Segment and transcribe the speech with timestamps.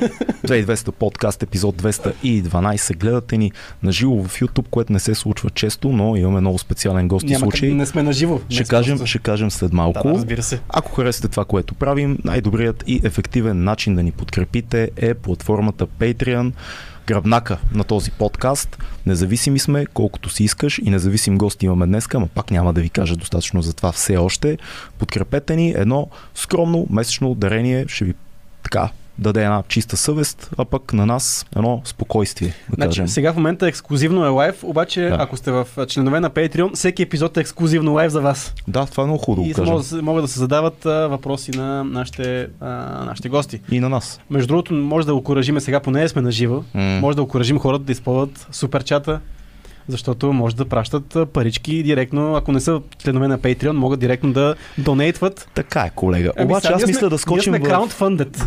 [0.00, 2.96] 2200 подкаст, епизод 212.
[2.96, 7.08] Гледате ни на живо в YouTube, което не се случва често, но имаме много специален
[7.08, 7.70] гост и Няма, случай.
[7.74, 8.40] не сме на живо.
[8.48, 10.02] Ще кажем, ще кажем след малко.
[10.02, 10.60] Да, да, разбира се.
[10.68, 16.52] Ако харесате това, което правим, най-добрият и ефективен начин да ни подкрепите е платформата Patreon
[17.08, 18.78] гръбнака на този подкаст.
[19.06, 22.88] Независими сме, колкото си искаш и независим гост имаме днес, но пак няма да ви
[22.88, 24.58] кажа достатъчно за това все още.
[24.98, 28.14] Подкрепете ни едно скромно месечно дарение, ще ви
[28.62, 33.08] така даде една чиста съвест, а пък на нас едно спокойствие, да Значи, кажем.
[33.08, 35.16] сега в момента ексклюзивно е лайв, обаче Да.
[35.20, 38.54] ако сте в членове на Patreon, всеки епизод е ексклюзивно лайв за вас.
[38.68, 39.74] Да, това е много хубаво и кажем.
[40.02, 42.66] могат, да се- задават а, въпроси на нашите, а,
[43.04, 43.60] нашите гости.
[43.70, 44.20] И на нас.
[44.30, 46.98] Между другото, може да окоръжиме сега, поне сме на живо, М.
[47.00, 49.20] може да окоръжим хората да използват суперчата,
[49.88, 54.54] защото може да пращат парички директно, ако не са членове на Patreon, могат директно да
[54.78, 55.48] донейтват.
[55.54, 56.32] Така е, колега.
[56.36, 57.88] Ами Обаче аз мисля сме, да скочим сме в...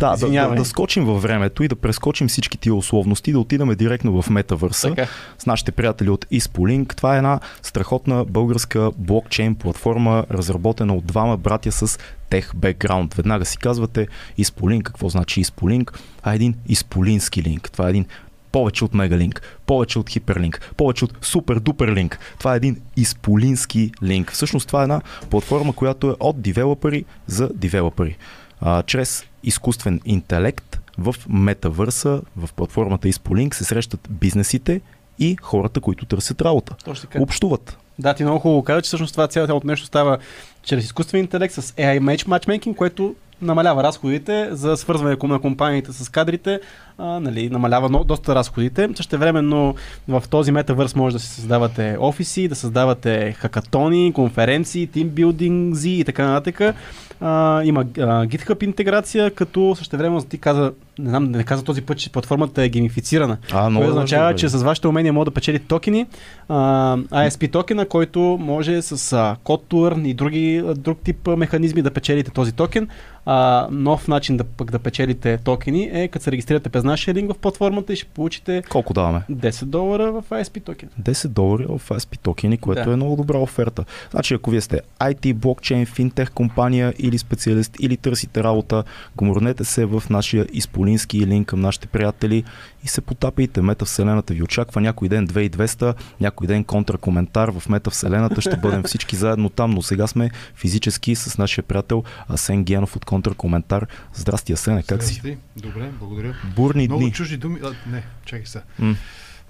[0.00, 3.74] Да, да, да, да скочим във времето и да прескочим всички тия условности, да отидем
[3.74, 5.06] директно в метавърса Така.
[5.38, 6.96] с нашите приятели от Ispoliink.
[6.96, 11.98] Това е една страхотна българска блокчейн платформа, разработена от двама братя с
[12.30, 13.14] тех бекграунд.
[13.14, 14.08] Веднага си казвате
[14.38, 15.98] Ispoliink, какво значи Ispoliink?
[16.22, 17.70] А един изполински линк.
[17.72, 18.06] Това е един
[18.52, 22.18] повече от мегалинк, повече от хиперлинк, повече от супер дупер линк.
[22.38, 24.32] Това е един изполински линк.
[24.32, 25.00] Всъщност това е една
[25.30, 28.16] платформа, която е от девелопери за девелопери.
[28.60, 34.80] А, чрез изкуствен интелект в метавърса, в платформата Ispoliink се срещат бизнесите
[35.18, 36.74] и хората, които търсят работа.
[36.84, 37.22] Точно така.
[37.22, 37.78] Общуват.
[37.98, 40.18] Да, ти много хубаво каза, че всъщност това цялото нещо става
[40.62, 46.08] чрез изкуствен интелект с AI match- matchmaking, което намалява разходите за свързване на компаниите с
[46.08, 46.60] кадрите,
[46.98, 48.88] а, нали, намалява много, доста разходите.
[48.94, 49.74] Също времено
[50.08, 56.26] в този метавърс може да си създавате офиси, да създавате хакатони, конференции, тимбилдингзи и така
[56.26, 56.74] нататък.
[57.20, 57.84] А, има а,
[58.26, 62.62] GitHub интеграция, като също време ти каза, не знам, не каза този път, че платформата
[62.62, 63.36] е геймифицирана.
[63.52, 66.06] А, много Което означава, важно, че с вашите умения може да печелите токени,
[66.48, 71.90] а, ISP токена, който може с а, код turn и други, друг тип механизми да
[71.90, 72.88] печелите този токен.
[73.26, 77.32] А, нов начин да, пък да печелите токени е като се регистрирате през нашия линк
[77.32, 79.22] в платформата и ще получите Колко даваме?
[79.30, 80.88] 10 долара в ISP токен.
[81.00, 82.92] 10 долара в ASP токени, което Да.
[82.92, 83.84] е много добра оферта.
[84.10, 88.84] Значи, ако вие сте IT, блокчейн, финтех компания или специалист, или търсите работа,
[89.16, 92.44] гоморнете се в нашия изполински линк към нашите приятели
[92.84, 93.62] и се потапайте.
[93.62, 98.40] Метавселената ви очаква някой ден 2200, някой ден контракоментар в метавселената.
[98.40, 103.04] Ще бъдем всички заедно там, но сега сме физически с нашия приятел Асен Генов от
[103.04, 103.86] контракоментар.
[104.14, 105.14] Здрасти, Асене, как си?
[105.14, 105.38] Здрасти.
[105.56, 106.34] Добре, благодаря.
[106.56, 107.12] Бурни Много дни.
[107.12, 107.60] чужди думи.
[107.64, 108.64] А, не, чакай сега.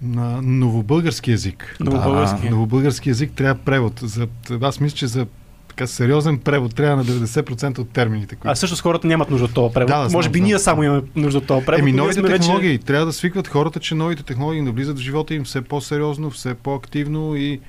[0.01, 1.77] На новобългарски язик.
[1.79, 2.49] Новобългарски.
[2.49, 3.99] Новобългарски язик трябва превод.
[4.03, 4.27] За,
[4.61, 5.27] аз мисля, че за
[5.75, 8.35] така сериозен превод трябва на 90% от термините.
[8.35, 8.51] Които...
[8.51, 9.87] А всъщност хората нямат нужда от този превод.
[9.87, 10.47] Да, да, знам, Може би знам.
[10.47, 11.79] ние само имаме нужда от този превод.
[11.79, 12.77] Еми, новите технологии.
[12.77, 17.35] Трябва да свикват хората, че новите технологии навлизат в живота им все по-сериозно, все по-активно
[17.35, 17.59] и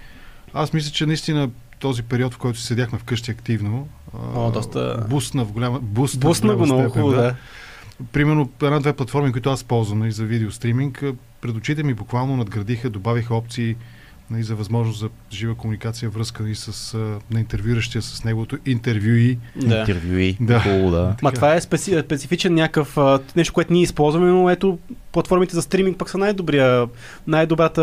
[0.54, 3.88] аз мисля, че наистина този период, в който седяхме вкъщи активно,
[4.34, 7.34] О, доста- бусна в голяма, бусна, Бусна го много хубаво, да.
[8.12, 11.04] Примерно една-две платформи, които аз ползвам нали, за видеостриминг,
[11.40, 13.76] пред очите ми буквално надградиха, добавиха опции
[14.30, 16.98] нали, за възможност за жива комуникация, връзка нали, с, а,
[17.30, 19.38] на интервюиращия с неговото интервюи.
[19.56, 19.78] да.
[19.78, 20.36] Интервюи.
[20.40, 20.60] Да.
[20.60, 21.16] Хубаво, да.
[21.22, 24.78] Ма това е специ, специфичен някакъв а, нещо, което ние използваме, но ето
[25.12, 26.86] платформите за стриминг пък са най-добрия,
[27.26, 27.82] най-добрата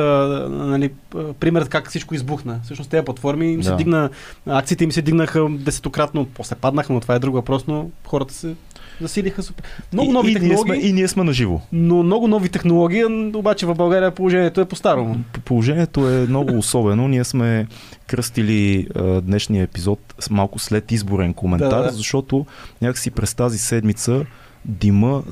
[0.49, 0.91] нали,
[1.39, 2.59] пример как всичко избухна.
[2.63, 3.75] Всъщност тези платформи им се Да.
[3.75, 4.09] дигна,
[4.45, 8.55] акциите им се дигнаха десетократно, после паднаха, но това е друг въпрос, но хората се
[9.01, 9.63] засилиха супер.
[9.93, 11.61] Много И- нови и, технологии, Ние сме, и ние сме на живо.
[11.71, 13.03] но много нови технологии,
[13.35, 15.15] обаче в България положението е по-старому.
[15.45, 17.07] Положението е много особено.
[17.07, 17.67] Ние сме
[18.07, 21.89] кръстили а, днешния епизод малко след изборен коментар, Да, да.
[21.89, 22.45] защото
[22.81, 24.25] някакси през тази седмица
[24.65, 25.23] дима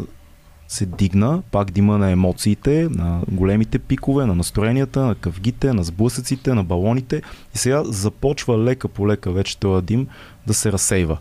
[0.67, 6.53] се дигна, пак дима на емоциите, на големите пикове, на настроенията, на къвгите, на сблъсъците,
[6.53, 7.21] на балоните
[7.55, 10.07] и сега започва лека по лека вече този дим
[10.47, 11.17] да се разсейва.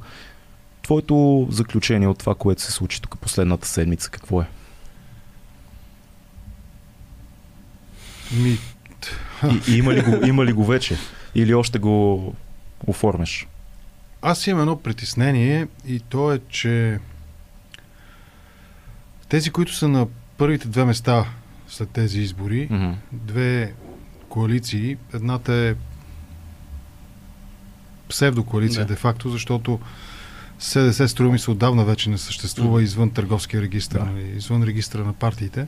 [0.89, 4.47] Твоето заключение от това, което се случи тук последната седмица, какво е?
[8.33, 8.59] Ми,
[9.69, 10.97] И, има, ли го, има ли го вече?
[11.35, 12.35] Или още го
[12.87, 13.47] оформяш?
[14.23, 16.99] аз имам едно притеснение и то е, че
[19.29, 21.27] тези, които са на първите две места
[21.69, 22.91] след тези избори, Мгм.
[23.13, 23.75] две
[24.29, 24.97] коалиции.
[25.15, 25.75] Едната е
[28.09, 28.89] псевдокоалиция, Да.
[28.89, 29.81] де-факто, защото
[30.59, 34.05] СДС струва ми се отдавна вече не съществува извън търговския регистр, Да.
[34.05, 35.67] нали, извън регистра на партиите,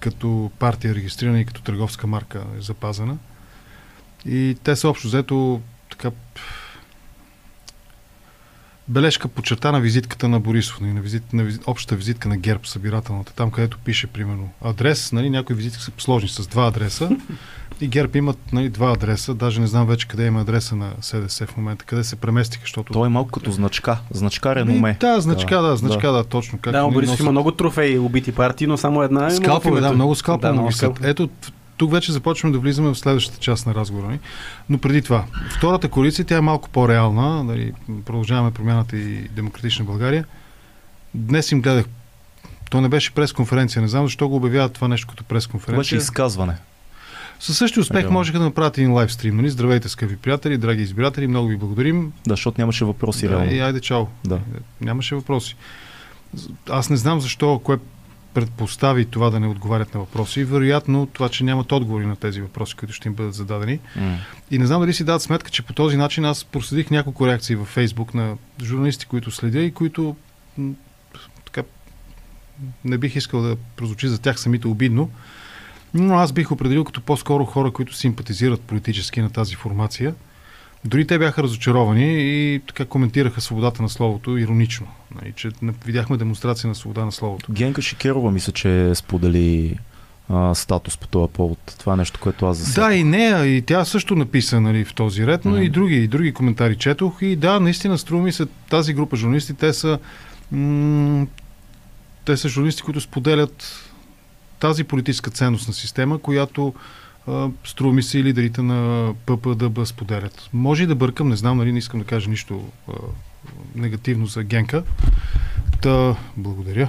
[0.00, 3.16] като партия е регистрирана и като търговска марка е запазена.
[4.26, 5.60] И те са общо взето
[5.90, 6.10] така
[8.88, 12.60] бележка подчерта на визитката на Борисов, нали, на, визит, на визит, общата визитка на ГЕРБ,
[12.64, 17.10] събирателната, там където пише, примерно, адрес, нали, някои визитки са сложни с два адреса
[17.80, 21.46] и ГЕРБ имат нали, два адреса, даже не знам вече къде има адреса на СДС
[21.46, 22.92] в момента, къде се преместиха, защото...
[22.92, 24.96] Той е малко като значка, значка реноме.
[25.00, 26.58] Да, значка, да, значка, да, да точно.
[26.58, 27.20] Как, да, Борисов носят...
[27.20, 30.70] има много трофеи убити партии, но само една е Скалпове, да, много скалпове да, много
[31.02, 31.28] Ето,
[31.76, 34.18] тук вече започваме да влизаме в следващата част на разговора ни.
[34.68, 35.24] Но преди това,
[35.56, 37.44] втората коалиция, тя е малко по-реална.
[37.44, 37.72] Нали,
[38.04, 40.24] продължаваме промяната и Демократична България.
[41.14, 41.84] Днес им гледах.
[42.70, 43.82] То не беше пресконференция.
[43.82, 45.80] Не знам защо го обявяват това нещо като пресконференция.
[45.80, 46.56] Беше изказване.
[47.40, 48.12] Със същия успех Реално.
[48.12, 49.36] можеха да направят един лайв стрим.
[49.36, 49.50] Нали?
[49.50, 52.12] Здравейте, скъпи приятели, драги избиратели, много ви благодарим.
[52.26, 53.28] Да, защото нямаше въпроси.
[53.28, 53.52] Да, реално.
[53.52, 54.06] и айде, чао.
[54.24, 54.40] Да.
[54.80, 55.56] Нямаше въпроси.
[56.70, 57.78] Аз не знам защо, кое
[58.36, 62.40] предпостави това да не отговарят на въпроси и вероятно това, че нямат отговори на тези
[62.40, 63.80] въпроси, които ще им бъдат зададени.
[63.98, 64.16] Mm.
[64.50, 67.56] И не знам дали си дадат сметка, че по този начин аз проследих няколко реакции
[67.56, 70.16] във Фейсбук на журналисти, които следя и които
[71.44, 71.62] така
[72.84, 75.10] не бих искал да прозвучи за тях самите обидно,
[75.94, 80.14] но аз бих определил като по-скоро хора, които симпатизират политически на тази формация–
[80.86, 84.86] дори те бяха разочаровани и така коментираха свободата на словото иронично.
[85.22, 85.50] Нали, че
[85.86, 87.52] видяхме демонстрация на свобода на словото.
[87.52, 89.78] Генка Шикерова мисля, че сподели
[90.28, 91.76] а, статус по този повод.
[91.78, 92.88] Това е нещо, което аз засеках.
[92.88, 95.62] Да, и нея, и тя също написа нали, в този ред, но mm-hmm.
[95.62, 97.18] и други, и други коментари четох.
[97.20, 99.98] И да, наистина струва ми се тази група журналисти, те са
[100.52, 101.26] м-
[102.24, 103.84] те са журналисти, които споделят
[104.60, 106.74] тази политическа ценностна система, която
[107.64, 110.50] струва ми се и лидерите на ППДБ споделят.
[110.52, 112.92] Може и да бъркам, не знам, нали, не искам да кажа нищо а,
[113.74, 114.82] негативно за Генка.
[115.82, 116.88] Та, благодаря.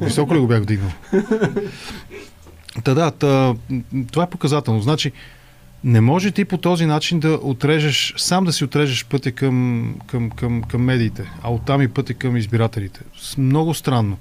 [0.00, 0.90] Високо ли го бях вдигнал?
[2.84, 3.54] Та да, та,
[4.12, 4.80] това е показателно.
[4.80, 5.12] Значи,
[5.84, 10.30] не може ти по този начин да отрежеш, сам да си отрежеш пътя към, към,
[10.30, 13.00] към, към медиите, а оттам и пътя към избирателите.
[13.38, 14.18] Много странно.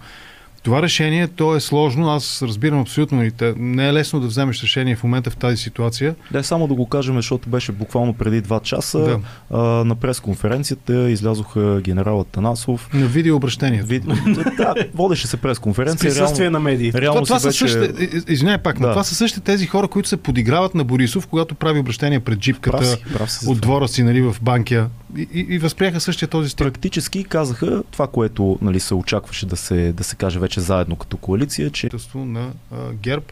[0.63, 3.29] Това решение, то е сложно, аз разбирам абсолютно.
[3.57, 6.15] Не е лесно да вземеш решение в момента в тази ситуация.
[6.31, 8.99] Да, само да го кажем, защото беше буквално преди два часа.
[8.99, 9.19] Да.
[9.49, 12.89] А, на пресконференцията излязоха генералът Танасов.
[12.93, 13.83] На видеообращение.
[13.83, 13.99] Ви...
[14.57, 16.11] да, водеше се пресконференция.
[16.11, 16.93] С присъствие реално, на медии.
[16.93, 17.67] Реално това, това беше...
[17.67, 18.87] същите, извиняй пак, да.
[18.87, 22.39] но това са същите тези хора, които се подиграват на Борисов, когато прави обращение пред
[22.39, 25.99] джипката прав си, прав си от двора си нали, в банкия и, и, и възприеха
[25.99, 26.65] същия този стил.
[26.65, 31.17] Практически казаха това, което нали, се очакваше да се, да се каже вече заедно като
[31.17, 31.89] коалиция, че...
[32.15, 33.25] На а, ГЕРБ.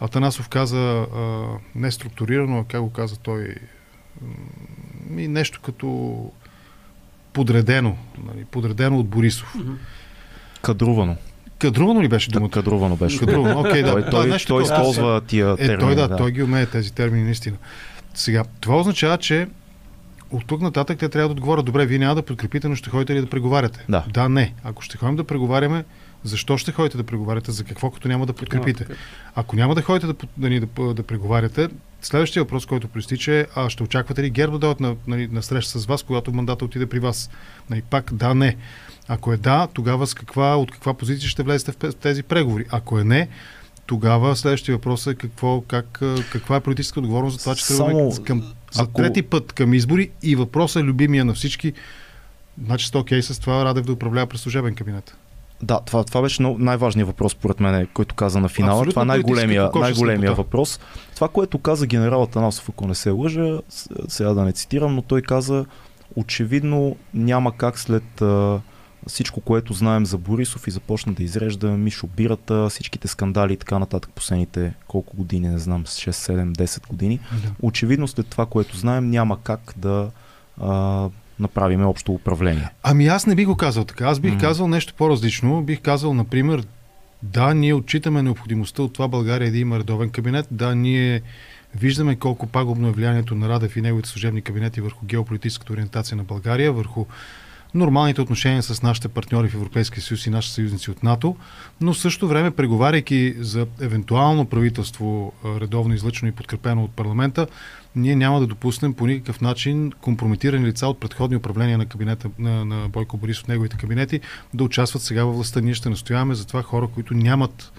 [0.00, 1.42] Атанасов каза а,
[1.74, 3.54] не структурирано, как го каза той,
[5.16, 6.30] и нещо като
[7.32, 9.54] подредено, нали, подредено от Борисов.
[10.62, 11.16] Кадрувано.
[11.58, 12.50] Кадрувано ли беше думата?
[12.50, 13.18] Кадрувано беше.
[13.18, 13.92] Кадрувано, окей, да.
[13.92, 15.74] Той, той, нещо, той използва тия термини.
[15.74, 17.56] Е, той, да, да, той ги умее тези термини, наистина.
[18.14, 19.48] Сега, това означава, че
[20.32, 23.14] от тук нататък те трябва да отговорят, добре, вие няма да подкрепите, но ще ходите
[23.14, 23.84] ли да преговаряте?
[23.88, 24.04] Да.
[24.08, 24.54] Да, не.
[24.64, 25.84] Ако ще ходим да преговаряме,
[26.24, 27.52] защо ще ходите да преговаряте?
[27.52, 28.86] За какво, като няма да подкрепите?
[29.34, 31.68] Ако няма да ходите да, да, да, да преговаряте,
[32.02, 35.42] следващия въпрос, който пристича е, а ще очаквате ли ГЕРБ да дойдат на, на, на
[35.42, 37.30] среща с вас, когато мандата отиде при вас?
[37.70, 38.56] Нали, пак да, не.
[39.08, 42.64] Ако е да, тогава с каква, от каква позиция ще влезете в тези преговори?
[42.70, 43.28] Ако е не,
[43.86, 46.00] тогава следващия въпрос е какво, как,
[46.32, 48.92] каква е политическа отговорност за това, че тръгваме към, за ако...
[48.92, 51.72] трети път към избори и въпросът е любимия на всички.
[52.64, 55.16] Значи сте окей с това Радев да управлява през служебен кабинет.
[55.62, 58.72] Да, това, това беше най-важният въпрос, според мен, който каза на финала.
[58.72, 60.80] Абсолютно това е най-големия, най-големия въпрос.
[61.14, 63.60] Това, което каза генерал Танасов, ако не се лъжа,
[64.08, 65.64] сега да не цитирам, но той каза,
[66.16, 68.60] очевидно няма как след а,
[69.06, 73.78] всичко, което знаем за Борисов и започна да изрежда Мишо Бирата, всичките скандали и така
[73.78, 77.20] нататък последните колко години, не знам, 6, 7, 10 години.
[77.32, 77.48] Да.
[77.62, 80.10] Очевидно след това, което знаем, няма как да
[80.60, 82.68] а, направим общо управление.
[82.82, 84.06] Ами аз не би го казал така.
[84.06, 84.40] Аз бих mm-hmm.
[84.40, 85.62] казал нещо по-различно.
[85.62, 86.66] Бих казал, например,
[87.22, 90.46] да, ние отчитаме необходимостта от това България да има редовен кабинет.
[90.50, 91.22] Да, ние
[91.74, 96.24] виждаме колко пагубно е влиянието на Радев и неговите служебни кабинети върху геополитическата ориентация на
[96.24, 97.06] България, върху
[97.74, 101.36] нормалните отношения с нашите партньори в Европейския съюз и наши съюзници от НАТО,
[101.80, 107.46] но в същото време, преговаряйки за евентуално правителство, редовно излъчено и подкрепено от парламента,
[107.96, 112.64] ние няма да допуснем по никакъв начин компрометирани лица от предходни управления на кабинета на,
[112.64, 114.20] на Бойко Борисов, неговите кабинети,
[114.54, 115.60] да участват сега във властта.
[115.60, 117.72] Ние ще настояваме за това хора, които нямат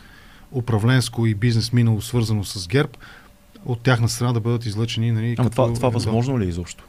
[0.51, 2.91] управленско и бизнес минало свързано с ГЕРБ,
[3.65, 5.11] от тяхна страна да бъдат излъчени.
[5.11, 6.83] Нали, Ама това, това възможно ли е изобщо?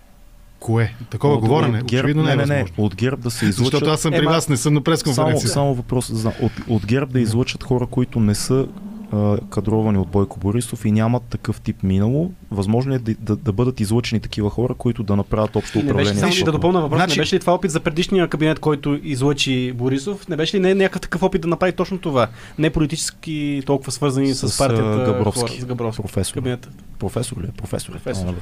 [0.64, 0.94] Кое?
[1.10, 1.78] Такова от, говорене?
[1.78, 3.72] От ГЕРБ, не, е не, не, не, от ГЕРБ да се излучат.
[3.72, 5.48] Защото аз съм при вас, не съм на пресконференция.
[5.48, 8.66] Само, само въпрос, от, от ГЕРБ да излучат хора, които не са
[9.12, 12.32] а, кадровани от Бойко Борисов и нямат такъв тип минало.
[12.50, 15.92] Възможно е да, да, да бъдат излъчени такива хора, които да направят общо Не беше
[15.92, 16.20] управление.
[16.20, 16.98] само защото- да допълна въпрос.
[16.98, 20.28] Значи- Не беше ли това опит за предишния кабинет, който излъчи Борисов?
[20.28, 22.28] Не беше ли не някакъв такъв опит да направи точно това?
[22.58, 25.40] Не политически толкова свързани с, С, партията Габровски.
[25.40, 26.02] Хора, с Габровски.
[26.02, 26.34] Професор.
[26.34, 26.68] Кабинета.
[26.98, 27.50] Професор ли е?
[27.50, 27.90] Професор.
[27.90, 27.92] е.
[27.94, 28.34] Професор.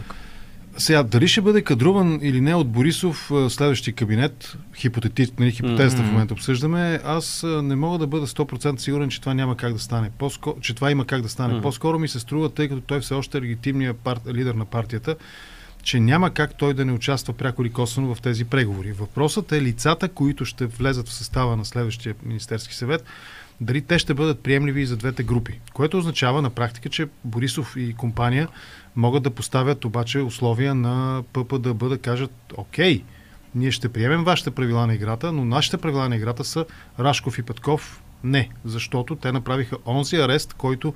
[0.78, 6.10] Сега, дали ще бъде кадруван или не от Борисов следващия кабинет, хипотетично, нали, хипотезата Мгм.
[6.10, 9.78] в момента обсъждаме, аз не мога да бъда 100% сигурен, че това няма как да
[9.78, 10.10] стане.
[10.18, 11.54] По-скоро, че това има как да стане.
[11.54, 11.62] Мгм.
[11.62, 14.18] По-скоро ми се струва, тъй като той все още е легитимният пар...
[14.32, 15.16] лидер на партията,
[15.82, 18.92] че няма как той да не участва пряко или косвено в тези преговори.
[18.92, 23.04] Въпросът е лицата, които ще влезат в състава на следващия Министерски съвет,
[23.60, 25.60] дали те ще бъдат приемливи и за двете групи.
[25.72, 28.48] Което означава на практика, че Борисов и компания
[28.96, 33.02] могат да поставят обаче условия на ППДБ да кажат, окей,
[33.54, 36.64] ние ще приемем вашите правила на играта, но нашите правила на играта са
[37.00, 40.94] Рашков и Петков не, защото те направиха онзи арест, който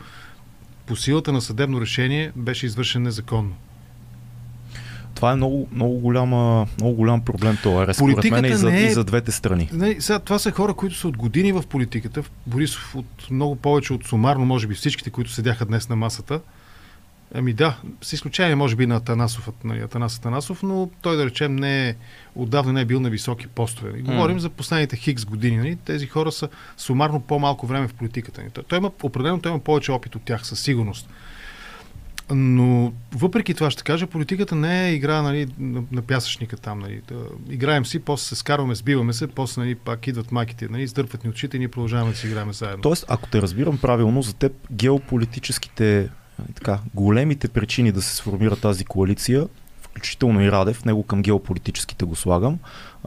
[0.86, 3.54] по силата на съдебно решение беше извършен незаконно.
[5.14, 8.80] Това е много, много, голяма, много голям проблем това арест, Политиката мен и за, не
[8.80, 9.68] е- и за двете страни.
[9.72, 12.22] Не, сега, това са хора, които са от години в политиката.
[12.46, 16.40] Борисов от много повече от сумарно, може би всичките, които седяха днес на масата.
[17.34, 21.56] Ами да, с изключение може би на Атанасов, нали, Атанас Атанасов, но той да речем
[21.56, 21.94] не е,
[22.34, 23.90] отдавна не е бил на високи постове.
[23.90, 24.02] Нали.
[24.02, 25.56] Говорим за последните хикс години.
[25.56, 25.76] Нали.
[25.76, 28.40] Тези хора са сумарно по-малко време в политиката.
[28.40, 28.50] Нали.
[28.50, 31.08] Той, той има, определено той има повече опит от тях, със сигурност.
[32.30, 36.78] Но въпреки това ще кажа, политиката не е игра нали, на, на пясъчника там.
[36.78, 37.00] Нали.
[37.50, 41.30] Играем си, после се скарваме, сбиваме се, после нали, пак идват майките, нали, издърпват ни
[41.30, 42.82] очите и ние продължаваме да си играем заедно.
[42.82, 48.56] Тоест, ако те разбирам правилно, за теб геополитическите нали, така, големите причини да се сформира
[48.56, 49.48] тази коалиция,
[49.80, 52.58] включително и Радев, него към геополитическите го слагам,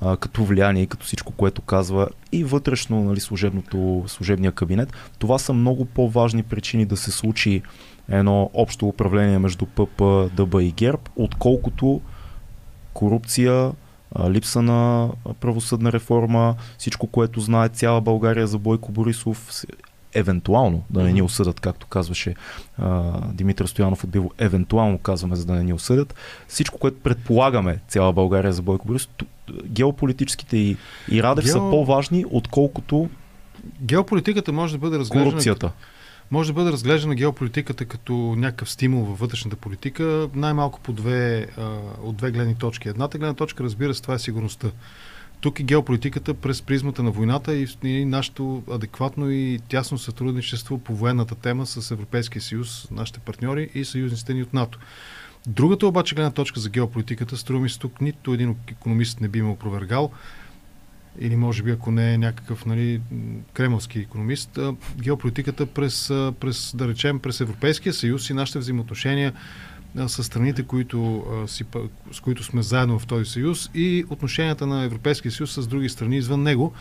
[0.02, 5.40] а, като влияние и като всичко, което казва и вътрешно нали, служебното, служебния кабинет, това
[5.40, 7.62] са много по-важни причини да се случи
[8.10, 10.02] едно общо управление между ПП,
[10.36, 12.02] ДБ и ГЕРБ, отколкото
[12.94, 13.72] корупция,
[14.30, 15.10] липса на
[15.40, 19.64] правосъдна реформа, всичко, което знае цяла България за Бойко Борисов,
[20.14, 22.36] евентуално да не ни осъдат, както казваше
[22.78, 26.16] а, Димитър Стоянов от Биво, евентуално казваме, за да не ни осъдят.
[26.48, 29.10] Всичко, което предполагаме цяла България за Бойко Борисов,
[29.66, 30.78] геополитическите и,
[31.12, 33.10] и Радев Гео- са по-важни, отколкото
[33.82, 35.72] Геополитиката може да бъде разглеждана корупцията.
[36.32, 41.78] може да бъде разглеждана геополитиката като някакъв стимул във вътрешната политика, най-малко по две, а,
[42.04, 42.90] от две гледни точки.
[42.90, 44.68] Едната гледна точка, разбира се, това е сигурността.
[45.42, 50.96] Тук и геополитиката през призмата на войната и, и нашето адекватно и тясно сътрудничество по
[50.96, 54.80] военната тема с Европейския съюз, нашите партньори и съюзниците ни от НАТО.
[55.48, 59.42] Другата обаче гледна точка за геополитиката, струва ми се тук нито един економист не би
[59.42, 60.12] ме опровергал,
[61.20, 63.02] или може би ако не е някакъв нали,
[63.54, 64.60] кремълски економист,
[64.96, 66.08] геополитиката през,
[66.40, 69.34] през, да речем, през Европейския съюз и нашите взаимоотношения
[70.08, 71.66] с страните, които, си,
[72.12, 76.18] с които сме заедно в този съюз и отношенията на Европейския съюз с други страни
[76.18, 76.74] извън него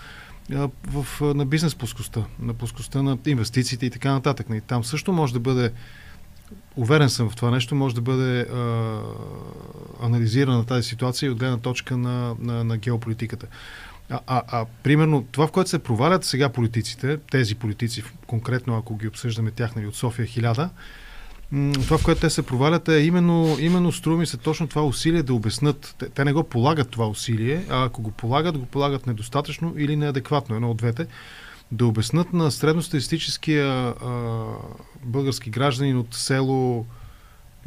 [0.87, 4.47] в, на бизнес плоскостта, на плоскостта на инвестициите и така нататък.
[4.55, 5.73] И там също може да бъде
[6.77, 9.01] Уверен съм в това нещо, може да бъде а,
[10.03, 13.47] анализирана тази ситуация и от гледна точка на, на, на геополитиката.
[14.11, 18.97] А, а, а примерно това, в което се провалят сега политиците, тези политици, конкретно ако
[18.97, 20.71] ги обсъждаме тях нали, от София 1000, м,
[21.73, 25.23] това, в което те се провалят е именно, именно струва ми се точно това усилие
[25.23, 25.95] да обяснат.
[25.99, 29.97] Те, те не го полагат това усилие, а ако го полагат, го полагат недостатъчно или
[29.97, 31.07] неадекватно, едно от двете
[31.73, 33.95] да обяснат на средностатистическия
[35.05, 36.87] български гражданин от село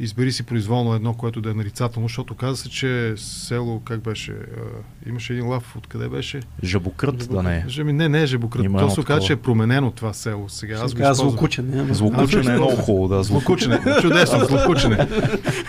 [0.02, 4.32] избери си произволно едно, което да е нарицателно, защото каза се, че село, как беше,
[4.32, 6.40] а, имаше един лав, откъде беше?
[6.64, 7.84] Жабокрът да не е.
[7.84, 8.64] Не, не е Жебократ.
[8.64, 10.48] Има То се оказа, че е променено това село.
[10.48, 11.30] Сега аз го Сега използвам.
[11.30, 11.86] злокучен.
[11.86, 11.94] не?
[11.94, 13.22] Злокучене е много хубаво, да.
[13.22, 13.74] Злокучене.
[13.74, 14.00] Злокучене.
[14.00, 15.08] Чудесно, злокучене.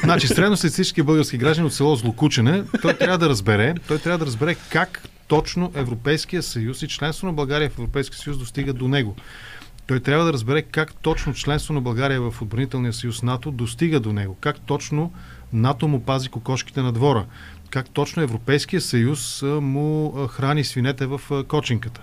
[0.04, 4.56] Значи, средностатистически български граждан от село Злокучене, той трябва да разбере, той трябва да разбере
[4.70, 9.16] как точно Европейския съюз и членство на България в Европейския съюз достига до него.
[9.88, 14.14] Той трябва да разбере как точно членство на България в отбранителния съюз НАТО достига до
[14.14, 14.38] него.
[14.42, 15.14] Как точно
[15.54, 17.26] НАТО му пази кокошките на двора.
[17.70, 22.02] Как точно Европейския съюз му храни свинете в кочинката.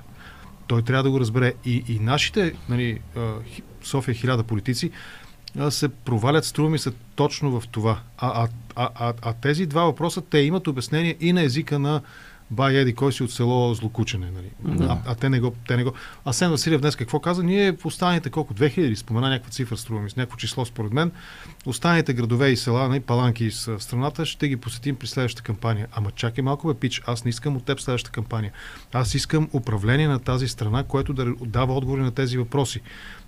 [0.66, 1.54] Той трябва да го разбере.
[1.64, 3.00] И, и нашите нали,
[3.82, 4.90] София хиляда политици
[5.70, 8.00] се провалят, струва се, точно в това.
[8.18, 12.00] А, а, а, а тези два въпроса, те имат обяснение и на езика на
[12.50, 14.30] бай еди кой си от село Злокучене.
[14.30, 14.76] Нали?
[14.78, 14.85] Да.
[14.85, 15.92] А, а, те не го, те не го.
[16.25, 17.42] Асен Василев днес какво каза?
[17.42, 18.54] Ние останалите колко?
[18.54, 21.12] 2000, спомена някаква цифра, струва ми с някакво число според мен.
[21.66, 25.88] Останалите градове и села, нали, паланки с страната, ще ги посетим при следващата кампания.
[25.92, 28.52] Ама чакай малко, бе, пич, аз не искам от теб следващата кампания.
[28.92, 32.80] Аз искам управление на тази страна, което да дава отговори на тези въпроси.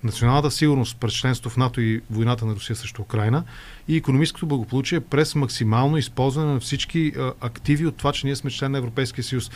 [0.05, 3.45] Националната сигурност през членство в НАТО и войната на Русия срещу Украина
[3.89, 8.51] и економическото благополучие през максимално използване на всички а, активи от това, че ние сме
[8.51, 9.51] член на Европейския съюз.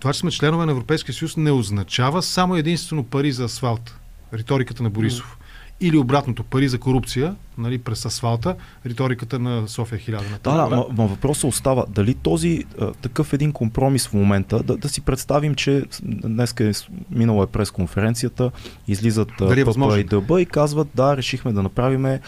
[0.00, 3.98] Това, че сме членове на Европейския съюз, не означава само единствено пари за асфалт.
[4.32, 5.38] Риториката на Борисов.
[5.82, 10.42] Или обратното, пари за корупция, нали, през асфалта, риториката на София 1000.
[10.44, 11.84] Да, да, ма, ма въпросът остава.
[11.88, 16.72] Дали този а, такъв един компромис в момента, да, да си представим, че днес е
[17.10, 18.50] минала е пресконференцията,
[18.88, 20.00] излизат Дали е ПП възможно?
[20.00, 22.18] и ДБ и казват, да, решихме да направим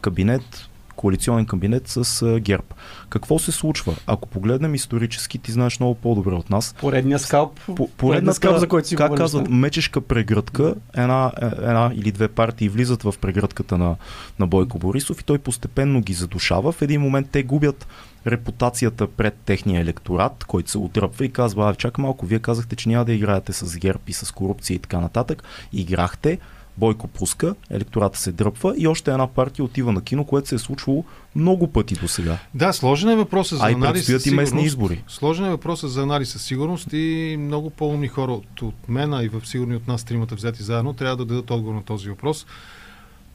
[0.00, 0.68] кабинет,
[1.04, 2.64] коалиционен кабинет с ГЕРБ.
[3.08, 3.94] Какво се случва?
[4.06, 6.74] Ако погледнем исторически, ти знаеш много по-добре от нас.
[6.80, 11.90] Поредния скалп, По, поредния скалп, за който си как казват, мечешка прегръдка, една, е- една
[11.94, 13.96] или две партии влизат в прегръдката на,
[14.38, 16.72] на Бойко Борисов и той постепенно ги задушава.
[16.72, 17.86] В един момент те губят
[18.26, 22.88] репутацията пред техния електорат, който се отръпва и казва, а, чакай малко, вие казахте, че
[22.88, 25.42] няма да играете с ГЕРБ и с корупция и така нататък.
[25.72, 26.38] Играхте,
[26.78, 30.58] Бойко пуска, електората се дръпва и още една партия отива на кино, което се е
[30.58, 31.04] случвало
[31.36, 32.38] много пъти до сега.
[32.54, 35.04] Да, сложен е въпросът за А анализ със и местни избори.
[35.08, 39.24] Сложен е въпросът за анализ със сигурност и много по-умни хора от, от мен, а
[39.24, 42.46] и в сигурни от нас тримата взети заедно, трябва да дадат отговор на този въпрос.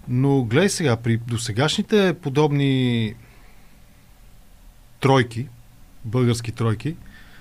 [0.08, 3.14] Но гледай сега, при досегашните подобни
[5.00, 5.48] тройки,
[6.06, 6.96] български тройки,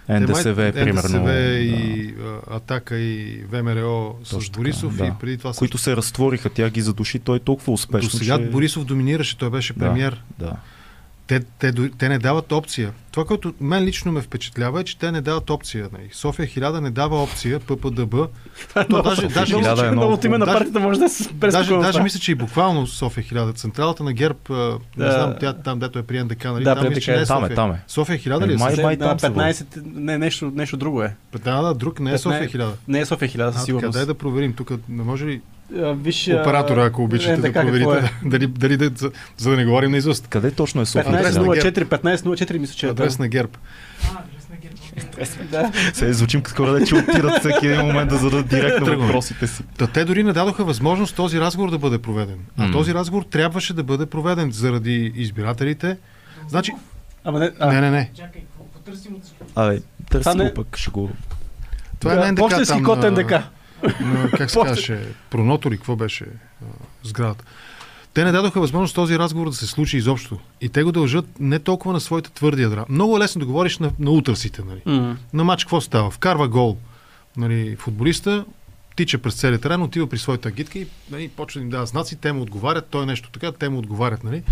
[0.08, 1.18] НДСВ е примерно.
[1.18, 1.58] НДСВ да.
[1.58, 2.14] и
[2.50, 5.06] а, Атака и ВМРО с Точно така, Борисов да.
[5.06, 8.10] и преди това които се разтвориха, тя ги задуши, той е толкова До успешно.
[8.10, 8.44] сега че...
[8.44, 9.78] Борисов доминираше, той беше Да.
[9.78, 10.22] премьер.
[10.38, 10.56] Да.
[11.28, 12.92] Те, те, те не дават опция.
[13.10, 15.88] Това, което мен лично ме впечатлява е, че те не дават опция.
[15.92, 16.08] Нали.
[16.12, 18.14] София 1000 не дава опция, ППДБ.
[18.90, 20.98] То даже, София даже, 1000 мисля, е че- много Новото име на даже- партията може
[20.98, 23.52] да е с даже, даже мисля, че и буквално София 1000.
[23.52, 25.12] Централата на ГЕРБ, не Да.
[25.12, 26.64] знам, тя там, дето е при НДК, нали?
[26.64, 27.20] Да, там мисля, че не е.
[27.20, 27.56] е Там е, София.
[27.56, 27.82] там е.
[27.88, 28.54] София 1000 ли е?
[28.54, 31.16] Е, май- май там се 15, не, нещо, нещо друго е.
[31.34, 32.72] Да, да, друг, не е София 1000.
[32.88, 33.92] Не е София 1000, А, със сигурност.
[33.92, 34.52] дай да проверим.
[34.52, 35.40] Тук не може ли
[35.76, 38.10] А, Виж, оператора, ако обичате да НДК какво проверите, е?
[38.28, 40.28] дали, дали да, за, за да не говорим наизуст.
[40.28, 41.18] Къде точно е София?
[41.18, 42.90] Адрес на 1504, 1504 мисля, че е.
[42.90, 43.22] Адрес да.
[43.22, 43.52] на ГЕРБ.
[45.50, 45.72] Да.
[45.92, 49.62] Се звучим като хора, че отират всеки един момент да зададат директно въпросите си.
[49.78, 52.38] Та те дори не дадоха възможност този разговор да бъде проведен.
[52.58, 55.96] А този разговор трябваше да бъде проведен заради избирателите.
[56.48, 56.72] Значи,
[57.24, 58.10] Ама не, а, не, не, не.
[58.16, 58.42] Чакай,
[58.72, 59.22] потърсим от
[59.54, 61.10] Абе, търси не- го пък, ще го...
[62.00, 63.32] Това да, е НДК Почтенски там код на- НДК.
[64.00, 66.24] На, как се казваше, Пронотори, какво беше
[66.62, 66.64] а,
[67.02, 67.44] сградата.
[68.14, 70.38] Те не дадоха възможност този разговор да се случи изобщо.
[70.60, 72.84] И те го дължат не толкова на своите твърди ядра.
[72.88, 74.62] Много е лесно да говориш на, на утърсите.
[74.62, 74.80] Нали.
[74.86, 75.16] М.
[75.32, 76.10] На матч какво става?
[76.10, 76.76] Вкарва гол
[77.36, 78.44] нали, футболиста,
[78.96, 82.16] тича през целия терен, отива при своята агитка и нали, почва да им дава знаци,
[82.16, 84.24] те му отговарят, той е нещо така, те му отговарят.
[84.24, 84.42] Нали.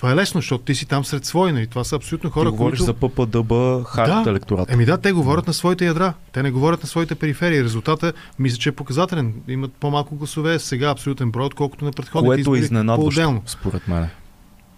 [0.00, 1.52] Това е лесно, защото ти си там сред свои.
[1.52, 1.66] Нали.
[1.66, 2.84] Това са абсолютно Ти хора, говориш които...
[2.84, 3.52] за ППДБ,
[3.86, 4.30] хард Да.
[4.30, 4.70] електорат.
[4.70, 6.14] Еми да, те говорят на своите ядра.
[6.32, 7.64] Те не говорят на своите периферии.
[7.64, 9.34] Резултата, мисля, че е показателен.
[9.48, 12.60] Имат по-малко гласове сега, абсолютен брой, отколкото на предходните Което е избори.
[12.60, 14.08] изненадващо, според мен.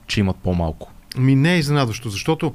[0.07, 0.91] Че имат по-малко.
[1.17, 2.55] Ми не е изненадващо, защото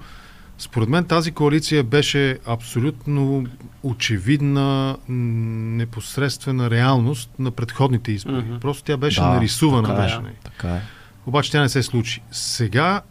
[0.58, 3.46] според мен тази коалиция беше абсолютно
[3.84, 8.36] очевидна, непосредствена реалност на предходните избори.
[8.38, 8.60] Мгм.
[8.60, 9.88] Просто тя беше Да, нарисувана.
[9.88, 10.06] така е.
[10.06, 10.34] Беше, не.
[10.44, 10.82] Така е.
[11.28, 12.22] Обаче тя не се случи.
[12.32, 13.02] Сега,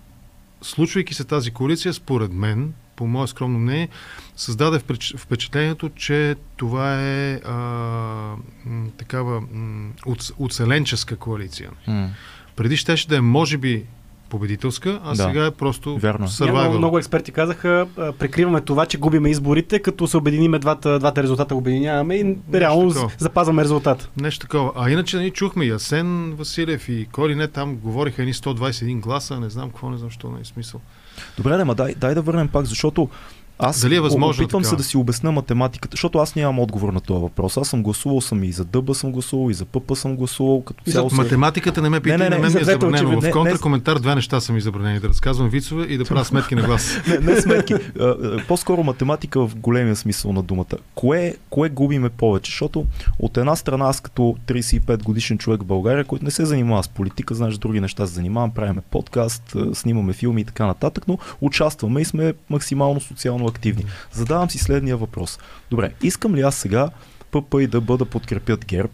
[0.62, 3.88] случвайки се тази коалиция, според мен, по мое скромно мнение,
[4.36, 7.52] създаде впеч- впечатлението, че това е а,
[8.64, 9.90] м, такава м,
[10.38, 11.70] оцеленческа коалиция.
[11.86, 12.10] М.
[12.56, 13.84] Преди щеше да е, може би,
[14.28, 15.16] победителска, а Да.
[15.16, 16.26] сега е просто Вярно.
[16.40, 16.78] Няма, survival.
[16.78, 21.54] много експерти казаха, а, прикриваме това, че губиме изборите, като се обединиме двата, двата резултата,
[21.54, 23.10] обединяваме и реално такова.
[23.18, 24.10] запазваме резултат.
[24.16, 24.72] Нещо такова.
[24.76, 29.40] А иначе нали, чухме и Асен Василев и Кори не там говориха едни 121 гласа,
[29.40, 30.80] не знам какво, не знам що не е смисъл.
[31.36, 33.08] Добре, ма дай, дай да върнем пак, защото
[33.58, 34.70] аз Дали е възможно опитвам така?
[34.70, 37.56] се да си обясна математиката, защото аз нямам отговор на този въпрос.
[37.56, 40.82] Аз съм гласувал съм и за Дъба съм гласувал, и за ПП съм гласувал, като
[40.86, 41.14] И за се...
[41.16, 43.08] математиката не ме пита, Не, не, не, не, не, мен ми е забранено.
[43.08, 43.30] очевидно.
[43.30, 45.00] В контракоментар две неща са ми забранени.
[45.00, 47.00] Да разказвам вицове и да правя сметки на глас.
[47.08, 47.74] не, не сметки.
[48.00, 48.16] А,
[48.48, 50.64] По-скоро математика в големия смисъл на думата.
[50.94, 52.50] Кое, кое губиме повече?
[52.50, 52.86] Защото
[53.18, 56.88] от една страна аз като 35 годишен човек в България, който не се занимава с
[56.88, 62.00] политика, знаеш, други неща се занимавам, правиме подкаст, снимаме филми и така нататък, но участваме
[62.00, 63.84] и сме максимално социално активни.
[64.12, 65.38] Задавам си следния въпрос.
[65.70, 66.90] Добре, искам ли аз сега
[67.30, 68.92] ПП и да бъда подкрепят ГЕРБ,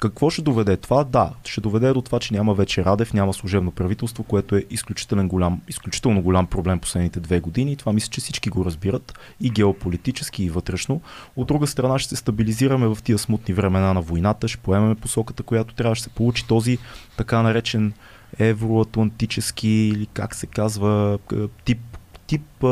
[0.00, 1.04] Какво ще доведе това?
[1.04, 5.28] Да, ще доведе до това, че няма вече Радев, няма служебно правителство, което е изключително
[5.28, 7.76] голям, изключително голям проблем последните две години.
[7.76, 11.00] Това мисля, че всички го разбират и геополитически, и вътрешно.
[11.36, 15.42] От друга страна ще се стабилизираме в тия смутни времена на войната, ще поемем посоката,
[15.42, 16.78] която трябва да се получи този
[17.16, 17.92] така наречен
[18.38, 21.18] евроатлантически или как се казва
[21.64, 21.80] тип,
[22.26, 22.64] тип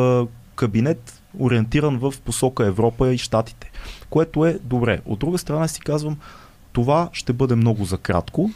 [0.59, 3.71] кабинет, ориентиран в посока Европа и Штатите,
[4.11, 5.01] което е добре.
[5.05, 6.17] От друга страна си казвам,
[6.73, 8.51] това ще бъде много за кратко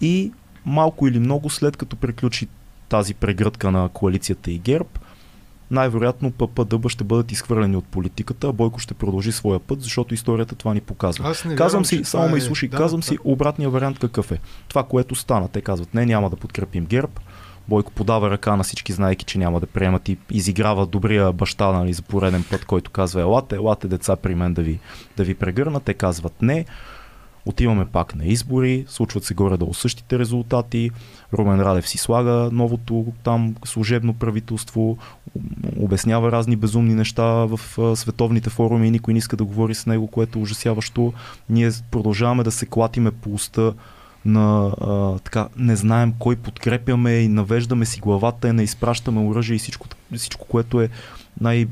[0.00, 0.32] и
[0.64, 2.48] малко или много след като приключи
[2.88, 4.88] тази прегръдка на коалицията и ГЕРБ,
[5.70, 10.54] най-вероятно ППДБ ще бъдат изхвърлени от политиката, а Бойко ще продължи своя път, защото историята
[10.54, 11.30] това ни показва.
[11.30, 12.38] Аз не казвам вярвам, си, само ме е...
[12.38, 13.06] изслушай, да, казвам да.
[13.06, 14.38] си обратния вариант какъв е.
[14.68, 15.48] Това, което стана.
[15.48, 17.12] Те казват, не, няма да подкрепим ГЕРБ.
[17.68, 21.92] Бойко подава ръка на всички, знаеки, че няма да приемат и изиграва добрия баща нали,
[21.92, 24.78] за пореден път, който казва, елате, елате деца при мен да ви,
[25.16, 25.82] да ви прегърнат.
[25.82, 26.64] Те казват не.
[27.46, 30.90] Отиваме пак на избори, случват се горе-долу същите резултати.
[31.32, 34.98] Румен Радев си слага новото там служебно правителство,
[35.80, 37.60] обяснява разни безумни неща в
[37.96, 41.12] световните форуми и никой не иска да говори с него, което е ужасяващо.
[41.50, 43.74] Ние продължаваме да се клатиме по уста
[44.26, 49.58] на а, така, не знаем кой подкрепяме и навеждаме си главата, не изпращаме оръжие и
[49.58, 49.86] всичко,
[50.16, 50.88] всичко което е
[51.40, 51.66] най-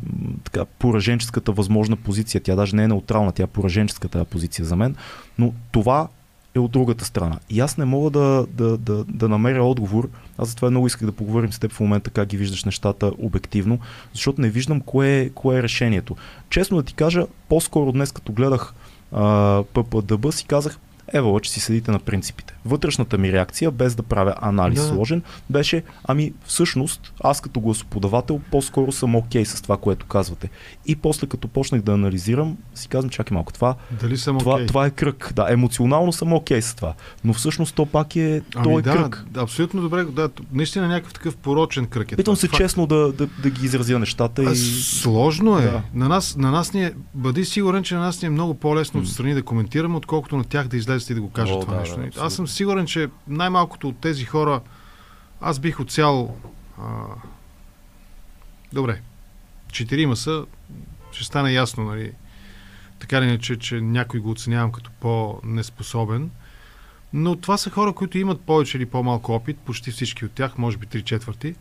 [0.44, 2.40] така, пораженческата възможна позиция.
[2.40, 4.96] Тя даже не е неутрална, тя е пораженческата позиция за мен.
[5.38, 6.08] Но това
[6.54, 7.38] е от другата страна.
[7.50, 10.08] И аз не мога да, да, да, да намеря отговор.
[10.38, 13.78] Аз затова много исках да поговорим с теб в момента как ги виждаш нещата обективно,
[14.12, 16.16] защото не виждам кое е, кое е решението.
[16.50, 18.74] Честно да ти кажа, по-скоро днес като гледах
[19.74, 20.78] ППДБ си казах,
[21.12, 22.53] Ева, че си седите на принципите.
[22.64, 24.88] Вътрешната ми реакция, без да правя анализ Да.
[24.88, 30.50] сложен, беше, ами всъщност, аз като гласоподавател по-скоро съм окей с това, което казвате.
[30.86, 34.66] И после като почнах да анализирам, си казвам, чакай малко, това, Дали съм това, окей?
[34.66, 35.32] това е кръг.
[35.34, 36.94] Да, емоционално съм окей с това.
[37.24, 39.24] Но всъщност то пак е, то Ами е да, кръг.
[39.30, 40.04] да, абсолютно добре.
[40.04, 42.16] Да, наистина някакъв такъв порочен кръг е.
[42.16, 42.40] Питам това.
[42.40, 42.56] се Факт.
[42.56, 44.56] честно да, да, да ги изразя нещата А, и...
[44.56, 45.62] Сложно е.
[45.62, 45.82] Да.
[45.94, 49.00] На, нас, на нас ни е, бъди сигурен, че на нас ни е много по-лесно
[49.00, 49.04] М.
[49.04, 51.80] отстрани да коментираме, отколкото на тях да излезете и да го кажат О, това да,
[51.80, 51.98] нещо.
[52.14, 54.60] да, аз съм сигурен, че най-малкото от тези хора
[55.40, 56.36] аз бих отцял
[56.78, 57.06] а...
[58.72, 59.00] Добре.
[59.72, 60.46] Четирима са,
[61.12, 62.12] ще стане ясно, нали?
[62.98, 66.30] Така ли иначе, че някой го оценявам като по-неспособен.
[67.12, 70.76] Но това са хора, които имат повече или по-малко опит, почти всички от тях, може
[70.76, 71.54] би три четвърти.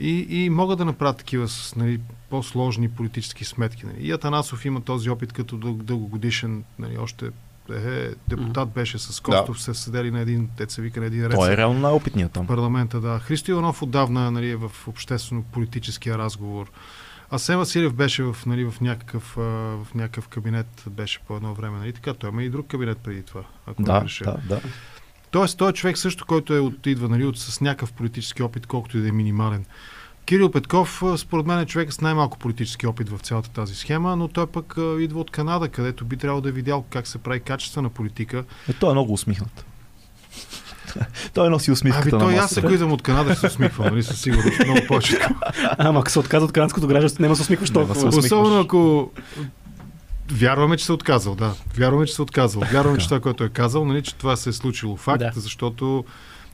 [0.00, 2.00] И, и могат да направят такива с нали,
[2.30, 3.86] по-сложни политически сметки.
[3.86, 3.96] Нали.
[4.00, 7.30] И Атанасов има този опит като дъл- дългогодишен, нали, още
[7.70, 11.34] е, депутат беше с Костов, се седели на един, деца вика на един ред.
[11.34, 12.46] Той е реално най-опитният там.
[12.46, 13.18] парламента, да.
[13.18, 16.70] Христо Иванов отдавна нали, е в обществено-политическия разговор.
[17.30, 21.78] Асен Василев беше в, нали, в, някакъв, в някакъв кабинет, беше по едно време.
[21.78, 21.92] Нали?
[21.92, 24.24] Така, той има и друг кабинет преди това, ако не Да, греша.
[24.24, 24.60] да, да.
[25.30, 28.66] Тоест, той е човек също, който е от, идва нали, от, с някакъв политически опит,
[28.66, 29.64] колкото и да е минимален.
[30.28, 34.28] Кирил Петков, според мен е човек с най-малко политически опит в цялата тази схема, но
[34.28, 37.88] той пък идва от Канада, където би трябвало да е видял как се прави качествена
[37.88, 38.44] политика.
[38.68, 39.64] Е, той е много усмихнат.
[41.34, 42.60] той носи усмивката на той аз, масата.
[42.60, 45.18] ако идвам от Канада, ще се усмихвам, нали, със сигурност, много повече.
[45.78, 48.18] Ама ако се отказва от канадското гражданство, няма да се усмихваш толкова.
[48.18, 49.10] Особено ако
[50.32, 51.54] вярваме, че се е отказал, да.
[51.76, 52.62] Вярваме, че се е отказал.
[52.72, 55.30] Вярваме, че това, което е казал, нали, че това се е случило факт, Да.
[55.34, 56.04] защото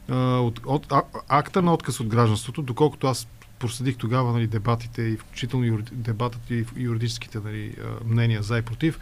[0.09, 3.29] а, от, от, а, акта на отказ от гражданството, доколкото аз
[3.65, 7.75] проследих тогава нали, дебатите и включително юри, дебатът и юридическите нали,
[8.05, 8.99] мнения за и против,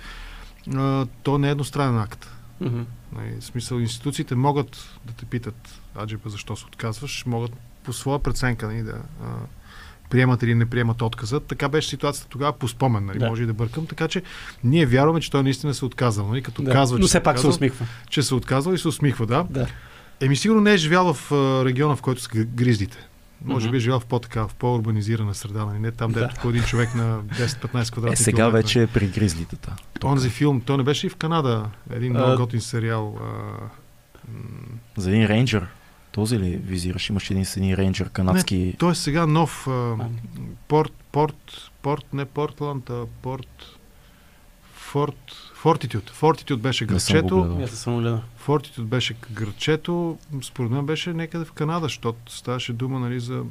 [0.74, 2.30] а, то не е едностранен акт.
[2.60, 2.80] Мгм.
[3.12, 4.70] Нали, в смисъл, институциите могат
[5.04, 7.52] да те питат, аджеба, защо се отказваш, могат
[7.84, 9.26] по своя преценка нали, да а,
[10.10, 11.40] приемат или не приемат отказа.
[11.40, 13.28] Така беше ситуацията тогава по спомен, нали, Да.
[13.28, 13.86] може и да бъркам.
[13.86, 14.22] Така че
[14.64, 16.28] ние вярваме, че той наистина се отказал.
[16.28, 16.72] Нали, като Да.
[16.72, 17.86] казва, Но че все пак се усмихва.
[18.10, 19.46] че се отказал и се усмихва, да.
[19.50, 19.66] Да.
[20.20, 21.32] Еми сигурно не е живял в
[21.64, 22.98] региона, в който са гри- гризлите.
[23.44, 25.78] Може би е живял в по-така, в по-урбанизирана среда, нали?
[25.78, 26.20] не там, Да.
[26.20, 28.56] дето по един човек на 10-15 квадратни Е, сега километра.
[28.56, 29.56] вече е при гризлите.
[29.56, 29.76] та.
[30.04, 31.64] Онзи филм, той не беше и в Канада.
[31.90, 33.18] Един А, много готин сериал.
[33.18, 33.26] А,
[34.96, 35.66] За един рейнджер.
[36.12, 37.08] Този ли визираш?
[37.08, 38.74] Имаш един с един рейнджер канадски.
[38.78, 39.94] Той е сега нов а,
[40.68, 41.36] порт, порт,
[41.82, 43.62] порт, не Портланд, а порт,
[44.74, 46.10] Форт, Фортитюд.
[46.10, 47.68] Фортитюд беше градчето.
[48.36, 50.18] Фортитюд беше градчето.
[50.42, 53.42] Според мен беше някъде в Канада, защото ставаше дума нали, за...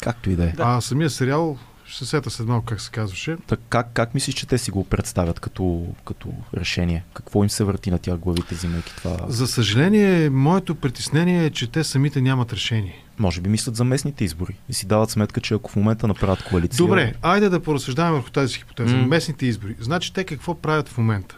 [0.00, 0.52] Както и да е.
[0.58, 3.36] А самия сериал, ще се сета след малко как се казваше.
[3.46, 7.04] Та, как, как мислиш, че те си го представят като, като решение?
[7.14, 9.16] Какво им се върти на тях главите, взимайки това?
[9.28, 13.04] За съжаление, моето притеснение е, че те самите нямат решение.
[13.18, 16.42] Може би мислят за местните избори и си дават сметка, че ако в момента направят
[16.42, 16.78] коалиция...
[16.78, 18.96] Добре, айде да поразсъждаваме върху тази хипотеза.
[18.96, 19.06] М.
[19.06, 19.76] Местните избори.
[19.80, 21.36] Значи те какво правят в момента?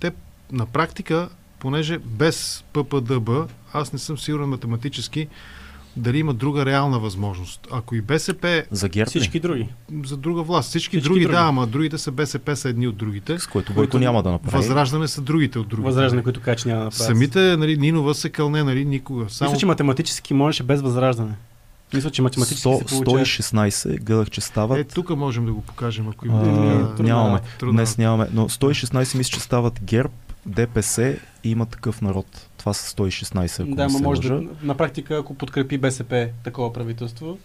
[0.00, 0.12] Те
[0.52, 3.30] на практика понеже без ППДБ
[3.72, 5.28] аз не съм сигурен математически
[5.96, 7.66] дали има друга реална възможност.
[7.72, 9.08] Ако и БСП За ГЕРБ?
[9.10, 9.68] Всички други.
[10.04, 11.34] за друга власт, всички, Всички други, други.
[11.34, 13.38] да, ама другите са БСП са едни от другите.
[13.38, 14.56] С което Бойко няма да направи.
[14.56, 15.86] Възраждане са другите от другите.
[15.86, 17.06] Възраждане, които кажа, че няма да направят.
[17.06, 19.24] Самите, нали, Нинова се кълне, нали, никога.
[19.28, 21.32] Само Мисля, че математически можеше без възраждане.
[21.94, 23.24] Мисля, че математически 100, се получава.
[23.26, 24.78] 116, гледах, че стават.
[24.78, 26.42] Е, тук можем да го покажем, ако А, има.
[26.42, 27.38] трудно, нямаме.
[27.38, 27.72] да, трудно.
[27.72, 28.26] Днес нямаме.
[28.32, 30.12] Но 116 мисля, че стават ГЕРБ,
[30.46, 32.26] ДПС и има такъв народ.
[32.62, 34.34] Това са 116, ако Да, не се може лъжа.
[34.34, 37.38] да, на практика, ако подкрепи БСП такова правителство,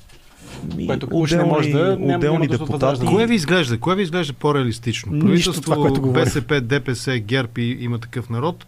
[0.75, 3.05] Ми, което уж не може да, няма- отделни няма депутати.
[3.05, 3.79] Кое ви изглежда?
[3.79, 5.11] Кое ви изглежда по-реалистично?
[5.11, 6.01] Нищо Правителство това, което.
[6.01, 8.65] БСП, ДПС, ГЕРБ и има такъв народ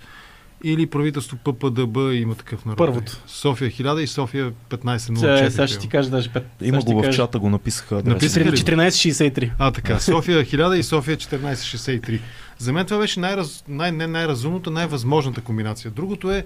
[0.63, 2.77] или правителство ППДБ има такъв народ?
[2.77, 3.17] Първото.
[3.27, 5.49] София 1000 и София Че, 1504.
[5.49, 6.43] сега ще ти кажа даже 5.
[6.61, 7.95] Има го в чата, го написаха.
[7.95, 8.13] адреса.
[8.13, 8.57] Написаха ли?
[8.57, 9.51] 1463.
[9.59, 9.99] А, така.
[9.99, 12.19] София 1000 и София 1463.
[12.57, 15.91] За мен това беше най-раз, най- не най-разумната, най-възможната комбинация.
[15.91, 16.43] Другото е,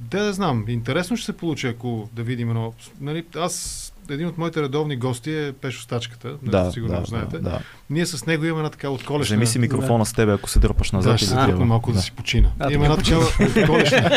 [0.00, 2.72] да да знам, интересно ще се получи, ако да видим едно.
[3.00, 7.36] Нали, аз, един от моите редовни гости е Пешо Стачката, не Да, сигурно да, знаете.
[7.36, 7.58] да, да.
[7.90, 9.24] Ние с него имаме една така отколешна...
[9.24, 11.12] Вземи си микрофона с тебе, ако се дърпаш назад.
[11.12, 11.96] Да, ще да я- малко да.
[11.96, 12.02] да.
[12.02, 12.48] си почина.
[12.58, 14.10] А, Имаме една така такава отколешна,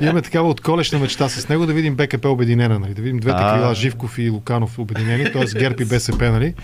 [0.00, 2.94] имаме такава отколешна мечта с него да видим БКП обединена, нали?
[2.94, 3.54] да видим двете А.
[3.54, 5.58] крила Живков и Луканов обединени, т.е.
[5.58, 6.54] ГЕРБ и БСП, нали?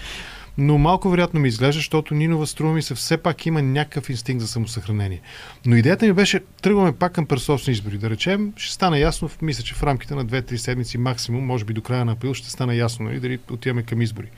[0.58, 4.40] Но малко вероятно ми изглежда, защото Нинова струва ми се все пак има някакъв инстинкт
[4.40, 5.20] за самосъхранение.
[5.66, 7.98] Но идеята ми беше, тръгваме пак към пресочни избори.
[7.98, 11.72] Да речем, ще стане ясно, мисля, че в рамките на 2-3 седмици максимум, може би
[11.72, 14.30] до края на април, ще стане ясно, нали, дали отиваме към избори.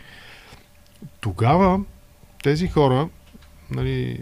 [1.20, 1.80] Тогава
[2.42, 3.08] тези хора,
[3.70, 4.20] нали,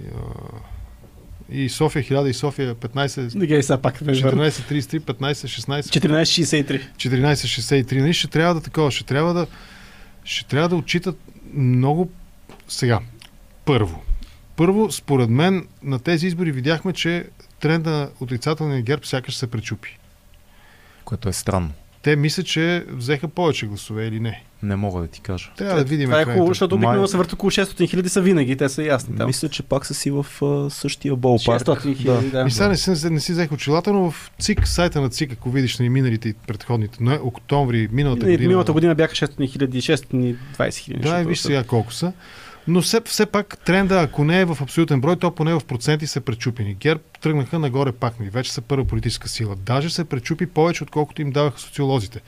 [1.51, 3.99] и София 1000 и София 15, Да ги сега пак.
[4.01, 6.83] 1433, 15, 16, 1463.
[6.97, 9.47] 1463, нали, ще трябва да такова, ще трябва да,
[10.25, 11.19] ще трябва да отчитат
[11.55, 12.11] много
[12.69, 13.01] сега.
[13.65, 14.03] Първо.
[14.57, 17.29] Първо, според мен, на тези избори видяхме, че
[17.61, 19.99] тренда на отрицателния герб сякаш се пречупи.
[21.05, 21.73] Което е странно.
[22.05, 24.45] Те мислят, че взеха повече гласове или не.
[24.63, 25.51] Не мога да ти кажа.
[25.57, 26.09] Трябва да видим.
[26.09, 28.83] Това е хубаво, защото обикновено Май- се върти около 600 хиляди са винаги, те са
[28.83, 29.17] ясни.
[29.17, 29.27] Там.
[29.27, 31.65] Мисля, че пак са си в а, същия болпарк.
[31.65, 32.45] 600 хиляди, да.
[32.49, 35.51] И сега не, си, не си взех очилата, но в ЦИК, сайта на ЦИК, ако
[35.51, 38.49] видиш на миналите и предходните, но октомври миналата година.
[38.49, 41.03] Миналата година бяха 600 хиляди, 620 хиляди.
[41.09, 42.13] Да, виж сега колко са.
[42.69, 46.07] Но все, все пак тренда, ако не е в абсолютен брой, то поне в проценти
[46.07, 46.75] са пречупени.
[46.75, 49.57] ГЕРБ тръгнаха нагоре пак, нали, вече са първа политическа сила.
[49.57, 52.21] Даже се пречупи повече, отколкото им даваха социолозите.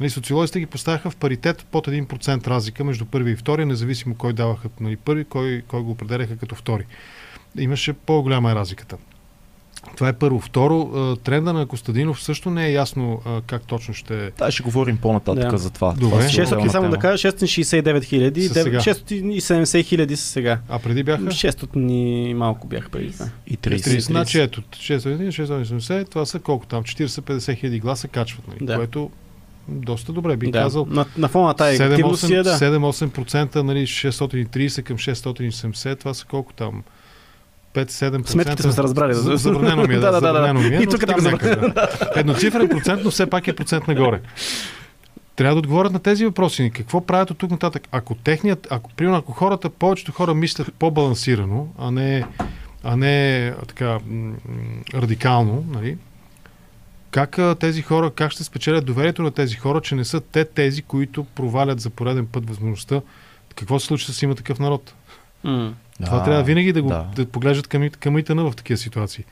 [0.00, 4.32] Нали, социолозите ги поставяха в паритет под 1% разлика между първи и втори, независимо кой
[4.32, 6.86] даваха нали, първи, кой, кой го определяха като втори.
[7.58, 8.96] Имаше по-голяма е разликата.
[9.96, 10.40] Това е първо.
[10.40, 14.30] Второ, тренда на Костадинов също не е ясно как точно ще...
[14.38, 15.58] Да, ще говорим по-нататък Да.
[15.58, 15.92] за това.
[15.92, 16.10] Добре.
[16.10, 18.78] това си 600, отделна само да кажа, 669 хиляди, Са сега.
[18.78, 20.58] 670 хиляди са сега.
[20.68, 21.22] А преди бяха?
[21.22, 21.90] 600
[22.30, 23.26] и малко бяха преди това.
[23.46, 23.76] И 30.
[23.76, 23.98] 30.
[23.98, 26.84] Значи ето, 600, 670, това са колко там?
[26.84, 28.58] 40-50 хиляди гласа качват, нали?
[28.60, 28.76] Да.
[28.76, 29.10] което
[29.68, 30.58] доста добре би Да.
[30.58, 30.86] казал.
[30.90, 32.58] На, на фона на тази активност си е, да.
[32.58, 36.82] 7-8%, нали, 630 към 670, това са колко там?
[37.74, 38.28] 5-7%.
[38.28, 39.14] Сметките сме се разбрали.
[39.14, 41.72] За- Забранено ми е, да, Да, да, да, ми е, И тук там някъде.
[42.16, 44.20] Едноцифрен процент, но все пак е процент нагоре.
[45.36, 46.70] Трябва да отговорят на тези въпроси.
[46.74, 47.88] Какво правят от тук нататък?
[47.92, 52.24] Ако техният, ако, примерно, ако хората, повечето хора мислят по-балансирано, а не,
[52.84, 53.98] а не така
[54.94, 55.96] радикално, нали?
[57.10, 60.82] Как тези хора, как ще спечелят доверието на тези хора, че не са те тези,
[60.82, 63.00] които провалят за пореден път възможността
[63.60, 64.94] какво се случи с има такъв народ?
[65.44, 65.74] М.
[66.04, 67.06] Това трябва винаги да го да.
[67.16, 67.26] да.
[67.26, 69.24] поглеждат към, към ИТН в такива ситуации.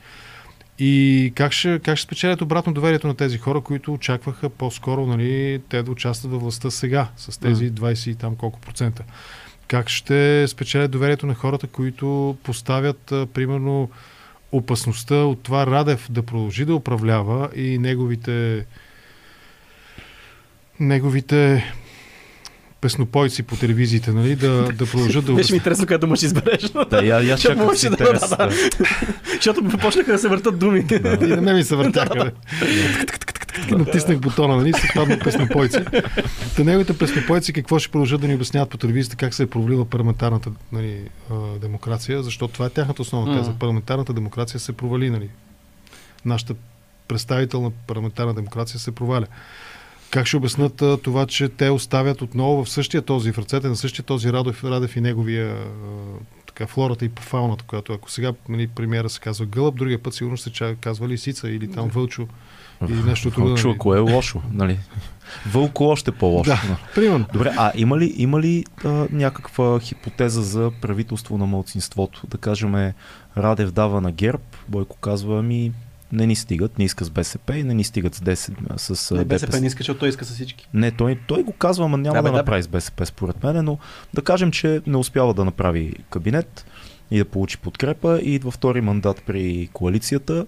[0.79, 5.61] И как ще, как ще спечелят обратно доверието на тези хора, които очакваха по-скоро нали,
[5.69, 9.03] те да участват във властта сега, с тези 20 и там колко процента.
[9.67, 13.89] Как ще спечелят доверието на хората, които поставят, а, примерно,
[14.51, 18.65] опасността от това Радев да продължи да управлява и неговите
[20.79, 21.73] неговите
[22.81, 26.71] песнопойци по телевизиите, нали, да, да продължат да Беше ми интересно къде дума ще избереш.
[26.89, 28.51] Да, я, я Ще чаках може с да, да, да.
[29.35, 30.85] Защото почнаха да се въртат думи.
[31.21, 32.31] И на мен ми се въртяха.
[33.71, 34.73] натиснах бутона, нали?
[34.73, 35.77] Се падна песнопойци.
[36.55, 39.85] Та неговите песнопойци какво ще продължат да ни обясняват по телевизията, как се е провалила
[39.85, 41.09] парламентарната нали,
[41.61, 43.53] демокрация, защото това е тяхната основна теза.
[43.59, 45.29] Парламентарната демокрация се провали, нали?
[46.25, 46.55] Нашата
[47.07, 49.25] представителна парламентарна демокрация се проваля.
[50.09, 53.75] Как ще обяснат а, това, че те оставят отново в същия този, в ръцете на
[53.75, 55.65] същия този Радов, Радев и неговия а,
[56.47, 60.37] така, флората и фауната, която ако сега нали, премиера се казва гълъб, другия път сигурно
[60.37, 62.27] ча- казва лисица или там вълчо
[62.89, 63.47] или нещо друго.
[63.47, 63.75] Вълчо, нали.
[63.75, 64.79] ако е лошо, нали?
[65.45, 66.49] Вълко още по-лошо.
[66.49, 66.75] Да, но.
[66.95, 67.25] примерно.
[67.33, 72.21] Добре, а има ли, има ли а, някаква хипотеза за правителство на мълцинството?
[72.27, 72.93] Да кажем,
[73.37, 75.71] Радев дава на ГЕРБ, Бойко казва, ами
[76.11, 79.11] не ни стигат, не иска с БСП и не ни стигат с, 10, а, с
[79.11, 79.45] Не, ДПС.
[79.45, 80.67] БСП не иска, защото той иска с всички.
[80.73, 83.05] Не, той, той го казва, ама няма Да, да, бе, да да, направи с БСП,
[83.05, 83.77] според мен, но
[84.13, 86.65] да кажем, че не успява да направи кабинет
[87.11, 90.45] и да получи подкрепа и идва втори мандат при коалицията.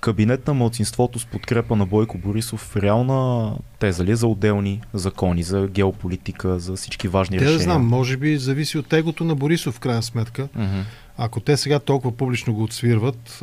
[0.00, 5.42] Кабинет на мълцинството с подкрепа на Бойко Борисов реална теза ли е за отделни закони,
[5.42, 7.64] за геополитика, за всички важни Те да решения?
[7.64, 10.48] знам, може би зависи от тегото на Борисов, в крайна сметка.
[10.54, 10.80] Мгм.
[11.18, 13.40] Ако те сега толкова публично го отсвирват,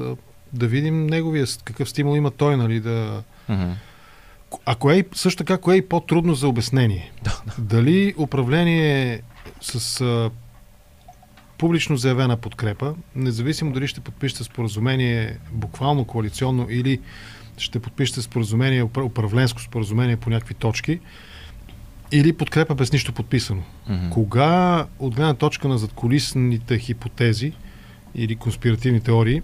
[0.58, 3.24] да видим неговия, какъв стимул има той, нали, да...
[3.50, 3.72] Мгм.
[4.66, 7.12] Ако е, и- също така, кое е и по-трудно за обяснение?
[7.58, 9.22] Дали управление
[9.62, 10.32] с а,
[11.58, 17.00] публично заявена подкрепа, независимо дали ще подпишете споразумение буквално коалиционно или
[17.58, 21.00] ще подпишете споразумение, упра- управленско споразумение по някакви точки,
[22.12, 23.64] или подкрепа без нищо подписано.
[23.90, 24.10] Мгм.
[24.10, 27.54] Кога, от гледна точка на задколисните хипотези
[28.16, 29.42] или конспиративни теории,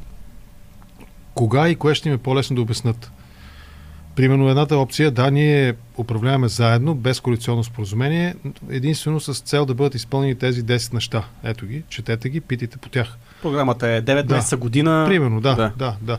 [1.35, 3.11] кога и кое ще им е по-лесно да обяснат?
[4.15, 8.35] Примерно едната опция, да, ние управляваме заедно, без коалиционно споразумение,
[8.69, 11.23] единствено с цел да бъдат изпълнени тези 10 неща.
[11.43, 13.17] Ето ги, четете ги, питайте по тях.
[13.41, 14.35] Програмата е 9 Да.
[14.35, 15.05] месеца година.
[15.07, 15.71] Примерно, да, да.
[15.77, 16.17] да, да.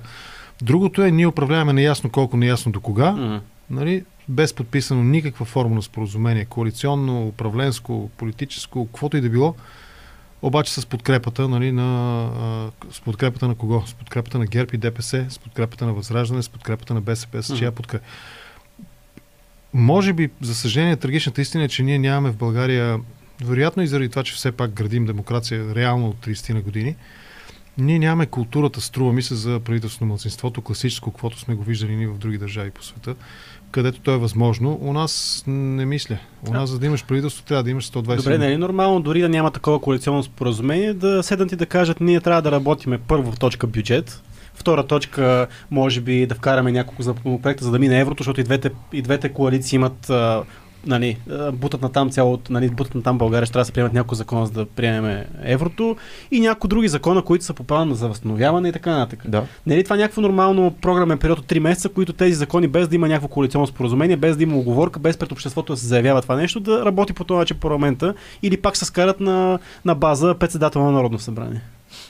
[0.62, 3.36] Другото е, ние управляваме неясно колко, неясно до кога, Мгм.
[3.70, 9.54] нали, без подписано никаква форма на споразумение, коалиционно, управленско, политическо, каквото и да било,
[10.46, 13.82] обаче с подкрепата, нали, на, с подкрепата на кого?
[13.86, 17.58] С подкрепата на ГЕРБ и ДПС, с подкрепата на Възраждане, с подкрепата на БСП, с
[17.58, 18.04] чия подкрепа.
[19.74, 23.00] Може би, за съжаление, трагичната истина е, че ние нямаме в България,
[23.44, 26.96] вероятно и заради това, че все пак градим демокрация реално от 30 на години,
[27.78, 31.96] ние нямаме културата, струва ми се, за правителство на младсинството, класическо, каквото сме го виждали
[31.96, 33.14] ние в други държави по света,
[33.74, 34.78] където то е възможно.
[34.82, 36.18] У нас не мисля.
[36.48, 39.20] У нас, за да имаш правителство, трябва да имаш 120 Добре, не е нормално дори
[39.20, 43.32] да няма такова коалиционно споразумение, да седнат и да кажат, ние трябва да работиме първо
[43.32, 44.22] в точка бюджет,
[44.54, 48.70] втора точка, може би да вкараме няколко законопроекта, за да мине еврото, защото и двете,
[48.92, 50.42] и двете коалиции имат а,
[50.86, 51.18] нали,
[51.52, 54.14] бутат на там цялото, нали, бутат на там България, ще трябва да се приемат няколко
[54.14, 55.96] закона, за да приемем еврото
[56.30, 59.30] и някои други закона, които са по плана за възстановяване и така нататък.
[59.30, 59.44] Да.
[59.66, 62.88] Не е ли това някакво нормално програмен период от 3 месеца, които тези закони, без
[62.88, 66.22] да има някакво коалиционно споразумение, без да има оговорка, без пред обществото да се заявява
[66.22, 70.34] това нещо, да работи по този начин парламента или пак се скарат на, на база
[70.34, 71.60] председател на Народно събрание?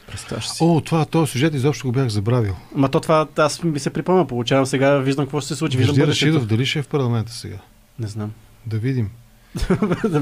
[0.06, 0.58] Представяш си.
[0.60, 2.54] О, това, този сюжет изобщо го бях забравил.
[2.74, 5.94] Ма то това, аз ми се припомня, получавам сега, виждам какво ще се случи, виждам
[5.94, 6.10] Вижди.
[6.10, 7.56] Рашидов, дали ще е в парламента сега?
[7.98, 8.30] Не знам.
[8.66, 9.10] Да видим.
[10.04, 10.20] да.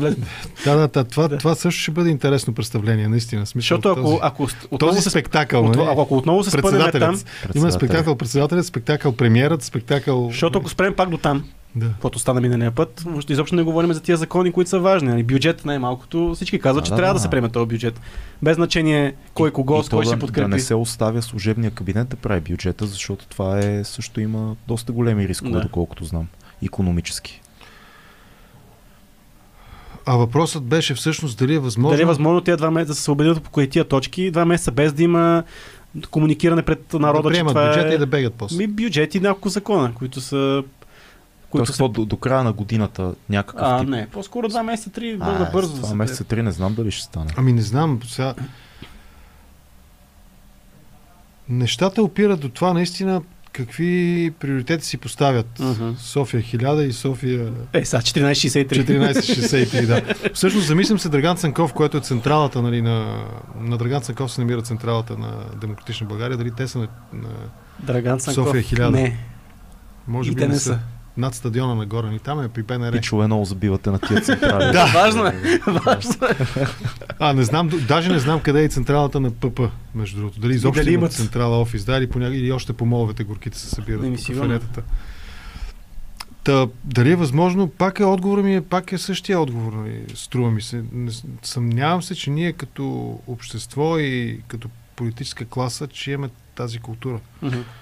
[0.64, 1.38] Да, да, да, това, Да.
[1.38, 3.46] това също ще бъде интересно представление, наистина.
[3.46, 5.88] Смисъл, Защото ако, този, ако отново този се, спектакъл, от, нали?
[5.90, 7.26] ако, ако отново се спънем там, председателят.
[7.54, 10.28] Има спектакъл председателят, спектакъл премиерът, спектакъл...
[10.30, 11.44] защото ако спрем пак до там,
[11.76, 11.86] Да.
[11.88, 15.08] каквото стана миналия път, въобще изобщо не говорим за тия закони, които са важни.
[15.08, 17.22] Нали, Бюджет най-малкото, всички казват, Да, че да, трябва да, да.
[17.22, 18.00] се приеме този бюджет.
[18.42, 20.42] Без значение кой кого, и с кой ще да, подкрепи.
[20.44, 24.92] Да не се оставя служебния кабинет да прави бюджета, защото това е също има доста
[24.92, 25.60] големи рискове, Да.
[25.60, 26.26] доколкото знам.
[26.64, 27.41] Економически.
[30.06, 31.90] А въпросът беше всъщност дали е възможно...
[31.90, 34.70] Дали е възможно тези два месеца да се убедят по кои тия точки, два месеца
[34.72, 35.42] без да има
[36.10, 37.94] комуникиране пред народа, да че приемат това бюджета е...
[37.94, 38.56] и да бегат после.
[38.56, 40.62] Ми, бюджет и няколко закона, които са...
[41.50, 41.88] Които Които са...
[41.88, 43.88] до, до края на годината някакъв А, тип.
[43.88, 45.80] не, по-скоро два месеца, три, А, много бързо.
[45.80, 47.30] да се месеца три не знам дали ще стане.
[47.36, 48.34] Ами не знам, сега...
[51.48, 55.58] Нещата опират до това наистина какви приоритети си поставят.
[55.60, 55.90] Мгм.
[55.98, 58.84] София 1000 и София Е, сега 1463.
[58.84, 60.30] 1463, да.
[60.34, 63.24] Всъщност замислям се Драган Цанков, който е централата нали, на,
[63.60, 66.36] на Драган Цанков се намира централата на Демократична България.
[66.36, 67.28] Дали те са на, на
[67.78, 68.46] Драган Цанков.
[68.46, 68.90] София 1000.
[68.90, 69.18] Не,
[70.08, 70.64] може и би те не не са.
[70.64, 70.78] са.
[71.16, 72.10] Над стадиона нагоре.
[72.10, 72.92] Ни там е при БНР.
[72.92, 74.64] Пичове много забивате на тия централи.
[74.72, 74.86] Да.
[74.86, 75.60] Важно е.
[75.66, 76.66] Важно е.
[77.18, 79.60] А, не знам, даже не знам къде е и централата на ПП,
[79.94, 80.40] между другото.
[80.40, 81.12] Дали изобщо дали имат имат?
[81.12, 84.22] централа офис, да, или, поняга, или още по моловете горките се събират Не ми по
[84.22, 84.82] кафенетата.
[86.44, 90.50] Та, дали е възможно, пак е отговор ми е, пак е същия отговор, нали, струва
[90.50, 90.84] ми се.
[90.92, 91.10] Не,
[91.42, 96.28] съмнявам се, че ние като общество и като политическа класа, че имаме
[96.62, 97.20] тази култура.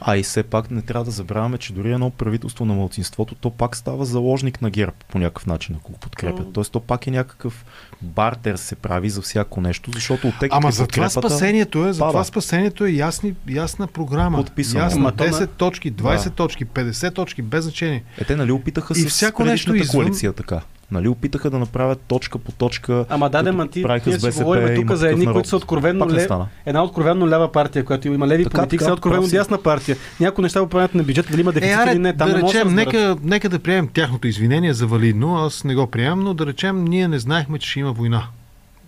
[0.01, 3.51] А и все пак не трябва да забравяме, че дори едно правителство на мълцинството, то
[3.51, 6.37] пак става заложник на ГЕРБ по някакъв начин, ако го подкрепят.
[6.39, 7.65] То- Тоест то пак е някакъв
[8.03, 12.25] бартер се прави за всяко нещо, защото от Ама за това спасението е, за това
[12.25, 14.39] спасението е ясни, ясна програма.
[14.39, 14.85] Подписано.
[14.85, 16.31] Ясна, Ама то 10 на- точки, 20 Да.
[16.31, 18.05] точки, 50 точки, без значение.
[18.19, 20.61] Е, те нали опитаха И с всяко нещо извън- коалиция така.
[20.93, 23.05] Нали, опитаха да направят точка по точка.
[23.09, 25.35] Ама да, ма ти, ние си БСП говорим и тук за едни, народ.
[25.35, 26.31] които са откровенно лев,
[26.67, 29.37] една откровенно лява партия, която има леви Така, политики, така, са откровено прав си.
[29.37, 29.97] дясна партия.
[30.21, 32.41] Някои неща управлението на бюджета, дали има Е, дефицит аре, или не, там да не
[32.41, 35.37] да речем, нека, нека да приемем тяхното извинение за валидно.
[35.37, 38.27] Аз не го приемам, но да речем, ние не знаехме, че ще има война,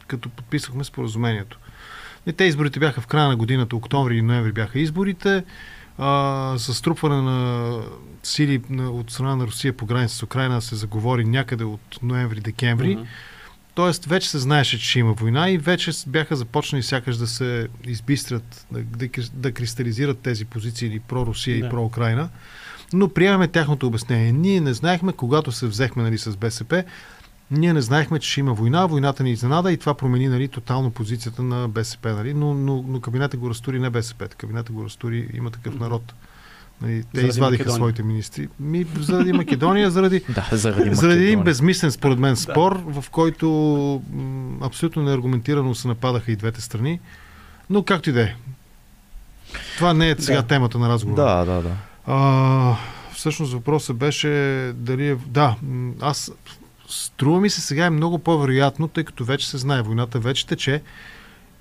[0.06, 1.58] като подписахме споразумението.
[2.26, 5.44] И те изборите бяха в края на годината, октомври и ноември бяха изборите.
[5.98, 7.78] А, за струпване на
[8.22, 12.94] сили от страна на Русия по граница с Украина се заговори някъде от ноември-декември.
[12.94, 13.04] Мгм.
[13.74, 18.66] Тоест, вече се знаеше, че има война и вече бяха започнали сякаш да се избистрят,
[18.72, 21.66] да, да, да кристализират тези позиции или про-Русия Да.
[21.66, 22.28] и про-Украина.
[22.92, 24.32] Но приемаме тяхното обяснение.
[24.32, 26.84] Ние не знаехме, когато се взехме нали, с БСП,
[27.52, 30.90] ние не знаехме, че ще има война, войната ни изненада и това промени нали, тотално
[30.90, 32.12] позицията на БСП.
[32.12, 32.34] Нали?
[32.34, 36.14] Но, но, но кабинета го разтури не БСП, кабинета го разтури има такъв народ.
[36.82, 37.76] Нали, те Заради извадиха Македония.
[37.76, 38.48] своите министри.
[38.60, 43.46] Ми, заради Македония, заради Да, заради, заради един безмислен, според мен, спор, в който
[44.12, 47.00] м, абсолютно неаргументирано се нападаха и двете страни.
[47.70, 48.34] Но както и да е.
[49.76, 50.46] Това не е сега Да.
[50.46, 51.22] темата на разговора.
[51.22, 51.76] Да, да, да.
[52.06, 52.76] А,
[53.14, 54.28] всъщност въпросът беше
[54.76, 55.16] дали е...
[55.26, 55.56] Да,
[56.00, 56.32] аз...
[56.92, 60.82] Струва ми се сега е много по-вероятно, тъй като вече се знае, войната вече тече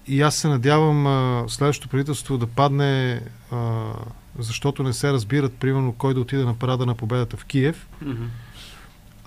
[0.08, 3.22] и аз се надявам а, следващото правителство да падне,
[3.52, 3.92] а,
[4.40, 8.24] защото не се разбират, примерно, кой да отиде на парада на победата в Киев Мгм.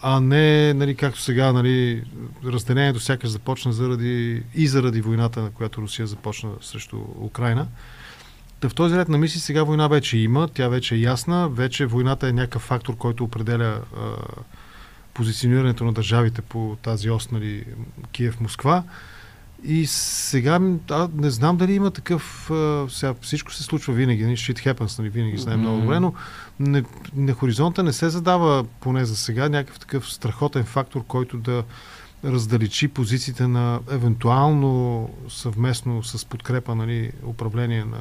[0.02, 2.04] а не, нали, както сега, нали,
[2.44, 7.66] разделението сякаш започна заради, и заради войната, на която Русия започна срещу Украина.
[8.60, 11.86] Та в този ред на мисли сега война вече има, тя вече е ясна, вече
[11.86, 14.00] войната е някакъв фактор, който определя а,
[15.14, 17.64] позиционирането на държавите по тази ос, нали,
[18.12, 18.82] Киев-Москва.
[19.64, 20.60] И сега
[20.90, 22.50] а, не знам дали има такъв...
[22.50, 26.14] А, сега всичко се случва винаги, нали, shit happens, нали, винаги знаем много добре, но
[26.60, 26.84] не,
[27.14, 31.64] на хоризонта не се задава, поне за сега, някакъв такъв страхотен фактор, който да
[32.24, 38.00] раздалечи позициите на евентуално съвместно с подкрепа нали, управление на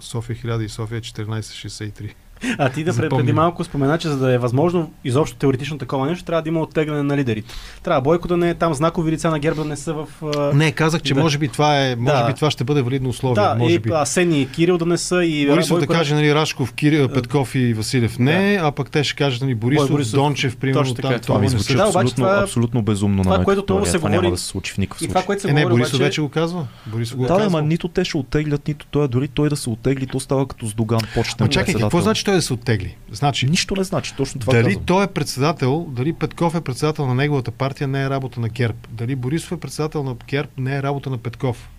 [0.00, 2.14] София 1000 и София 1463.
[2.58, 3.18] А ти да Запомни.
[3.18, 6.60] преди малко спомена, че за да е възможно изобщо теоретично такова нещо, трябва да има
[6.60, 7.54] оттегляне на лидерите.
[7.82, 10.06] Трябва Бойко да не е там, знакови лица на герба да не са в...
[10.54, 11.20] Не, казах, че Да.
[11.20, 12.26] може би това е, може Да.
[12.26, 13.34] би това ще бъде валидно условие.
[13.34, 13.90] да, може и би.
[13.92, 17.74] Асени и Кирил да не са и Борисов да каже, нали, Рашков, Кирил, Петков и
[17.74, 20.14] Василев не, а пък те ще кажат, нали, Борисов, Бой Борисов.
[20.14, 21.16] Дончев, примерно Точно така там.
[21.16, 21.20] е.
[21.20, 21.74] Това ми звучи.
[21.74, 23.92] Да, абсолютно, това- абсолютно безумно това, на което много се.
[23.92, 25.26] Това няма говори- да се случи в никакъв И това, случай.
[25.26, 26.66] което се Е, не, говори, Борисов вече го казва.
[26.86, 27.62] Борисов го Да, казва.
[27.62, 30.74] нито те ще оттеглят, нито той, дори той да се оттегли, то става като с
[30.74, 31.00] Доган
[31.40, 32.96] Ма чакай, какво значи той да се оттегли?
[33.10, 34.84] Значи, Нищо не значи, точно това дали казвам.
[34.84, 38.78] той е председател, дали Петков е председател на неговата партия, не е работа на ГЕРБ.
[38.90, 41.70] Дали Борисов е председател на ГЕРБ, не е работа на Петков.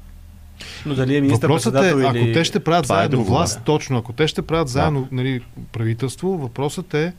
[0.85, 2.33] но дали е министър Въпросът е, председател ако или...
[2.33, 3.63] те ще правят Това е заедно друго, власт, да.
[3.63, 5.41] точно, ако те ще правят заедно нали,
[5.71, 7.13] правителство, въпросът е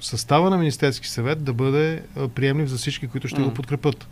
[0.00, 2.02] състава на Министерски съвет да бъде
[2.34, 3.46] приемлив за всички, които ще М.
[3.46, 4.08] го подкрепят.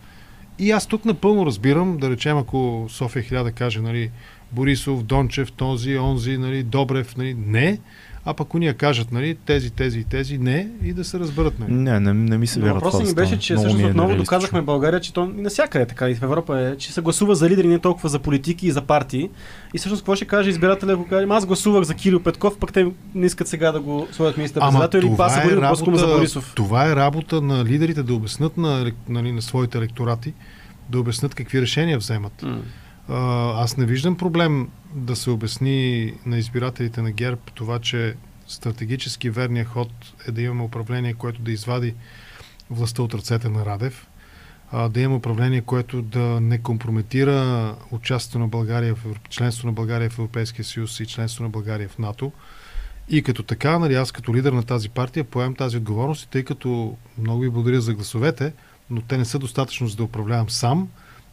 [0.59, 4.11] И аз тук напълно разбирам, да речем, ако София 1000 каже, нали,
[4.53, 7.79] Борисов, Дончев, този, онзи, нали, Добрев, нали, не,
[8.25, 11.73] а пък уния кажат, нали, тези, тези и тези, не, и да се разберат, нали.
[11.73, 14.63] Не, не, не ми се вярва въпросът ми беше, че Много всъщност е отново доказахме
[14.63, 17.69] България, че то навсякъде е така и в Европа е, че се гласува за лидери,
[17.69, 19.31] не толкова за политики и за партии.
[19.75, 22.73] И всъщност какво ще каже избирателя, ако каже, «Ама аз гласувах за Кирил Петков, пък
[22.73, 26.07] те не искат сега да го сложат министър председател или това са говорили по-скоро за
[26.07, 26.53] Борисов.
[26.57, 30.35] това е работа на лидерите да обяснат на, нали, на своите електорати,
[30.91, 32.43] да обяснат какви решения вземат.
[32.43, 32.59] М.
[33.09, 38.15] Аз не виждам проблем да се обясни на избирателите на ГЕРБ това, че
[38.47, 39.91] стратегически верният ход
[40.29, 41.95] е да имаме управление, което да извади
[42.71, 44.07] властта от ръцете на Радев,
[44.91, 50.19] да имаме управление, което да не компрометира участието на България в членство на България в
[50.19, 52.33] Европейския съюз и членство на България в НАТО.
[53.09, 56.97] И като така, нали, аз като лидер на тази партия поемам тази отговорност, тъй като
[57.19, 58.53] много ви благодаря за гласовете,
[58.91, 60.89] но те не са достатъчно за да управлявам сам.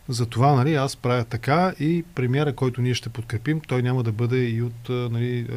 [0.09, 4.37] Затова нали, аз правя така и премиера, който ние ще подкрепим, той няма да бъде
[4.37, 5.47] и от нали,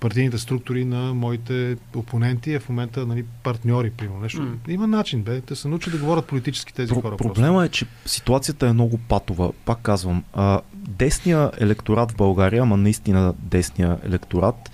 [0.00, 4.20] партийните структури на моите опоненти, а в момента нали, партньори, примерно.
[4.20, 4.42] Нещо.
[4.42, 4.56] М.
[4.68, 5.40] Има начин, бе.
[5.40, 7.16] Те са научили да говорят политически тези Про- хора.
[7.16, 9.52] проблема е, че ситуацията е много патова.
[9.64, 14.70] Пак казвам, а, десния електорат в България, ама наистина десния електорат,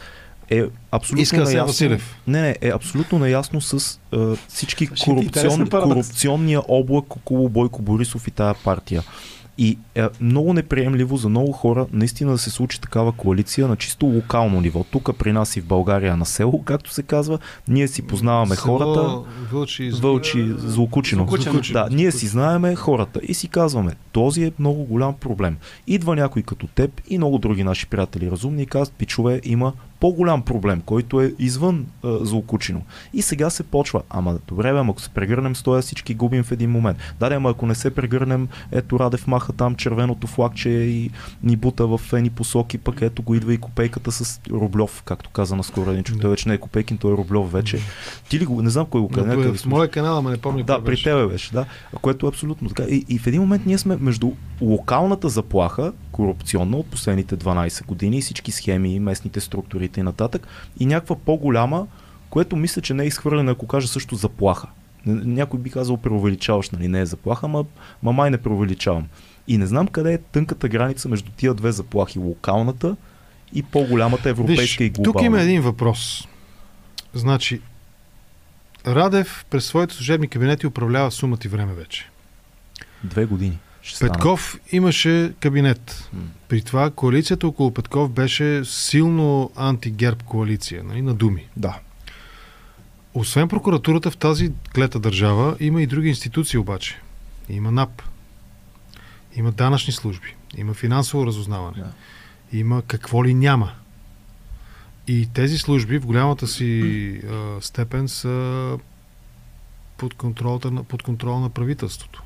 [0.51, 1.67] е абсолютно Иска наясно.
[1.67, 2.17] Василев.
[2.27, 8.31] Не, не, е абсолютно наясно с а, всички корупцион, корупционния облак около Бойко Борисов и
[8.31, 9.03] тая партия.
[9.59, 14.07] И е много неприемливо за много хора наистина да се случи такава коалиция на чисто
[14.07, 14.85] локално ниво.
[14.85, 17.39] Тук при нас и в България на село, както се казва,
[17.69, 19.19] ние си познаваме Село хората.
[19.53, 20.53] Вълчи, Вълчи.
[20.59, 21.29] Злокучино.
[21.73, 25.57] Да, ние си знаеме хората и си казваме, този е много голям проблем.
[25.87, 30.43] Идва някой като теб и много други наши приятели разумни и казват, пичове, има по-голям
[30.43, 32.83] проблем, който е извън а, Злокучино.
[33.13, 34.03] И сега се почва.
[34.11, 36.99] Ама добре, бе, ако се прегърнем с този, всички губим в един момент.
[37.21, 41.11] Да, ама ако не се прегърнем, ето Радев маха там червеното флагче и
[41.43, 45.57] ни бута в едни посоки, пък ето го идва и копейката с Рублев, както каза
[45.57, 46.23] наскоро един човек.
[46.23, 47.79] Той вече не е Копейкин, той е Рублев вече.
[48.29, 49.37] Ти ли го, не знам кой го каза.
[49.37, 50.65] Но, в моя канал, ама не помня.
[50.65, 51.65] Да, при тебе беше, да.
[52.03, 52.83] Което е абсолютно така.
[52.83, 58.19] И, и в един момент ние сме между локалната заплаха, корупционна от последните 12 години,
[58.19, 60.47] и всички схеми, местните структури и нататък,
[60.81, 61.87] и някаква по-голяма,
[62.31, 64.69] което мисля, че не е изхвърлена, ако кажа също заплаха.
[65.07, 66.89] Някой би казал преувеличаваш, нали?
[66.89, 67.65] Не е заплаха, ма,
[68.03, 69.07] ма май не преувеличавам.
[69.49, 72.19] И не знам къде е тънката граница между тия две заплахи.
[72.19, 72.97] Локалната
[73.53, 75.13] и по-голямата европейска Виж, и глобална.
[75.13, 76.29] Тук има един въпрос.
[77.15, 77.61] Значи,
[78.87, 82.11] Радев през своите служебни кабинети управлява сумата и време вече.
[83.05, 83.59] Две години.
[84.01, 86.11] Петков имаше кабинет.
[86.49, 91.47] При това коалицията около Петков беше силно антигерб коалиция, нали, на думи.
[91.57, 91.79] Да.
[93.15, 97.01] Освен прокуратурата в тази клета държава, има и други институции обаче.
[97.49, 98.03] Има НАП,
[99.37, 101.93] има данъчни служби, има финансово разузнаване, да.
[102.59, 103.73] има какво ли няма.
[105.09, 108.79] И тези служби в голямата си а, степен са
[109.97, 110.15] под,
[110.89, 112.23] под контрол на правителството.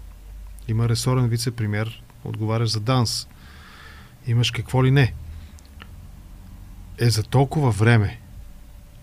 [0.68, 3.28] Има ресорен вице-премьер, отговаряш за ДАНС.
[4.26, 5.14] Имаш какво ли не.
[6.98, 8.20] Е за толкова време.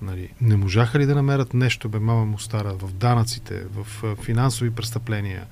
[0.02, 4.72] Нали, не можаха ли да намерят нещо, бе, мама му стара, в данъците, в финансови
[4.72, 5.46] престъпления,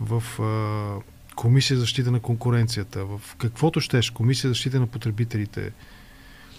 [0.00, 0.22] в
[1.36, 5.72] комисия за защита на конкуренцията, в каквото щеш, комисия за защита на потребителите.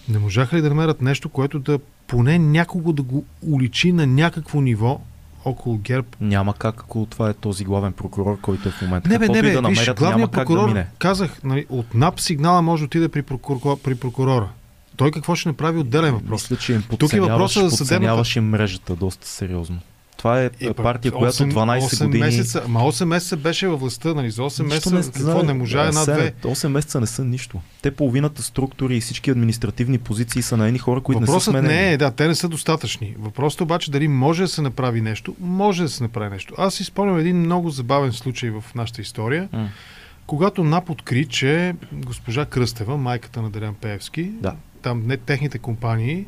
[0.09, 4.61] Не можаха ли да намерят нещо, което да поне някого да го уличи на някакво
[4.61, 5.01] ниво,
[5.45, 6.07] около ГЕРБ.
[6.21, 9.09] Няма как, ако това е този главен прокурор, който е в момента.
[9.09, 10.87] Не, бе, не, бе, да намерят, виж, главният прокурор, да мине.
[10.99, 14.49] казах, нали, от НАП сигнала може да отиде при, прокурор, при прокурора.
[14.95, 16.41] Той какво ще направи отделен въпрос?
[16.41, 18.41] Мисля, че им Тук е въпросът за съдебната...
[18.41, 19.79] мрежата доста сериозно.
[20.21, 22.23] Това е партия, 8, която 12 8 години...
[22.23, 24.31] Месеца, ма 8 месеца беше във властта, нали?
[24.31, 26.33] За 8 месеца не, какво не можа една-две?
[26.41, 27.61] 8 месеца не са нищо.
[27.81, 31.63] Те половината структури и всички административни позиции са на едни хора, които Въпросът не са
[31.63, 31.81] сменени.
[31.81, 33.15] не е, да, те не са достатъчни.
[33.19, 36.53] Въпросът обаче дали може да се направи нещо, може да се направи нещо.
[36.57, 39.49] Аз си спомням един много забавен случай в нашата история.
[39.53, 39.67] Mm.
[40.27, 44.55] Когато НАП откри, че госпожа Кръстева, майката на Дарян Пеевски, да.
[44.81, 46.25] там не техните компании,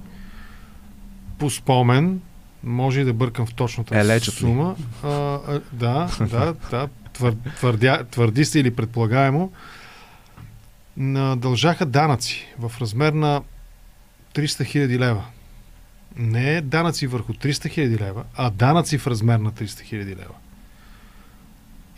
[1.37, 2.21] по спомен,
[2.63, 4.75] може и да бъркам в точната е, сума.
[5.03, 6.89] А, а, да, да, да.
[7.13, 9.51] Твър, твърдя, твърди се или предполагаемо.
[10.97, 13.41] Надължаха данъци в размер на
[14.35, 15.23] 300 хиляди лева.
[16.15, 20.35] Не данъци върху 300 хиляди лева, а данъци в размер на 300 хиляди лева.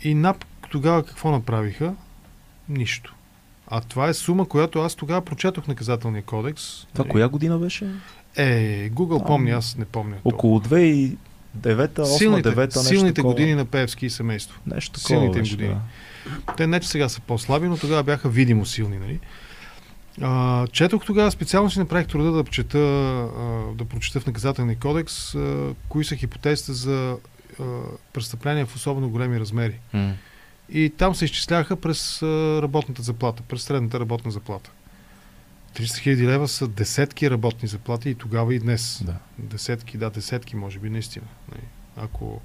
[0.02, 1.94] И НАП тогава какво направиха?
[2.68, 3.14] Нищо.
[3.66, 6.86] А това е сума, която аз тогава прочетох наказателния кодекс.
[6.86, 7.90] Това коя година беше?
[8.36, 10.16] Е, Google а, помня, аз не помня.
[10.24, 11.16] Около 2009
[11.62, 13.34] 8 силните, 9 нещо Силните такова.
[13.34, 14.60] години на Певски и семейство.
[14.66, 15.74] Нещо такова Силните им беше, години.
[16.46, 16.54] Да.
[16.56, 18.98] Те не, че сега са по-слаби, но тогава бяха видимо силни.
[18.98, 19.20] Нали?
[20.22, 25.34] А, четох тогава, специално си направих труда да, прочета, а, да прочета в наказателния кодекс
[25.34, 27.16] а, кои са хипотезите за
[27.60, 27.64] а,
[28.12, 29.78] престъпления в особено големи размери.
[29.94, 30.12] Mm.
[30.72, 34.70] И там се изчисляваха през а, работната заплата, през средната работна заплата.
[35.76, 39.02] 300 хиляди лева са десетки работни заплати и тогава и днес.
[39.04, 39.16] Да.
[39.38, 41.26] Десетки, да, десетки, може би, наистина.
[41.96, 42.40] Ако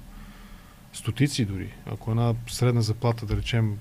[0.92, 3.78] стотици дори, ако една средна заплата, да речем,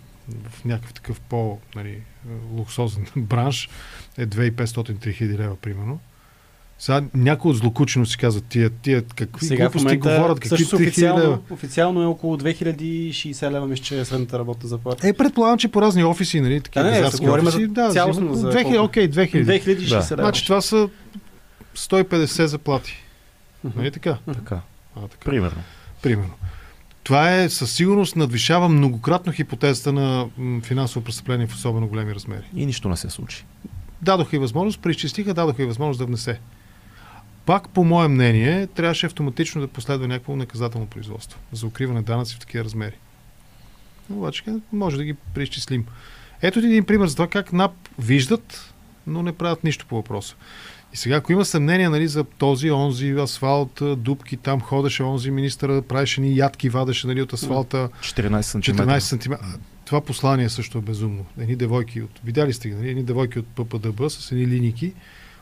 [0.50, 3.70] в някакъв такъв по-луксозен нали, бранш
[4.18, 6.00] е 2500 хиляди лева, примерно,
[6.82, 11.44] сега някой от злокучено си казват, тия, тия какви Сега глупости момента, говорят, какви официално,
[11.50, 15.08] официално е около 2060 лева, мисля, че е средната работа заплата.
[15.08, 17.90] Е, предполагам, че по разни офиси, нали, такива да, не, не, говорим офиси, за да,
[17.90, 19.46] цялостно за 2000, окей, 2000.
[19.46, 19.96] 2060 да.
[19.96, 20.24] лева.
[20.24, 20.90] Значи това са
[21.76, 23.04] 150 заплати.
[23.68, 23.76] Uh-huh.
[23.76, 24.18] Нали така?
[24.34, 24.62] Така.
[24.96, 25.26] А, така.
[25.26, 25.62] Примерно.
[26.02, 26.34] Примерно.
[27.04, 30.28] Това е със сигурност надвишава многократно хипотезата на
[30.64, 32.46] финансово престъпление в особено големи размери.
[32.56, 33.46] И нищо не се случи.
[34.02, 36.40] Дадоха и възможност, преизчислиха, дадоха и възможност да внесе
[37.46, 42.40] пак, по мое мнение, трябваше автоматично да последва някакво наказателно производство за укриване данъци в
[42.40, 42.96] такива размери.
[44.10, 45.86] Обаче може да ги преизчислим.
[46.42, 48.74] Ето един пример за това как НАП виждат,
[49.08, 50.36] но не правят нищо по въпроса.
[50.94, 55.82] И сега, ако има съмнение нали, за този, онзи, асфалт, дубки, там ходеше онзи министър,
[55.82, 57.90] правеше ни ядки, вадеше нали, от асфалта.
[58.02, 58.60] 14 см.
[58.60, 59.34] 14 см.
[59.86, 61.26] Това послание също е безумно.
[61.40, 62.20] Едни девойки от...
[62.24, 62.90] Видяли сте ги, нали?
[62.90, 64.94] Едни девойки от ППДБ с едни линики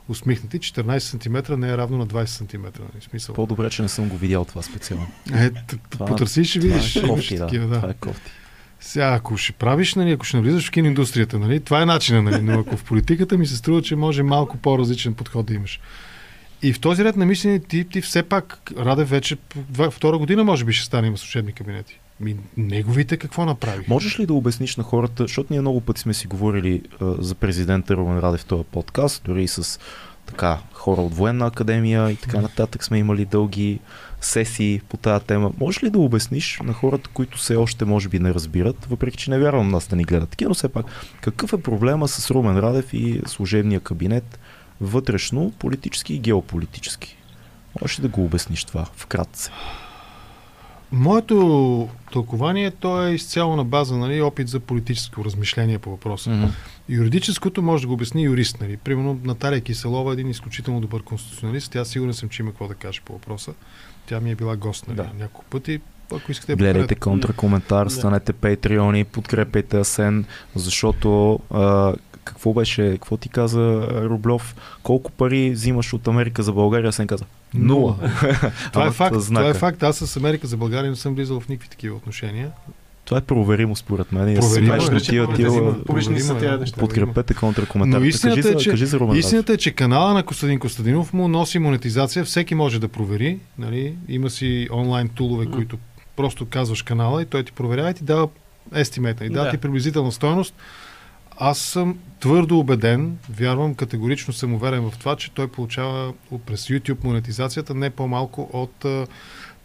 [0.10, 2.62] усмихнати, 14 см не е равно на 20 см.
[2.62, 3.02] Нали?
[3.10, 3.36] Смисъл.
[3.36, 5.08] По-добре, че не съм го видял това специално.
[5.34, 5.52] Е,
[5.98, 6.94] потърси ще видиш.
[6.94, 7.48] Това е кофти, да.
[7.48, 8.32] Това е кофти.
[8.80, 12.42] Сега, ако ще правиш, нали, ако ще навлизаш в киноиндустрията, нали, това е начинът, нали,
[12.42, 15.80] но ако в политиката ми се струва, че може малко по-различен подход да имаш.
[16.62, 19.38] И в този ред на мислене ти, ти все пак, Радев вече
[19.92, 22.00] втора година може би ще стане има служебни кабинети.
[22.20, 23.88] Ми, неговите какво направих?
[23.88, 27.36] Можеш ли да обясниш на хората, защото ние много пъти сме си говорили а, за
[27.36, 29.80] президента Румен Радев в този подкаст, дори и с
[30.26, 33.80] така, хора от военна академия и така нататък сме имали дълги
[34.22, 35.52] сесии по тази тема.
[35.60, 39.32] Можеш ли да обясниш на хората, които все още може би не разбират, въпреки че
[39.32, 40.86] не вярвам нас да ни гледат такива, но все пак,
[41.22, 44.40] какъв е проблема с Румен Радев и служебния кабинет
[44.82, 47.18] вътрешно, политически и геополитически?
[47.82, 49.52] Можеш ли да го обясниш това вкратце?
[50.92, 56.30] Моето тълкование то е изцяло на база нали, опит за политическо размишление по въпроса.
[56.30, 56.50] Mm-hmm.
[56.90, 58.62] Юридическото може да го обясни юрист.
[58.62, 58.78] Нали.
[58.78, 61.72] Примерно Наталия Киселова е един изключително добър конституционалист.
[61.72, 63.54] Тя сигурен съм, че има какво да каже по въпроса.
[64.06, 65.10] Тя ми е била гост нали, да.
[65.20, 65.82] няколко пъти.
[66.12, 67.90] Ако искате Гледайте контракоментар, да.
[67.90, 70.26] станете патреони, подкрепете Асен,
[70.56, 71.94] защото а,
[72.30, 77.26] какво беше, какво ти каза Рублев, колко пари взимаш от Америка за България, Асен каза.
[77.54, 77.96] Нула.
[78.74, 79.84] това, е факт, това е факт.
[79.84, 82.52] Аз с Америка за България не съм влизал в никакви такива отношения.
[83.06, 84.36] Това е проверимо според мен.
[84.36, 86.80] Проверимо, смешно тия, тия, Публични са тия неща.
[86.80, 88.00] Подкрепете контракоментар.
[88.00, 91.14] Но истината, кажи, е, че, кажи за Румен истината е, че канала на Костадин Костадинов
[91.14, 92.26] му носи монетизация.
[92.26, 93.40] Всеки може да провери.
[93.58, 93.96] Нали?
[94.08, 95.54] Има си онлайн тулове, mm.
[95.54, 95.78] които
[96.16, 98.28] просто казваш канала и той ти проверява и ти дава
[98.76, 99.22] естимет.
[99.22, 99.52] И дава да.
[99.52, 100.56] ти приблизителна стоеност.
[101.42, 106.14] Аз съм твърдо убеден, вярвам, категорично съм уверен в това, че той получава
[106.46, 108.86] през YouTube монетизацията не по-малко от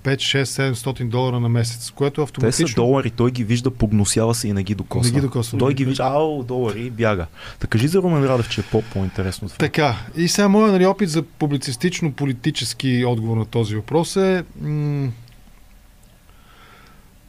[0.05, 2.67] 5-6-700 долара на месец, което автоматично...
[2.67, 5.13] Те са долари, той ги вижда, погносява се и не ги докосва.
[5.13, 5.59] Не ги докосва.
[5.59, 7.27] Той ги вижда, ау, долари и бяга.
[7.59, 9.59] Така кажи за Румен Радев, че е по-интересно това.
[9.59, 14.45] Така, и сега моят нали, опит за публицистично-политически отговор на този въпрос е...
[14.61, 15.09] М-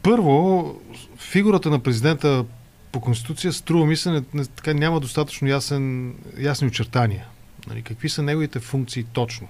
[0.02, 0.74] първо,
[1.18, 2.44] фигурата на президента
[2.96, 7.26] по Конституция струва ми се, не, не, така няма достатъчно ясен, ясни очертания.
[7.68, 9.48] Нали, какви са неговите функции точно.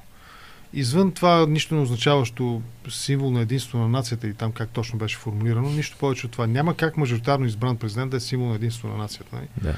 [0.72, 5.18] Извън това нищо не означаващо символ на единство на нацията и там как точно беше
[5.18, 6.46] формулирано, нищо повече от това.
[6.46, 9.36] Няма как мажоритарно избран президент да е символ на единство на нацията.
[9.36, 9.46] Нали?
[9.62, 9.74] Да.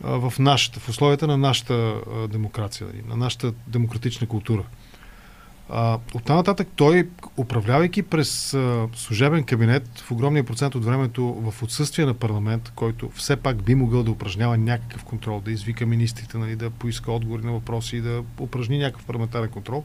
[0.00, 2.00] В, нашата, в условията на нашата
[2.30, 3.02] демокрация, нали?
[3.08, 4.64] на нашата демократична култура.
[5.74, 11.62] А, от нататък той, управлявайки през а, служебен кабинет в огромния процент от времето в
[11.62, 16.38] отсъствие на парламент, който все пак би могъл да упражнява някакъв контрол, да извика министрите,
[16.38, 19.84] нали, да поиска отговори на въпроси и да упражни някакъв парламентарен контрол,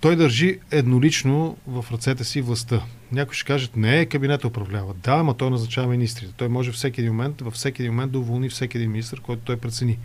[0.00, 2.82] той държи еднолично в ръцете си властта.
[3.12, 4.94] Някой ще кажат, не, кабинета управлява.
[4.94, 6.32] Да, ама той назначава министрите.
[6.36, 9.42] Той може всеки един момент, във всеки един момент да уволни всеки един министр, който
[9.44, 9.98] той прецени.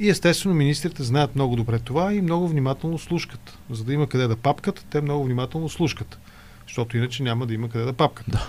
[0.00, 3.58] И естествено министрите знаят много добре това и много внимателно слушкат.
[3.70, 6.18] За да има къде да папкат, те много внимателно слушкат.
[6.66, 8.26] Защото иначе няма да има къде да папкат.
[8.28, 8.46] Да.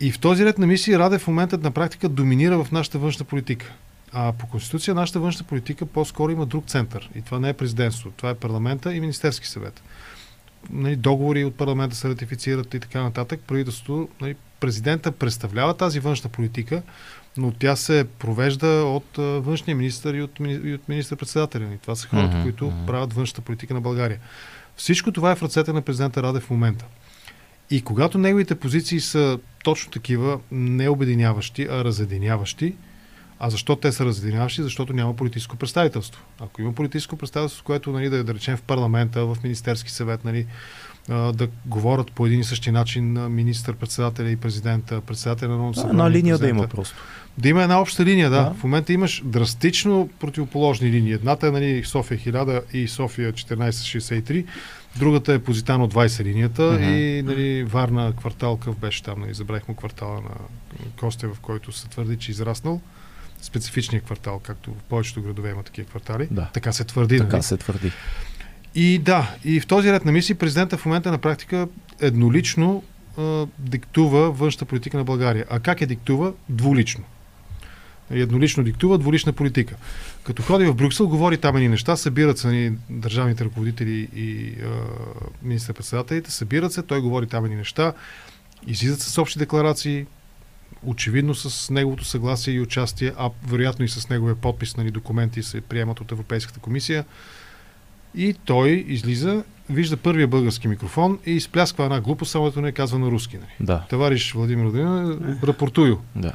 [0.00, 3.24] И в този ред на мисии Раде в момента на практика доминира в нашата външна
[3.24, 3.72] политика.
[4.12, 7.10] А по Конституция нашата външна политика по-скоро има друг център.
[7.14, 8.10] И това не е президентство.
[8.16, 9.82] Това е парламента и Министерски съвет.
[10.70, 13.40] Нали, договори от парламента се ратифицират и така нататък.
[13.46, 16.82] Правителството, нали, президента представлява тази външна политика,
[17.36, 21.74] но тя се провежда от а, външния министр и от, и от министър-председателя.
[21.74, 22.42] И това са хората, mm-hmm.
[22.42, 24.18] които правят външната политика на България.
[24.76, 26.84] Всичко това е в ръцете на президента Раде в момента.
[27.70, 32.74] И когато неговите позиции са точно такива, не обединяващи, а разединяващи,
[33.38, 34.62] а защо те са разединяващи?
[34.62, 36.22] Защото няма политическо представителство.
[36.40, 40.46] Ако има политическо представителство, което нали, да, да речем в парламента, в Министерски съвет, нали,
[41.08, 46.00] да говорят по един и същи начин на министър-председателя и президента, председателя на Народното събрание.
[46.00, 46.96] Една линия да има просто.
[47.38, 48.44] Да има една обща линия, да.
[48.44, 48.54] да.
[48.54, 51.12] В момента имаш драстично противоположни линии.
[51.12, 54.44] Едната е нали, София 1000 и София 1463,
[54.96, 56.90] другата е Позитано 20 линията uh-huh.
[56.90, 60.30] и нали, Варна квартал, къв беше там, нали, забравихме квартала на
[61.00, 62.80] Костя, в който се твърди, че е израснал
[63.42, 66.28] специфичния квартал, както в повечето градове има такива квартали.
[66.30, 66.48] Да.
[66.52, 67.18] Така се твърди.
[67.18, 67.42] Така нали?
[67.42, 67.92] се твърди.
[68.74, 71.68] И да, и в този ред на мисии президента в момента на практика
[72.00, 72.82] еднолично
[73.18, 75.44] а, диктува външната политика на България.
[75.50, 76.32] А как е диктува?
[76.48, 77.04] Двулично.
[78.12, 79.76] Еднолично диктува двулична политика.
[80.24, 84.54] Като ходи в Брюксел, говори там едни неща, събират се ни държавните ръководители и
[85.42, 87.92] министър-председателите, събират се, той говори там едни неща,
[88.66, 90.06] излизат с общи декларации,
[90.86, 95.42] очевидно с неговото съгласие и участие, а вероятно и с неговия подпис на нали, документи
[95.42, 97.04] се приемат от Европейската комисия.
[98.14, 103.10] И той излиза, вижда първия български микрофон и изплясква една глупост, само не казва на
[103.10, 103.36] руски.
[103.36, 103.50] Нали.
[103.60, 103.84] Да.
[103.90, 105.98] Товариш Владимир Владимир, рапортую.
[106.16, 106.32] Да.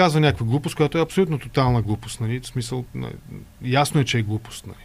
[0.00, 2.20] Казва някаква глупост, която е абсолютно тотална глупост.
[2.20, 2.40] Нали.
[2.40, 2.84] В смисъл,
[3.64, 4.66] ясно е, че е глупост.
[4.66, 4.76] Нали.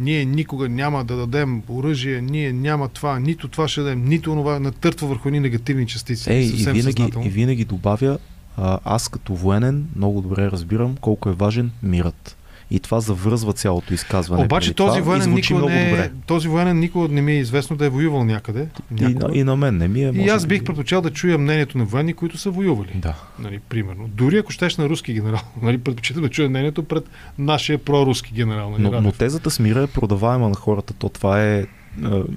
[0.00, 4.60] ние никога няма да дадем оръжие, ние няма това, нито това ще дадем, нито това,
[4.60, 6.32] натъртва върху едни негативни частици.
[6.32, 7.26] Ей, и винаги, съзнателно.
[7.26, 8.18] и винаги добавя,
[8.56, 12.35] а, аз като военен много добре разбирам колко е важен мирът.
[12.70, 14.44] И това завръзва цялото изказване.
[14.44, 16.02] Обаче преди този военен, никога не, добре.
[16.04, 18.68] е- този военен никога не ми е известно да е воювал някъде.
[19.00, 20.12] И, и на мен не ми е.
[20.14, 20.64] И аз бих би.
[20.64, 22.90] предпочел да чуя мнението на военни, които са воювали.
[22.94, 23.14] Да.
[23.38, 24.08] Нали, примерно.
[24.08, 28.70] Дори ако щеш на руски генерал, нали, предпочитам да чуя мнението пред нашия проруски генерал.
[28.70, 30.94] Нали, Но, но тезата с мира е продаваема на хората.
[30.94, 31.64] То това е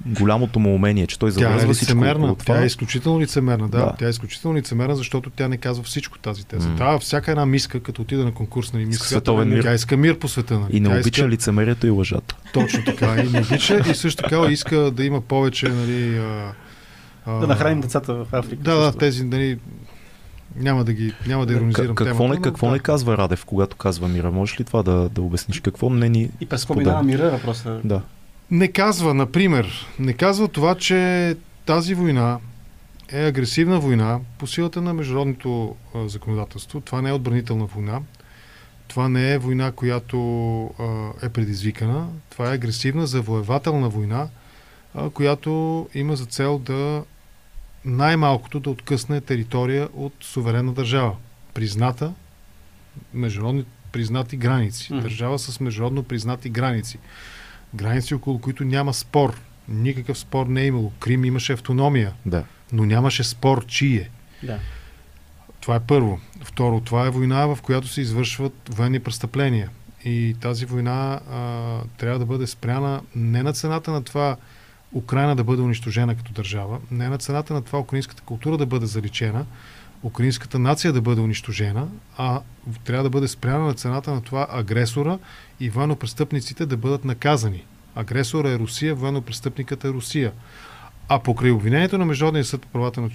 [0.06, 2.36] голямото му умение, че той Тя е завързва всичко това.
[2.46, 3.78] Тя е изключително лицемерна, да.
[3.78, 3.96] Да.
[4.00, 6.70] Тя е изключително лицемерна, защото тя не казва всичко тази теза.
[6.78, 9.64] Тя, всяка една миска, като отида на конкурс, нали, миска, световен мир.
[9.64, 10.60] тя иска мир по света.
[10.60, 10.78] Нали.
[10.78, 12.36] И не тя обича иска, лицемерието и лъжата.
[12.54, 13.16] Точно така.
[13.16, 13.82] И не обича.
[13.92, 16.52] И също така иска да има повече, нали, а,
[17.26, 18.64] а, Да нахраним децата в Африка.
[18.64, 19.60] Да, да, тези, нали,
[20.56, 22.74] няма да ги, няма да иронизирам К- какво темата, не, но какво да.
[22.74, 24.32] не казва Радев, когато казва мира?
[24.32, 25.60] Можеш ли това да, да обясниш?
[25.60, 27.80] Какво не ни И през споминава мира въпроса.
[27.84, 28.02] Да.
[28.52, 31.36] Не казва, например, не казва това, че
[31.66, 32.40] тази война
[33.12, 36.82] е агресивна война по силата на международното а, законодателство.
[36.82, 38.02] Това не е отбранителна война.
[38.88, 40.20] Това не е война, която
[40.80, 42.08] а, е предизвикана.
[42.30, 44.28] Това е агресивна завоевателна война,
[44.96, 47.04] а, която има за цел да
[47.86, 51.16] най-малкото да откъсне територия от суверенна държава.
[51.54, 52.14] Призната,
[53.14, 54.94] международни признати граници.
[54.94, 55.02] Мгм.
[55.02, 57.00] Държава с международно признати граници.
[57.76, 59.42] Граници, около които няма спор.
[59.70, 60.92] Никакъв спор не е имало.
[61.00, 62.44] Крим имаше автономия, Да.
[62.72, 64.10] но нямаше спор чие.
[64.44, 64.60] Да.
[65.62, 66.20] Това е първо.
[66.44, 69.70] Второ, това е война, в която се извършват военни престъпления.
[70.06, 74.38] И тази война а, трябва да бъде спряна не на цената на това
[74.94, 78.86] Украина да бъде унищожена като държава, не на цената на това украинската култура да бъде
[78.86, 79.46] заличена,
[80.04, 81.88] украинската нация да бъде унищожена,
[82.18, 82.42] а
[82.84, 85.20] трябва да бъде спряна на цената на това агресора
[85.60, 87.66] и военнопрестъпниците да бъдат наказани.
[87.96, 90.32] Агресора е Русия, военнопрестъпникът е Русия.
[91.08, 93.10] А покрай обвинението на Международния съд по правата на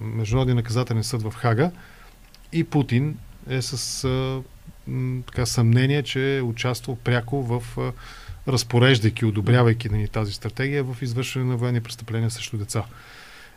[0.00, 1.70] Международния наказателен съд в Хага
[2.52, 3.18] и Путин
[3.48, 4.42] е с а,
[5.26, 7.92] така, съмнение, че е участвал пряко в а,
[8.48, 12.84] разпореждайки, одобрявайки нали, тази стратегия в извършване на военни престъпления срещу деца.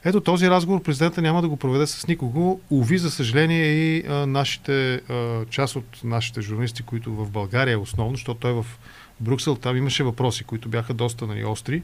[0.05, 2.61] Ето този разговор президента няма да го проведе с никого.
[2.69, 7.77] Уви, за съжаление, и а, нашите, а, част от нашите журналисти, които в България е
[7.77, 8.65] основно, защото той в
[9.19, 11.83] Брюксел, там имаше въпроси, които бяха доста нали, остри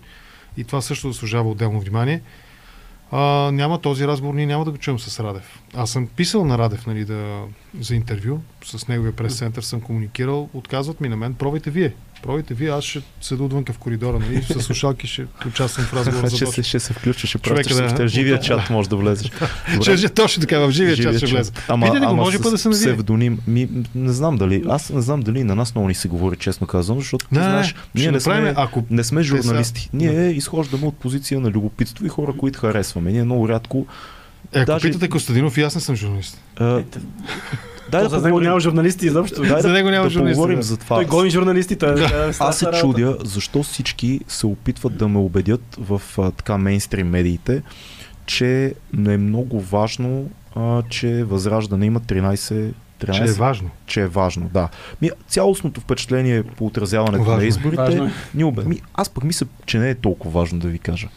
[0.57, 2.21] и това също заслужава отделно внимание.
[3.11, 5.59] А, няма този разговор, ние няма да го чуем с Радев.
[5.73, 7.41] Аз съм писал на Радев нали, да,
[7.79, 11.93] за интервю, с неговия прес-център съм комуникирал, отказват ми на мен, пробайте вие.
[12.25, 16.27] Пробайте вие, аз ще седа отвънка в коридора, нали, с слушалки ще участвам в разговора
[16.29, 16.53] за ще, Дочо.
[16.53, 18.41] се, ще се включиш, пращаш да- в живия да.
[18.41, 19.31] чат, може да влезеш.
[19.81, 21.51] Ще, ще, точно така, в живия, чат ще влезе.
[21.67, 22.81] Ама, Видите ли го, ама може с път да се навие.
[22.81, 23.39] псевдоним.
[23.47, 24.63] Ми, не знам дали.
[24.69, 27.41] Аз не знам дали на нас много ни се говори, честно казвам, защото ти Не,
[27.41, 29.89] знаеш, ние не сме, ако не сме са- журналисти.
[29.93, 33.11] Ние изхождаме от позиция на любопитство и хора, които харесваме.
[33.11, 33.85] Ние много рядко.
[34.53, 36.41] Е, ако Даже- питате Костадинов, и аз не съм журналист.
[36.55, 36.83] А,
[37.95, 39.41] дай То да за него няма журналисти изобщо.
[39.41, 40.63] дай За да, него няма да журналисти, поговорим да.
[40.63, 40.95] за това.
[40.95, 41.75] Той гони журналисти.
[41.75, 42.31] Той, да.
[42.39, 47.61] Аз се чудя защо всички се опитват да ме убедят в а, така мейнстрим медиите,
[48.25, 50.25] че не е много важно,
[50.55, 52.71] а, че Възраждане има 13
[53.01, 53.69] 13, Че е важно.
[53.85, 54.69] че е важно, да.
[55.01, 57.47] Ми, цялостното впечатление по отразяването Важно на е.
[57.47, 58.11] изборите Важно е.
[58.35, 58.63] ни обе...
[58.63, 61.07] ми, аз пък мисля, че не е толкова важно да ви кажа.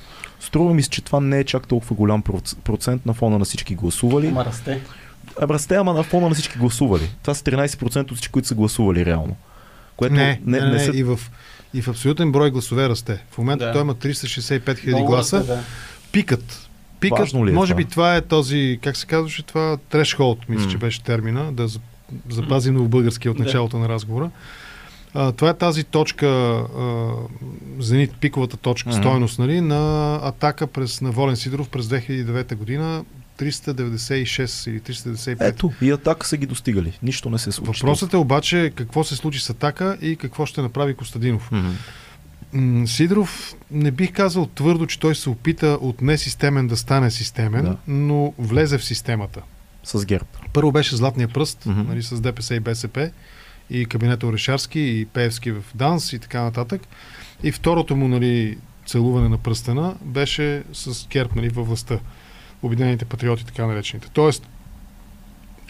[0.40, 3.44] Струва ми се, че това не е чак толкова голям проц- процент на фона на
[3.44, 4.26] всички гласували.
[4.26, 4.80] Ама расте.
[5.40, 7.10] А, расте, ама на фона на всички гласували.
[7.22, 9.36] Това са 13% от всички, които са гласували реално.
[9.96, 10.90] Което Не, не, не, не, са...
[10.90, 11.20] и, в,
[11.74, 13.24] и в абсолютен брой гласове расте.
[13.30, 13.72] В момента Да.
[13.72, 15.44] той има 365 хиляди гласа.
[15.44, 15.60] да.
[16.12, 16.68] Пикът.
[17.00, 17.76] Пикът, Важно ли е може това?
[17.76, 20.70] би това е този, как се казваше това, трешхолд, мисля, М.
[20.70, 21.80] че беше термина, да за-
[22.30, 23.44] запазим в българския от Да.
[23.44, 24.30] началото на разговора.
[25.14, 27.06] А, това е тази точка, а,
[27.78, 33.04] зенит, пиковата точка, стойност, нали, на атака през, на Волен Сидоров през 2009 година,
[33.38, 35.36] 396 или 395.
[35.40, 36.98] Ето, и атака са ги достигали.
[37.02, 37.80] Нищо не се случи.
[37.80, 41.50] Въпросът е обаче какво се случи с атака и какво ще направи Костадинов.
[42.52, 47.64] М, Сидоров не бих казал твърдо, че той се опита от несистемен да стане системен,
[47.64, 47.76] Да.
[47.88, 49.42] но влезе в системата.
[49.84, 50.26] С ГЕРБ.
[50.52, 51.80] Първо беше Златния пръст, Мгм.
[51.88, 53.10] нали, с ДПС и БСП,
[53.70, 56.82] и кабинета Орешарски, и Пеевски в ДАНС и така нататък.
[57.42, 61.98] И второто му нали, целуване на пръстена беше с ГЕРБ нали, във властта.
[62.62, 64.08] Обединените патриоти, така наречените.
[64.12, 64.48] Тоест,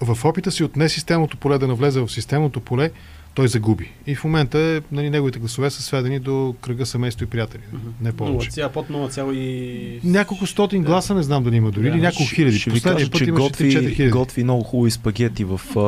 [0.01, 2.91] в опита си от несистемното поле да навлезе в системното поле,
[3.39, 3.91] той загуби.
[4.07, 7.61] И в момента е, нали, неговите гласове са сведени до кръга семейство и приятели.
[8.01, 8.51] Не повече.
[8.51, 10.01] 0, под 0, и...
[10.05, 11.89] Няколко стотин гласа, не знам дали има дори, Да.
[11.89, 12.59] или няколко хиляди.
[12.59, 15.81] Ще ви кажа, път че имаше 3-4 готви, готви много хубави спагети в, а,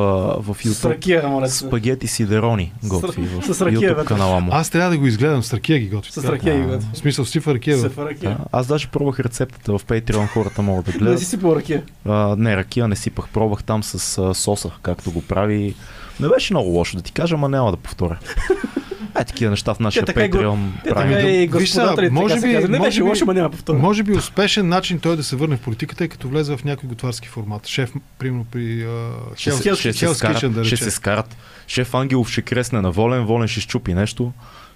[0.43, 0.91] в С YouTube.
[0.91, 1.59] ракия, моля се.
[1.59, 4.51] Спагети Сидерони готви в с ракия YouTube канала му.
[4.53, 6.13] Аз трябва да го изгледам с ракия ги готви.
[6.13, 6.89] С ракия ги А, готви.
[6.93, 7.79] В смисъл, сифа ракия.
[7.79, 8.31] С ракия.
[8.31, 11.19] Да, аз даже пробвах рецептата в Patreon, хората могат да Не гледат.
[11.19, 11.83] си сипал ракия.
[12.05, 15.75] А, не, ракия не сипах, пробвах там с а, соса, както го прави.
[16.21, 18.19] Не беше много лошо да ти кажа, ама няма да повторя.
[19.21, 21.13] Е, такива неща в нашия Те така го- Patreon правим.
[21.15, 22.69] така и Виж сега, може би- казва.
[22.69, 23.79] Не може беше би- лошо, ма няма повторя.
[23.79, 26.89] Може би успешен начин той да се върне в политиката е като влезе в някой
[26.89, 27.67] готварски формат.
[27.67, 29.59] Шеф, примерно при uh, Ще, се,
[30.15, 30.85] скарат, Kitchen, да ще речем.
[30.85, 31.37] се скарат.
[31.67, 34.33] Шеф Ангелов ще кресне на Волен, Волен ще щупи нещо.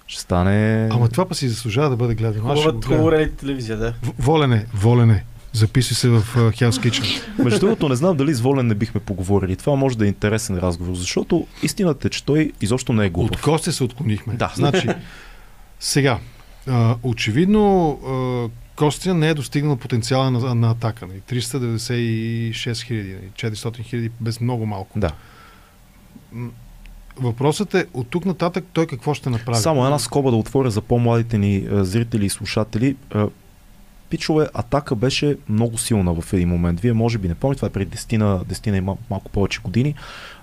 [0.07, 0.89] Ще стане...
[0.91, 2.41] Ама това па си заслужава да бъде гледан.
[2.41, 3.93] Хубава, телевизия, да.
[4.03, 5.23] В- Волене, волене.
[5.55, 7.21] Записвай се в Hell's Kitchen.
[7.43, 9.55] Между другото, не знам дали с Волен не бихме поговорили.
[9.55, 13.13] Това може да е интересен разговор, защото истината е, че той изобщо не е От
[13.13, 13.41] глупав.
[13.41, 14.33] Костя се отклонихме.
[14.33, 14.51] Да.
[14.55, 14.87] Значи,
[15.79, 16.19] сега,
[16.67, 21.07] а, очевидно а, Костя не е достигнал потенциала на, на атака.
[21.07, 21.21] Нали?
[21.21, 23.53] 396 хиляди, нали?
[23.53, 24.99] 400 хиляди без много малко.
[24.99, 25.11] Да.
[27.17, 29.57] Въпросът е от тук нататък той какво ще направи.
[29.57, 32.95] Само една скоба да отворя за по-младите ни зрители и слушатели.
[34.09, 36.79] Пичове, атака беше много силна в един момент.
[36.79, 39.31] Вие може би не помните, това е преди 10 на, 10 на и мал- малко
[39.31, 39.95] повече години.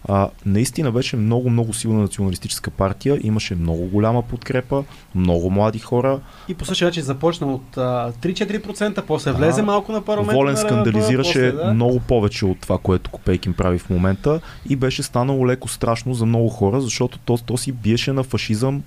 [0.09, 3.19] А, наистина беше много, много силна националистическа партия.
[3.23, 4.85] Имаше много голяма подкрепа,
[5.15, 6.21] много млади хора.
[6.49, 9.37] И по същия начин започна от а, 3-4%, после Да.
[9.39, 10.37] влезе малко на парламент.
[10.37, 15.69] Волен скандализираше много повече от това, което Копейкин прави в момента и беше станало леко
[15.69, 18.83] страшно за много хора, защото то, то си биеше на фашизъм.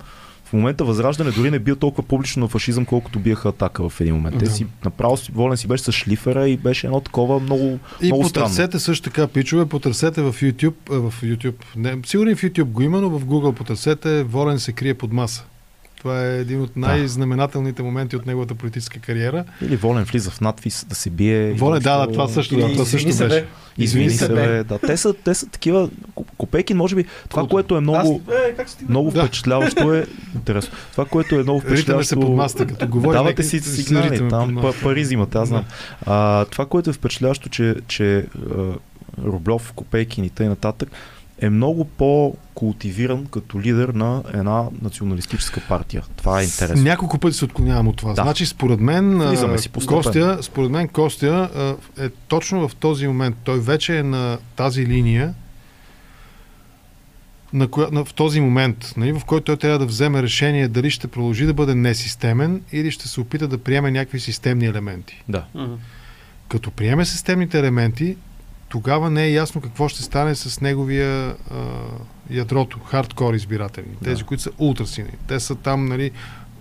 [0.46, 4.14] В момента Възраждане дори не бил толкова публично на фашизъм, колкото биеха атака в един
[4.14, 4.38] момент.
[4.38, 4.50] Те Да.
[4.50, 8.28] си направо си, Волен си беше с шлифера и беше едно такова много, И много
[8.28, 8.44] странно.
[8.46, 13.00] потърсете също така, пичове, потърсете в YouTube, в YouTube, не, сигурно в YouTube го има,
[13.00, 15.44] но в Google потърсете, Волен се крие под маса.
[16.06, 19.44] Това е един от най-знаменателните моменти от неговата политическа кариера.
[19.62, 21.52] Или Волен влиза в надвис да се бие.
[21.52, 23.40] Волен, да, да, това също, да, това също се, беше.
[23.40, 23.46] бе.
[23.78, 24.64] Извини се, бе.
[24.64, 25.90] Да, те, са, те са такива.
[26.38, 27.48] Копейкин, може би, това, Култово.
[27.48, 28.22] което е много,
[28.58, 29.20] Аз, е, много Да.
[29.24, 30.06] впечатляващо е.
[30.34, 30.72] Интересно.
[30.92, 32.08] Това, което е много Ритаме впечатляващо.
[32.08, 33.16] се под масата, като говори.
[33.16, 35.64] Давате си да сигнали, там пари взимате, аз знам.
[36.06, 38.26] А, това, което е впечатляващо, че, че
[39.24, 40.48] Рублев, Копейкин и т.н.
[40.48, 40.90] нататък
[41.38, 46.02] е много по-култивиран като лидер на една националистическа партия.
[46.16, 46.84] Това е интересно.
[46.84, 48.12] Няколко пъти се отклонявам от това.
[48.12, 48.22] Да.
[48.22, 49.68] Значи, според мен, си.
[49.86, 53.36] Костя, според мен Костя е точно в този момент.
[53.44, 55.34] Той вече е на тази линия,
[57.52, 60.90] на коя, на, в този момент, нали, в който той трябва да вземе решение дали
[60.90, 65.22] ще продължи да бъде несистемен или ще се опита да приеме някакви системни елементи.
[65.28, 65.44] Да.
[66.48, 68.16] Като приеме системните елементи,
[68.68, 71.54] тогава не е ясно какво ще стане с неговия а,
[72.30, 73.86] ядрото, хардкор избиратели.
[74.04, 74.24] Тези, Да.
[74.24, 75.10] които са ултрасини.
[75.26, 76.10] Те са там, нали,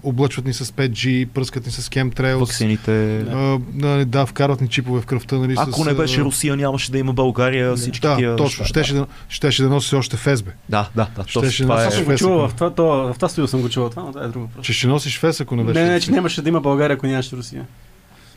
[0.03, 2.35] облъчват ни с 5G, пръскат ни с chemtrails.
[2.35, 3.19] Ваксините.
[3.19, 5.35] А, нали, да, вкарват ни чипове в кръвта.
[5.35, 8.61] Нали, Ако с, не беше Русия, нямаше да има България, всички Да, тия точно.
[8.61, 8.65] неща.
[8.65, 10.51] Щеше да, щеше да носи още фезбе.
[10.69, 11.23] Да, да, да.
[11.23, 12.03] Щеше Точно, да това са е...
[12.03, 14.25] Фес, чувал ако- в това, то, в това студио съм го чувал това, но това
[14.25, 14.65] е друго просто.
[14.65, 15.79] Че ще носиш фес, ако не беше.
[15.79, 17.65] Не, не, че нямаше да има България, ако нямаше Русия.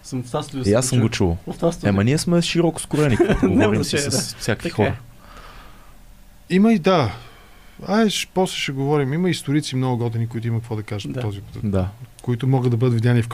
[0.09, 0.71] Съм в това студио.
[0.71, 1.37] И аз съм го чувал.
[1.85, 4.87] Ема ние сме широко скроени, когато Няма говорим си значение, с всякакви Така е.
[4.87, 4.97] хора.
[6.51, 7.15] Има и да.
[7.87, 9.13] Ай, после ще говорим.
[9.13, 11.21] Има историци много готини, които има какво да кажат Да.
[11.21, 11.71] по този път.
[11.71, 11.89] Да.
[12.23, 13.29] които могат да бъдат видяни в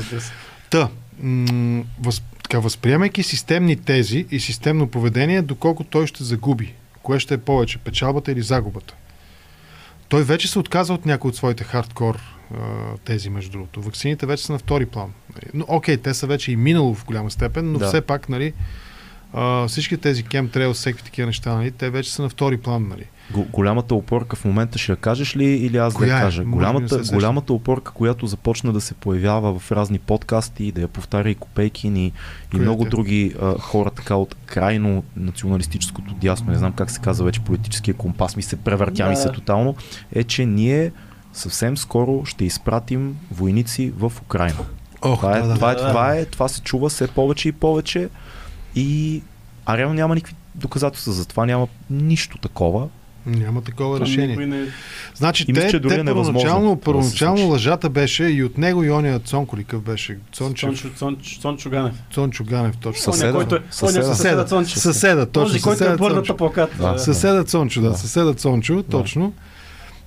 [0.20, 0.32] се.
[0.70, 0.88] Та,
[1.20, 7.34] м- въз, така, възприемайки системни тези и системно поведение, доколко той ще загуби, кое ще
[7.34, 8.94] е повече, печалбата или загубата.
[10.08, 12.20] Той вече се отказа от някои от своите хардкор
[13.04, 13.82] тези, между другото.
[13.82, 15.10] Ваксините вече са на втори план.
[15.54, 17.86] Но, окей, те са вече и минало в голяма степен, но Да.
[17.86, 18.52] все пак, нали,
[19.32, 22.88] а, всички тези chemtrails, всеки такива неща, нали, те вече са на втори план.
[22.88, 23.04] Нали.
[23.30, 26.22] Го- Голямата опорка в момента ще я кажеш ли или аз да Коя я е?
[26.22, 26.42] кажа?
[26.42, 27.16] Се Голямата, сещам.
[27.16, 31.96] голямата опорка, която започна да се появява в разни подкасти, да я повтаря и Копейкин
[31.96, 32.12] и, и
[32.54, 32.90] е много тя?
[32.90, 37.94] други а, хора така от крайно националистическото дясно, не знам как се казва вече политическия
[37.94, 39.20] компас, ми се превъртя ми Да.
[39.20, 39.74] се тотално,
[40.12, 40.92] е, че ние
[41.32, 44.58] съвсем скоро ще изпратим войници в Украина.
[45.02, 45.88] Ох, Това е, да, да, това, е, да.
[45.88, 48.08] това, е, това се чува все повече и повече
[48.74, 49.22] и
[49.66, 52.88] а реално няма никакви доказателства за това, няма нищо такова.
[53.26, 54.46] Няма такова Там решение.
[54.46, 54.66] не-
[55.14, 56.80] Значи И мисля, те, че дори те е първоначално,
[57.36, 60.18] да лъжата беше и от него и ония Цонко ли беше?
[60.32, 61.94] Цончев, Цончо, Цончо, Цончо Ганев.
[62.10, 63.12] Цончо Ганев, точно.
[63.12, 63.32] Съседа.
[63.32, 64.04] Който е, Съседа.
[64.06, 64.78] съседа Цончо.
[64.80, 65.48] Съседа, точно.
[65.48, 66.70] Този, който е бърната плакат.
[66.78, 66.92] Да.
[66.92, 66.98] Да.
[66.98, 67.90] Съседа Цончо, да.
[67.90, 67.98] Да.
[67.98, 69.32] Съседа Цончо, точно.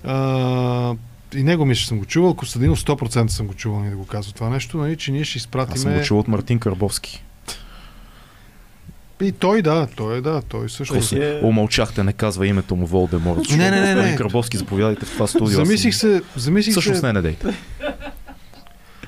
[0.04, 0.94] А,
[1.36, 2.34] и него мисля, че съм го чувал.
[2.34, 5.40] Костадинов 100% съм го чувал ние да го казва това нещо, нали, че ние ще
[5.74, 7.24] Аз съм го чул от Мартин Карбовски.
[9.22, 11.00] И той да, той е да, той също.
[11.10, 11.40] Той е...
[11.44, 13.38] Умълчахте, не казва името му Волдеморт.
[13.38, 14.16] защото Не, не, не, не.
[14.16, 15.66] Крабовски, заповядайте в това студио.
[15.66, 17.48] Замислих се, замислих Всъщност се, не, не дейте.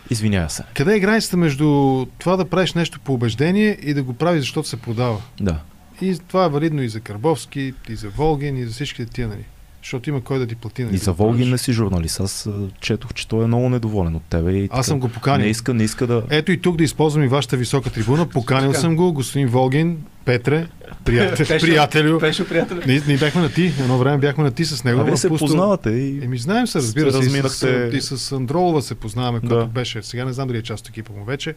[0.09, 0.63] Извиняя се.
[0.74, 4.68] къде е границата между това да правиш нещо по убеждение и да го правиш, защото
[4.68, 5.22] се продава.
[5.41, 5.59] Да.
[6.01, 9.43] И това е валидно и за Карбовски, и за Волгин, и за всички тия, нали?
[9.88, 10.83] Защото има кой да ти плати.
[10.83, 11.11] Нали, И за.
[11.11, 12.19] Волгин не си журналист.
[12.19, 14.51] Аз четох, че той е много недоволен от тебе.
[14.51, 15.45] И Аз съм го поканил.
[15.45, 16.23] Не иска, не иска да...
[16.29, 18.25] Ето и тук да използвам и вашата висока трибуна.
[18.27, 20.67] Поканил съм го, господин Волгин, Петре,
[21.05, 21.65] приятел, Пешо.
[21.65, 22.19] приятелю.
[22.19, 22.77] Беше приятел.
[22.88, 25.01] Ние, ние бяхме на ти, едно време бяхме на ти с него.
[25.01, 26.23] А вие се Пусто- познавате и...
[26.23, 27.17] Еми, знаем се, разбира се.
[27.17, 29.65] И с, разминахте- и с Андролова се познаваме, който Да.
[29.65, 30.03] беше.
[30.03, 31.55] Сега не знам дали е част от екипа му вече.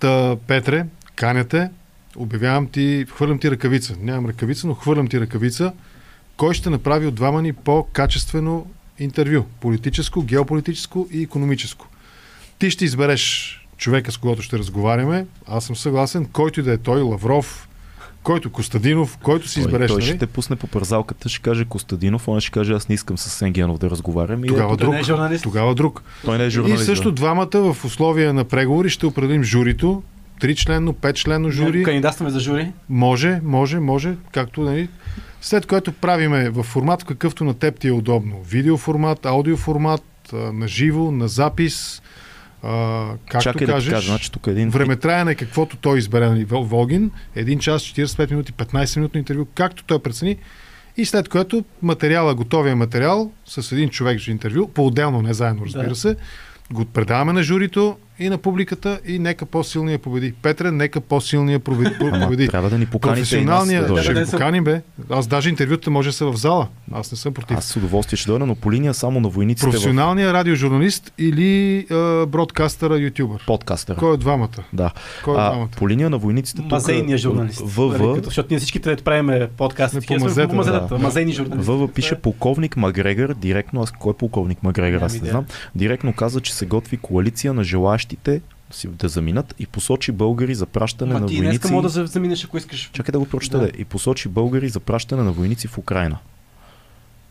[0.00, 1.70] Та, Петре, каняте,
[2.16, 3.94] обявявам ти, хвърлям ти ръкавица.
[4.00, 5.72] Нямам ръкавица, но хвърлям ти ръкавица.
[6.38, 8.66] Кой ще направи от двама ни по-качествено
[8.98, 9.44] интервю?
[9.60, 11.86] Политическо, геополитическо и економическо.
[12.58, 15.26] Ти ще избереш човека, с когото ще разговаряме.
[15.48, 16.26] Аз съм съгласен.
[16.26, 17.68] Който и да е той, Лавров,
[18.22, 19.88] който Костадинов, който си Той, избереш.
[19.88, 20.06] той нали?
[20.06, 23.30] ще те пусне по пързалката, ще каже Костадинов, он ще каже аз не искам с
[23.30, 24.44] Сенгенов да разговарям.
[24.44, 24.94] И Тогава ето, друг.
[24.94, 25.42] не е журналист.
[25.42, 26.02] Тогава друг.
[26.24, 26.82] той не е журналист.
[26.82, 30.02] И също двамата в условия на преговори ще определим журито.
[30.40, 31.82] Тричленно, петчленно жури.
[31.82, 32.72] Кандидатстваме за жури.
[32.88, 34.88] Може, може, може, както нали.
[35.40, 38.42] След което правиме в формат, какъвто на теб ти е удобно.
[38.42, 42.02] Видеоформат, аудиоформат, на живо, на запис.
[42.62, 43.92] А, както Чакай да кажеш.
[43.92, 44.70] кажа, значи тук един...
[44.70, 49.84] Времетраене, каквото той избере, нали, Вол- Волгин, 1 час, 45 минути, 15 минутно интервю, както
[49.84, 50.36] той прецени.
[50.96, 55.88] И след което материала, готовия материал, с един човек за интервю, по-отделно, не заедно, разбира
[55.88, 55.94] Да.
[55.94, 56.16] се,
[56.70, 60.32] го предаваме на журито и на публиката и нека по-силния победи.
[60.32, 61.94] Петре, нека по-силния победи.
[62.02, 62.48] Ама победи.
[62.48, 64.82] трябва да ни поканите и нас да Професионалния, ще Да, да, поканим, бе.
[65.10, 66.68] Аз даже интервюта може да са в зала.
[66.92, 67.58] Аз не съм против.
[67.58, 71.86] Аз с удоволствие ще дойда, но по линия само на войниците в Професионалния радиожурналист или
[71.90, 73.44] а, бродкастъра, ютубър?
[73.46, 73.96] подкастера.
[73.96, 74.48] Кой от двамата?
[74.72, 74.90] Да.
[75.24, 75.68] Кой от А, двамата?
[75.78, 76.70] по линия на войниците тук...
[76.70, 77.60] Мазейния журналист.
[77.60, 80.16] Нали, ВВ, като- Защото ние всичките дето правиме подкасти.
[80.98, 81.70] Мазейни журналисти.
[81.72, 85.44] ВВ пише полковник Макгрегор, директно, аз кой е полковник Макгрегор, аз не знам,
[85.74, 88.40] директно каза, че се готви коалиция на желаящите да
[88.70, 91.50] си- да заминат и посочи българи за пращане Ма на ти войници.
[91.50, 92.90] днеска мога да за- заминеш, ако искаш.
[92.92, 93.58] Чакай да го прочета.
[93.58, 93.70] Да.
[93.78, 96.18] И посочи българи за пращане на войници в Украина.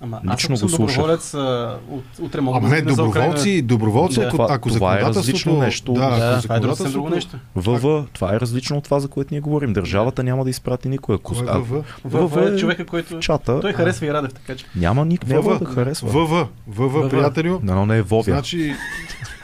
[0.01, 0.95] Ама, Лично аз ако го съм слушах.
[0.95, 4.25] доброволец, а, от, утре мога Ама да не, доброволци, доброволци, Да.
[4.25, 5.93] ако, Това- ако това е различно нещо.
[5.93, 7.15] Да, Да, ако това е друго законодателството...
[7.15, 7.37] нещо.
[7.55, 9.73] ВВ, това е различно от това, за което ние говорим.
[9.73, 11.15] Държавата няма да изпрати никой.
[11.15, 11.83] Ако Кой е ВВ?
[12.05, 13.19] ВВ е човека, който...
[13.19, 14.65] чата, Той харесва и Радев, така че.
[14.75, 15.59] няма ник, не ВВ.
[15.59, 16.09] да харесва.
[16.09, 17.09] ВВ, ВВ, ВВ.
[17.09, 17.59] приятелю.
[17.63, 18.23] Но не е Вовя.
[18.23, 18.73] Значи,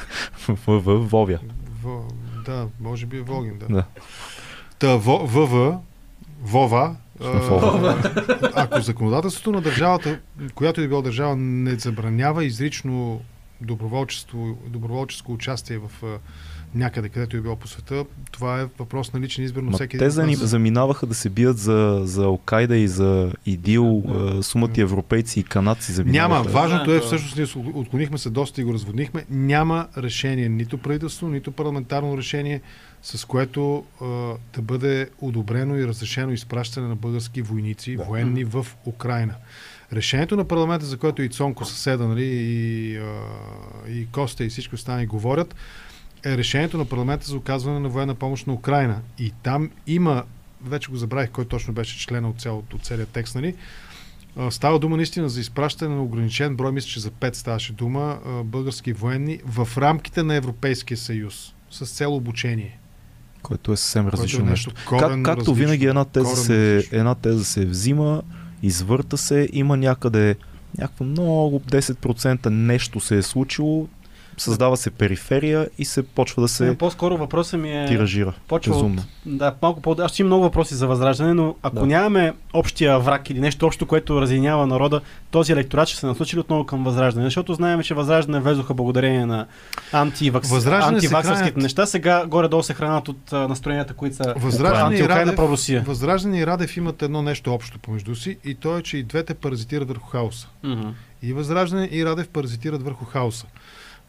[0.68, 1.40] ВВ, Вовя.
[1.84, 2.02] В,
[2.46, 3.66] да, може би е Волгин, да.
[3.68, 3.86] Да.
[4.80, 5.78] Та В- ВВ,
[6.42, 7.96] Вова, а,
[8.56, 10.20] ако законодателството на държавата,
[10.56, 13.22] която и да било държава, не забранява изрично
[13.62, 16.08] доброволчество, доброволческо участие в а,
[16.76, 20.06] някъде, където е било по света, това е въпрос на личен избор на всеки те
[20.06, 20.14] нас.
[20.40, 24.44] заминаваха да се бият за, за Алкайда и за ИДИЛ, Да.
[24.44, 25.96] сумати европейци и канадци Няма.
[25.96, 26.50] заминаваха.
[26.50, 29.26] Важното е, всъщност, ние се отклонихме се доста и го разводнихме.
[29.30, 32.62] Няма решение, нито правителство, нито парламентарно решение,
[33.02, 34.06] с което а,
[34.56, 38.04] да бъде одобрено и разрешено изпращане на български войници, Да.
[38.04, 39.34] военни в Украина.
[39.94, 43.12] Решението на парламента, за което и Цонко съседа, нали, и, а,
[43.90, 45.56] и Коста и всички останали говорят,
[46.26, 49.02] е решението на парламента за оказване на военна помощ на Украина.
[49.20, 50.24] И там има,
[50.66, 53.56] вече го забравих кой точно беше члена от, цялото, от целият текст, нали,
[54.50, 58.94] Става дума наистина за изпращане на ограничен брой, мисля, че за 5 ставаше дума, български
[58.94, 62.80] военни в рамките на Европейския съюз с цел обучение.
[63.42, 64.72] Което е съвсем е различно нещо.
[64.76, 65.54] Как, коренно както различно.
[65.54, 66.98] винаги една теза, се, различно.
[66.98, 68.22] една теза се взима,
[68.64, 70.36] извърта се, има някъде
[70.78, 73.88] някакво много 10% нещо се е случило,
[74.38, 77.86] създава се периферия и се почва да Не, се По-скоро въпросът ми е...
[77.86, 78.34] тиражира.
[78.48, 81.86] Почва от, да, малко по Аз ще имам много въпроси за възраждане, но ако Да.
[81.86, 86.66] нямаме общия враг или нещо общо, което разединява народа, този електорат ще се насочи отново
[86.66, 87.26] към възраждане.
[87.26, 89.46] Защото знаем, че възраждане влезоха благодарение на
[89.92, 90.52] антивакс...
[90.52, 91.58] Антиваксърските хранят.
[91.58, 91.86] неща.
[91.86, 95.82] Сега горе-долу се хранят от а, настроенията, които са Възраждане и Радев, про-Русия.
[95.82, 99.34] Възраждане и Радев имат едно нещо общо помежду си и то е, че и двете
[99.34, 100.48] паразитират върху хаоса.
[100.64, 100.90] Мгм.
[101.24, 103.46] И Възраждане и Радев паразитират върху хаоса.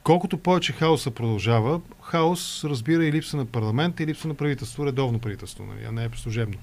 [0.04, 5.18] Колкото повече хаоса продължава, хаос разбира и липса на парламент и липса на правителство, редовно
[5.18, 6.58] правителство, нали, а не е служебно.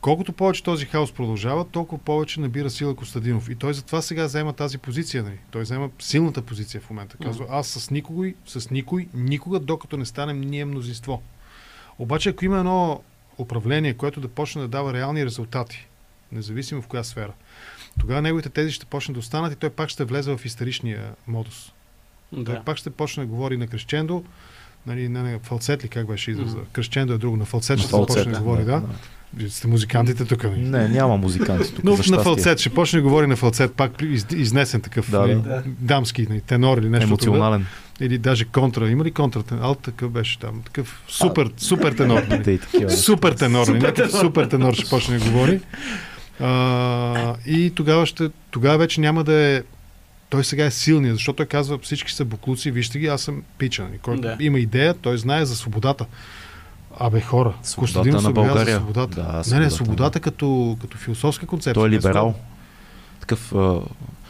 [0.00, 3.48] Колкото повече този хаос продължава, толкова повече набира сила Костадинов.
[3.48, 5.22] И той затова сега взема тази позиция.
[5.22, 5.38] Нали.
[5.50, 7.16] Той взема силната позиция в момента.
[7.16, 11.22] Казва, аз с никой, с никой, никога, докато не станем ние мнозинство.
[11.98, 13.02] Обаче, ако има едно
[13.38, 15.86] управление, което да почне да дава реални резултати,
[16.32, 17.32] независимо в коя сфера,
[18.00, 21.72] тогава неговите тези ще почнат да останат и той пак ще влезе в истеричния модус.
[22.34, 22.62] Той Да.
[22.62, 24.24] пак ще почне да говори на крещендо,
[24.86, 26.56] Нали, не, не, фалцет ли как беше израза?
[26.56, 26.66] Мгм.
[26.72, 27.36] Кръщендо е друго.
[27.36, 28.82] На фалцет ще започне фалцет, да говори, да.
[29.34, 30.44] Вие сте музикантите тук.
[30.44, 30.60] нали?
[30.60, 31.84] Не, няма музиканти тук.
[31.84, 35.20] Но за на фалцет ще почне да говори на фалцет, пак из, изнесен такъв Да,
[35.20, 35.62] нали, да.
[35.66, 37.06] дамски, нали, тенор или нещо.
[37.06, 37.60] Емоционален.
[37.60, 38.06] такова.
[38.06, 38.88] Или даже контра.
[38.90, 39.42] Има ли контра?
[39.60, 40.62] Алт такъв беше там.
[40.62, 42.22] Такъв супер, супер тенор.
[42.22, 42.58] нали.
[42.90, 43.64] Супер тенор.
[43.64, 43.92] Супер Супер, тенор.
[43.92, 44.08] тенор.
[44.10, 45.60] супер тенор ще почне да говори.
[46.40, 49.62] А, и тогава, ще, тогава вече няма да е
[50.28, 53.82] той сега е силният, защото той казва всички са буклуци, вижте ги, аз съм пича.
[53.82, 54.36] нали, Който Да.
[54.40, 56.06] има идея, той знае за свободата.
[56.98, 58.74] Абе хора, Свободата Костадинов на България.
[58.74, 59.14] За свободата.
[59.16, 59.70] Да, не, не, свободата.
[59.70, 61.74] свободата като, като философска концепция.
[61.74, 62.34] Той е либерал.
[63.26, 63.52] Такъв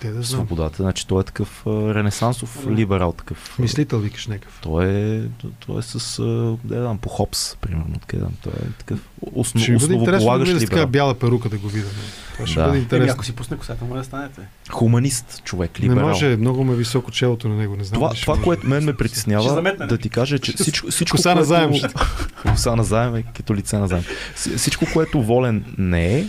[0.01, 0.77] Те да свободата.
[0.77, 2.71] Значи той е такъв ренесансов Да.
[2.71, 3.13] либерал.
[3.13, 3.59] Такъв.
[3.59, 4.59] Мислител викаш някакъв.
[4.63, 5.23] Той е,
[5.61, 6.23] той е с,
[6.65, 7.93] да знам, по Хопс, примерно.
[7.97, 8.33] Откъде знам.
[8.43, 8.99] Той е такъв
[9.33, 10.87] основ, Ще да основополагащ така либерал.
[10.87, 11.87] бяла перука да го видя.
[11.87, 11.97] нали.
[12.35, 12.61] Това ще Да.
[12.61, 13.13] бъде Еми, интересно.
[13.13, 14.41] ако си пусне косата, може да станете.
[14.71, 16.09] Хуманист човек, Не либерал.
[16.09, 18.01] може, много ме е високо челото на него, не знам.
[18.01, 19.99] Това, ще това което мен ме Ще притеснява, заметне, да не?
[19.99, 21.89] ти кажа, че всичко, всичко Коса на заем ще.
[22.43, 24.05] Коса на заем е като лице на заем.
[24.35, 26.27] Всичко, което волен не е,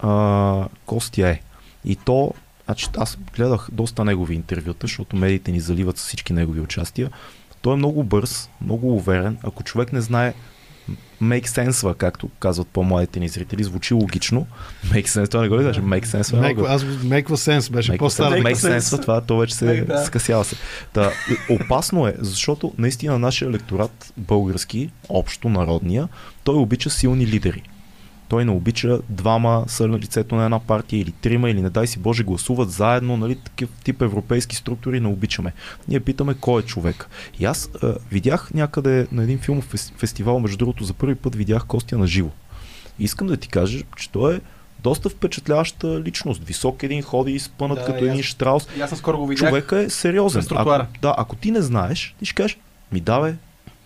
[0.00, 1.40] а, Костя е.
[1.86, 2.34] И то,
[2.64, 7.10] значи, аз гледах доста негови интервюта, защото медиите ни заливат с всички негови участия.
[7.62, 9.38] Той е много бърз, много уверен.
[9.42, 10.34] Ако човек не знае
[11.22, 14.46] make sense, както казват по-младите ни зрители, звучи логично.
[14.86, 15.80] Make sense, това не го ли даже?
[15.80, 16.40] Make sense.
[16.40, 18.32] Меква, аз меква сенс беше Make по-стар.
[18.32, 18.78] sense, Make make sense.
[18.78, 20.04] sense, това, то вече се Make, да.
[20.04, 20.56] скъсява се.
[20.92, 21.10] Та,
[21.50, 26.08] опасно е, защото наистина нашия електорат, български, общо народния,
[26.44, 27.62] той обича силни лидери.
[28.28, 31.86] Той не обича двама са на лицето на една партия или трима, или не дай
[31.86, 35.52] си Боже гласуват заедно, нали, такъв тип европейски структури не обичаме.
[35.88, 37.08] Ние питаме кой е човек.
[37.38, 41.34] И аз а, видях някъде на един филмов фес- фестивал, между другото, за първи път
[41.34, 42.30] видях Костя на живо.
[42.98, 44.40] Искам да ти кажа, че той е
[44.80, 46.44] доста впечатляваща личност.
[46.44, 48.68] Висок един ходи спънат Да, като един аз- штраус.
[48.82, 49.48] Аз наскоро го видях.
[49.48, 50.42] Човека е сериозен.
[50.50, 50.70] Ако,
[51.02, 52.58] да, ако ти не знаеш, ти ще кажеш,
[52.92, 53.34] ми давай,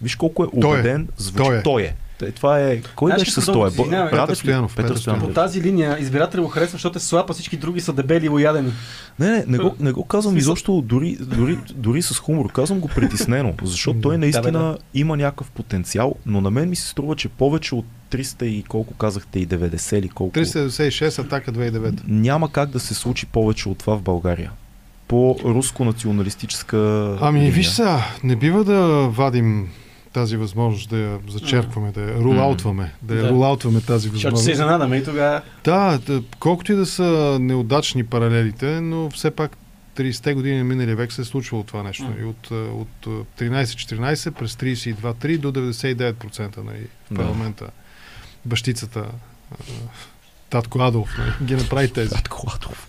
[0.03, 0.81] виж колко е Той е.
[0.81, 1.45] убеден, звучи.
[1.45, 1.63] Той е.
[1.63, 1.95] Той е.
[2.21, 2.81] Те- Това е.
[2.97, 3.53] Кой беше с да?
[3.53, 4.35] Радев Петър?
[4.35, 5.23] Стоянов, Петър Стоянов.
[5.23, 8.29] По тази линия избирателя го харесва, защото е слаб, а всички други са дебели и
[8.29, 8.73] уядени.
[9.19, 12.53] Не, не, не го, не го казвам изобщо дори, дори, дори с хумор.
[12.53, 14.77] Казвам го притеснено, защото той Да, наистина бе, да.
[14.95, 18.95] има някакъв потенциал, но на мен ми се струва, че повече от 300 и колко
[18.95, 20.35] казахте и 90 или колко.
[20.35, 22.01] 396, атака 2009.
[22.07, 24.51] Няма как да се случи повече от това в България.
[25.09, 26.77] По руско-националистическа.
[27.21, 27.53] Ами, линия.
[27.53, 29.69] виж сега, не бива да вадим
[30.13, 33.31] тази възможност да я зачеркваме, да я рулаутваме, да я Да.
[33.31, 34.49] рулаутваме тази Защото се възможност.
[34.53, 35.43] изненадаме и тогава.
[35.65, 37.03] Да, да, колкото и да са
[37.41, 39.57] неудачни паралелите, но все пак
[39.97, 42.05] 30-те години на миналия век се е случвало това нещо.
[42.05, 42.15] М.
[42.21, 47.17] И от, а, от а, 13-14 през 32-3 до 99% нали, в Да.
[47.17, 47.67] парламента.
[48.45, 49.05] Бащицата,
[49.53, 49.55] а,
[50.51, 52.11] татко Адолф, нали, ги направи тези.
[52.11, 52.87] Татко Ладов.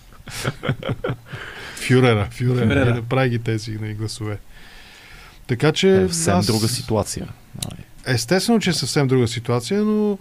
[1.76, 2.84] Фюрера, фюрера, Фюрера.
[2.84, 4.38] ги направи ги тези нали, гласове.
[5.52, 5.96] Така че...
[5.96, 7.28] Е, съвсем аз- друга ситуация.
[7.64, 7.84] Нали.
[8.06, 10.18] Естествено, че е съвсем друга ситуация, но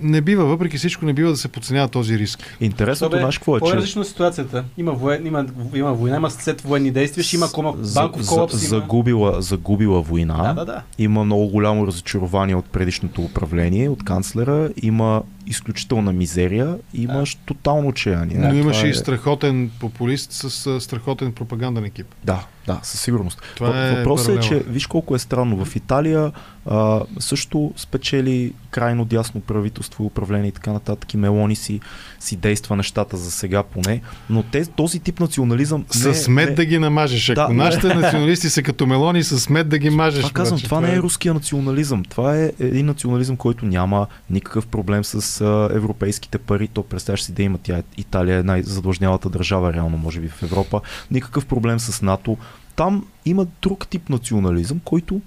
[0.00, 2.56] не бива, въпреки всичко, не бива да се подценява този риск.
[2.60, 4.64] Интересното, знаеш какво е, че По-различна ситуацията.
[4.78, 8.28] Има, воен, има, има война, има след военни действия, ще има кома, за- банков за-
[8.28, 8.52] колапс.
[8.52, 8.60] има...
[8.60, 10.36] загубила, загубила война.
[10.44, 10.82] Да, да, да.
[10.98, 14.70] Има много голямо разочарование от предишното управление, от канцлера.
[14.82, 16.76] Има изключителна мизерия.
[16.94, 18.38] Имаш тотално отчаяние.
[18.38, 22.06] но имаше е- и страхотен популист с а, страхотен пропаганден екип.
[22.24, 23.42] Да, да, със сигурност.
[23.56, 24.60] Това е Въпросът е, паралела.
[24.62, 25.64] че виж колко е странно.
[25.64, 26.32] В Италия
[26.66, 31.14] а, също спечели крайно дясно правителство, управление и така нататък.
[31.14, 31.80] И Мелони си,
[32.20, 34.00] си действа нещата за сега поне.
[34.30, 35.84] Но те, този тип национализъм.
[36.04, 37.28] не, С мед не, да ги намажеш.
[37.30, 37.54] Ако Да, не.
[37.54, 40.20] нашите националисти са като мелони, с мед да ги мажеш.
[40.20, 40.64] Това казвам, братче.
[40.64, 42.04] това не е руския национализъм.
[42.04, 46.68] Това е един национализъм, който няма никакъв проблем с а, европейските пари.
[46.68, 47.82] То представяш си да има тя.
[47.96, 50.80] Италия е най-задлъжнялата държава, реално, може би в Европа.
[51.10, 52.36] Никакъв проблем с НАТО.
[52.76, 55.20] Там има друг тип национализъм, който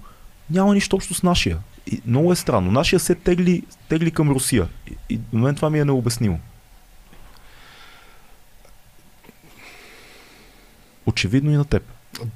[0.50, 1.58] няма нищо общо с нашия.
[1.86, 2.70] И много е странно.
[2.70, 4.68] Нашия се тегли, тегли към Русия.
[4.90, 6.40] И, и на мен това ми е необяснимо.
[11.06, 11.82] Очевидно и на теб.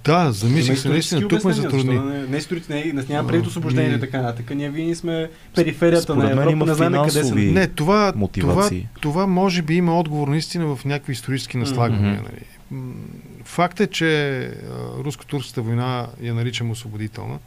[0.04, 1.98] Да, замислих се, наистина, тук ме затрудни.
[1.98, 4.50] Не, не, историци, не, не, няма предвид освобождението и Ми- така нататък.
[4.54, 7.34] Ние винаги сме периферията на Европа, има не знаем къде са.
[7.34, 8.88] Не, това, това, мотивации.
[9.00, 12.14] това може би има отговор наистина в някакви исторически наслагвания.
[12.14, 12.22] Мгм.
[12.22, 12.44] Нали.
[13.44, 14.50] Факт е, че
[14.98, 17.38] руско-турската война я наричам освободителна.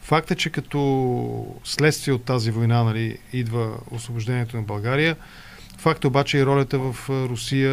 [0.00, 5.16] Факт е, че като следствие от тази война нали, идва освобождението на България.
[5.78, 7.72] Факт е обаче и ролята в Русия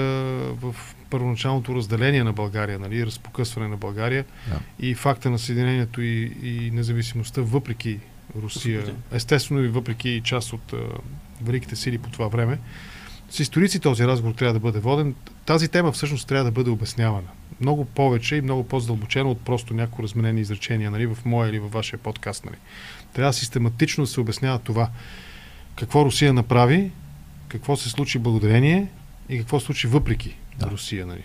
[0.54, 0.76] в
[1.10, 4.60] първоначалното разделение на България, нали, разпокъсване на България Да.
[4.80, 8.00] и факта на Съединението и, и независимостта въпреки
[8.42, 10.78] Русия, естествено и въпреки част от а,
[11.42, 12.60] великите сили по това време.
[13.30, 15.16] С историци този разговор трябва да бъде воден.
[15.46, 17.28] Тази тема всъщност трябва да бъде обяснявана.
[17.62, 21.72] Много повече и много по-задълбочено от просто някои разменени изречения нали, в моя или във
[21.72, 22.46] вашия подкаст.
[22.46, 22.56] Нали.
[23.14, 24.90] Трябва систематично да се обяснява това.
[25.76, 26.92] Какво Русия направи,
[27.48, 28.88] какво се случи благодарение
[29.30, 30.72] и какво се случи въпреки да.
[30.72, 31.06] Русия.
[31.06, 31.24] Нали.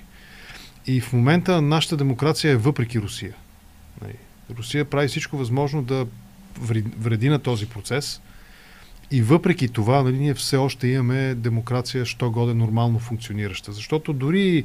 [0.87, 3.34] И в момента нашата демокрация е въпреки Русия.
[4.03, 4.14] Нали.
[4.57, 6.07] Русия прави всичко възможно да
[6.99, 8.21] вреди на този процес.
[9.11, 13.72] И въпреки това, нали, ние все още имаме демокрация, що годе нормално функционираща.
[13.72, 14.64] Защото дори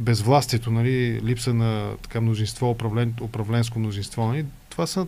[0.00, 5.06] безвластието, нали, липса на така мнозинство, управлен, управленско мнозинство, нали, това са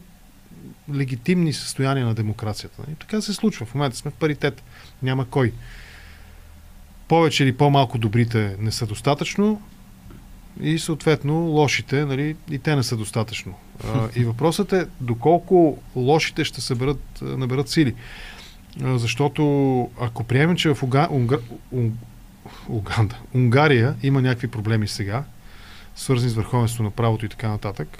[0.94, 2.82] легитимни състояния на демокрацията.
[2.86, 2.96] Нали.
[3.00, 3.66] Така се случва.
[3.66, 4.62] В момента сме в паритет.
[5.02, 5.52] Няма кой.
[7.08, 9.62] Повече или по-малко добрите не са достатъчно
[10.60, 13.54] и съответно лошите, нали, и те не са достатъчно.
[13.84, 17.94] А, и въпросът е доколко лошите ще съберат, наберат сили.
[18.80, 19.42] Защото
[20.00, 21.36] ако приемем, че в Уга, Унга,
[22.68, 23.16] Уганда.
[23.34, 25.24] Унгария има някакви проблеми сега,
[25.96, 27.98] свързани с върховенство на правото и така нататък.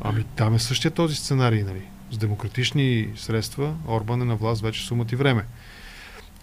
[0.00, 1.82] Ами там е същия този сценарий, нали?
[2.10, 5.44] С демократични средства Орбан е на власт вече сумът и време.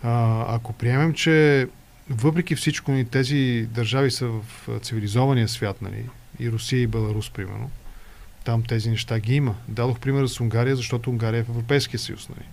[0.04, 1.68] А, ако приемем, че
[2.10, 4.44] въпреки всичко ни тези държави са в
[4.82, 6.06] цивилизования свят, нали?
[6.40, 7.70] И Русия и Беларус, примерно.
[8.44, 9.56] Там тези неща ги има.
[9.68, 12.46] Дадох пример с Унгария, защото Унгария е в Европейския съюз, нали?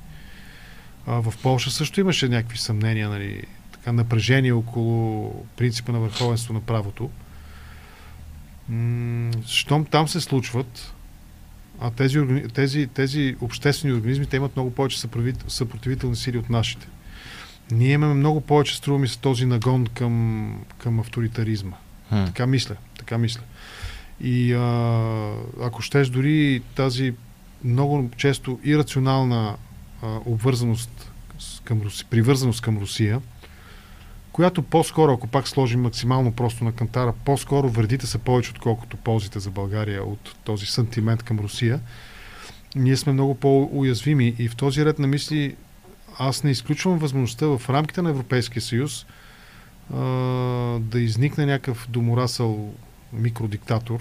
[1.07, 3.43] А, в Польша също имаше някакви съмнения, нали?
[3.83, 7.11] Така, напрежение около принципа на върховенство на правото.
[9.47, 10.95] щом там се случват,
[11.81, 12.21] а тези,
[12.55, 15.01] тези, тези обществени организми, те имат много повече
[15.49, 16.87] съпротивителни сили от нашите.
[17.71, 21.77] Ние имаме много повече, струва ми се, този нагон към, към авторитаризма.
[22.09, 22.25] Хм.
[22.25, 23.43] Така мисля, така мисля.
[24.21, 27.15] И а, ако щеш дори тази
[27.65, 29.57] много често ирационална
[30.03, 31.13] а, обвързаност
[31.65, 33.21] към Руси, привързаност към Русия,
[34.33, 39.39] която по-скоро, ако пак сложим максимално просто на кантара, по-скоро вредите са повече, отколкото ползите
[39.39, 41.81] за България от този сантимент към Русия,
[42.75, 44.35] ние сме много по-уязвими.
[44.39, 45.57] И в този ред на мисли
[46.19, 49.07] аз не изключвам възможността в рамките на Европейския съюз
[49.95, 49.97] а,
[50.81, 52.75] да изникне някакъв доморасъл
[53.13, 54.01] микродиктатор,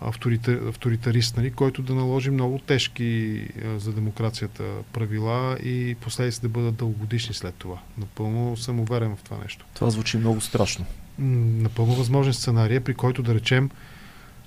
[0.00, 6.48] авторитар, авторитарист, нали, който да наложи много тежки а, за демокрацията правила и последици да
[6.48, 7.78] бъдат дългогодишни след това.
[7.98, 9.66] Напълно съм уверен в това нещо.
[9.74, 10.84] Това звучи много страшно.
[11.18, 13.70] Напълно възможен сценарий, при който да речем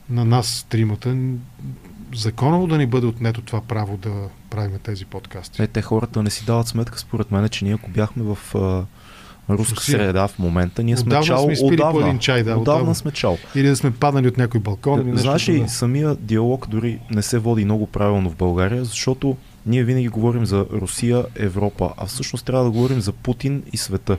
[0.09, 1.17] на нас, тримата,
[2.15, 5.61] законово да ни бъде отнето това право да правим тези подкасти.
[5.61, 8.85] Е, те хората не си дават сметка, според мен, че ние ако бяхме в а,
[9.49, 9.97] руска Русия.
[9.97, 10.83] среда в момента.
[10.83, 12.07] Ние сме чал сме отдавна.
[12.07, 13.37] Един чай, да, отдавна, отдавна сме чал.
[13.55, 15.11] Или да сме паднали от някой балкон.
[15.15, 20.07] Знаеш ли, самия диалог дори не се води много правилно в България, защото ние винаги
[20.07, 24.17] говорим за Русия, Европа, а всъщност трябва да говорим за Путин и света.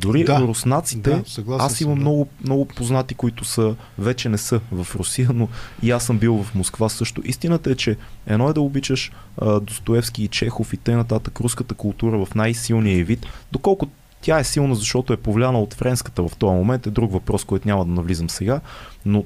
[0.00, 2.00] Дори да, руснаците, да, аз имам да.
[2.00, 5.48] много, много познати, които са, вече не са в Русия, но
[5.82, 7.22] и аз съм бил в Москва също.
[7.24, 7.96] Истината е, че
[8.26, 11.20] едно е да обичаш а, Достоевски и Чехов и т.н.
[11.40, 13.86] руската култура в най-силния вид, доколко
[14.20, 17.68] тя е силна, защото е повлияна от френската в този момент, е друг въпрос, който
[17.68, 18.60] няма да навлизам сега,
[19.06, 19.24] но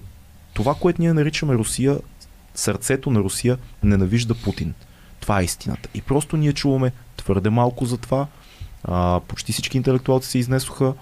[0.54, 1.98] това, което ние наричаме Русия,
[2.54, 4.74] сърцето на Русия ненавижда Путин.
[5.20, 5.88] Това е истината.
[5.94, 8.26] И просто ние чуваме твърде малко за това.
[8.84, 10.94] А, почти всички интелектуалци се изнесоха.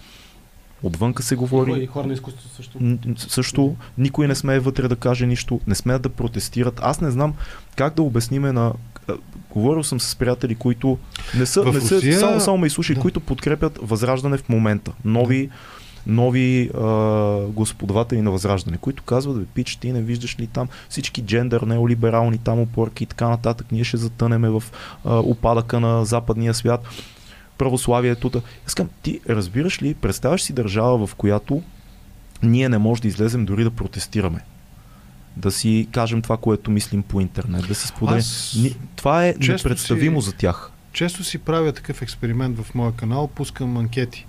[0.83, 1.83] Отвънка се говори.
[1.83, 2.79] И хора на изкуството също.
[3.17, 6.81] Също никой не смее вътре да каже нищо, не смеят да протестират.
[6.83, 7.35] Аз не знам
[7.77, 8.73] как да обясниме на
[9.51, 10.99] говорил съм с приятели, които
[11.39, 12.19] не са, не са Русия...
[12.19, 13.01] само, само ме изслушай, да.
[13.01, 14.93] които подкрепят възраждане в момента.
[15.05, 15.53] Нови, да.
[16.13, 16.81] нови а,
[17.47, 22.39] господаватели на възраждане, които казват, бе, пич, ти не виждаш ли там всички джендър, неолиберални
[22.39, 24.63] там опорки и така нататък, ние ще затънеме в
[25.05, 26.89] а, опадъка на западния свят,
[27.59, 28.43] православието.
[28.67, 31.63] Искам, ти разбираш ли, представяш си държава, в която
[32.43, 34.41] ние не можем да излезем дори да протестираме
[35.37, 38.19] да си кажем това, което мислим по интернет, да си споделим.
[38.19, 38.57] Аз...
[38.97, 40.73] Това е непредставимо си, за тях.
[40.93, 44.27] Често си правя такъв експеримент в моя канал, пускам анкети.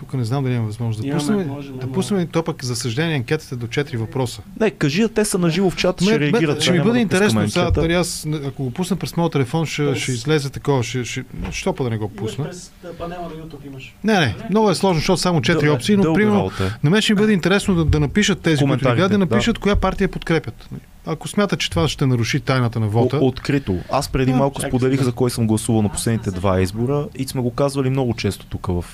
[0.00, 1.48] Тук не знам дали има възможност да пуснем.
[1.48, 4.42] Може, да пуснем то пък, за съжаление, анкетата до 4 въпроса.
[4.60, 6.62] Не, кажи, те са наживо в чата, ще реагират.
[6.62, 10.12] Ще ми бъде интересно сега, дали аз, ако го пусна през моят телефон, ще, ще
[10.12, 10.82] излезе такова.
[10.82, 12.44] Ще, ще, що па да не го пусна?
[12.44, 13.94] През панела на YouTube имаш.
[14.04, 16.50] Не, не, много е сложно, защото само 4 опции, но примерно
[16.82, 19.76] на мен ще ми бъде интересно да, да напишат тези, които гледат, да напишат коя
[19.76, 20.68] партия подкрепят.
[21.06, 23.16] Ако смятат, че това ще наруши тайната на вота.
[23.16, 23.78] Открито.
[23.90, 27.50] Аз преди малко споделих за кой съм гласувал на последните два избора и сме го
[27.50, 28.84] казвали много често тук в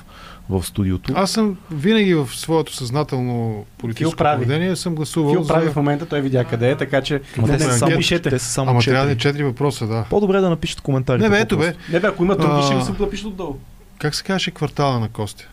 [0.48, 1.12] в студиото.
[1.16, 5.32] Аз съм винаги в своето съзнателно политическо поведение съм гласувал.
[5.32, 8.30] Фил прави в момента, той видя къде е, така че Ама те, са само, пишете.
[8.30, 10.04] те са само Ама трябва да е четири въпроса, да.
[10.10, 11.22] По-добре да напишат коментари.
[11.22, 11.74] Не бе, ето бе.
[11.92, 13.56] Не бе, ако има други, ще ми се напишат отдолу.
[13.98, 15.48] Как се казваше квартала на Костя?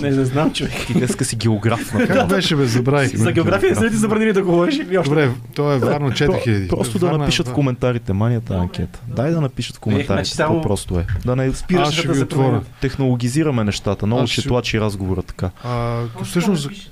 [0.00, 0.72] Не, не знам, човек.
[0.86, 1.94] Ти днеска си географ.
[1.94, 3.16] на Как беше, бе, забравих.
[3.16, 5.08] За география не са ти забранили да говориш или още?
[5.08, 6.68] Добре, то е вярно 4000.
[6.68, 9.00] Просто да Варна- напишат в коментарите, манията анкета.
[9.08, 11.06] Дай да напишат в коментарите, значи само- по-просто е.
[11.24, 12.26] Да не Спираш да се
[12.80, 14.06] технологизираме нещата.
[14.06, 15.50] Много ще тлачи разговора така.
[16.24, 16.86] Всъщност, пишат,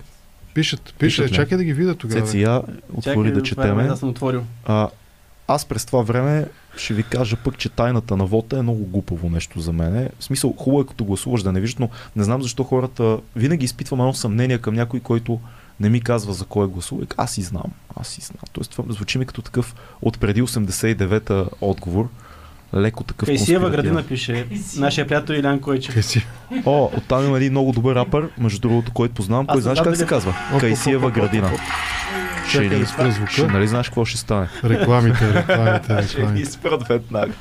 [0.55, 2.21] пишат, Пишат чакай да ги видя тогава.
[2.21, 2.63] Цеци, я
[2.95, 3.83] отвори да е, четеме.
[3.83, 4.43] Аз съм отворил.
[5.49, 6.47] Аз през това време
[6.77, 10.09] ще ви кажа пък, че тайната на вота е много глупаво нещо за мен.
[10.19, 13.65] В смисъл, хубаво е като гласуваш да не виждаш, но не знам защо хората винаги
[13.65, 15.41] изпитвам едно съмнение към някой, който
[15.81, 17.07] не ми казва за кой е гласува.
[17.17, 17.73] Аз си знам.
[17.97, 18.43] Аз си знам.
[18.53, 22.09] Тоест, това звучи ми като такъв от преди 89-та отговор.
[22.77, 24.47] Леко такъв Кайсиева градина пише.
[24.77, 25.95] Нашия приятел Илян Койчев.
[25.95, 26.27] Къде си?
[26.65, 29.47] О, оттам има един много добър рапър, между другото, който познавам.
[29.47, 30.35] Кой знаеш как се казва?
[30.61, 31.51] Кайсиева градина.
[32.49, 33.53] Ще ни да ще, звука.
[33.53, 34.49] нали знаеш какво ще стане?
[34.65, 36.51] Рекламите, рекламите, Ще ни рекламите.
[36.51, 37.33] спрат веднага.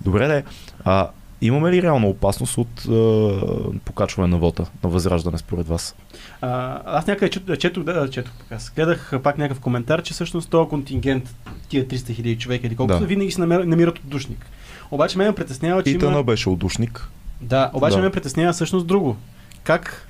[0.00, 0.44] Добре, де.
[0.84, 1.08] А,
[1.40, 5.96] имаме ли реална опасност от е, покачване на вота, на възраждане според вас?
[6.40, 8.72] А, аз някъде чет, четох, да, четох пък аз.
[8.76, 11.34] Гледах пак някакъв коментар, че всъщност този контингент,
[11.68, 13.00] тия 300 хиляди човека или колкото, Да.
[13.00, 13.06] да.
[13.06, 14.46] винаги се намер, намират отдушник.
[14.90, 16.22] Обаче ме притеснява, че Итана има...
[16.22, 17.08] беше отдушник.
[17.40, 18.02] Да, обаче Да.
[18.02, 19.16] ме притеснява всъщност друго.
[19.64, 20.07] Как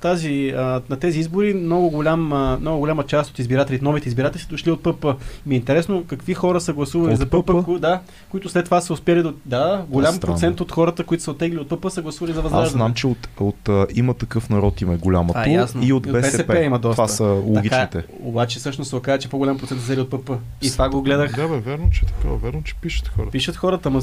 [0.00, 4.42] тази, а, на тези избори много, голям, а, много голяма част от избирателите, новите избиратели
[4.42, 5.06] са дошли от ПП.
[5.46, 7.50] Ми е интересно какви хора са гласували От за ПП, ПП?
[7.64, 9.32] ко- да, които след това са успели да...
[9.46, 10.34] Да, голям странно.
[10.34, 12.70] процент от хората, които са оттегли от ПП, са гласували за Аз възраждане.
[12.72, 15.80] знам, че от, от а, има такъв народ има голямото А, ясно.
[15.80, 16.36] и от И от БСП.
[16.38, 16.94] БСП има доста.
[16.94, 17.90] Това са логичните.
[17.92, 20.30] Така, обаче всъщност се оказа, че по-голям процент са взели от ПП.
[20.62, 21.36] И това го гледах.
[21.36, 23.30] Да, бе, верно, че е такова, верно, че пишат хората.
[23.30, 24.02] Пишат хората, ма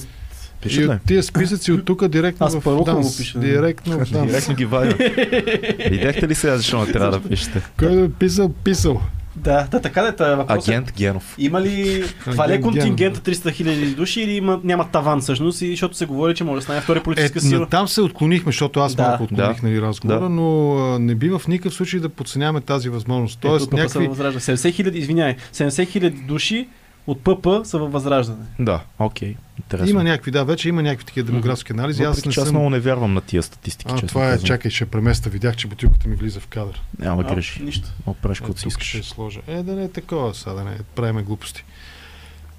[0.65, 3.07] Пишат И от тия списъци от тук директно Аз в данс.
[3.07, 3.39] го пиша.
[3.39, 4.27] Директно в данс.
[4.27, 4.95] Директно ги вадя.
[5.89, 7.61] Видяхте ли сега, защо не трябва да пишете?
[7.79, 9.01] Кой е писал, писал.
[9.35, 10.67] да, да, така да е въпросът.
[10.67, 11.35] Агент Генов.
[11.37, 15.69] Има ли това ли е контингент 300 хиляди души или има, няма таван всъщност, и
[15.69, 17.59] защото се говори, че може да стане втори Е, политическа сила?
[17.59, 19.03] на там се отклонихме, защото аз Да.
[19.03, 19.67] малко отклоних Да.
[19.67, 20.29] нали, разговора, Да.
[20.29, 23.39] но а, не бива в никакъв случай да подценяваме тази възможност.
[23.39, 24.07] Тоест, Тоест, някакви...
[24.07, 24.39] възражда.
[24.39, 26.67] 70 хиляди, извиняй, 70 хиляди души
[27.07, 28.43] от ПП са във възраждане.
[28.59, 29.35] Да, окей.
[29.59, 29.89] Интересно.
[29.89, 32.03] Има някакви, да, вече има някакви такива демографски анализи.
[32.03, 32.55] Аз Въпреки, не че аз съм...
[32.55, 34.47] много не вярвам на тия статистики, А, това е, казвам.
[34.47, 35.29] чакай, ще преместа.
[35.29, 36.81] Видях, че бутилката ми влиза в кадър.
[36.99, 37.63] Няма А, греши.
[37.63, 37.89] Нищо.
[38.21, 38.87] Правиш Е, си искаш.
[38.87, 39.39] ще сложа.
[39.47, 41.63] Е, да не е такова, сега да не правиме глупости.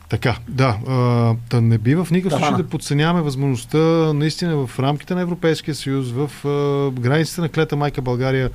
[0.09, 0.95] Така, да, а,
[1.51, 2.65] да не бива в никакъв случай Тавана.
[2.65, 3.79] да подценяваме възможността
[4.13, 8.51] наистина в рамките на Европейския съюз, в а, границите на клета майка България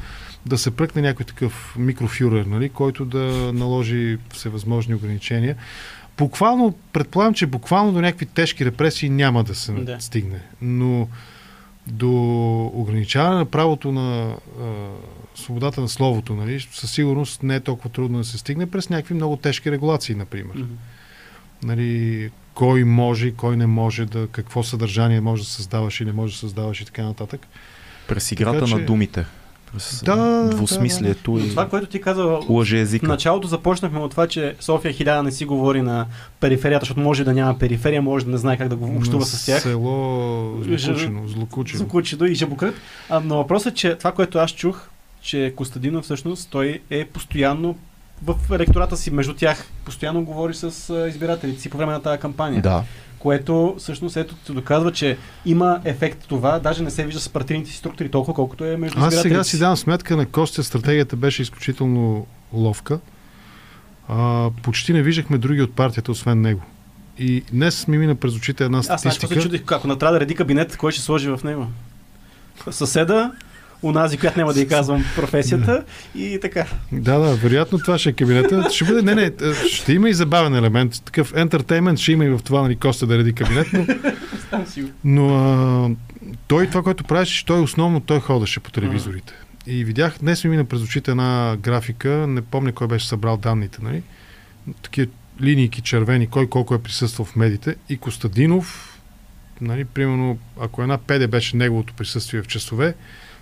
[0.46, 3.20] да се пръкне някой такъв микрофюрер, нали, който да
[3.54, 5.56] наложи всевъзможни ограничения.
[6.22, 9.98] Буквално, предполагам, че буквално до някакви тежки репресии няма да се Да.
[10.00, 10.40] стигне.
[10.62, 11.08] Но
[11.88, 12.12] до
[12.66, 14.64] ограничаване на правото на а,
[15.36, 19.14] свободата на словото, нали, със сигурност не е толкова трудно да се стигне през някакви
[19.14, 20.56] много тежки регулации, например.
[20.56, 20.74] Мгм.
[21.64, 26.34] Нали, кой може кой не може да, какво съдържание може да създаваш и не може
[26.34, 27.48] да създаваш и така нататък.
[28.08, 29.26] През играта Така че- на думите.
[29.74, 33.08] През Да, да, двусмислието Но и това, което ти каза, лъже в езика.
[33.08, 36.06] началото започнахме от това, че София 1000 не си говори на
[36.40, 39.26] периферията, защото може да няма периферия, може да не знае как да го общува На
[39.26, 39.62] с тях.
[39.62, 41.28] Село Злокучено.
[41.28, 41.78] Злокучено.
[41.78, 42.76] Звукучидо и Жабокрът.
[43.10, 44.88] А, но въпросът е, че това, което аз чух,
[45.22, 47.76] че Костадинов всъщност той е постоянно
[48.26, 52.62] в електората си, между тях, постоянно говори с избирателите си по време на тази кампания.
[52.62, 52.84] Да.
[53.22, 57.72] Което всъщност ето се доказва, че има ефект това, даже не се вижда с партийните
[57.72, 61.42] си структури толкова, колкото е между Аз сега си давам сметка на Костя, стратегията беше
[61.42, 63.00] изключително ловка.
[64.08, 66.62] А, почти не виждахме други от партията, освен него.
[67.20, 69.44] И днес ми мина през очите една Аз знаеш, какво се статистика.
[69.44, 71.68] чудих, ако на трябва да реди кабинет, кой ще сложи в него?
[72.72, 73.32] Съседа,
[73.82, 75.84] унази, която няма да й казвам професията
[76.16, 76.66] и така.
[76.92, 78.70] Да, да, вероятно това ще е кабинета.
[78.72, 81.06] Ще бъде, не, не, е, ще има и забавен елемент.
[81.06, 83.86] Такъв ентертеймент ще има и в това, нали, Костя да реди кабинет, но,
[85.04, 85.90] но а,
[86.48, 89.34] той това, което правеше, той основно той ходеше по телевизорите.
[89.68, 93.80] И видях, днес ми мина през очите една графика, не помня кой беше събрал данните,
[93.82, 94.02] нали?
[94.82, 97.76] Такива линийки червени, кой колко е присъствал в медиите.
[97.90, 99.00] И Костадинов,
[99.62, 102.96] нали, примерно, ако една педе беше неговото присъствие в часове,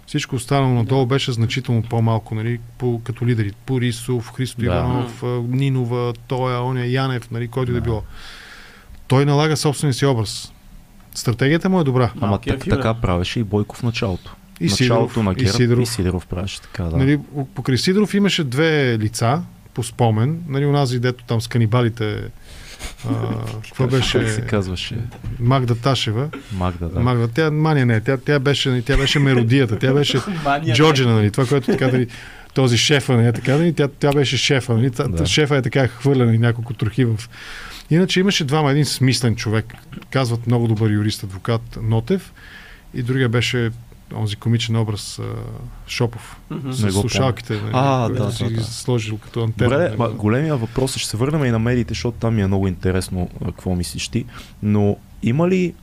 [0.10, 3.52] всичко останало надолу беше значително по-малко, нали, по, като лидери.
[3.66, 4.66] Порисов, Христо Да.
[4.66, 7.84] Иванов, Нинова, Тоя, Оня, Янев, нали, който и да Да.
[7.84, 8.04] било.
[9.08, 10.54] Той налага собствения си образ.
[11.16, 12.12] Стратегията му е добра.
[12.18, 14.36] Ама Малкия так, така правеше и Бойко в началото.
[14.60, 15.84] И началото Сидоров, на и ГЕРБ Сидоров.
[15.84, 16.98] и Сидоров правеше така, да.
[16.98, 17.20] Нали,
[17.56, 20.44] покрай Сидоров имаше две лица, по спомен.
[20.48, 22.24] Нали, унази, дето там с канибалите.
[23.64, 24.42] Какво Как се беше?
[24.42, 24.98] казваше
[25.40, 26.30] Магда Ташева.
[26.54, 26.94] Магда, да.
[26.94, 27.00] Да.
[27.00, 30.20] Магда, тя, мания не, тя, тя беше, тя беше меродията, тя беше
[30.74, 32.08] Джорджина, нали, това, което така, нали,
[32.54, 35.08] този шефа, нали, така, нали, тя, тя беше шефа, нали, да.
[35.08, 35.26] Да.
[35.26, 37.18] шефа е така хвърлена и няколко трохи в...
[37.90, 39.74] Иначе имаше двама, един смислен човек,
[40.12, 42.34] казват много добър юрист, адвокат Нотев,
[42.94, 43.72] и другия беше
[44.16, 45.24] онзи комичен образ а,
[45.88, 46.38] Шопов.
[46.50, 46.72] Мгм.
[46.72, 48.64] С Не го слушалките, нали, А, да, си да, да.
[48.64, 49.70] сложил като антенна.
[49.70, 49.98] Добре, нали.
[49.98, 52.68] ма, големия въпрос е, ще се върнем и на медиите, защото там ми е много
[52.68, 54.26] интересно какво мислиш ти,
[54.64, 55.74] но има ли,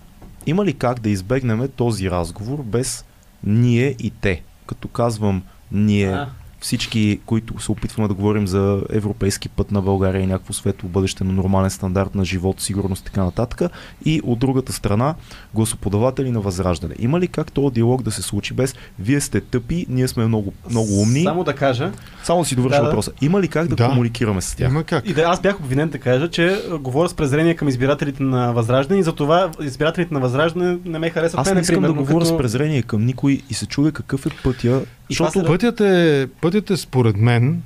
[0.46, 3.04] има ли как да избегнем този разговор без
[3.44, 4.42] ние и те?
[4.66, 5.42] Като казвам
[5.72, 6.28] ние, А.
[6.60, 11.24] всички, които се опитваме да говорим за европейски път на България и някакво светло бъдеще
[11.24, 13.70] на нормален стандарт на живот, сигурност и така нататък.
[14.04, 15.14] И от другата страна,
[15.54, 16.94] гласоподаватели на Възраждане.
[16.98, 20.52] Има ли как този диалог да се случи без вие сте тъпи, ние сме много,
[20.70, 21.22] много умни?
[21.22, 21.92] Само да кажа.
[22.24, 22.88] Само да си довърша Да, да.
[22.88, 23.12] въпроса.
[23.20, 23.88] Има ли как да, Да.
[23.88, 24.70] комуникираме с тях?
[24.70, 25.08] Има как.
[25.08, 29.00] И да, аз бях обвинен да кажа, че говоря с презрение към избирателите на Възраждане
[29.00, 31.46] и затова избирателите на Възраждане не ме харесват.
[31.46, 32.34] Аз не искам да примерно, говоря като...
[32.34, 34.82] с презрение към никой и се чудя какъв е пътя.
[35.10, 37.62] Защото се- Пътят е, пътят е според мен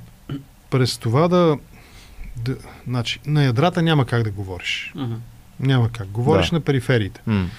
[0.69, 1.57] през това да,
[2.37, 2.55] да...
[2.87, 4.91] Значи, на ядрата няма как да говориш.
[4.95, 5.13] Мгм.
[5.59, 6.07] Няма как.
[6.07, 6.55] Говориш Да.
[6.55, 7.21] на перифериите.
[7.25, 7.49] М,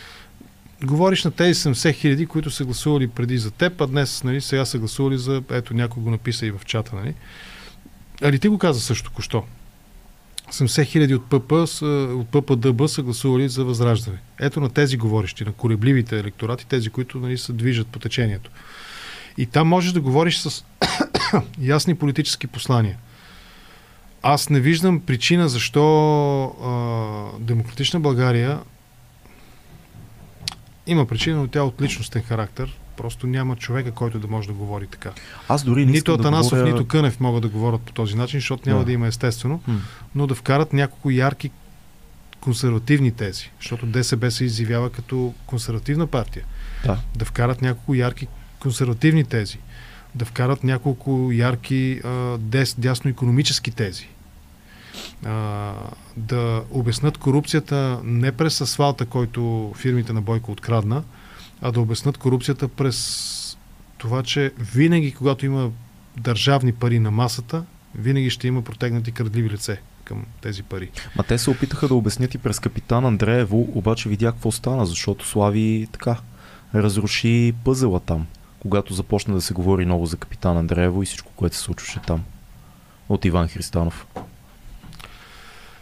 [0.83, 4.65] Говориш на тези 70 хиляди, които са гласували преди за теб, а днес нали, сега
[4.65, 5.43] са гласували за...
[5.51, 6.97] Ето, някой го написа и в чата.
[6.97, 7.15] Нали?
[8.23, 9.45] Али ти го каза също току-що.
[10.51, 11.53] 70 хиляди от ПП,
[12.13, 14.19] от ППДБ са гласували за възраждане.
[14.41, 18.51] Ето на тези говорещи, на колебливите електорати, тези, които нали, се движат по течението.
[19.39, 20.65] И там можеш да говориш с
[21.61, 22.99] ясни политически послания.
[24.23, 25.85] Аз не виждам причина защо
[26.45, 28.61] а, Демократична България
[30.87, 32.79] има причина, но тя е от личностен характер.
[32.97, 35.11] Просто няма човека, който да може да говори така.
[35.49, 36.73] Аз дори не Нито Атанасов, да говоря...
[36.73, 38.87] нито Кънев могат да говорят по този начин, защото няма Да.
[38.87, 39.81] да има естествено, М,
[40.15, 41.51] но да вкарат няколко ярки
[42.41, 46.45] консервативни тези, защото ДСБ се изявява като консервативна партия.
[46.85, 46.99] Да.
[47.17, 48.27] Да вкарат няколко ярки
[48.63, 49.59] консервативни тези,
[50.15, 54.09] да вкарат няколко ярки а, дес, дясно економически тези,
[56.17, 61.03] да обяснат корупцията не през асфалта, който фирмите на Бойко открадна,
[61.63, 63.59] а да обяснат корупцията през
[63.99, 65.71] това, че винаги, когато има
[66.17, 67.65] държавни пари на масата,
[67.95, 70.91] винаги ще има протегнати крадливи лице към тези пари.
[71.17, 75.29] Ма те се опитаха да обяснят и през капитан Андреево, обаче видя какво стана, защото
[75.29, 76.17] Слави така
[76.75, 78.27] разруши пъзела там,
[78.63, 82.25] когато започна да се говори много за капитан Андреево и всичко, което се случваше там.
[83.09, 84.07] От Иван Христанов.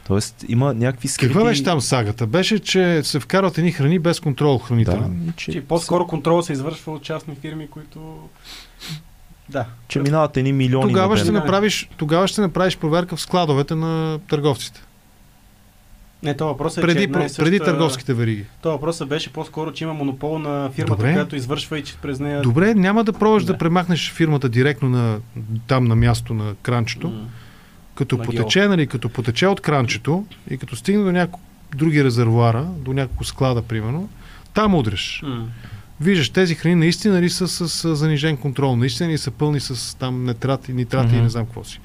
[0.06, 1.32] Тоест има някакви скрити...
[1.32, 2.26] Каква беше там сагата?
[2.26, 5.28] Беше, че се вкарват едни храни без контрол Да, хранителен.
[5.28, 8.28] и че, Че по-скоро контрол се извършва от частни фирми, които...
[9.48, 9.66] Да.
[9.88, 14.18] че минават едни милиони Тогава на ще, направиш, тогава ще направиш проверка в складовете на
[14.28, 14.82] търговците.
[16.22, 18.44] Не, то въпрос е, че Преди, и про- съща- преди търговските вериги.
[18.62, 21.12] То въпросът беше по-скоро, че има монопол на фирмата, Добре.
[21.12, 22.42] която извършва и че през нея...
[22.42, 23.58] Добре, няма да пробваш да, Да.
[23.58, 25.18] премахнеш фирмата директно на,
[25.66, 27.20] там на място на кранчето, М.
[27.94, 31.38] като на потече, нали, като потече от кранчето и като стигне до някакво
[31.74, 34.08] други резервуара, до някакво склада, примерно,
[34.54, 35.22] там удреш.
[35.24, 35.46] М.
[36.00, 39.98] Виждаш, тези храни наистина ли са с, с занижен контрол, наистина ли са пълни с
[39.98, 41.22] там нетрати, нитрати и Мгм.
[41.22, 41.80] не знам какво си.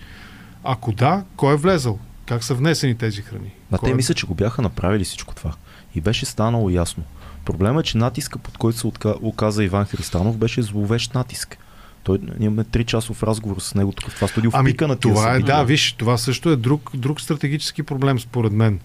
[0.64, 2.00] Ако да, кой е влезъл?
[2.26, 3.52] Как са внесени тези храни?
[3.72, 5.54] Ма Кой те мисля, че го бяха направили всичко това.
[5.96, 7.04] И беше станало ясно.
[7.46, 11.58] Проблемът е, че натиска, под който се оказа Иван Христанов, беше зловещ натиск.
[12.04, 14.52] Той, ние имаме 3 часов разговор с него тук в това студио.
[14.54, 15.58] Ами, пика на това е, събития.
[15.58, 18.80] да, виж, това също е друг, друг стратегически проблем, според мен.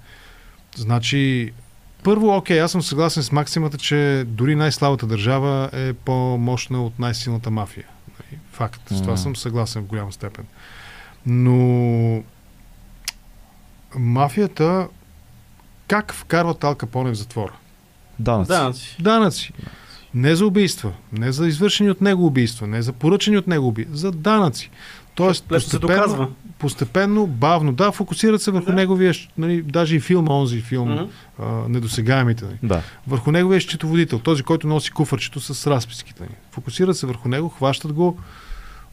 [0.76, 1.52] Значи,
[2.02, 7.50] първо, окей, аз съм съгласен с максимата, че дори най-слабата държава е по-мощна от най-силната
[7.50, 7.86] мафия.
[8.08, 8.80] Нали, Факт.
[8.88, 9.22] С това Мгм.
[9.22, 10.44] съм съгласен в голяма степен.
[11.26, 12.22] Но
[13.98, 14.88] мафията
[15.88, 17.52] как вкарва Ал Капоне в затвора?
[18.18, 18.48] Данъци.
[18.48, 19.52] Да, Данъци.
[20.14, 23.96] Не за убийства, не за извършени от него убийства, не за поръчани от него убийства,
[23.96, 24.70] за данъци.
[25.14, 26.28] Тоест, лесно се постепенно, доказва.
[26.58, 28.72] постепенно, бавно, да, фокусират се върху Да.
[28.72, 31.04] неговия, нали, даже и филм, онзи филм, Мгм.
[31.38, 32.82] а, недосегаемите, нали, Да.
[33.06, 36.22] върху неговия счетоводител, този, който носи куфърчето с разписките.
[36.22, 36.32] Нали.
[36.52, 38.18] Фокусират се върху него, хващат го,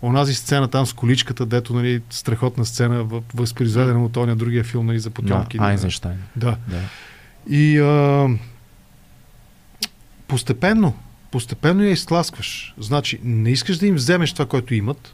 [0.02, 5.00] онази сцена там с количката, дето, нали, страхотна сцена, възпроизведена от оня другия филм, нали,
[5.00, 5.58] за потомки.
[5.58, 6.18] На Айзенштайн.
[6.36, 6.58] Да.
[6.68, 6.82] Да.
[7.56, 8.30] И а,
[10.28, 10.94] постепенно,
[11.32, 12.74] постепенно я изтласкваш.
[12.78, 15.14] Значи, не искаш да им вземеш това, което имат,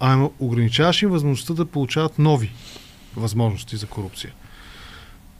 [0.00, 2.52] а ограничаваш им възможността да получават нови
[3.16, 4.32] възможности за корупция.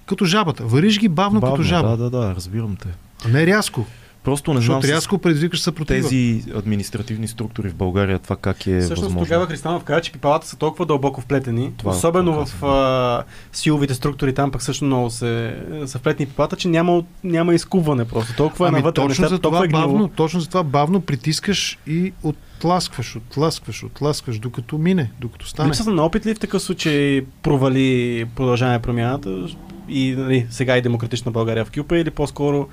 [0.07, 0.65] Като жабата.
[0.65, 1.89] Вариш ги бавно, Бавно, като жаба.
[1.89, 2.89] Да, да, да, разбирам те.
[3.25, 3.87] А не рязко.
[4.25, 6.01] Просто не знам рязко предизвикаш съпротива.
[6.03, 9.27] тези административни структури в България това как е Всъщност възможно.
[9.27, 13.25] тогава Христанов каза, че пипалата са толкова дълбоко вплетени, Това е особено това в а,
[13.53, 15.57] силовите структури, там пък също много се,
[15.87, 18.37] са вплетени пипалата, че няма, няма изкубване просто.
[18.37, 21.01] Толкова е Ами навътре, точно нещата, за това толкова е бавно, точно за това бавно
[21.01, 25.69] притискаш и отласкваш, отласкваш, отласкваш, докато мине, докато стане.
[25.69, 29.47] Липсата на опит ли в такъв случай провали продължаване промяната
[29.89, 32.69] и нали, сега и демократична България в Кюпа или по-скоро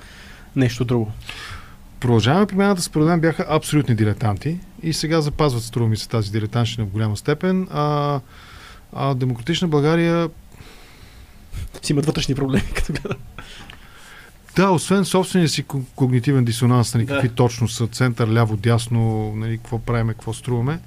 [0.56, 1.12] нещо друго?
[2.00, 6.86] Продължаваме промяната, според мен бяха абсолютни дилетанти и сега запазват, струва ми се, тази дилетантщина
[6.86, 7.68] в голяма степен.
[7.70, 8.20] А,
[8.92, 10.28] а Демократична България
[11.82, 13.18] Си имат вътрешни проблеми, като гледам.
[14.56, 17.12] Да, освен собствения си ког- когнитивен дисонанс, нали, Да.
[17.14, 20.78] какви точно са център, ляво, дясно, нали, какво правиме, какво струваме.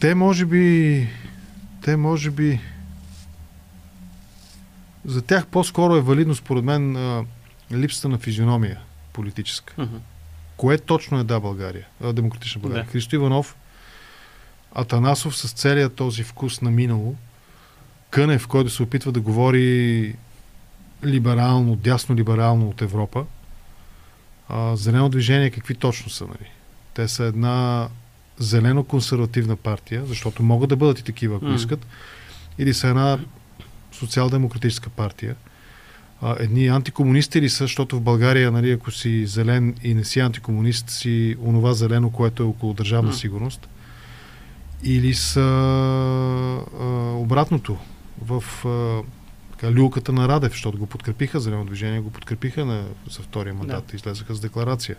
[0.00, 1.08] Те може би,
[1.82, 2.60] те може би,
[5.04, 6.96] за тях по-скоро е валидно според мен
[7.72, 8.80] липсата на физиономия
[9.12, 9.74] политическа.
[9.78, 9.96] Мгм.
[10.56, 12.84] Кое точно е да България, а, демократична България?
[12.84, 12.90] Да.
[12.90, 13.56] Христо Иванов,
[14.74, 17.16] Атанасов с целият този вкус на минало,
[18.10, 20.14] Кънев, който се опитва да говори
[21.04, 23.26] либерално, дясно либерално от Европа.
[24.48, 26.26] А, зелено движение какви точно са?
[26.26, 26.50] Нали?
[26.94, 27.88] Те са една
[28.38, 31.54] зелено-консервативна партия, защото могат да бъдат и такива, ако М.
[31.54, 31.86] искат,
[32.58, 33.18] или са една
[33.92, 35.36] социал-демократическа партия.
[36.22, 40.20] А, едни антикомунисти ли са, защото в България, нали, ако си зелен и не си
[40.20, 43.68] антикомунист, си онова зелено, което е около държавна сигурност.
[44.84, 46.84] Или са а,
[47.16, 47.78] обратното
[48.22, 49.02] в а,
[49.50, 53.84] така, люлката на Радев, защото го подкрепиха, зелено движение го подкрепиха на, за втория мандат,
[53.90, 53.96] да.
[53.96, 54.96] излезаха с декларация.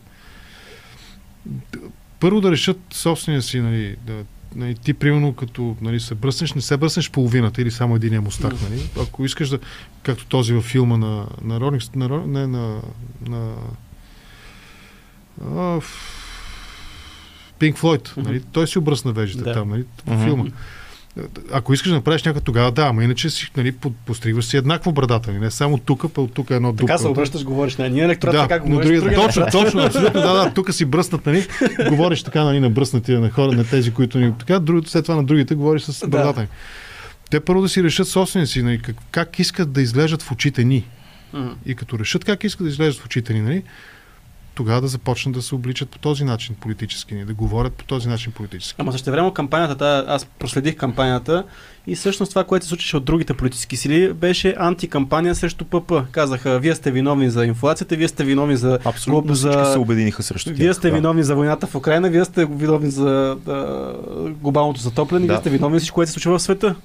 [2.19, 4.23] Първо да решат собствения си, нали, да,
[4.55, 8.53] нали, ти примерно като нали, се бръснеш, не се бръснеш половината или само единия мустак,
[8.61, 8.89] нали?
[9.01, 9.59] Ако искаш да,
[10.03, 12.81] както този във филма на, на Роник, на, не, на,
[13.27, 13.53] на
[15.55, 15.79] а,
[17.59, 18.41] Пинк Флойд, нали?
[18.51, 19.53] Той си обръсна вежите Да.
[19.53, 19.85] там, нали?
[20.05, 20.45] В филма.
[21.51, 24.91] Ако искаш да направиш някакво тогава, да, ама иначе си, нали, по- постриваш си еднакво
[24.91, 25.39] брадата, нали?
[25.39, 28.41] не само тук, па от тук едно Така се обръщаш, говориш на ние електорат, Да,
[28.41, 28.99] така говориш.
[28.99, 31.47] другия точно, точно, абсолютно, да, да, тук си бръснат, нали,
[31.89, 35.15] говориш така, нали, на бръснатия на хора, на тези, които ни, така, друг, след това
[35.15, 36.07] на другите говориш с Да.
[36.07, 36.47] брадата ни.
[37.29, 40.63] Те първо да си решат собствения си, нали, как, как искат да изглеждат в очите
[40.63, 40.85] ни.
[41.65, 43.63] И като решат как искат да изглеждат в очите ни, нали,
[44.55, 48.09] тогава да започнат да се обличат по този начин политически, ни, да говорят по този
[48.09, 48.75] начин политически.
[48.81, 51.43] Ама също време кампанията, тая, аз проследих кампанията
[51.87, 55.91] и всъщност това, което се случваше от другите политически сили, беше антикампания срещу ПП.
[56.11, 58.79] Казаха, вие сте виновни за инфлацията, вие сте виновни за...
[58.85, 60.57] Абсолютно за- всички се обединиха срещу тях.
[60.57, 60.95] Вие сте Да.
[60.95, 63.93] виновни за войната в Украина, вие сте виновни за да,
[64.41, 65.33] глобалното затопляне, Да.
[65.33, 66.75] вие сте виновни за всичко, което се случва в света.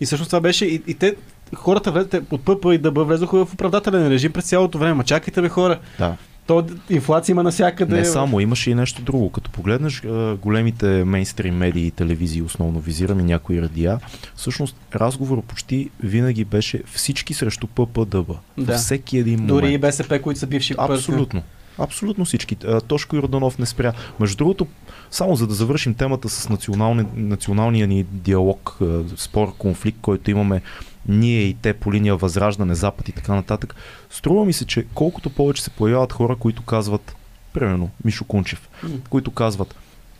[0.00, 1.16] И всъщност това беше и, и те,
[1.54, 4.94] хората от ПП и ДБ влезоха в оправдателен режим през цялото време.
[4.94, 6.16] Ма чакайте бе хора, Да.
[6.46, 7.96] То инфлация има навсякъде.
[7.96, 9.30] Не само, имаше и нещо друго.
[9.30, 10.02] Като погледнеш
[10.42, 13.98] големите мейнстрим медии и телевизии, основно визираме някои радиа,
[14.36, 18.32] всъщност разговор почти винаги беше всички срещу ППДБ.
[18.58, 18.74] Да.
[18.76, 19.48] Всеки един момент.
[19.48, 21.42] Дори и БСП, които са бивши Абсолютно.
[21.78, 22.56] Абсолютно всички.
[22.88, 23.92] Тошко Йорданов не спря.
[24.20, 24.66] Между другото,
[25.10, 28.78] само за да завършим темата с национални, националния ни диалог,
[29.16, 30.62] спор, конфликт, който имаме
[31.08, 33.74] ние и те по линия Възраждане, Запад и така нататък,
[34.10, 37.16] струва ми се, че колкото повече се появяват хора, които казват,
[37.52, 38.68] примерно Мишо Кунчев,
[39.10, 39.74] които казват,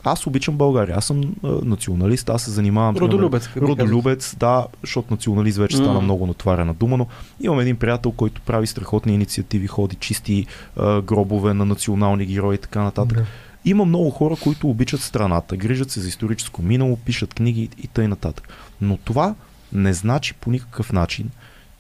[0.05, 2.95] аз обичам България, аз съм а, националист, аз се занимавам.
[2.95, 3.49] примерно, Родолюбец.
[3.49, 6.01] го Родолюбец, да, защото националист вече стана М.
[6.01, 7.07] много натварена дума, но
[7.41, 10.47] имам един приятел, който прави страхотни инициативи, ходи чисти
[10.77, 13.19] а, гробове на национални герои и така нататък.
[13.19, 13.27] Да.
[13.65, 18.09] Има много хора, които обичат страната, грижат се за историческо минало, пишат книги и тъй
[18.09, 18.49] нататък.
[18.81, 19.35] Но това
[19.75, 21.31] не значи по никакъв начин,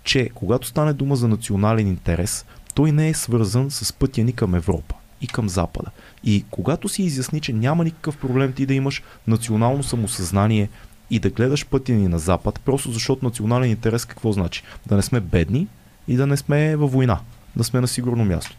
[0.04, 2.44] че когато стане дума за национален интерес,
[2.74, 5.90] той не е свързан с пътя ни към Европа и към Запада.
[6.24, 10.68] И когато си изясни, че няма никакъв проблем ти да имаш национално самосъзнание
[11.10, 14.62] и да гледаш пътя ни на Запад, просто защото национален интерес какво значи?
[14.86, 15.68] Да не сме бедни
[16.08, 17.20] и да не сме във война,
[17.56, 18.56] да сме на сигурно място.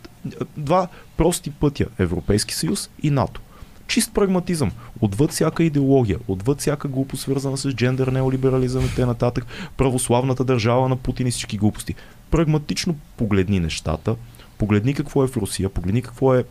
[0.58, 0.88] Два
[1.18, 3.42] прости пътя Европейски съюз и НАТО.
[3.88, 4.72] Чист прагматизъм,
[5.02, 9.32] отвъд всяка идеология, отвъд всяка глупост, свързана с джендър, неолиберализъм и т.н.
[9.78, 11.96] православната държава на Путин и всички глупости.
[12.32, 14.16] Прагматично погледни нещата,
[14.58, 16.44] погледни какво е в Русия, погледни какво е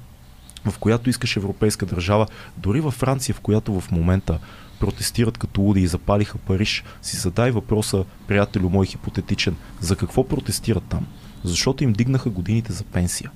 [0.70, 4.38] в която искаш европейска държава, дори във Франция, в която в момента
[4.80, 10.84] протестират като луди и запалиха Париж, си задай въпроса, приятелю мой хипотетичен, за какво протестират
[10.88, 11.06] там?
[11.44, 13.30] Защото им дигнаха годините за пенсия.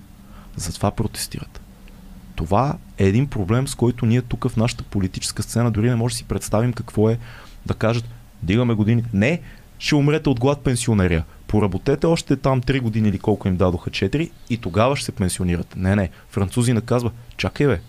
[0.57, 1.61] Затова протестират.
[2.39, 6.13] Това е един проблем, с който ние тук в нашата политическа сцена дори не може
[6.13, 7.19] да си представим какво е
[7.67, 8.05] да кажат,
[8.43, 9.05] дигаме години.
[9.13, 9.41] Не,
[9.79, 11.25] ще умрете от глад пенсионерия.
[11.47, 15.79] Поработете още там 3 години или колко им дадоха 4 и тогава ще се пенсионирате.
[15.79, 16.11] Не, не.
[16.31, 17.81] Французи наказва, чакай бе,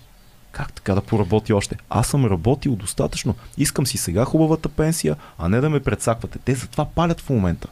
[0.51, 1.77] как така да поработи още?
[1.89, 3.35] Аз съм работил достатъчно.
[3.57, 6.39] Искам си сега хубавата пенсия, а не да ме предсаквате.
[6.39, 7.67] Те затова палят в момента.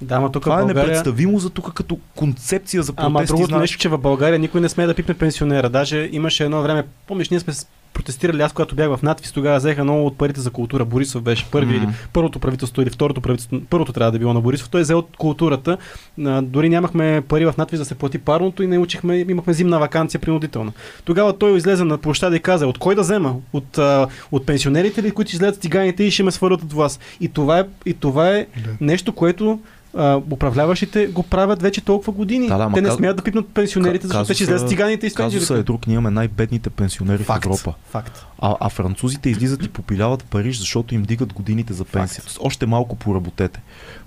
[0.00, 0.82] Да, ама тук Това е България...
[0.82, 3.32] непредставимо за тук като концепция за Ама протести.
[3.32, 3.60] другото знаеш.
[3.60, 5.70] нещо, че в България никой не смее да пипне пенсионера.
[5.70, 7.52] Даже имаше едно време, помниш, ние сме
[7.94, 8.42] протестирали.
[8.42, 10.84] Аз, когато бях в надвис, тогава взеха много от парите за култура.
[10.84, 13.60] Борисов беше първи или първото правителство или второто правителство.
[13.70, 14.68] Първото трябва да е било на Борисов.
[14.68, 15.76] Той взе от културата.
[16.18, 19.78] А, дори нямахме пари в надвис да се плати парното и не учихме, имахме зимна
[19.78, 20.72] вакансия принудителна.
[21.04, 23.34] Тогава той излезе на площада и каза, от кой да взема?
[23.52, 27.00] От, а, от пенсионерите ли, които излезат с циганите и ще ме свалят от вас?
[27.20, 28.70] И това е, и това е Да.
[28.80, 29.58] нещо, което
[29.96, 32.48] а, управляващите го правят вече толкова години.
[32.48, 35.10] Да, да, Те не каз- смеят да пипнат пенсионерите, защото те ще излезат циганите и
[35.10, 37.44] Казуса е друг, ние имаме най-бедните пенсионери Факт.
[37.44, 37.74] в Европа.
[37.90, 38.26] Факт.
[38.38, 42.32] А, а французите излизат и попиляват Париж, защото им дигат годините за пенсията.
[42.40, 43.62] Още малко поработете.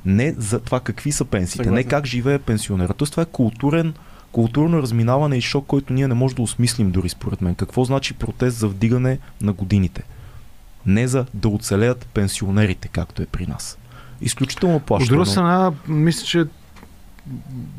[0.05, 1.89] Не за това какви са пенсиите, не Съгласен.
[1.89, 2.93] как живее пенсионера.
[2.93, 3.93] Тоест това е културен,
[4.31, 7.55] културно разминаване и шок, който ние не можем да осмислим дори според мен.
[7.55, 10.03] Какво значи протест за вдигане на годините?
[10.85, 13.77] Не за да оцелеят пенсионерите, както е при нас.
[14.21, 15.07] Изключително От плашно.
[15.07, 16.45] друга страна, мисля, че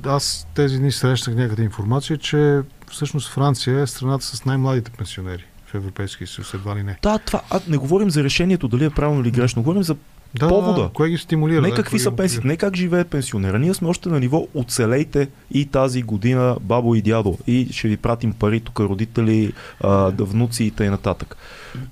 [0.04, 2.60] аз тези дни срещах някъде информация, че
[2.90, 6.98] всъщност Франция е страната с най-младите пенсионери в Европейския съюз, едва ли не.
[7.02, 9.62] Да, това, а, не говорим за решението, дали е правилно или грешно.
[9.62, 9.96] Говорим за
[10.34, 10.82] Да, Повода.
[10.82, 11.62] Да, кое ги стимулира?
[11.62, 13.58] Не да, какви са пенсиите, не как живее пенсионера.
[13.58, 17.96] Ние сме още на ниво оцелейте и тази година бабо и дядо и ще ви
[17.96, 20.98] пратим пари тук родители, а, да внуци и т.н.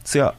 [0.04, 0.32] Сега,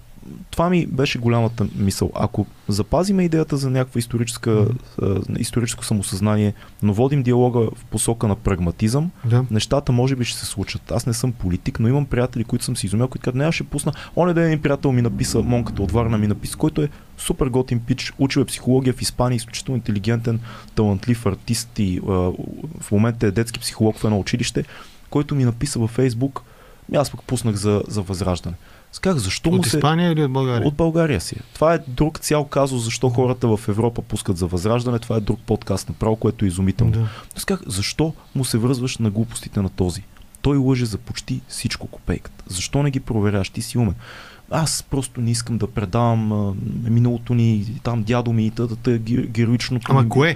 [0.51, 2.11] това ми беше голямата мисъл.
[2.15, 4.67] Ако запазиме идеята за някаква историческа,
[5.01, 9.45] а, историческо самосъзнание, но водим диалога в посока на прагматизъм, Да.
[9.51, 10.91] нещата може би ще се случат.
[10.91, 13.55] Аз не съм политик, но имам приятели, които съм си изумял, които казват, не, аз
[13.55, 13.93] ще пусна.
[14.15, 17.79] Оня ден един приятел ми написа, монката от Варна ми написа, който е супер готин
[17.79, 20.39] пич, учил е психология в Испания, изключително интелигентен,
[20.75, 22.11] талантлив артист и а,
[22.81, 24.63] в момента е детски психолог в едно училище,
[25.09, 26.43] който ми написа във Фейсбук,
[26.89, 28.55] «Ами аз пък пуснах за, за възраждане.
[28.99, 29.78] Казах, защо му От се...
[29.78, 30.68] Испания или от България?
[30.68, 31.36] От България си.
[31.36, 31.41] е.
[31.53, 34.99] Това е друг цял казус, защо хората в Европа пускат за възраждане.
[34.99, 36.91] Това е друг подкаст направо, което е изумително.
[36.91, 37.10] Да.
[37.45, 40.03] Казах, защо му се връзваш на глупостите на този?
[40.41, 42.44] Той лъже за почти всичко копейката.
[42.48, 43.49] Защо не ги проверяш?
[43.49, 43.95] Ти си умен.
[44.52, 46.53] Аз просто не искам да предавам а,
[46.90, 48.98] миналото ни, там дядо ми, тата, тата,
[49.28, 50.10] героичното Ама ми.
[50.10, 50.36] кое?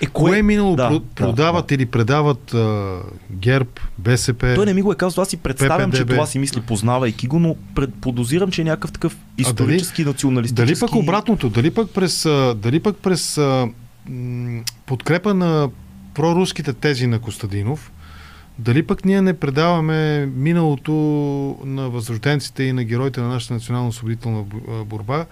[0.00, 0.76] Е, Кое е минало?
[0.76, 2.98] Да, Да, да, продават или предават а,
[3.30, 4.52] ГЕРБ, БСП?
[4.54, 6.14] Той не ми го е казал, аз си представям, че ППДБ.
[6.14, 7.56] това си мисли, познавайки го, но
[8.00, 10.66] подозирам, че е някакъв такъв исторически, националистически...
[10.66, 11.48] Дали пък обратното?
[11.48, 13.68] Дали пък през, а, дали пък през а,
[14.08, 15.68] м, подкрепа на
[16.14, 17.92] проруските тези на Костадинов,
[18.58, 20.92] дали пък ние не предаваме миналото
[21.64, 24.44] на възрожденците и на героите на нашата национално-освободителна
[24.84, 25.26] борба,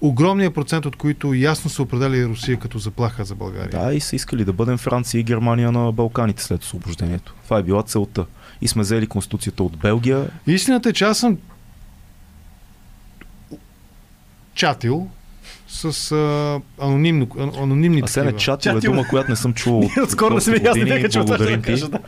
[0.00, 3.84] огромният процент от които ясно се определя Русия като заплаха за България.
[3.84, 7.34] Да, и са искали да бъдем Франция и Германия на Балканите след освобождението.
[7.44, 8.26] Това е била целта.
[8.60, 10.30] И сме взели конституцията от Белгия.
[10.46, 11.38] Истината е, че аз съм
[14.54, 15.08] чатил
[15.70, 18.36] с а, анонимно, а- анонимни А такива.
[18.36, 21.36] чатил е дума, която не съм чувал от Отскоро не сме ясни нека чува това
[21.36, 21.88] ще Благодарим да кажа.
[21.88, 21.98] Да,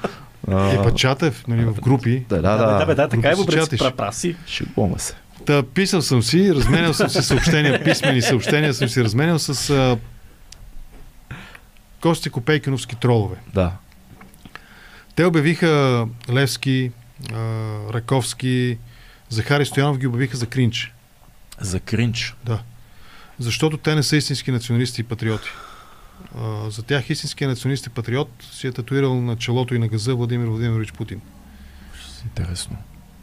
[0.49, 2.25] А, Е, па чатев, нали, в групи.
[2.29, 2.79] Да, да, да, да.
[2.79, 3.81] да, бе, да, така е, чатиш.
[3.97, 4.37] прав, си.
[4.47, 5.15] Шегуваме се.
[5.47, 9.97] Та, писал съм си, разменял съм си съобщения, писмени съобщения съм си разменял с а,
[12.01, 13.37] Кости Копейкиновски тролове.
[13.55, 13.73] Да.
[15.15, 16.91] Те обявиха Левски,
[17.33, 17.37] а,
[17.95, 18.79] Раковски,
[19.29, 20.95] Захари Стоянов ги обявиха за кринч.
[21.61, 22.35] За кринч.
[23.43, 25.49] Защото те не са истински националисти и патриоти.
[26.39, 30.15] А, за тях истинският националист и патриот си е татуирал на челото и на газа
[30.15, 31.21] Владимир Владимирович Путин.
[32.25, 32.77] Интересно.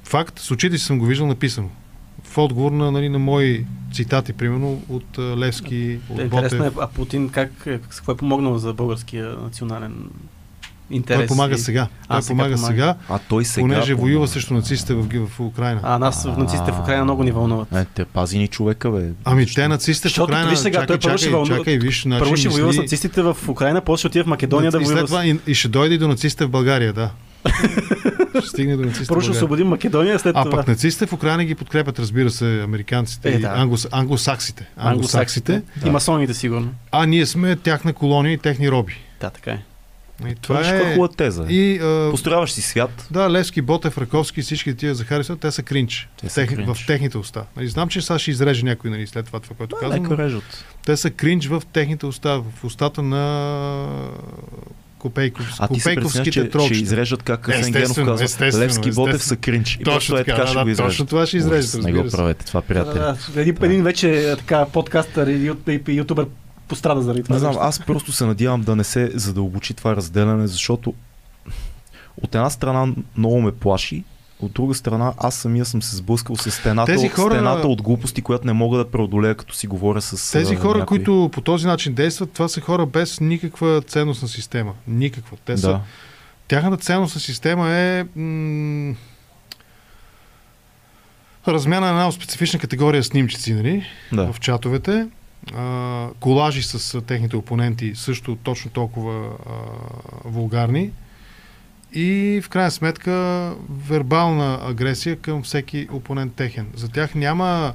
[0.03, 1.69] Факт, с очите си съм го виждал написано.
[2.23, 6.77] В отговор на, нали, на мои цитати, примерно от Левски, от Интересно е, Ботев.
[6.81, 10.09] а Путин как, е, какво е помогнал за българския национален
[10.91, 11.17] интерес?
[11.17, 11.87] Той помага и- сега.
[12.01, 13.61] А, Той сега помага сега, А той сега...
[13.63, 14.01] понеже помага.
[14.03, 15.79] воюва срещу нацистите в, в Украина.
[15.83, 17.71] А нас в нацистите в Украина много ни вълнуват.
[17.71, 19.09] Не, те пази ни човека, бе.
[19.25, 22.19] Ами те нацистите в Украина, виж сега, чакай, той първо ще вълнува- чакай, виж, значи
[22.19, 24.93] Първо ще воюва с нацистите в Украина, после ще отиде в Македония да и, след
[24.93, 27.09] воюва това, и, и ще дойде и до нацистите в България, да.
[28.39, 30.57] ще стигне до нацистите Първо ще освободим Македония, след А това...
[30.57, 33.47] пък нацистите в Украина ги подкрепят, разбира се, американците Е, и да.
[33.49, 34.69] англос, англосаксите.
[34.77, 35.61] Англосаксите.
[35.85, 36.69] И масоните, сигурно.
[36.91, 38.93] А ние сме тяхна колония и техни роби.
[39.21, 39.59] Да, така е.
[40.27, 40.93] И Това е е...
[40.93, 41.45] хубава теза.
[41.49, 41.79] И...
[41.81, 43.07] А, Построяваш си свят.
[43.11, 46.09] да, Левски, Ботев, Раковски, всички тия Захари, те са кринч.
[46.21, 46.67] Те в, са тех, кринч.
[46.69, 47.43] в техните уста.
[47.57, 50.11] Нали, знам, че сега ще изреже някой нали, след това, това което Да, казвам.
[50.19, 50.65] режат.
[50.85, 54.09] Те са кринч в техните уста, в устата на
[54.99, 56.79] Копейков, А ти Копейковските че ще тролчета.
[56.81, 59.77] изрежат как Асен Генов Естествено, казва естествено, Левски Ботев са кринч.
[59.81, 60.91] И Точно е така, да, ще да, го изрежат.
[60.91, 62.93] точно това ще изрежат, Не го правете това, приятели.
[62.99, 65.51] Да, да, един, един вече така подкастър и
[65.87, 66.25] ютубър
[66.69, 67.33] пострада заради това.
[67.33, 70.93] Не знам, аз просто се надявам да не се задълбочи това разделяне, защото
[72.17, 72.87] от една страна
[73.17, 74.03] много ме плаши,
[74.39, 78.21] от друга страна аз самия съм се сблъскал с стената, Тези хора- стената от глупости,
[78.21, 80.85] която не мога да преодолея, като си говоря с Тези хора, някой.
[80.87, 84.73] които по този начин действат, това са хора без никаква ценностна система.
[84.87, 85.37] Никаква.
[85.45, 85.81] Те са, Да.
[86.47, 88.95] тяхната ценностна система е м-
[91.47, 93.83] размяна на една специфична категория снимчици, нали?
[94.13, 94.33] Да.
[94.33, 95.07] в чатовете.
[96.19, 99.51] Колажи с техните опоненти също точно толкова а,
[100.25, 100.91] вулгарни.
[101.93, 106.67] И в крайна сметка вербална агресия към всеки опонент техен.
[106.75, 107.73] За тях няма,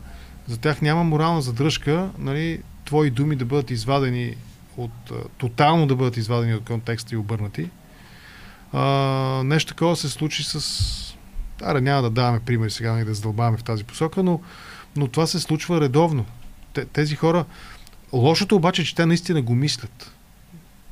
[0.49, 4.35] за тях няма морална задръжка нали, твои думи да бъдат извадени
[4.77, 7.71] от, тотално да бъдат извадени от контекста и обърнати.
[8.73, 8.83] А,
[9.45, 11.17] нещо такова се случи с...
[11.63, 14.41] Аре, няма да даваме примери сега и да задълбаваме в тази посока, но,
[14.97, 16.25] но това се случва редовно.
[16.75, 17.45] Те, тези хора...
[18.13, 20.13] Лошото обаче, е, че те наистина го мислят.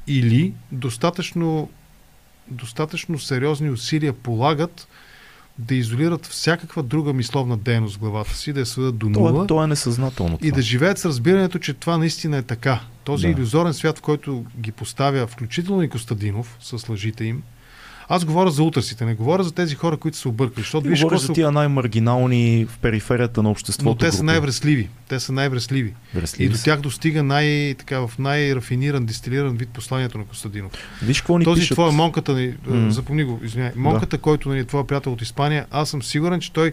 [0.06, 1.68] Или достатъчно,
[2.48, 4.88] достатъчно сериозни усилия полагат
[5.58, 9.44] да изолират всякаква друга мисловна дейност в главата си, да я сведат до То нула
[9.44, 10.38] е, то е несъзнателно.
[10.42, 10.56] и това.
[10.56, 12.80] да живеят с разбирането, че това наистина е така.
[13.04, 13.32] Този да.
[13.32, 17.42] иллюзорен свят, в който ги поставя включително и Костадинов с лъжите им.
[18.08, 20.62] Аз говоря за утрасите, не говоря за тези хора, които са объркали.
[20.62, 21.32] Защото виж какво за са...
[21.32, 23.88] тия най-маргинални в периферията на обществото.
[23.88, 24.88] Но те са най-вресливи.
[25.08, 25.94] Те са най-вресливи.
[26.14, 30.72] Вресливи И до тях достига най, така, в най-рафиниран, дистилиран вид посланието на Костадинов.
[31.02, 31.74] Виж какво ни Този пишат.
[31.74, 35.90] твоя монката, м- запомни го, извиняй, монката, който нали, е твоя приятел от Испания, аз
[35.90, 36.72] съм сигурен, че той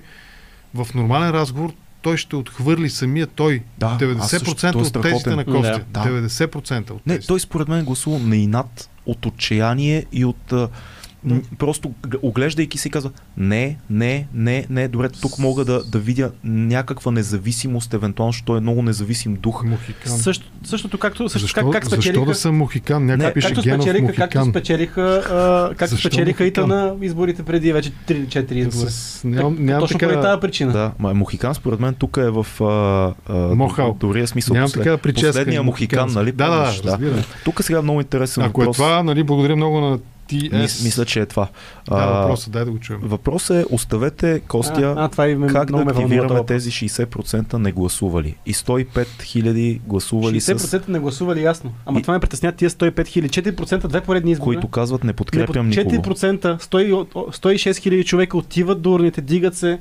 [0.74, 5.02] в нормален разговор той ще отхвърли самия той Да, аз също, 90% той е от
[5.02, 5.82] тезите на Костя.
[5.90, 6.00] Да.
[6.06, 7.28] 90% от Не, тезите.
[7.28, 10.54] той според мен гласува на инат, от отчаяние и от...
[11.58, 11.92] Просто
[12.22, 17.94] оглеждайки си казва, не, не, не, не, добре, тук мога да, да видя някаква независимост,
[17.94, 19.64] евентуално, защото е много независим дух.
[19.64, 20.18] Мохикан.
[20.18, 23.06] Също, същото както също, защо, как, как защо спечелиха, да съм Мохикан?
[23.06, 24.52] Някой Не, пише както Генов спечелиха, както Мохикан.
[24.54, 28.90] спечелиха, а, както Защо спечелиха и на изборите преди вече 3-4 избора.
[28.90, 30.72] С, нямам, Так- нямам Точно поради така, тази причина.
[30.72, 33.98] Да, ма, Мохикан според мен тук е в а, а, Мохал.
[34.00, 34.54] добрия смисъл.
[34.54, 35.28] нямам такава прическа.
[35.28, 36.32] Последния Мохикан, нали?
[36.32, 37.24] Да, да, да.
[37.46, 38.78] Тук сега е много интересен Ако е въпрос.
[38.78, 40.00] това, нали, благодаря много на
[40.30, 40.62] TS.
[40.62, 41.48] Мис, мисля, че е това.
[41.90, 43.00] Да, въпросът, дай да го чуем.
[43.04, 48.36] Въпросът е, оставете Костя а, а, това ме, как да активираме тези 60% не гласували
[48.46, 51.74] и 105 хиляди гласували с 60% не гласували ясно.
[51.86, 53.30] Ама И- това ме притеснят тия 105 хиляди.
[53.32, 54.46] 4% две поредни избори.
[54.46, 56.14] които казват не Не, подкрепям под- никого.
[56.14, 59.80] 4%, 100 106 хиляди човека отиват до урните, дигат се.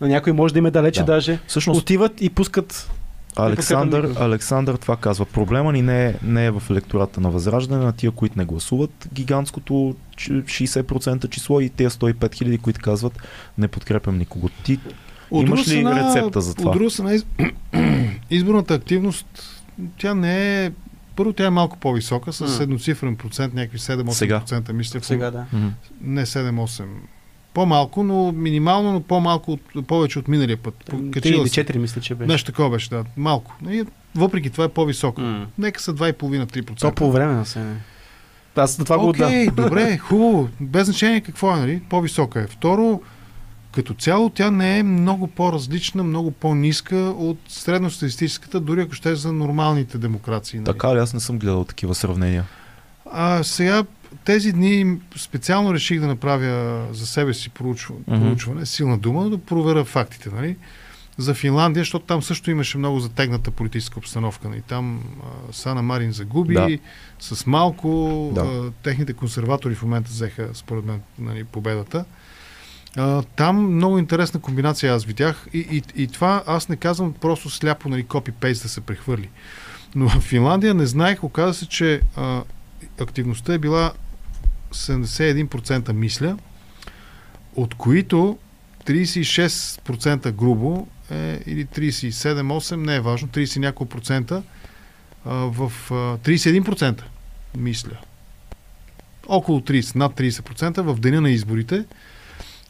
[0.00, 1.06] На някой може да им е далече Да.
[1.06, 1.38] даже.
[1.46, 2.90] Всъщност Отиват и пускат.
[3.36, 4.24] Александър, никого.
[4.24, 5.24] Александър това казва.
[5.24, 9.08] Проблема ни не е, не е в електората на Възраждане, на тия, които не гласуват
[9.12, 9.72] гигантското
[10.16, 13.18] ч- 60% число и тези 105 хиляди, които казват
[13.58, 14.48] не подкрепям никого.
[14.48, 14.80] Ти
[15.30, 16.70] От Имаш ли страна- рецепта за това?
[16.70, 17.26] От друга страна, из...
[18.30, 19.26] изборната активност,
[19.98, 20.70] тя не е...
[21.16, 25.00] Първо, тя е малко по-висока, с едноцифрен процент, някакви 7-8%, мисля.
[25.02, 25.44] Сега да.
[26.00, 26.84] Не 7-8.
[27.54, 30.74] По-малко, но минимално, но по-малко, от, повече от миналия път.
[30.90, 31.64] 3 Качила или се.
[31.64, 32.32] 4 мисля, че беше.
[32.32, 33.04] Нещо такова беше, да.
[33.16, 33.56] Малко.
[33.70, 35.20] И въпреки това е по-високо.
[35.20, 35.46] М.
[35.58, 36.80] Нека са 2,5-3%.
[36.80, 37.64] То по време на се.
[38.56, 39.26] Аз това го отдам.
[39.26, 40.48] Окей, добре, хубаво.
[40.60, 41.82] Без значение какво е, нали?
[41.88, 42.46] По-висока е.
[42.46, 43.00] Второ,
[43.72, 49.14] като цяло тя не е много по-различна, много по-ниска от средностатистическата, дори ако ще е
[49.14, 50.58] за нормалните демокрации.
[50.58, 50.66] Нали?
[50.66, 50.98] така ли?
[50.98, 52.44] Аз не съм гледал такива сравнения.
[53.12, 53.84] А сега
[54.24, 59.84] тези дни специално реших да направя за себе си проучване, проучване силна дума, да проверя
[59.84, 60.30] фактите.
[60.30, 60.56] Нали?
[61.18, 64.48] За Финландия, защото там също имаше много затегната политическа обстановка.
[64.48, 64.62] Нали?
[64.62, 66.78] Там а, Сана Марин загуби Да.
[67.20, 68.30] с малко.
[68.34, 68.40] Да.
[68.40, 72.04] А, техните консерватори в момента взеха, според мен, нали, победата.
[72.96, 77.50] А, там много интересна комбинация аз видях и, и, и това аз не казвам просто
[77.50, 79.28] сляпо нали, копи-пейст да се прехвърли.
[79.94, 82.42] Но в Финландия не знаех, оказа се, че а,
[83.00, 83.92] активността е била
[84.72, 86.38] 71% мисля,
[87.56, 88.38] от които
[88.86, 94.42] 36% грубо е, или 37-8, не е важно, 30 и няколко процента,
[95.24, 97.02] в а, 31%
[97.56, 97.96] мисля.
[99.28, 101.84] Около 30, над 30% в деня на изборите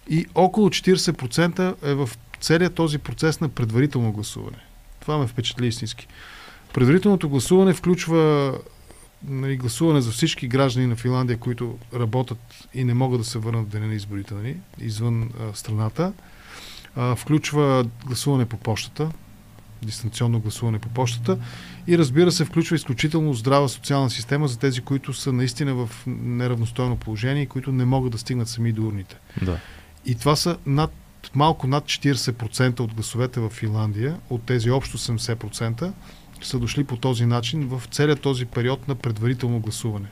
[0.08, 2.10] и около 40% е в
[2.40, 4.58] целият този процес на предварително гласуване.
[5.00, 6.06] Това ме впечатли истински.
[6.74, 8.54] Предварителното гласуване включва
[9.24, 13.66] нали, гласуване за всички граждани на Финландия, които работят и не могат да се върнат
[13.66, 16.12] в деня на изборите нали, извън а, страната.
[16.96, 19.10] А, включва гласуване по почтата,
[19.82, 21.38] дистанционно гласуване по почтата
[21.86, 26.96] и разбира се включва изключително здрава социална система за тези, които са наистина в неравностойно
[26.96, 29.16] положение и които не могат да стигнат сами до урните.
[29.42, 29.58] Да.
[30.06, 30.92] И това са над,
[31.34, 35.92] малко над 40% от гласовете в Финландия, от тези общо 70%,
[36.42, 40.06] са дошли по този начин в целият този период на предварително гласуване.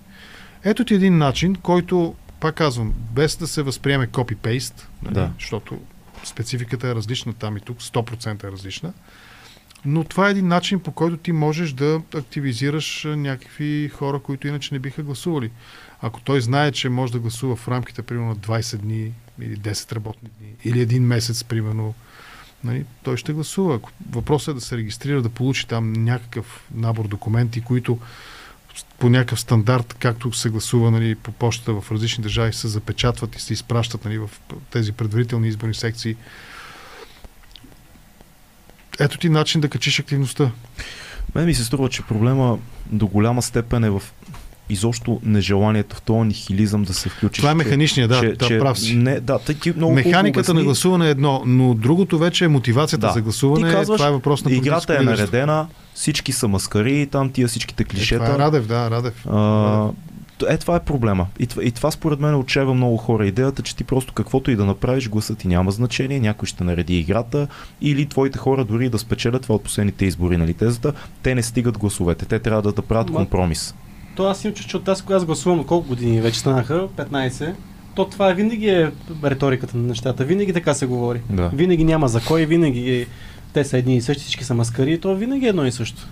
[0.65, 5.31] Ето ти един начин, който, пак казвам, без да се възприеме копи-пейст, нали, Да.
[5.39, 5.79] защото
[6.25, 8.93] спецификата е различна там и тук, 100% е различна,
[9.85, 14.75] но това е един начин, по който ти можеш да активизираш някакви хора, които иначе
[14.75, 15.51] не биха гласували.
[16.03, 19.93] Ако той знае, че може да гласува в рамките примерно на 20 дни или 10
[19.93, 21.95] работни дни, или един месец, примерно,
[22.65, 23.81] нали, той ще гласува.
[24.11, 27.99] Въпросът е да се регистрира, да получи там някакъв набор документи, които
[28.99, 33.41] по някакъв стандарт, както се гласува нали, по почта в различни държави, се запечатват и
[33.41, 34.31] се изпращат нали, в
[34.71, 36.17] тези предварителни изборни секции.
[39.01, 40.51] Ето ти начин да качиш активността.
[41.35, 44.03] Мен ми се струва, че проблема до голяма степен е в
[44.69, 47.41] изобщо нежеланието в този нихилизъм да се включи.
[47.41, 48.97] Това е механичния, да, че, да, че, прав си.
[48.97, 53.07] Не, да, тъй, ти много Механиката на гласуване е едно, но другото вече е мотивацията
[53.07, 53.13] Да.
[53.13, 53.69] за гласуване.
[53.69, 57.83] Ти казваш, това е въпрос на Играта е наредена, всички са маскари, там тия всичките
[57.83, 58.25] Е, клишета.
[58.25, 59.27] това е Радев, да, Радев.
[59.27, 59.89] А,
[60.49, 61.27] е, това е проблема.
[61.39, 63.27] И това, и това според мен отчева много хора.
[63.27, 66.99] Идеята, че ти просто каквото и да направиш, гласът ти няма значение, някой ще нареди
[66.99, 67.49] играта
[67.81, 70.93] или твоите хора дори да спечелят това от последните избори, нали тезата,
[71.23, 73.75] те не стигат гласовете, те трябва да, да правят компромис.
[74.19, 77.53] То аз имам че от аз, когато аз гласувам, колко години вече станаха, 15,
[77.95, 78.91] то това винаги е
[79.25, 80.25] риториката на нещата.
[80.25, 81.21] Винаги така се говори.
[81.31, 81.51] Да.
[81.55, 83.07] Винаги няма за кой, винаги е,
[83.53, 86.09] те са едни и същи, всички са маскари, и то винаги е едно и също.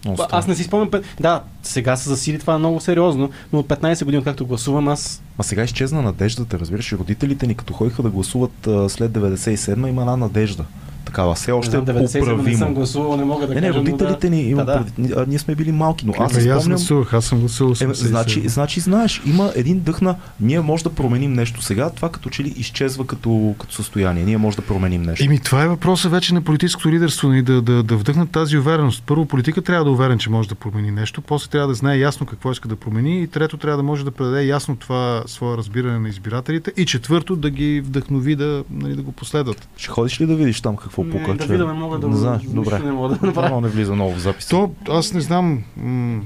[0.00, 0.28] Странно.
[0.30, 1.02] Аз не си спомням.
[1.20, 5.22] Да, сега се засили това много сериозно, но от 15 години, както гласувам, аз.
[5.38, 10.16] А сега изчезна надеждата, разбираш, родителите ни като ходиха да гласуват след 97 има една
[10.16, 10.64] надежда.
[11.04, 12.74] Такава, все не още знам, 97 не съм управимо.
[12.74, 13.78] гласувал, не мога да Не, не, кажа.
[13.78, 14.36] родителите да.
[14.36, 15.26] ни имат Да, да.
[15.28, 17.70] ние сме били малки, но аз и аз спомням, гласувах, аз съм гласувал.
[17.72, 17.92] Е, 87.
[17.92, 22.30] значи, значи, знаеш, има един дъх на ние може да променим нещо сега, това като
[22.30, 24.24] че ли изчезва като, като състояние.
[24.24, 25.24] Ние може да променим нещо.
[25.24, 29.02] Еми, това е въпросът вече на политическото лидерство, нали, да, да, да вдъхнат тази увереност.
[29.06, 31.98] Първо, политика трябва да е уверен, че може да промени нещо, после трябва да знае
[31.98, 35.56] ясно какво иска да промени и трето, трябва да може да предаде ясно това свое
[35.56, 39.68] разбиране на избирателите и четвърто, да ги вдъхнови да, нали, да го последват.
[39.76, 41.34] Ще ходиш ли да видиш там какво Не, пука?
[41.34, 42.78] да че- не мога да не знаеш, добре.
[42.78, 43.32] не мога да направя.
[43.42, 44.48] Нормално не влиза много в записа.
[44.50, 46.20] То, аз не знам м-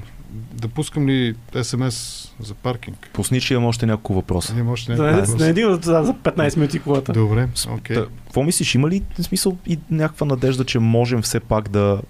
[0.53, 1.95] да пускам ли СМС
[2.39, 3.09] за паркинг.
[3.13, 4.53] Пусни, че имам още няколко въпроса.
[4.59, 5.41] Има още Да, някакъв не, въпрос.
[5.41, 7.13] не един за за 15 минути колата.
[7.13, 7.95] Добре, окей.
[7.95, 12.01] Та, Какво мислиш, има ли смисъл и някаква надежда, че можем все пак да,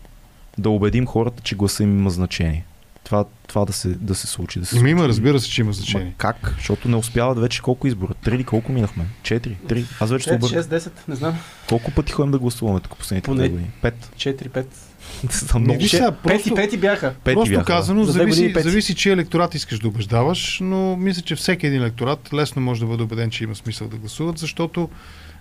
[0.57, 2.65] да убедим хората, че гласа им има значение?
[3.05, 4.59] Това, това да, се, да се случи.
[4.59, 4.89] Да се случи.
[4.91, 6.13] има, разбира се, че има Ма значение.
[6.17, 6.53] как?
[6.57, 8.13] Защото не успяват вече колко избора?
[8.13, 9.05] Три ли колко минахме?
[9.23, 9.57] Четири?
[9.67, 9.85] Три?
[9.99, 10.65] Аз вече се 5, обърках.
[10.65, 11.35] 6, 10, не знам.
[11.69, 13.71] Колко пъти ходим да гласуваме тук последните Поне- години?
[13.81, 14.11] Пет.
[14.17, 14.65] 4, 5.
[15.29, 15.79] Са много.
[15.79, 17.13] виж сега, Пети, просто, пети бяха.
[17.23, 17.67] Пети просто бяха, да.
[17.67, 18.69] казано, години зависи, пети.
[18.69, 22.87] зависи, че електорат искаш да убеждаваш, но мисля, че всеки един електорат лесно може да
[22.87, 24.89] бъде убеден, че има смисъл да гласуват, защото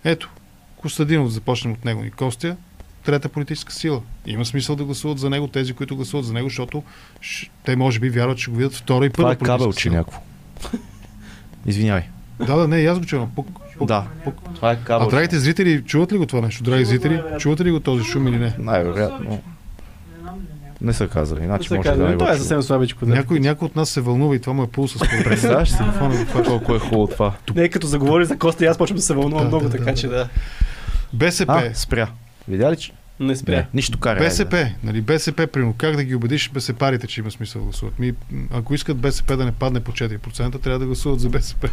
[0.05, 0.31] ето,
[0.77, 2.57] Костадинов, започнем от него, Никостя,
[3.05, 4.01] трета политическа сила.
[4.27, 6.83] Има смисъл да гласуват за него тези, които гласуват за него, защото
[7.21, 9.91] ш- те може би вярват, че го видят втора и Това първа е политическа кабелче
[9.91, 10.21] някакво.
[11.67, 12.03] Извинявай.
[12.39, 13.31] Да, да, не, аз го чувам.
[13.31, 13.47] Пук,
[13.79, 13.89] пук.
[13.89, 14.05] Да.
[14.55, 15.17] Това е А кабелче.
[15.17, 16.63] драгите зрители, чуват ли го това нещо?
[16.63, 18.55] Драги зрители, чувате ли го този шум или не?
[18.59, 19.43] Най-вероятно.
[20.81, 22.05] Не са казали, Не иначе се може да казва.
[22.05, 22.39] не Това го е чува.
[22.39, 23.07] съвсем слабичко.
[23.07, 23.15] Да.
[23.15, 25.25] Някой, някой от нас се вълнува и това му е пулса според.
[25.25, 25.79] Представяш си?
[26.45, 27.33] Колко е хубаво това.
[27.55, 29.71] Не, е като заговори за Коста и аз почвам да се вълнувам Да, много, да,
[29.71, 30.29] така да, че да.
[31.13, 31.53] БСП.
[31.67, 32.09] А, спря.
[32.49, 32.93] Видя ли, че?
[33.21, 33.57] Не спря.
[33.57, 34.25] Не, нищо карай.
[34.25, 37.99] БСП, нали, БСП, примерно, как да ги убедиш БСП-арите, че има смисъл да гласуват?
[37.99, 38.13] Ми,
[38.53, 41.71] ако искат БСП да не падне по 4%, трябва да гласуват за БСП.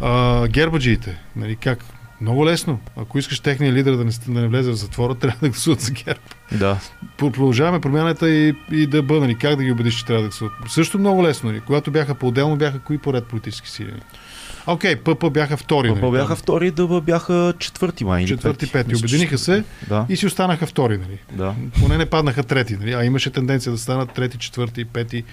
[0.00, 1.84] А, гербаджиите, нали, как?
[2.20, 2.80] Много лесно.
[2.96, 5.90] Ако искаш техния лидер да не, да не влезе в затвора, трябва да гласуват за
[5.92, 6.20] ГЕРБ.
[6.52, 6.78] Да.
[7.18, 10.52] Про- Продължаваме промяната и, и ДБ, нали, как да ги убедиш, че трябва да гласуват?
[10.68, 11.50] Също много лесно.
[11.50, 11.60] Нали.
[11.60, 13.92] Когато бяха по-отделно, бяха кои поред политически сили?
[14.66, 15.88] Окей, ПП бяха втори.
[15.88, 18.26] Папа нали, бяха втори, дъба бяха четвърти май.
[18.26, 18.96] Четвърти, пети.
[18.96, 20.98] Обединиха се Да, и си останаха втори.
[20.98, 21.18] Нали.
[21.32, 21.54] да.
[21.80, 22.92] Поне не паднаха трети, нали?
[22.92, 25.24] а имаше тенденция да станат трети, четвърти, пети.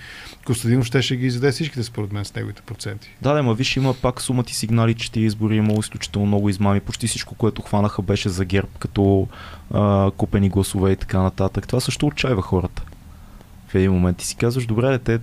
[0.46, 3.10] Костадинов щеше ги изяде всичките, според мен, с неговите проценти.
[3.22, 6.80] Да, да, ма виж, има пак сумати сигнали, че тия избори имало изключително много измами.
[6.80, 9.28] Почти всичко, което хванаха, беше за ГЕРБ, като
[9.74, 11.68] а, купени гласове и така нататък.
[11.68, 12.84] Това също отчаива хората.
[13.68, 15.20] В един момент ти си казваш, добре, де, те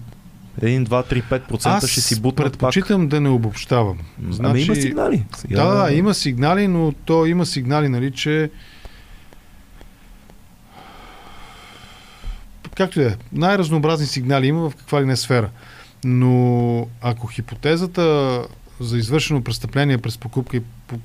[0.62, 2.52] 1, 2, 3, 5% ще си бутнат пак.
[2.52, 3.98] предпочитам да не обобщавам.
[4.30, 4.50] Значи...
[4.50, 5.24] Ами има сигнали.
[5.36, 8.50] Сега, Да, да, има сигнали, но то има сигнали, нали, че
[12.74, 15.50] както и да е, най-разнообразни сигнали има в каква ли не сфера.
[16.04, 18.42] Но ако хипотезата
[18.80, 20.62] за извършено престъпление през покупка и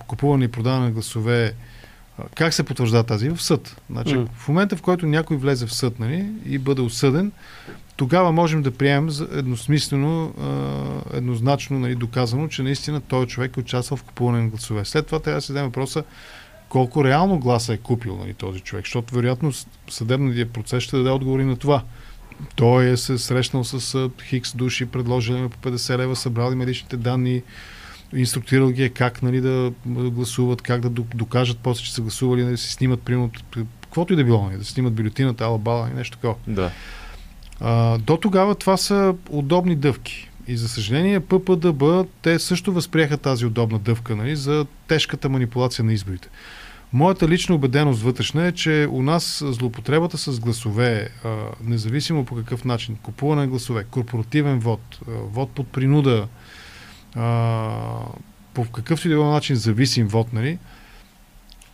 [0.07, 1.53] купуване и продаване на гласове
[2.35, 3.29] как се потвърждава тази?
[3.29, 3.81] В съд.
[3.89, 4.27] Значи, М.
[4.35, 7.31] в момента, в който някой влезе в съд нали, и бъде осъден,
[8.01, 10.33] тогава можем да приемем едносмислено,
[11.13, 14.85] еднозначно нали, доказано, че наистина той човек е участвал в купуване на гласове.
[14.85, 16.03] След това трябва да се даде въпроса
[16.69, 19.51] колко реално гласа е купил нали, този човек, защото вероятно
[19.89, 21.83] съдебният процес ще даде отговори на това.
[22.55, 27.43] Той е се срещнал с хикс души, предложили му по 50 лева, събрали медичните данни,
[28.13, 32.41] инструктирал ги е как нали, да гласуват, как да до- докажат после, че са гласували,
[32.41, 33.31] нали, да се снимат, примерно,
[33.81, 36.35] каквото и да било, нали, да снимат бюлетината, ала бала и нещо такова.
[36.47, 36.71] Да.
[37.99, 40.29] До тогава това са удобни дъвки.
[40.47, 41.83] И за съжаление ППДБ
[42.21, 46.29] те също възприеха тази удобна дъвка нали, за тежката манипулация на изборите.
[46.93, 51.09] Моята лична убеденост вътрешна е, че у нас злоупотребата с гласове,
[51.63, 56.27] независимо по какъв начин, купуване на гласове, корпоративен вод, вод под принуда,
[58.53, 60.57] по какъвто и да било начин зависим вод, нали,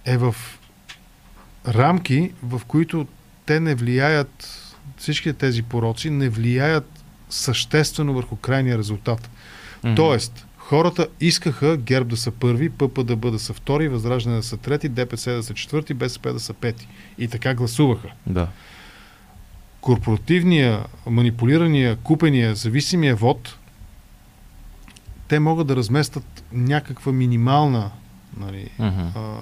[0.05, 0.35] е в
[1.67, 3.07] рамки, в които
[3.45, 4.56] те не влияят,
[4.97, 9.29] всички тези пороци не влияят съществено върху крайния резултат.
[9.83, 9.95] Мгм.
[9.95, 14.57] Тоест, хората искаха ГЕРБ да са първи, ПП да бъда са втори, Възраждане да са
[14.57, 16.87] трети, ДПС да са четвърти, БСП да са пети.
[17.17, 18.07] И така гласуваха.
[18.27, 18.47] Да.
[19.81, 23.57] Корпоративния, манипулирания, купения, зависимия вод,
[25.27, 27.91] те могат да разместят някаква минимална
[28.37, 29.01] нали, Мгм.
[29.15, 29.37] а,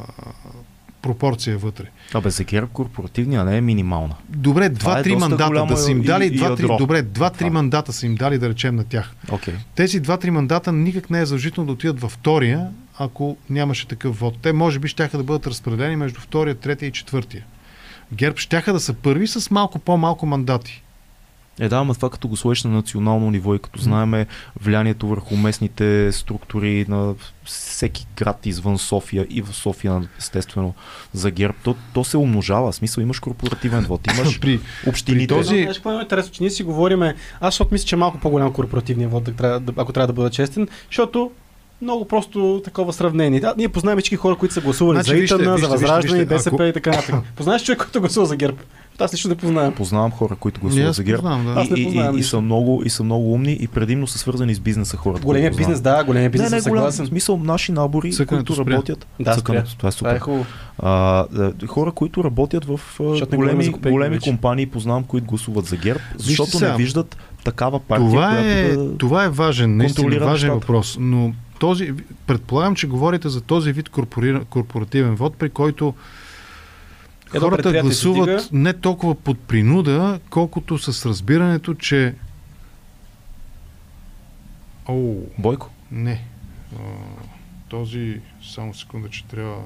[1.06, 1.86] пропорция вътре.
[2.14, 4.16] Абе, за ГЕРБ корпоративния не е минимална.
[4.30, 6.78] Добре, е два-три доста мандата да са им дали, и два-три, ядро.
[6.78, 9.16] добре, два-три мандата са им дали, да речем, на тях.
[9.32, 9.54] Окей.
[9.76, 14.38] Тези два-три мандата никак не е задължително да отидат във втория, ако нямаше такъв вод.
[14.42, 17.46] Те може би щяха да бъдат разпределени между втория, третия и четвъртия.
[18.14, 20.84] ГЕРБ щяха да са първи с малко по-малко мандати.
[21.60, 24.26] Е, да, ама това като го сложиш на национално ниво и като знаеме
[24.62, 27.14] влиянието върху местните структури на
[27.44, 30.74] всеки град извън София и в София, естествено,
[31.14, 32.72] за ГЕРБ, то, то се умножава.
[32.72, 35.28] В смисъл имаш корпоративен вод, имаш При, общините.
[35.28, 38.00] при този- Знаеш какво е интересно, че ние си говориме, аз защото мисля, че е
[38.00, 39.30] малко по-голям корпоративния вод,
[39.78, 41.32] ако трябва да бъда честен, защото
[41.82, 43.40] много просто такова сравнение.
[43.40, 46.56] Да, ние познаваме всички хора, които са гласували Значи, за Итана, за Възраждане, вижте, БСП
[46.56, 47.16] ако- и така нататък.
[47.36, 48.58] Познаваш човек, който гласува за ГЕРБ?
[49.00, 49.74] Аз лично не познавам.
[49.74, 51.22] Познавам хора, които гласуват за ГЕРБ.
[51.22, 51.62] познавам, да.
[51.62, 54.56] Аз не И, и, и, са много, и са много умни и предимно са свързани
[54.56, 55.26] с бизнеса хората.
[55.26, 57.06] Големия бизнес, да, големия бизнес, не, не, голям съгласен.
[57.08, 58.74] смисъл, наши набори, Цъкането които спря.
[58.74, 59.08] работят.
[59.20, 59.78] Да, Цъкането, спря.
[59.78, 60.20] това е Това е супер.
[60.20, 60.46] хубаво.
[60.80, 61.26] А,
[61.68, 66.72] хора, които работят в говорим големи, големи компании, познавам, които гласуват за ГЕРБ, защото сега.
[66.72, 68.98] не виждат такава партия, Това която е, да...
[68.98, 70.98] това е важен, наистина важен въпрос.
[71.00, 71.94] Но този,
[72.28, 73.90] предполагам, че говорите за този вид
[74.50, 75.94] корпоративен вод, при който
[77.34, 78.50] Едно хората гласуват дига.
[78.52, 82.16] не толкова под принуда, колкото с разбирането, че
[84.88, 85.70] О, Бойко.
[85.92, 86.24] не.
[86.76, 86.80] А,
[87.70, 88.22] този,
[88.54, 89.64] само секунда, че трябва...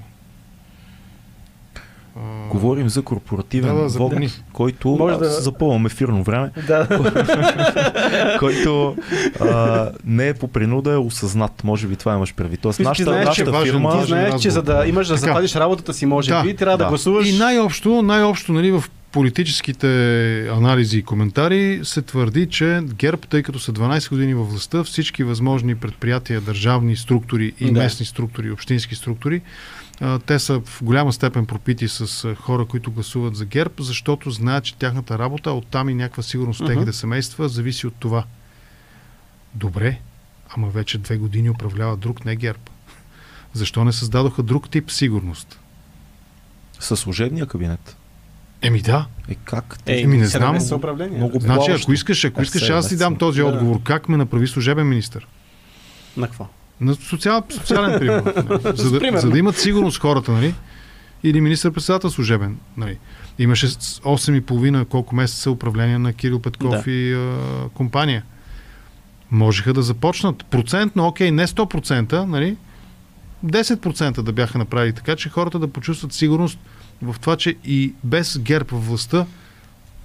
[2.50, 4.30] Говорим за корпоративен Да, да, вод, запомни.
[4.54, 5.20] който Може да...
[5.20, 6.88] да- запълвам ефирно време, Да.
[8.40, 8.96] който
[9.42, 11.64] а, не е по принуда, е осъзнат.
[11.64, 12.60] Може би това имаш предвид.
[12.60, 14.00] Тоест, Ти нашата, знаеш, че нашата важен- фирма...
[14.00, 16.84] Ти знаеш, че за да имаш да запазиш работата си, може Да, би, трябва да,
[16.84, 16.90] да.
[16.90, 17.28] гласуваш.
[17.28, 19.88] И най-общо, най-общо нали, в политическите
[20.48, 25.24] анализи и коментари се твърди, че ГЕРБ, тъй като са 12 години във властта, всички
[25.24, 27.72] възможни предприятия, държавни структури и Да.
[27.74, 29.42] местни структури, общински структури,
[30.26, 34.76] те са в голяма степен пропити с хора, които гласуват за ГЕРБ, защото знаят, че
[34.76, 36.68] тяхната работа, оттам и някаква сигурност Мгм.
[36.68, 38.24] техните семейства, зависи от това.
[39.56, 40.00] Добре,
[40.50, 42.60] ама вече две години управлява друг, не ГЕРБ.
[43.54, 45.60] Защо не създадоха друг тип сигурност?
[46.80, 47.96] Със служебния кабинет.
[48.62, 49.78] Еми да, Е как?
[49.86, 51.10] Ей, Еми, не 17 знам.
[51.12, 53.84] Много Значи, ако искаш, ако Е, искаш, аз ти дам този отговор.
[53.84, 55.20] Как ме направи служебен министр?
[56.18, 56.48] На какво?
[56.82, 58.24] На социал, социален пример.
[58.76, 59.22] за, да, Примерно.
[59.22, 60.54] за да имат сигурност хората, нали?
[61.24, 62.58] Или министър-председател служебен.
[62.78, 62.98] Нали?
[63.40, 66.92] Имаше с- 8,5 колко месеца управление на Кирил Петков Да.
[66.92, 67.36] и а,
[67.70, 68.24] компания.
[69.32, 70.46] Можеха да започнат.
[70.46, 72.58] Процентно, окей, не 100%, нали?
[73.46, 76.60] 10% да бяха направили така, че хората да почувстват сигурност
[77.02, 79.26] в това, че и без ГЕРБ във властта,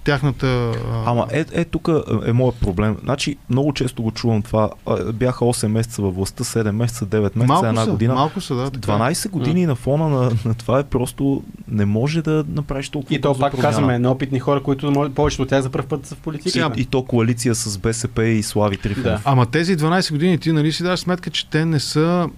[0.05, 0.47] тяхната...
[0.91, 1.89] а, Ама е, е тук
[2.25, 2.97] е моят проблем.
[3.03, 4.69] Значи много често го чувам това.
[5.13, 8.13] Бяха 8 месеца във властта, 7 месеца, 9 месеца, малко една са, година.
[8.13, 8.71] Малко са, да.
[8.71, 8.95] така е.
[8.95, 13.21] 12 години на фона на, на това е просто не може да направиш толкова И
[13.21, 13.69] то пак промяна.
[13.69, 16.49] казваме, неопитни хора, които може- повечето от тях за първ път са в политика.
[16.49, 19.03] Сега, И, и то коалиция с БСП и Слави Трифонов.
[19.03, 19.21] Да.
[19.25, 22.29] Ама тези 12 години ти нали си даваш сметка, че те не са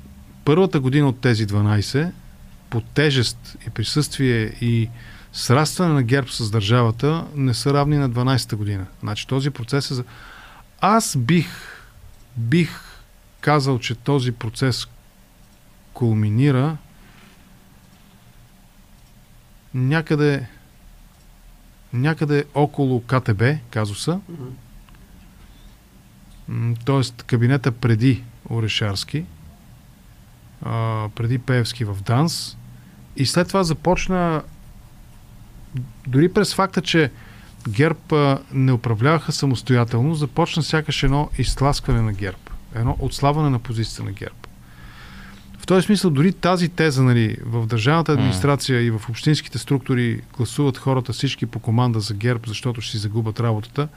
[0.45, 2.09] първата година от тези 12
[2.69, 4.89] по тежест и присъствие и
[5.37, 8.85] срастване на ГЕРБ с държавата не са равни на 12-та година.
[8.99, 10.03] Значи този процес е за...
[10.81, 11.47] Аз бих,
[12.37, 12.81] бих
[13.41, 14.87] казал, че този процес
[15.93, 16.77] кулминира
[19.73, 20.47] някъде
[21.93, 24.19] някъде около КТБ, казуса,
[26.85, 29.25] Тоест кабинета преди Орешарски,
[31.15, 32.57] преди Пеевски в ДАНС
[33.15, 34.43] и след това започна
[36.07, 37.11] дори през факта, че
[37.69, 42.37] ГЕРБ не управляваха самостоятелно, започна сякаш едно изтласкване на ГЕРБ,
[42.75, 44.35] едно отслабване на позицията на ГЕРБ.
[45.59, 50.77] В този смисъл дори тази теза нали, в държавната администрация и в общинските структури гласуват
[50.77, 53.87] хората всички по команда за ГЕРБ, защото ще си загубят работата,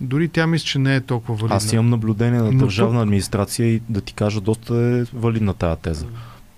[0.00, 1.56] дори тя мисля, че не е толкова валидна.
[1.56, 6.06] Аз имам наблюдение на държавна администрация и да ти кажа, доста е валидна тази теза.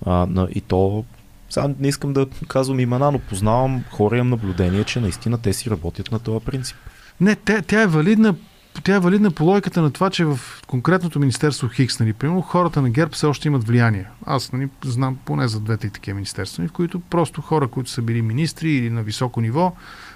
[0.06, 1.04] А, и то
[1.50, 5.70] Сега не искам да казвам имена, но познавам хора, имам наблюдение, че наистина те си
[5.70, 6.76] работят на този принцип.
[7.20, 8.34] Не, тя, тя е валидна
[8.82, 12.82] тя е валидна по логиката на това, че в конкретното Министерство Хикс, нали, примерно, хората
[12.82, 14.06] на ГЕРБ все още имат влияние.
[14.26, 17.90] Аз нали, знам поне за двете и такива министерства, нали, в които просто хора, които
[17.90, 19.72] са били министри или на високо ниво,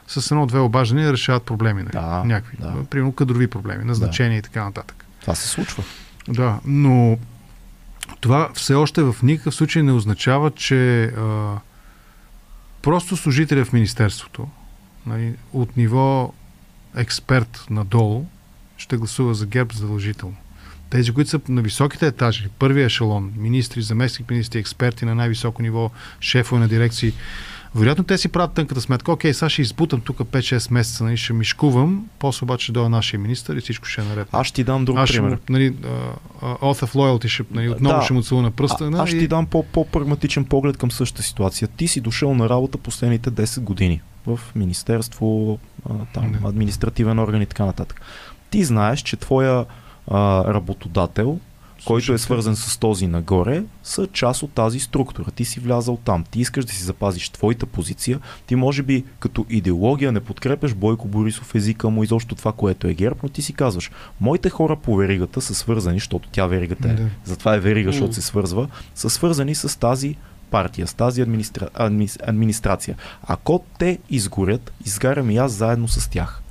[0.07, 1.83] с едно-две обаждания решават проблеми.
[1.83, 2.57] Нали, Да, някакви.
[2.61, 2.85] да.
[2.91, 5.05] Примерно кадрови проблеми, назначения и така нататък.
[5.21, 5.85] Това се случва.
[6.29, 7.19] Да, но
[8.21, 11.57] това все още в никакъв случай не означава, че а,
[12.83, 14.49] просто служителя в Министерството
[15.07, 16.33] нали, от ниво
[16.97, 18.27] експерт надолу
[18.77, 20.37] ще гласува за ГЕРБ задължително.
[20.91, 25.91] Тези, които са на високите етажи, първия ешелон, министри, заместник министри, експерти на най-високо ниво,
[26.21, 27.13] шефове на дирекции,
[27.75, 29.13] вероятно те си правят тънката сметка.
[29.13, 33.21] Окей, сега ще избутам тук 5-6 месеца, нали, ще мишкувам, после обаче ще дойде нашия
[33.21, 34.29] министър и всичко ще е наред.
[34.33, 35.31] Аз ще ти дам друг Аз ще пример.
[35.33, 36.13] му, нали, uh,
[36.43, 38.05] Oath of Loyalty ще, нали, отново Да.
[38.05, 38.85] ще му целуна пръста.
[38.85, 41.69] А, нали, аз ще ти дам по- по-прагматичен поглед към същата ситуация.
[41.69, 45.59] Ти си дошъл на работа последните 10 години в министерство,
[46.15, 48.01] там, административен орган и така нататък.
[48.51, 49.65] Ти знаеш, че твоя
[50.11, 51.39] а, работодател,
[51.85, 55.31] който е свързан с този нагоре, са част от тази структура.
[55.31, 56.25] Ти си влязал там.
[56.31, 58.21] Ти искаш да си запазиш твоята позиция.
[58.47, 62.95] Ти може би като идеология не подкрепяш Бойко Борисов езика му, изобщо това, което е
[62.95, 63.91] ГЕРБ, но ти си казваш,
[64.21, 67.09] моите хора по веригата са свързани, защото тя веригата е, Да.
[67.25, 70.17] затова е верига, защото се свързва, са свързани с тази
[70.51, 71.69] партия, с тази администра...
[71.75, 72.09] адми...
[72.27, 72.97] администрация.
[73.23, 76.43] Ако те изгорят, изгарям и аз заедно с тях.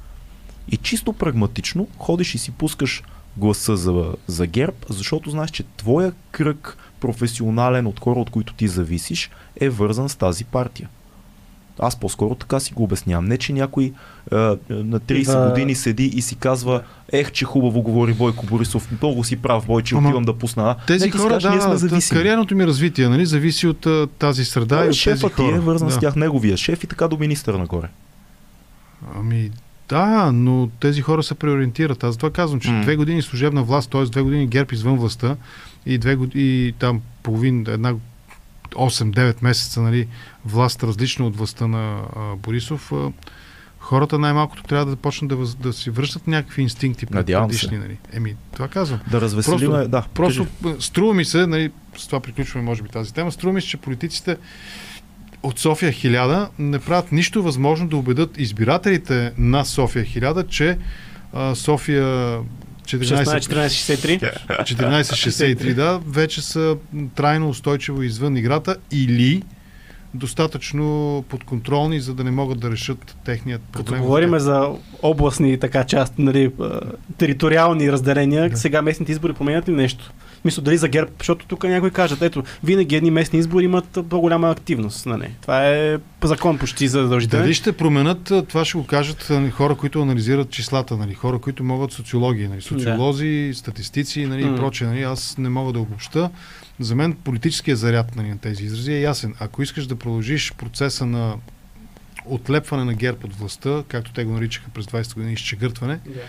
[0.71, 3.03] И чисто прагматично ходиш и си пускаш
[3.37, 8.67] гласа за, за ГЕРБ, защото знаеш, че твоя кръг професионален от хора, от които ти
[8.67, 10.89] зависиш, е вързан с тази партия.
[11.79, 13.25] Аз по-скоро така си го обяснявам.
[13.25, 13.93] Не, че някой
[14.31, 14.35] а,
[14.69, 15.49] на 30 Да.
[15.49, 16.81] години седи и си казва,
[17.11, 20.63] ех, че хубаво говори Бойко Борисов, много си прав, Бойче, Ама отивам да пусна.
[20.71, 20.85] а».
[20.85, 22.17] Тези Нека хора, кажеш, ние сме да, зависими.
[22.19, 23.87] кариерното ми развитие нали, зависи от
[24.19, 25.55] тази среда и Да, от тези шефът ти хора.
[25.55, 25.93] е вързан да.
[25.93, 27.87] с тях, неговия шеф и така до министър нагоре.
[29.15, 29.51] Ами,
[29.89, 32.03] да, но тези хора се преориентират.
[32.03, 32.81] Аз това казвам, че М.
[32.81, 34.03] две години служебна власт, т.е.
[34.03, 35.35] две години ГЕРБ извън властта
[35.85, 37.93] и две години, и там половин, една
[38.71, 40.07] 8-9 месеца, нали,
[40.45, 43.11] власт различна от властта на а, Борисов, а,
[43.79, 47.59] хората най-малкото трябва да почнат да, въз, да си връщат някакви инстинкти Надявам се.
[47.59, 47.77] предишни.
[47.77, 47.97] Нали.
[48.13, 48.99] Еми, това казвам.
[49.11, 50.05] Да развеселим, Просто- да.
[50.13, 50.75] Просто кажи.
[50.79, 53.77] струва ми се, нали, с това приключваме може би тази тема, струва ми се, че
[53.77, 54.37] политиците
[55.43, 60.77] от София 1000 не правят нищо възможно да убедят избирателите на София 1000, че
[61.33, 62.39] а, София
[62.83, 64.33] 14, 16-14-63.
[64.63, 66.77] 1463, да, вече са
[67.15, 69.43] трайно устойчиво извън играта или
[70.13, 73.85] достатъчно подконтролни, за да не могат да решат техният проблем.
[73.85, 74.69] Като говорим за
[75.01, 76.51] областни така част, нали,
[77.17, 78.57] териториални разделения, Да.
[78.57, 80.11] сега местните избори променят ли нещо?
[80.45, 84.51] Мисля, дали за ГЕРБ, защото тук някой кажат, ето, винаги едни местни избори имат по-голяма
[84.51, 85.05] активност.
[85.05, 85.31] Нали.
[85.41, 87.43] Това е закон почти задължителен.
[87.43, 91.63] Дали ще променят, това ще го кажат а, хора, които анализират числата, нали, хора, които
[91.63, 94.53] могат социологии, нали, социолози, статистици нали, М.
[94.53, 94.87] и прочее.
[94.87, 96.29] Нали, аз не мога да обобща.
[96.79, 99.35] За мен политическия заряд нали, на тези изрази е ясен.
[99.39, 101.35] Ако искаш да продължиш процеса на
[102.25, 106.21] отлепване на ГЕРБ от властта, както те го наричаха през 20 години, изчегъртване, Да.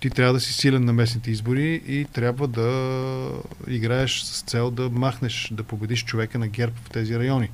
[0.00, 3.30] Ти трябва да си силен на местните избори и трябва да
[3.68, 7.50] играеш с цел да махнеш, да победиш човека на ГЕРБ в тези райони.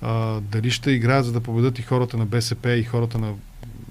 [0.00, 3.34] А, дали ще играят за да победат и хората на БСП и хората на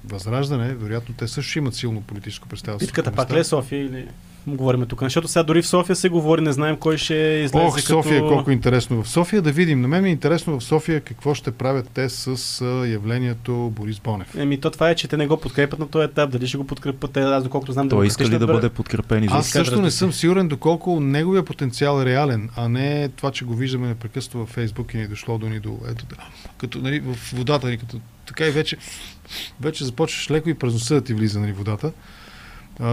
[0.05, 2.87] Възраждане, вероятно те също имат силно политическо представителство.
[2.87, 4.07] Битката пак ли е София или
[4.47, 5.01] говорим тук?
[5.01, 8.27] Защото сега дори в София се говори, не знаем кой ще излезе Ох, София, като...
[8.27, 9.41] колко е интересно в София.
[9.41, 9.81] Да видим.
[9.81, 14.35] На мен ми е интересно в София какво ще правят те с явлението Борис Бонев.
[14.35, 16.31] Еми, то това е, че те не го подкрепят на този етап.
[16.31, 19.47] Дали ще го подкрепят те, аз доколкото знам Той иска ли да бъде подкрепен Аз
[19.47, 23.87] също не съм сигурен доколко неговия потенциал е реален, а не това, че го виждаме
[23.87, 26.15] непрекъснато във Фейсбук и ни е дошло до ни до ето, да,
[26.57, 28.77] като нали, в водата ни, като така и вече,
[29.61, 31.91] вече започваш леко и през носа да ти влиза нали, водата.
[32.79, 32.85] А,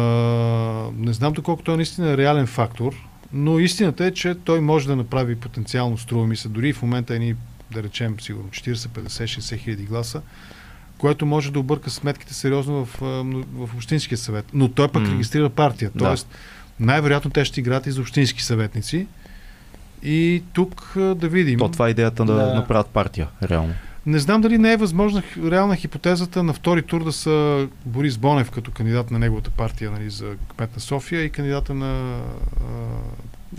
[0.97, 2.95] не знам доколко той наистина е реален фактор,
[3.33, 7.15] но истината е, че той може да направи потенциално, струва ми се, дори в момента
[7.15, 7.35] едни,
[7.73, 10.23] да речем, сигурно 40, 50, 60 хиляди гласа,
[10.99, 12.99] което може да обърка сметките сериозно в,
[13.55, 14.45] в Общинския съвет.
[14.55, 15.13] Но той пък М.
[15.13, 15.91] регистрира партия.
[15.95, 16.05] Да.
[16.05, 16.29] Тоест,
[16.81, 19.07] най-вероятно те ще играят и за общински съветници.
[20.03, 21.59] И тук да видим.
[21.59, 22.55] То това е идеята да, Да.
[22.55, 23.75] направят партия, реално.
[24.07, 28.51] Не знам дали не е възможна реална хипотезата на втори тур да са Борис Бонев
[28.51, 32.21] като кандидат на неговата партия нали, за кмет на София и кандидата на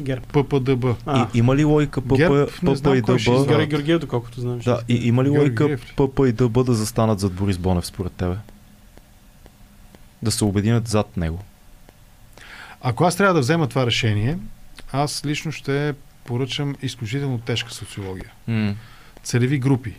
[0.01, 0.25] ГЕРБ.
[0.33, 0.85] ППДБ.
[1.05, 3.47] А, И, има ли логика ПП, ГЕРБ, ПП знам и ДБ?
[3.47, 4.59] Георги Георгиев, доколкото знам.
[4.59, 5.93] Да, и, има ли логика Георгиев?
[5.95, 8.35] ПП и ДБ да застанат зад Борис Бонев според тебе?
[10.21, 11.39] Да се обединят зад него.
[12.81, 14.37] Ако аз трябва да взема това решение,
[14.91, 15.93] аз лично ще
[16.23, 18.31] поръчам изключително тежка социология.
[18.47, 18.75] М.
[19.23, 19.95] Целеви групи,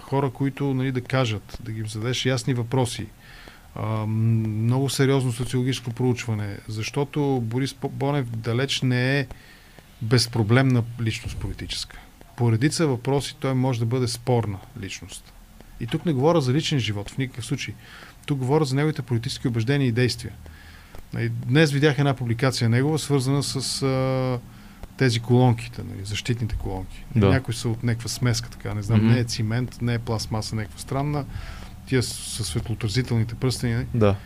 [0.00, 3.06] хора, които нали, да кажат, да ги зададеш ясни въпроси,
[3.74, 9.26] а, много сериозно социологическо проучване, защото Борис Бонев далеч не е
[10.02, 11.98] безпроблемна личност политическа.
[12.36, 15.32] По редица въпроси той може да бъде спорна личност.
[15.80, 17.74] И тук не говоря за личен живот в никакъв случай.
[18.26, 20.32] Тук говоря за неговите политически убеждения и действия.
[21.14, 24.38] Нали, Днес видях една публикация негова, свързана с а,
[24.98, 27.04] тези колонките, нали, защитните колонки.
[27.16, 27.28] Да.
[27.28, 29.08] Някои са от някаква смеска, така, не знам, Мгм.
[29.08, 31.24] не е цимент, не е пластмаса, някаква странна.
[31.86, 33.74] Тия с- със светлоотразителните пръстени.
[33.74, 33.86] нали.
[33.94, 34.16] Да.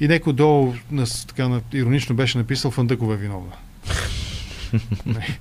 [0.00, 3.52] И някой долу на, така, на, иронично беше написал Фандъкова е виновна.
[5.06, 5.38] Не.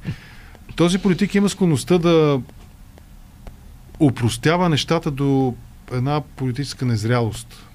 [0.75, 2.41] Този политик има склонността да
[3.99, 5.55] упростява нещата до
[5.91, 7.65] една политическа незрялост.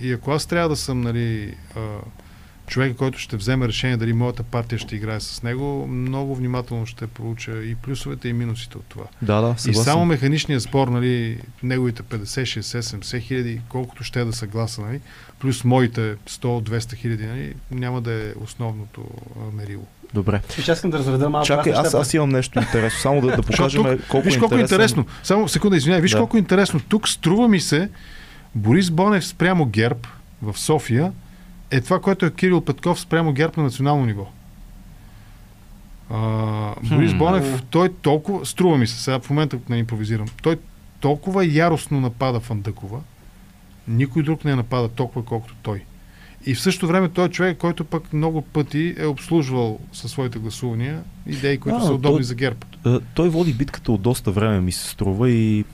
[0.00, 1.80] И ако аз трябва да съм нали, а,
[2.66, 7.06] човек, който ще вземе решение дали моята партия ще играе с него, много внимателно ще
[7.06, 9.04] проуча и плюсовете и минусите от това.
[9.22, 9.84] Да, да, И съгласен.
[9.84, 14.82] само механичният спор, нали, неговите 50, 60, 70 хиляди, колкото ще е да са гласа,
[14.82, 15.00] нали,
[15.38, 19.04] плюс моите 100-200 хиляди, нали, няма да е основното
[19.52, 19.82] мерило.
[20.14, 20.40] Добре.
[20.56, 21.46] Виж, аз искам да разреда малко.
[21.46, 23.00] Чакай, аз, аз имам нещо интересно.
[23.00, 24.98] Само да, да покажем Защото колко виж е колко е интересен.
[24.98, 25.06] интересно.
[25.22, 26.18] Само секунда, извиняй, виж Да.
[26.18, 26.80] колко е интересно.
[26.88, 27.88] Тук струва ми се
[28.54, 29.98] Борис Бонев спрямо ГЕРБ
[30.42, 31.12] в София
[31.70, 34.26] е това, което е Кирил Петков спрямо ГЕРБ на национално ниво.
[36.10, 37.14] А, Борис.
[37.14, 40.56] Бонев, той толкова, струва ми се, сега в момента не импровизирам, той
[41.00, 43.00] толкова яростно напада Фандъкова,
[43.88, 45.84] никой друг не напада толкова, колкото той.
[46.46, 50.38] И в същото време той е човек, който пък много пъти е обслужвал със своите
[50.38, 52.58] гласувания идеи, които А, са удобни той- за ГЕРБ.
[52.86, 55.64] Е, Той води битката от доста време, ми се струва и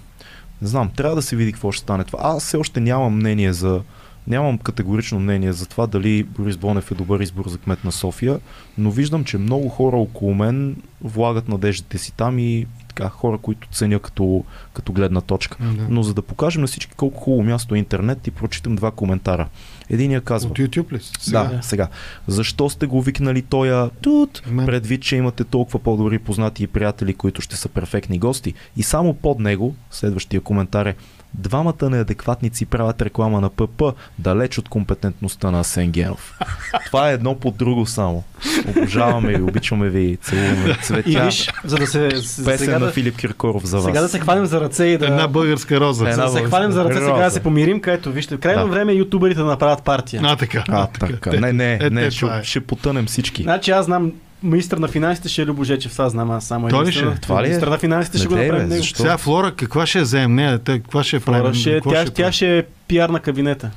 [0.62, 2.18] не знам, трябва да се види какво ще стане това.
[2.22, 3.82] Аз все още нямам мнение за
[4.30, 8.40] Нямам категорично мнение за това дали Борис Бонев е добър избор за кмет на София,
[8.78, 13.68] но виждам, че много хора около мен влагат надеждите си там и, така, хора, които
[13.68, 15.56] ценя като, като гледна точка.
[15.60, 15.86] Да.
[15.88, 19.48] Но за да покажем на всички колко хубаво място е интернет, ти прочитам два коментара.
[19.88, 21.00] Единия казва, От YouTube ли?
[21.30, 21.88] да, сега.
[22.26, 24.66] Защо сте го викнали тоя тут, Мен.
[24.66, 28.54] предвид, че имате толкова по-добри познати и приятели, които ще са перфектни гости?
[28.76, 30.94] И само под него, следващия коментар е,
[31.34, 33.82] Двамата неадекватници правят реклама на ПП,
[34.18, 36.38] далеч от компетентността на Асен Генов.
[36.86, 38.24] Това е едно под друго само.
[38.68, 41.24] Обожаваме ви, обичаме ви, целуваме И цветя.
[41.24, 42.08] виж, за да се...
[42.08, 43.84] Песен сега на да, Филип Киркоров за вас.
[43.84, 45.06] сега да се хванем за ръце и да...
[45.06, 46.10] Една българска роза.
[46.10, 48.68] Една за да се хванем за ръце, сега да се помирим, където вижте, крайно Да.
[48.68, 50.22] време ютуберите да направят партия.
[50.24, 50.64] А, така.
[50.68, 51.30] А, така.
[51.32, 52.44] Не, не, Е, не, те, ще, е.
[52.44, 53.42] ще потънем всички.
[53.42, 54.12] Значи аз знам
[54.42, 56.68] министър на финансите ще е Любо Жечев, това знам аз само.
[56.68, 57.14] Той ли министър- ще е?
[57.16, 57.48] Това ли е?
[57.48, 58.80] Министър на финансите ще Не го дей, направим него.
[58.80, 58.98] защо?
[58.98, 60.34] Сега Флора, каква ще я вземем?
[60.34, 61.54] Не, те, каква ще я Флора правим?
[61.54, 63.70] ще, Какво тя, ще тя ще е пиар на кабинета.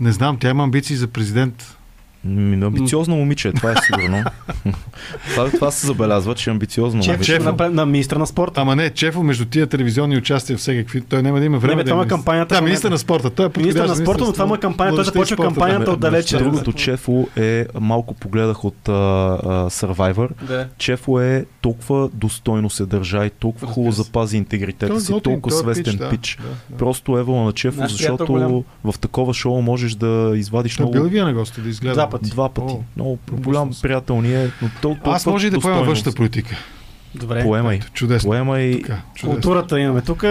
[0.00, 1.75] Не знам, тя има амбиции за президент.
[2.66, 4.24] Амбициозно момиче, това е сигурно.
[5.30, 7.32] това, това се забелязва, че е амбициозно Чеф момиче.
[7.32, 8.60] ще направи на министър на спорта.
[8.60, 11.90] Ама не, Чефо, между тия телевизионни участия всекакви, той няма да има време Не, да
[11.90, 13.30] това е кампанията Да, министър на спорта.
[13.30, 16.36] Той е Министър на спорта, но това му е кампания, той започва кампанията да, отдалече.
[16.36, 16.50] да, да.
[16.50, 20.68] Другото Чефо е, малко погледах от а, а, Survivor, Да.
[20.78, 25.58] Чефо е толкова достойно се държа и толкова хубаво запази интегритета е си, толкова е
[25.58, 26.38] свестен пич.
[26.78, 30.92] Просто евала на Чефо, приятел защото в такова шоу можеш да извадиш много...
[30.92, 32.08] бил вие на гости да изгледа?
[32.18, 32.64] Два пъти.
[32.66, 32.74] Два пъти.
[32.74, 36.16] О, Много голям приятел ни е, но тол- толкова Аз може и да поема външната
[36.16, 36.56] политика.
[37.14, 37.42] Добре.
[37.42, 37.80] Поемай.
[37.92, 38.28] Чудесно.
[38.30, 38.82] Поемай.
[39.14, 39.30] Чудесно.
[39.30, 40.24] Културата имаме тук.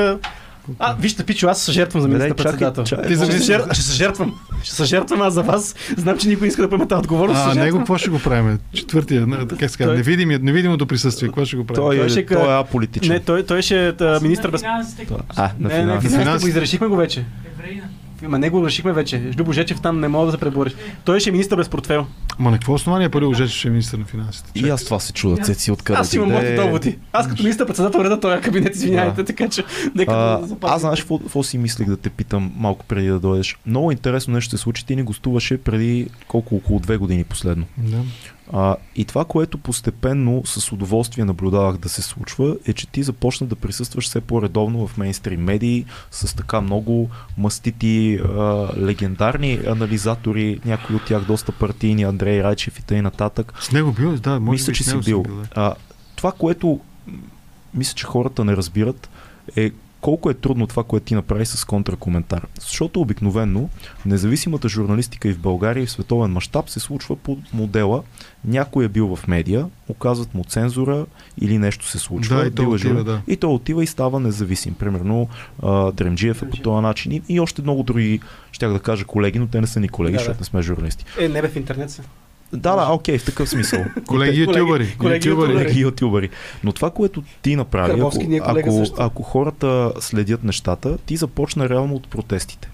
[0.80, 2.84] А, вижте, Пичо, аз се жертвам за Не, министър председател.
[2.84, 4.34] Ти за министър- ще се жертвам.
[4.64, 5.76] Ще се жертвам аз за вас.
[5.98, 7.41] Знам, че никой не иска да поеме тази отговорност.
[7.41, 8.60] А, него какво ще го правим?
[8.74, 9.94] Четвъртия, не, как се казва,
[10.40, 11.84] невидимото присъствие, какво ще го правим?
[11.84, 13.14] Той, Той ще той е аполитичен.
[13.14, 14.62] Не, той, той ще е министър без...
[14.62, 15.07] финансите.
[15.30, 16.07] А, на Не, не, финанси.
[16.10, 17.26] финансите го изрешихме го вече.
[17.60, 17.84] Евреина.
[18.22, 19.32] Ма него го решихме вече.
[19.38, 20.74] Любо Жечев там не мога да се пребориш.
[21.06, 22.06] Той ще е министър без портфел.
[22.40, 24.52] Ма на какво основание пари лъже, че ще е министър на финансите?
[24.56, 26.98] И аз това се чуда, Цеци, откъде Аз имам моите доводи.
[27.14, 29.26] Аз като министър председател реда този кабинет, извинявайте, Да.
[29.26, 29.64] така че
[29.96, 30.74] нека А, да запазим.
[30.76, 33.58] аз знаеш какво, си мислех да те питам малко преди да дойдеш.
[33.66, 34.86] Много интересно нещо се случи.
[34.86, 37.66] Ти ни гостуваше преди колко около две години последно.
[37.78, 37.98] Да.
[38.53, 43.47] А, и това, което постепенно с удоволствие наблюдавах да се случва, е, че ти започна
[43.47, 50.95] да присъстваш все по-редовно в мейнстрим медии с така много мастити, а, легендарни анализатори, някои
[50.95, 53.01] от тях доста партийни, Андрей Райчев и т.н.
[53.01, 53.53] нататък.
[53.59, 55.23] С него бил, да, може мисля, би че си бил.
[55.26, 55.47] съм да.
[55.55, 55.73] А,
[56.15, 56.80] това, което
[57.73, 59.09] мисля, че хората не разбират,
[59.55, 59.72] е
[60.06, 62.48] колко е трудно това, което ти направи с контракоментар.
[62.60, 63.69] Защото обикновенно
[64.06, 68.03] независимата журналистика и в България и в световен мащаб се случва по модела
[68.44, 71.06] някой е бил в медия, оказват му цензура
[71.41, 72.36] или нещо се случва.
[72.36, 73.22] Да, и е отива, да.
[73.27, 74.73] и той отива и става независим.
[74.73, 75.30] Примерно
[75.64, 78.19] а, Дремджиев е по този начин и, и още много други,
[78.52, 80.19] щях да кажа колеги, но те не са ни колеги, Да, да.
[80.19, 81.06] защото не сме журналисти.
[81.19, 82.03] Е, не бе в интернет са.
[82.53, 83.85] Да, да, окей, в такъв смисъл.
[84.07, 84.95] Колеги ютубъри.
[84.97, 86.30] колеги ютубъри.
[86.63, 91.95] Но това, което ти направи, ако, е ако, ако хората следят нещата, ти започна реално
[91.95, 92.69] от протестите.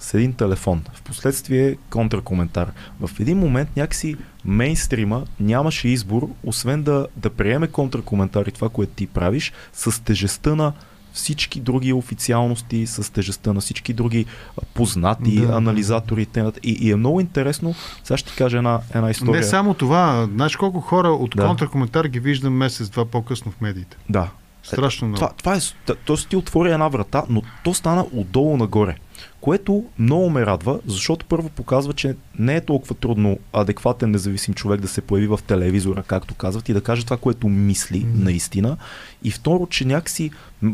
[0.00, 0.82] С един телефон.
[0.94, 2.72] Впоследствие контракоментар.
[3.00, 8.92] В един момент някакси мейнстрима нямаше избор, освен да, да приеме контракоментар и това, което
[8.92, 10.72] ти правиш, с тежестта на
[11.18, 14.26] всички други официалности, с тежестта на всички други
[14.74, 15.52] познати Да.
[15.52, 16.26] анализатори.
[16.62, 17.74] И, и е много интересно.
[18.04, 19.40] Сега ще ти кажа една, една история.
[19.40, 20.28] Не само това.
[20.34, 21.46] Знаеш колко хора от Да.
[21.46, 23.96] контракоментар ги виждам месец-два по-късно в медиите.
[24.08, 24.28] Да,
[24.62, 25.16] Страшно много.
[25.16, 25.60] Това, това е,
[26.04, 28.96] то си ти отвори една врата, но то стана отдолу нагоре.
[29.40, 34.80] Което много ме радва, защото първо показва, че не е толкова трудно адекватен независим човек
[34.80, 38.24] да се появи в телевизора, както казват, и да каже това, което мисли Мгм.
[38.24, 38.76] наистина.
[39.24, 40.30] И второ, че някакси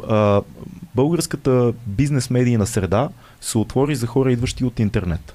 [0.09, 0.43] а,
[0.95, 3.09] българската бизнес медийна среда
[3.41, 5.35] се отвори за хора, идващи от интернет.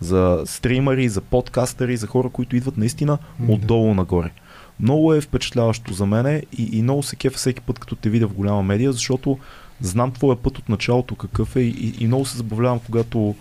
[0.00, 3.52] За стримари, за подкастъри, за хора, които идват наистина да.
[3.52, 4.30] отдолу нагоре.
[4.80, 8.28] Много е впечатляващо за мене и, и много се кефа всеки път, като те видя
[8.28, 9.38] в голяма медия, защото
[9.82, 13.34] знам твоя път от началото какъв е и, и, и много се забавлявам, когато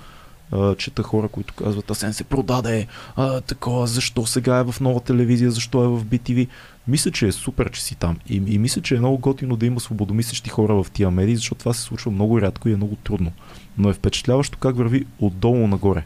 [0.51, 4.99] а, чета хора, които казват, Асен се продаде, а, такова, защо сега е в нова
[4.99, 6.47] телевизия, защо е в BTV.
[6.87, 8.17] Мисля, че е супер, че си там.
[8.29, 11.59] И, и мисля, че е много готино да има свободомислещи хора в тия медии, защото
[11.59, 13.31] това се случва много рядко и е много трудно.
[13.77, 16.03] Но е впечатляващо как върви отдолу нагоре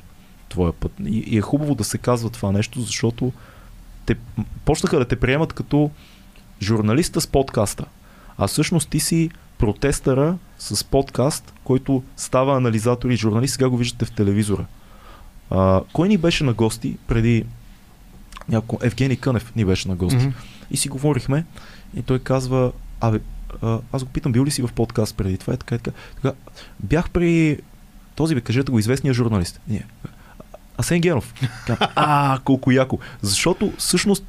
[0.50, 0.92] твоя път.
[1.06, 3.32] И, и е хубаво да се казва това нещо, защото
[4.06, 4.16] те
[4.66, 5.92] почнаха да те приемат като
[6.62, 7.86] журналиста с подкаста.
[8.38, 13.54] А всъщност ти си протестъра с подкаст, който става анализатор и журналист.
[13.54, 14.66] Сега го виждате в телевизора.
[15.50, 17.46] А, кой ни беше на гости преди
[18.50, 18.86] няколко...
[18.86, 20.26] Евгений Кънев ни беше на гости.
[20.26, 20.36] Мгм.
[20.72, 21.46] И си говорихме
[21.96, 22.72] и той казва,
[23.02, 23.20] абе,
[23.92, 25.54] аз го питам, бил ли си в подкаст преди това?
[25.54, 25.98] И така, и така.
[26.16, 26.38] така
[26.80, 27.60] бях при
[28.16, 29.62] този, бе, кажете го, известния журналист.
[29.68, 29.86] Ние.
[30.78, 31.34] Асен Генов.
[31.96, 33.00] А, колко яко.
[33.22, 34.26] Защото всъщност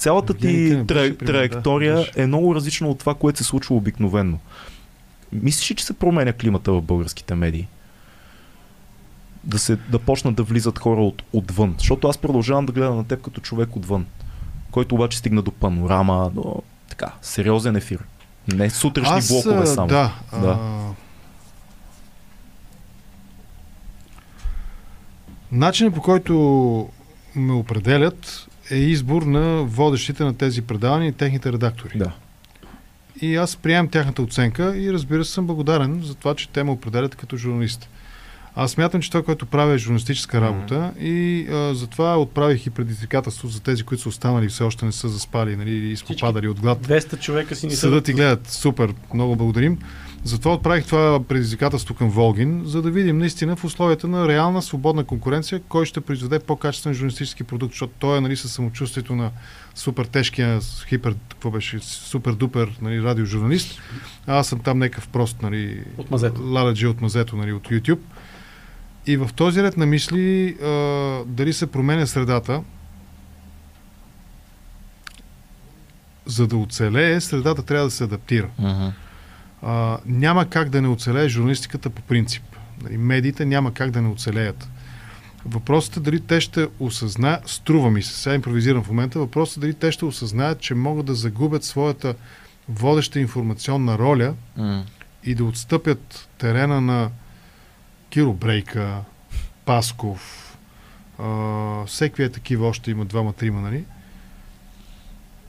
[0.00, 4.38] цялата ти тра, траектория е много различна от това, което се случва обикновенно.
[5.32, 7.68] Мислиш ли, че се променя климата в българските медии?
[9.44, 11.74] Да, се, да почнат да влизат хора от, отвън.
[11.78, 14.06] Защото аз продължавам да гледам на теб като човек отвън,
[14.70, 18.04] който обаче стигна до панорама, до така, сериозен ефир.
[18.48, 19.88] Не сутрешни Аз, блокове само.
[19.88, 20.14] Да.
[20.32, 20.58] Да.
[20.60, 20.92] А...
[25.52, 26.88] Начинът по който
[27.36, 31.98] ме определят е избор на водещите на тези предавания и техните редактори.
[31.98, 32.12] да.
[33.22, 36.70] И аз приемам тяхната оценка и разбира се съм благодарен за това, че те ме
[36.70, 37.88] определят като журналист.
[38.54, 43.48] Аз смятам, че това, което правя е журналистическа работа и а, затова отправих и предизвикателство
[43.48, 46.60] за тези, които са останали и все още не са заспали нали, или изпопадали от
[46.60, 46.86] глад.
[46.86, 48.48] 200 човека си ни Съдът и гледат.
[48.48, 49.78] Супер, много благодарим.
[50.24, 55.04] Затова отправих това предизвикателство към Волгин, за да видим наистина в условията на реална свободна
[55.04, 59.30] конкуренция, кой ще произведе по-качествен журналистически продукт, защото той е нали, със самочувствието на
[59.74, 63.80] супер тежкия, хипер, какво беше, супер дупер нали, радиожурналист.
[64.26, 66.42] А аз съм там някакъв прост, нали, От мазето.
[66.44, 68.00] лададжи от мазето, нали, от YouTube.
[69.06, 70.68] И в този ред на мисли, а,
[71.26, 72.62] дали се променя средата,
[76.26, 78.48] за да оцелее, средата трябва да се адаптира.
[78.60, 78.92] Uh-huh.
[79.62, 82.42] А, няма как да не оцелее журналистиката по принцип.
[82.82, 84.68] Нали, Медиите няма как да не оцелеят.
[85.46, 89.60] Въпросът е дали те ще осъзнаят, струва ми се, сега импровизирам в момента, въпросът е
[89.60, 92.14] дали те ще осъзнаят, че могат да загубят своята
[92.68, 94.82] водеща информационна роля Mm.
[95.24, 97.10] и да отстъпят терена на
[98.10, 98.98] Киро Брейка,
[99.64, 100.56] Пасков,
[101.18, 103.84] а, всеки е такива, още има двама-трима, нали?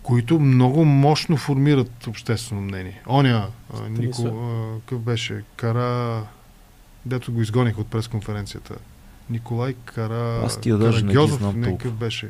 [0.03, 3.01] Които много мощно формират обществено мнение.
[3.09, 5.43] Оня, а, Нико, какъв беше?
[5.55, 6.23] Кара,
[7.05, 8.75] дето го изгоних от пресконференцията.
[9.29, 10.41] Николай Кара...
[10.45, 12.29] Аз тия даже не ги знам някакъв беше.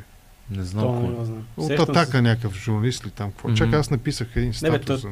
[0.50, 1.42] Не знам То не знам.
[1.56, 1.90] От Сещам се.
[1.90, 3.30] атака някакъв журналист ли там?
[3.30, 3.48] Какво?
[3.48, 3.56] Мгм.
[3.56, 5.02] Чакай, аз написах един Не, бе, статус.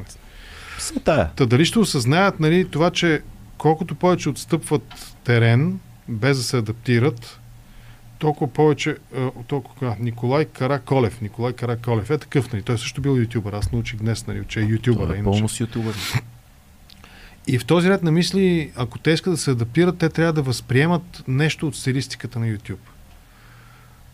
[0.93, 1.29] то- тая.
[1.35, 3.21] Та дали ще осъзнаят нали, това, че
[3.57, 7.39] колкото повече отстъпват терен, без да се адаптират,
[8.21, 13.53] толкова повече, а, толкова, Николай Караколев, Николай Караколев е такъв, нали, той също бил ютубър,
[13.53, 15.09] аз научих днес, нали, че е ютубър.
[15.09, 15.95] А е пълно с ютубър.
[17.47, 20.41] И в този ред на мисли, ако те искат да се адаптират, те трябва да
[20.41, 22.90] възприемат нещо от стилистиката на YouTube.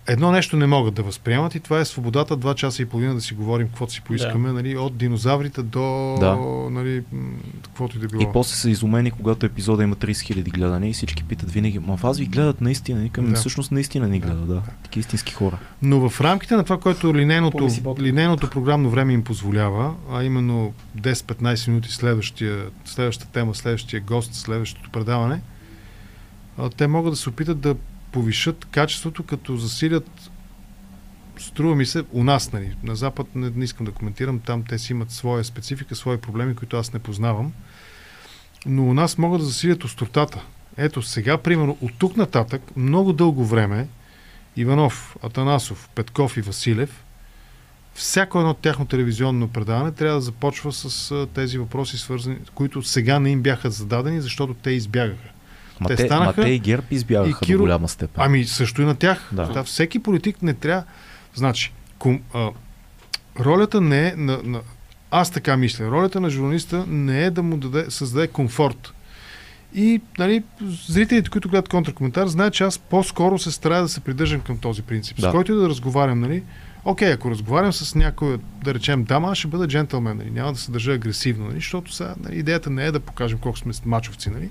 [0.10, 3.22] Едно нещо не могат да възприемат и това е свободата два часа и половина да
[3.22, 6.36] си говорим каквото си поискаме, нали, от динозаврите до Да.
[6.72, 7.04] нали,
[7.64, 8.22] каквото и да било.
[8.22, 11.96] И после са изумени, когато епизода има 30 000 гледания и всички питат винаги, ма
[11.96, 13.02] вас ви гледат наистина?
[13.02, 13.32] Никам, Да.
[13.32, 13.38] да.
[13.38, 14.62] всъщност наистина ни гледат, да.
[14.84, 15.58] Таки истински хора.
[15.82, 17.68] Но в рамките на това, което линейното,
[18.00, 24.90] линейното програмно време им позволява, а именно 10-15 минути следващия, следващата тема, следващия гост, следващото
[24.90, 25.42] предаване,
[26.78, 27.76] те могат да се опитат да
[28.18, 30.32] повишат качеството, като засилят
[31.38, 34.78] струва ми се, у нас, нали, на Запад не, не искам да коментирам, там те
[34.78, 37.54] си имат своя специфика, свои проблеми, които аз не познавам,
[38.66, 40.44] но у нас могат да засилят остротата.
[40.78, 43.88] Ето сега, примерно, от тук нататък, много дълго време,
[44.56, 47.04] Иванов, Атанасов, Петков и Василев,
[47.94, 53.30] всяко едно тяхно телевизионно предаване трябва да започва с тези въпроси, свързани, които сега не
[53.30, 55.30] им бяха зададени, защото те избягаха.
[55.80, 58.24] Ма Те те, станаха ма те и ГЕРБ избягаха и Киро- до голяма степен.
[58.24, 59.30] Ами също и на тях.
[59.32, 59.46] Да.
[59.48, 59.64] Да.
[59.64, 60.84] всеки политик не трябва.
[61.36, 62.50] Значи, ком, а,
[63.40, 64.62] ролята не е на, на.
[65.12, 65.92] Аз така мисля.
[65.92, 68.94] Ролята на журналиста не е да му даде, създаде комфорт.
[69.76, 70.44] И нали,
[70.88, 74.82] зрителите, които гледат контракоментар, знаят, че аз по-скоро се старая да се придържам към този
[74.82, 75.18] принцип.
[75.18, 75.30] Да.
[75.30, 76.44] С който и да разговарям, нали?
[76.86, 80.32] Окей, ако разговарям с някой, да речем дама, аз ще бъда джентълмен, нали?
[80.32, 81.56] няма да се държа агресивно, нали?
[81.56, 84.50] защото сега нали, идеята не е да покажем колко сме мачовци, нали?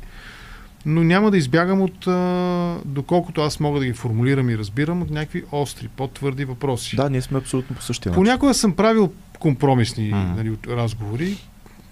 [0.86, 5.10] Но няма да избягам от, а, доколкото аз мога да ги формулирам и разбирам, от
[5.10, 6.96] някакви остри, по-твърди въпроси.
[6.96, 8.20] Да, ние сме абсолютно по същия начин.
[8.20, 10.34] Понякога съм правил компромисни Мгм.
[10.36, 11.36] нали, разговори,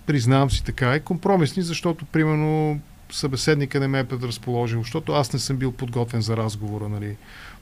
[0.07, 2.81] признавам си така, и компромисни, защото, примерно,
[3.13, 7.17] събеседника не ме е предразположил, защото аз не съм бил подготвен за разговора, нали.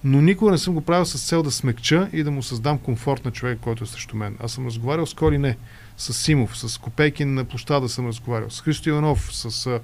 [0.05, 3.25] Но никога не съм го правил с цел да смекча и да му създам комфорт
[3.25, 4.37] на човек, който е срещу мен.
[4.43, 5.57] Аз съм разговарял с Кори не,
[5.97, 9.81] с Симов, с Копейкин на площада съм разговарял, с Христо Иванов, с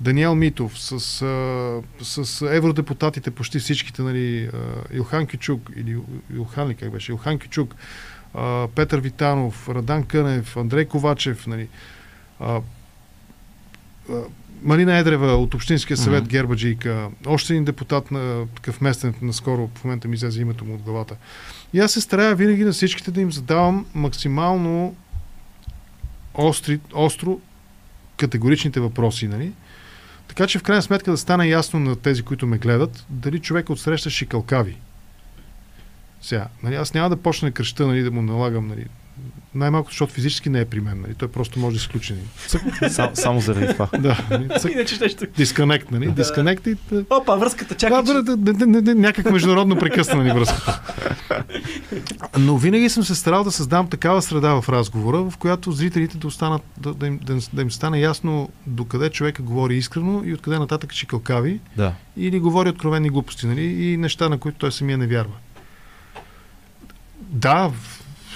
[0.00, 1.00] Даниел Митов, с,
[2.02, 4.50] с евродепутатите, почти всичките, нали,
[4.92, 5.96] Илхан Кючук, или
[6.34, 7.74] Илхан ли как беше, Илхан Кючук,
[8.34, 11.68] а, Петър Витанов, Радан Кънев, Андрей Ковачев, нали,
[14.62, 16.30] Марина Едрева от Общинския съвет Мгм.
[16.30, 20.82] Гербаджийка, още един депутат на такъв местен, наскоро в момента ми излезе името му от
[20.82, 21.16] главата.
[21.72, 24.96] И аз се старая винаги на всичките да им задавам максимално
[26.34, 27.40] остри, остро
[28.16, 29.52] категоричните въпроси, нали?
[30.28, 33.70] Така че в крайна сметка да стане ясно на тези, които ме гледат, дали човек
[33.70, 34.76] отсреща шикалкави.
[36.20, 38.86] Сега, нали, аз няма да почна кръща, нали, да му налагам, нали,
[39.54, 42.14] най-малко, защото физически не е при мен, нали, той просто може да изключи.
[42.14, 42.90] Нали.
[42.92, 43.88] Сам, само заради това.
[43.98, 45.26] Да, нали, Иначе ще ще...
[45.26, 46.76] дисконект, нали, дисконект и...
[47.10, 48.02] Опа, връзката чака.
[48.02, 50.82] да, да, да, да, да, да, някак международно прекъсна ни връзката.
[52.38, 56.26] Но винаги съм се старал да създам такава среда в разговора, в която зрителите да,
[56.26, 60.34] останат, да, да, им, да, им- да им стане ясно докъде човека говори искрено и
[60.34, 61.92] откъде нататък шикалкави Да.
[62.16, 63.62] или говори откровени глупости, нали?
[63.62, 65.34] И неща, на които той самия не вярва.
[67.20, 67.70] Да,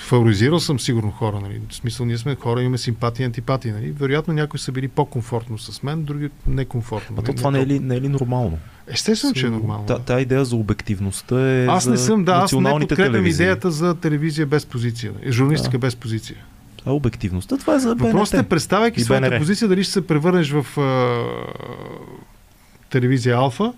[0.02, 1.60] фаворизирал съм сигурно хора, нали?
[1.68, 3.90] В смисъл, ние сме хора, имаме симпатии и антипатии, нали?
[3.90, 7.16] Вероятно някои са били по-комфортно с мен, други некомфортно.
[7.18, 7.36] А то нали?
[7.36, 8.58] това не е ли, не е ли нормално?
[8.86, 9.86] Естествено, че е нормално.
[9.86, 13.44] Та, та идея за обективността е Аз не съм, да, аз не подкрепям телевизии.
[13.44, 15.32] идеята за телевизия без позиция, нали?
[15.32, 15.78] журналистика Да.
[15.78, 16.36] без позиция.
[16.86, 18.00] А обективността, това е за БНТ.
[18.00, 20.66] Въпросът е, представяйки своята позиция, дали ще се превърнеш в
[22.92, 23.72] телевизия Алфа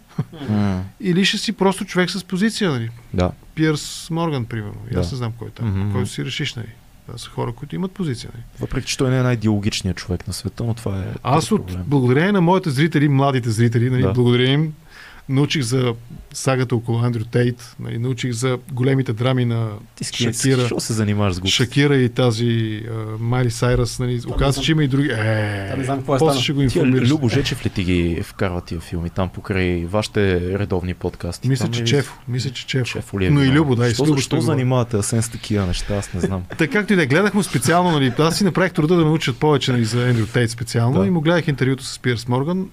[1.01, 2.91] или ще си просто човек с позиция, нали?
[3.15, 3.31] Да.
[3.55, 4.81] Пиърс Морган, примерно.
[4.93, 5.15] И аз Да.
[5.15, 5.81] не знам кой е там.
[5.81, 5.93] Мгм.
[5.93, 6.67] Който си решиш, нали?
[7.07, 8.31] Това са хора, които имат позиция.
[8.35, 8.45] Нали?
[8.61, 11.05] Въпреки, че той не е най-диалогичният човек на света, но това е.
[11.23, 14.13] Аз от благодарение на моите зрители, младите зрители, нали, Да.
[14.13, 14.73] благодаря им,
[15.29, 15.95] научих за
[16.33, 20.61] сагата около Андрю Тейт, нали, научих за големите драми на Ти ски, Шакира.
[20.61, 21.57] Защо се занимаваш с глупости?
[21.57, 23.99] Шакира и тази а, Майли Сайрас.
[23.99, 25.09] Нали, оказва се, че има и други.
[25.09, 27.11] Е, Та не знам какво е после ще го информираш.
[27.11, 31.49] Любо Жечев ли ти ги вкарва тия филми там покрай вашите редовни подкасти?
[31.49, 32.15] Мисля, че е- Чефо.
[32.29, 32.79] Мисля, че
[33.19, 33.51] ли е Но и?
[33.51, 34.41] Любо, да, и Що, говоря.
[34.41, 35.97] занимавате Асен с такива неща?
[35.97, 36.43] Аз не знам.
[36.59, 39.37] Така както и да е, гледах му специално, нали, аз си направих труда да научат
[39.37, 41.07] повече нали, за Ендрю Тейт специално Да.
[41.07, 42.69] и му гледах интервюто с Пирс Морган.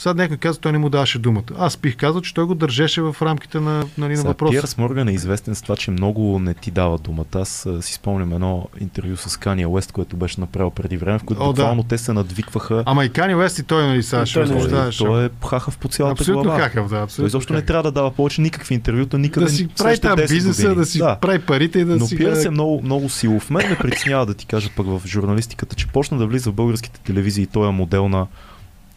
[0.00, 1.42] Сега някой каза, той не му даваше думата.
[1.58, 4.50] Аз бих казал, че той го държеше в рамките на, нали, на въпроса.
[4.52, 7.24] Пиърс Морган е известен с това, че много не ти дава думата.
[7.34, 7.48] Аз
[7.80, 11.46] си спомням едно интервю с Кания Уест, което беше направил преди време, в което О,
[11.46, 11.50] да.
[11.52, 12.82] буквално те се надвикваха.
[12.86, 14.54] Ама и Кани Уест и той, нали, сега ще той не е.
[14.54, 14.96] възмущаваш.
[14.96, 16.60] той е хахав по цялата Абсолютно глава.
[16.60, 16.90] хахав, да.
[16.90, 19.46] Той Абсолютно изобщо не трябва да дава повече никакви интервюта, никъде.
[19.46, 20.74] да си прави там 10 бизнеса, години.
[20.76, 23.50] да си прави парите и да Но си Пиърс гледа- е много, много силов.
[23.50, 27.00] Мен ме притеснява да ти кажа пък в журналистиката, че почна да влиза в българските
[27.00, 28.26] телевизии той е модел на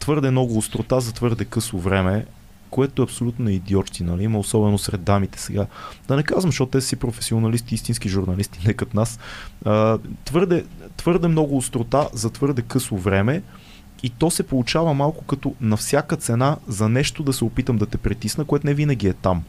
[0.03, 2.25] твърде много острота за твърде късо време,
[2.69, 4.23] което е абсолютно идиотщина, нали?
[4.23, 5.65] има особено сред дамите сега.
[6.07, 9.19] Да не казвам, защото те си професионалисти, истински журналисти, не като нас.
[9.65, 10.65] А, твърде,
[10.97, 13.41] твърде много острота за твърде късо време
[14.03, 17.85] и то се получава малко като на всяка цена за нещо да се опитам да
[17.85, 19.43] те притисна, което не винаги е там.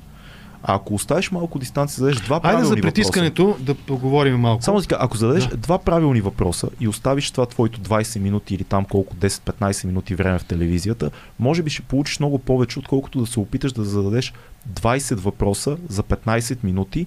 [0.66, 2.82] А ако оставиш малко дистанция, зададеш два Айде правилни за въпроса.
[2.84, 4.62] притискането да поговорим малко.
[4.62, 5.56] Само така, ако зададеш Да.
[5.56, 10.38] два правилни въпроса и оставиш това твоето 20 минути или там колко 10-15 минути време
[10.38, 14.32] в телевизията, може би ще получиш много повече, отколкото да се опиташ да зададеш
[14.72, 17.06] 20 въпроса за 15 минути,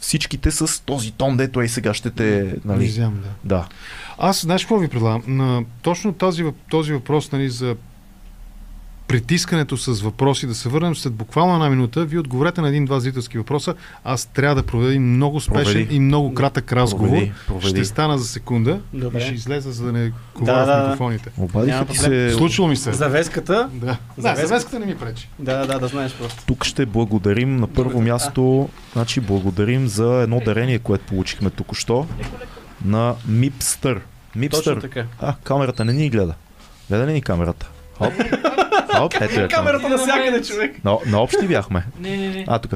[0.00, 2.54] всичките с този тон, дето е сега ще те...
[2.64, 3.56] Нали, Изям, да.
[3.56, 3.66] да.
[4.18, 5.22] Аз, знаеш какво ви предлагам?
[5.26, 7.76] На, точно въп- този въпрос нали, за
[9.08, 12.04] притискането с въпроси, да се върнем след буквално една минута.
[12.04, 13.74] Вие отговорете на един-два зрителски въпроса.
[14.04, 15.96] Аз трябва да проведа много спешен Проведи.
[15.96, 17.08] и много кратък разговор.
[17.08, 17.68] Проведи, проведи.
[17.68, 19.18] Ще стана за секунда Добре.
[19.18, 20.82] и ще излеза, за да не говоря Да, да, в да.
[20.84, 21.30] микрофоните.
[21.38, 22.30] Обадиха ти проблем.
[22.30, 22.36] се...
[22.36, 22.92] Случило ми се.
[22.92, 23.68] Завеската.
[23.72, 23.86] Да.
[23.86, 24.46] Да, Завеска.
[24.46, 25.28] завеската не ми пречи.
[25.38, 26.44] Да, да, да знаеш просто.
[26.46, 28.04] Тук ще благодарим на първо Добре.
[28.04, 32.06] място, значи благодарим за едно дарение, което получихме току-що
[32.84, 34.00] на Mipster.
[34.34, 34.80] Точно Mipster.
[34.80, 35.04] така.
[35.20, 36.34] А, камерата не ни гледа.
[36.90, 37.70] Гледа ли ни камерата?
[37.98, 38.12] Хоп.
[38.96, 39.48] Хоп, ето я камерата.
[39.48, 40.84] Камерата навсякъде, човек.
[40.84, 41.86] На, на общи бяхме.
[42.00, 42.44] Не, не, не.
[42.48, 42.72] А, тук.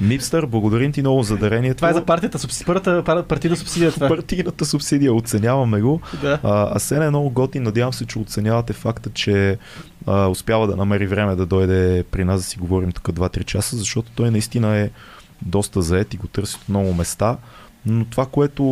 [0.00, 1.76] Мипстър, благодарим ти много за дарението.
[1.76, 3.92] Това е за партията, първата пар- партийна субсидия.
[3.92, 4.06] Това.
[4.06, 4.08] е.
[4.08, 5.14] партийната субсидия.
[5.14, 6.00] Оценяваме го.
[6.22, 6.38] Да.
[6.42, 7.62] А, Асен е много готин.
[7.62, 9.58] Надявам се, че оценявате факта, че
[10.06, 13.76] а, успява да намери време да дойде при нас да си говорим тук 2-3 часа,
[13.76, 14.90] защото той наистина е
[15.42, 17.36] доста заед и го търси от много места.
[17.86, 18.62] Но това, което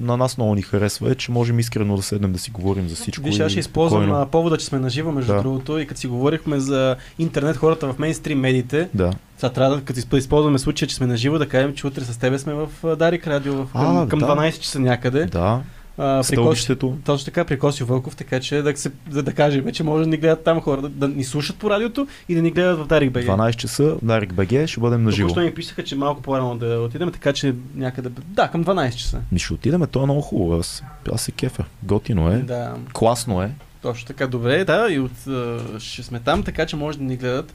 [0.00, 2.94] на нас много ни харесва е, че можем искрено да седнем да си говорим за
[2.94, 3.24] всичко.
[3.24, 4.26] Виж, аз ще използвам спокойно.
[4.26, 5.42] повода, че сме наживо, между Да.
[5.42, 9.12] другото, и като си говорихме за интернет, хората в мейнстрим медиите, Да.
[9.36, 12.16] сега трябва да, като изп- използваме случая, че сме наживо, да кажем, че утре с
[12.16, 14.26] тебе сме в Дарик Радио в, към, А, към да.
[14.26, 15.26] 12 часа някъде.
[15.26, 15.60] Да.
[15.98, 16.98] А, при Коси, Стълбището.
[17.04, 20.10] точно така, при Коси Вълков, така че да, се, за да кажем, че може да
[20.10, 22.86] ни гледат там хора, да, да ни слушат по радиото и да ни гледат в
[22.86, 23.24] Дарик БГ.
[23.24, 25.28] 12 часа, Дарик БГ, ще бъдем на живо.
[25.28, 28.10] Току-що ми писаха, че малко по-рано да отидем, така че някъде...
[28.26, 29.20] Да, към 12 часа.
[29.32, 30.60] Ми ще отидеме, то е много хубаво.
[30.60, 31.64] Аз, аз се кефа.
[31.82, 32.36] Готино е.
[32.36, 33.50] Да, Класно е.
[33.82, 35.12] точно така, добре, да, и от,
[35.78, 37.54] ще сме там, така че може да ни гледат.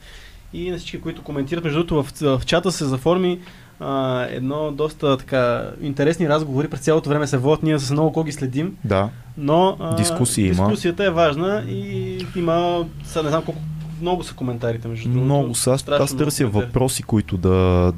[0.52, 3.40] И на всички, които коментират, между другото, в, в чата се заформи
[3.84, 6.68] а, едно доста така интересни разговори.
[6.68, 9.08] През цялото време се водят, ние с много кого ги следим, Да.
[9.36, 10.54] но а, Дискусии има.
[10.54, 13.60] дискусията е важна и има, сега не знам колко
[14.00, 15.24] много са коментарите, между другото.
[15.24, 15.72] Много са.
[15.72, 17.48] Аз, аз търся въпроси, които да,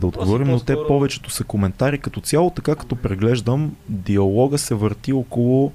[0.00, 1.98] да отговорим, но те повечето са коментари.
[1.98, 5.72] Като цяло, така като преглеждам, диалога се върти около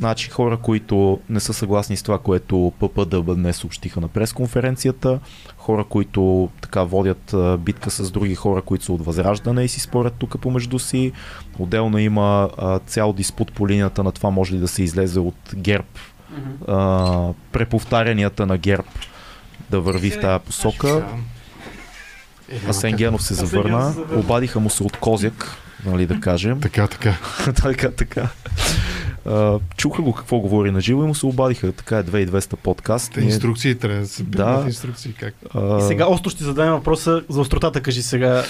[0.00, 5.20] значи, хора, които не са съгласни с това, което ППДБ днес съобщиха на пресконференцията,
[5.56, 10.14] хора, които така водят битка с други хора, които са от Възраждане и си спорят
[10.14, 11.12] тук помежду си.
[11.58, 15.54] Отделно има а, цял диспут по линията на това може ли да се излезе от
[15.54, 15.86] ГЕРБ
[16.68, 18.88] а, преповтарянията на ГЕРБ
[19.70, 21.06] да върви в тази посока.
[22.48, 23.94] Е, Асен завърна, Генов се завърна.
[24.16, 25.56] обадиха му се от Козяк,
[25.86, 26.60] нали да кажем.
[26.60, 27.18] Така, така.
[27.62, 28.28] така, така.
[29.76, 31.72] Чуха го какво говори на живо и му се обадиха.
[31.72, 33.12] Така е 2200 подкаст.
[33.12, 34.64] Те Ние- инструкции трябва да се Да.
[34.66, 35.12] инструкции.
[35.12, 35.34] Как?
[35.54, 38.44] а, И сега остро ще зададем въпроса за остротата, кажи сега.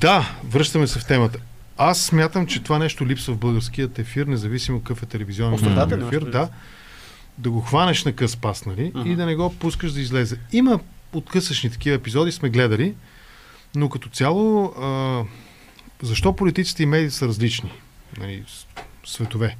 [0.00, 1.38] Да, връщаме се в темата.
[1.78, 6.20] Аз смятам, че това нещо липсва в българският ефир, независимо какъв е телевизионен Остротата ефир.
[6.20, 6.48] имаш Да,
[7.38, 8.92] да го хванеш на къс пас, нали?
[8.94, 9.10] Мгм.
[9.10, 10.36] И да не го пускаш да излезе.
[10.52, 10.80] Има
[11.12, 12.94] откъсъчни такива епизоди, сме гледали,
[13.74, 15.22] но като цяло, а,
[16.02, 17.72] защо политиците и медиите са различни?
[18.18, 18.44] Нали,
[19.06, 19.56] светове.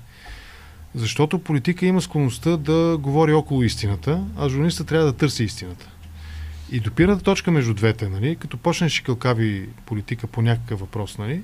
[0.94, 5.88] Защото политика има склонността да говори около истината, а журналиста трябва да търси истината.
[6.70, 11.42] И допирната точка между двете, нали, като почнеш шикалкави политика по някакъв въпрос, нали,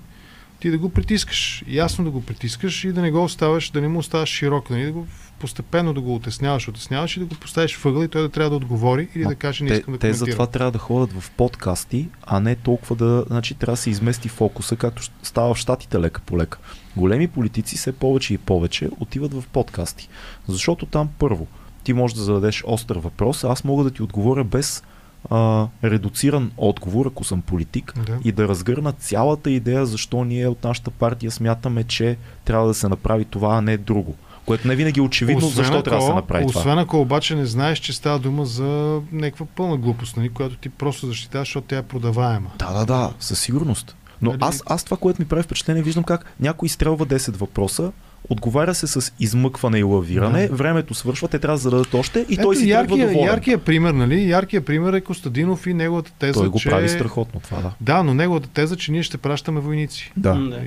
[0.60, 3.88] ти да го притискаш, ясно да го притискаш и да не го оставаш, да не
[3.88, 5.06] му оставаш широк, нали, да го
[5.40, 8.56] постепенно да го отесняваш, отесняваш и да го поставиш въгъл и той да трябва да
[8.56, 10.26] отговори или Ма да каже не те, искам да те коментирам.
[10.26, 13.24] затова трябва да ходят в подкасти, а не толкова да...
[13.26, 16.58] Значи трябва да се измести фокуса, както става в щатите лека по лека.
[16.96, 20.08] Големи политици все повече и повече отиват в подкасти.
[20.48, 21.46] Защото там първо,
[21.84, 24.82] ти можеш да зададеш остър въпрос, а аз мога да ти отговоря без
[25.30, 28.18] а, редуциран отговор, ако съм политик, Да.
[28.24, 32.88] и да разгърна цялата идея защо ние от нашата партия смятаме, че трябва да се
[32.88, 34.14] направи това, а не друго.
[34.46, 36.60] Което не винаги е очевидно защо трябва да се направи това.
[36.60, 38.64] освен ако обаче не знаеш, че става дума за
[39.12, 42.50] някаква пълна глупост, нали, която ти просто защитаваш, защото тя е продаваема.
[42.58, 43.96] Да, да, да, със сигурност.
[44.22, 44.38] Но Нали?
[44.42, 47.92] аз, аз това, което ми прави впечатление, виждам как някой изстрелва 10 въпроса,
[48.30, 50.54] отговаря се с измъкване и лавиране, Да.
[50.54, 53.28] времето свършва, те трябва да зададат още и Ето, той си тръгва яркия, доволен.
[53.28, 54.28] яркия пример, нали?
[54.28, 56.68] Яркия пример е Костадинов и неговата теза, Той го че...
[56.68, 57.72] прави страхотно това, да.
[57.80, 60.12] Да, но неговата теза, че ние ще пращаме войници.
[60.16, 60.34] Да.
[60.34, 60.60] Да.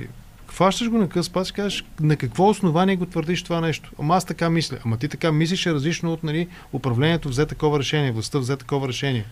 [0.54, 3.90] Хващаш го на къс пас и кажеш на какво основание го твърдиш това нещо.
[3.98, 4.78] Ама аз така мисля.
[4.84, 8.88] Ама ти така мислиш е различно от нали, управлението взе такова решение, властта взе такова
[8.88, 9.24] решение.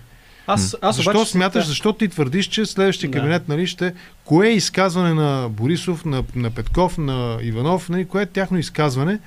[0.47, 1.69] Аз, аз защо обаче смяташ, да.
[1.69, 3.95] защо ти твърдиш, че следващия кабинет нали, ще...
[4.25, 9.19] Кое е изказване на Борисов, на, на Петков, на Иванов, нали, кое е тяхно изказване,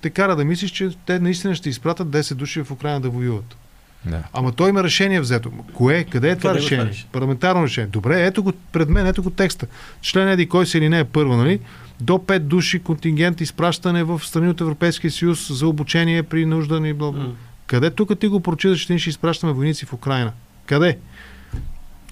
[0.00, 3.56] те кара да мислиш, че те наистина ще изпратят 10 души в Украина да воюват.
[4.04, 4.22] Да.
[4.32, 5.50] Ама той има решение взето.
[5.74, 6.04] Кое?
[6.04, 6.84] Къде е това Къде го решение?
[6.84, 7.06] правиш?
[7.12, 7.88] Парламентарно решение.
[7.88, 9.66] Добре, ето го пред мен, ето го текста.
[10.02, 11.60] Член еди кой си или не е първа, нали?
[12.00, 16.92] До 5 души контингент изпращане в страни от Европейския съюз за обучение при нужда ни.
[16.92, 17.22] Бла, бла.
[17.22, 17.32] М.
[17.66, 20.32] Къде тук ти го прочиташ, че ние ще изпращаме войници в Украина?
[20.66, 20.98] Къде?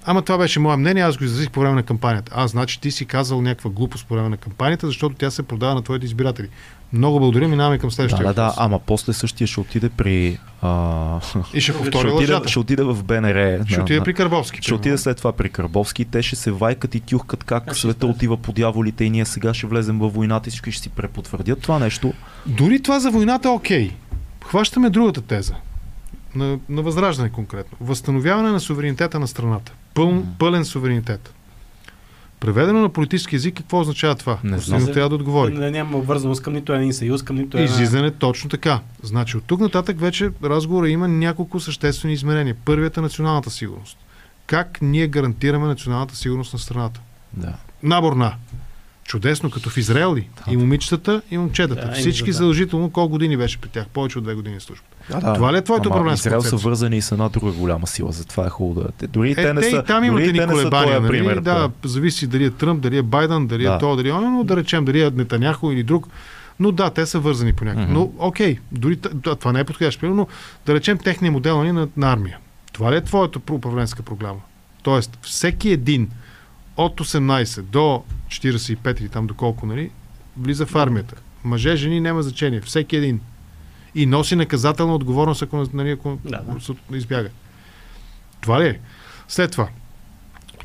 [0.05, 2.31] Ама това беше мое мнение, аз го изразих по време на кампанията.
[2.35, 5.75] А, значи ти си казал някаква глупост по време на кампанията, защото тя се продава
[5.75, 6.49] на твоите избиратели.
[6.93, 8.55] Много благодаря, минаваме към Да, следващия да, да, въпрос.
[8.59, 10.37] ама после същия ще отиде при...
[10.61, 11.19] А...
[11.53, 12.49] И ще ще, повтори отиде, лъжата.
[12.49, 13.59] ще отиде в БНР.
[13.65, 14.57] Ще на- отиде при Карбовски.
[14.57, 14.79] Ще примерно.
[14.79, 17.97] отиде след това при Карбовски те ще се вайкат и тюхкат как Как ще света
[17.97, 18.13] стане?
[18.13, 21.61] отива по дяволите и ние сега ще влезем във войната и всички ще си препотвърдят
[21.61, 22.13] това нещо.
[22.45, 23.91] Дори това за войната е окей.
[24.43, 25.55] Хващаме другата теза.
[26.35, 27.77] На, на възраждане конкретно.
[27.81, 29.71] Възстановяване на суверенитета на страната.
[29.93, 31.33] Пъл, пълен суверенитет.
[32.39, 34.37] Преведено на политически язик, какво означава това?
[34.43, 34.85] Не знам.
[34.85, 35.53] трябва да отговори.
[35.53, 37.69] Не, няма обвързаност към нито един съюз, към нито една...
[37.73, 38.79] Излизане точно така.
[39.03, 42.55] Значи от тук нататък вече разговора има няколко съществени измерения.
[42.65, 43.97] Първият е националната сигурност.
[44.45, 47.01] Как ние гарантираме националната сигурност на страната?
[47.33, 47.53] Да.
[47.83, 48.33] Набор на.
[49.09, 50.29] Чудесно, като в Израел ли?
[50.45, 50.53] Да.
[50.53, 51.87] И момичетата, и момчетата.
[51.87, 52.33] Да, Всички да.
[52.33, 53.87] задължително колко години беше при тях?
[53.87, 54.83] Повече от две години служба.
[55.09, 55.33] Да, да.
[55.33, 58.49] Това ли е твоето управленско Израел са вързани с една друга голяма сила, затова е
[58.49, 58.91] хубаво да...
[58.91, 60.59] Те, дори Е, те не те са, и там дори имате ни те не са
[60.59, 61.11] колебания, нали?
[61.11, 61.39] пример.
[61.39, 63.75] да, зависи дали е Тръмп, дали е Байден, дали Да.
[63.75, 66.07] е то, дали е но да речем дали е Нетаняхо или друг.
[66.59, 67.89] Но да, те са вързани по някакъв.
[67.89, 67.93] Мгм.
[67.93, 70.27] Но окей, дори да, това не е подходящ пример, но
[70.65, 72.37] да речем техния модел нали, на, на армия.
[72.73, 74.39] Това ли е твоята управленска програма?
[74.83, 76.09] Тоест, всеки един
[76.77, 79.91] от 18 до 45 или там доколко, нали,
[80.37, 81.15] влиза в армията.
[81.43, 82.61] Мъже, жени, няма значение.
[82.61, 83.19] Всеки един.
[83.95, 86.97] И носи наказателна отговорност, ако, нали, ако Да, да.
[86.97, 87.29] избяга.
[88.41, 88.79] Това ли е?
[89.27, 89.67] След това,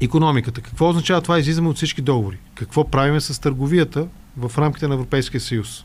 [0.01, 0.61] економиката.
[0.61, 1.39] Какво означава това?
[1.39, 2.39] Излизаме от всички договори.
[2.55, 5.85] Какво правиме с търговията в рамките на Европейския съюз?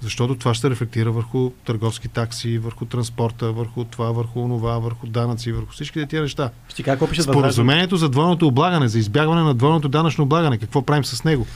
[0.00, 5.52] Защото това ще рефлектира върху търговски такси, върху транспорта, върху това, върху онова, върху данъци,
[5.52, 6.50] върху всички тези неща.
[6.68, 7.34] Ще пише възраждане.
[7.34, 10.58] Споразумението за двойното облагане, за избягване на двойното данъчно облагане.
[10.58, 11.46] Какво правим с него?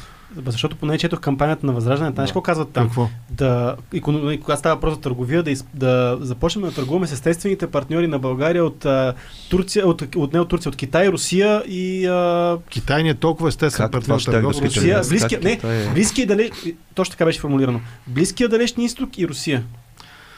[0.46, 2.84] Защото поне четох кампанията на Възраждане, знаеш какво казват там?
[2.86, 3.08] Какво?
[3.30, 7.66] Да, иконом- когато става въпрос за търговия, да, из, да започнем да търгуваме с естествените
[7.66, 9.14] партньори на България от а,
[9.50, 13.48] Турция, от, от, не от Турция, от Китай, Русия и а, Китай ни е толкова
[13.48, 14.62] естествен Как партньор да търговски.
[14.62, 14.82] питам?
[14.82, 15.88] Русия, близкия, не, е?
[15.94, 16.52] близкия далеч,
[16.94, 17.80] точно така беше формулирано.
[18.06, 19.62] Близкия далечни изток и Русия.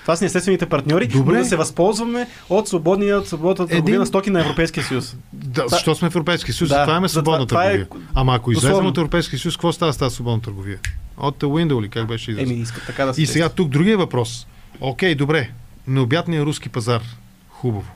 [0.07, 1.39] Това са ни естествените партньори, Добре.
[1.39, 5.17] да се възползваме от свободния, от свободната търговия Един- на стоки на Европейския съюз.
[5.33, 6.69] Да, защо сме в Европейския съюз?
[6.71, 8.07] Да, това имаме свободна това е- търговия.
[8.15, 8.89] Ама ако излезем Дословно.
[8.89, 10.79] от Европейския съюз, какво става с тази свободна търговия?
[11.17, 11.89] От the window ли?
[11.89, 12.31] Как беше?
[12.31, 14.47] Еми, искат така да се И сега тук другия въпрос.
[14.81, 15.51] Окей, добре.
[15.87, 17.03] Необятният руски пазар.
[17.49, 17.91] Хубаво.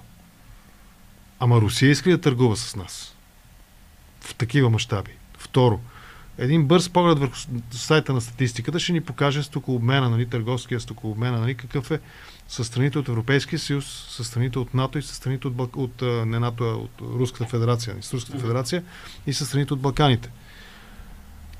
[1.41, 3.15] Ама Русия иска да търгува с нас?
[4.21, 5.11] В такива мащаби.
[5.39, 5.81] Второ,
[6.41, 7.37] един бърз поглед върху
[7.71, 12.01] сайта на статистиката ще ни покаже стокообмена, нали, търговския стокообмена, нали, какъв е
[12.49, 16.03] с страните от Европейския съюз, с страните от НАТО и с страните от, Бал- от
[16.27, 18.83] не НАТО, а от Руската федерация, нали, с Руската федерация
[19.27, 20.31] и с страните от Балканите.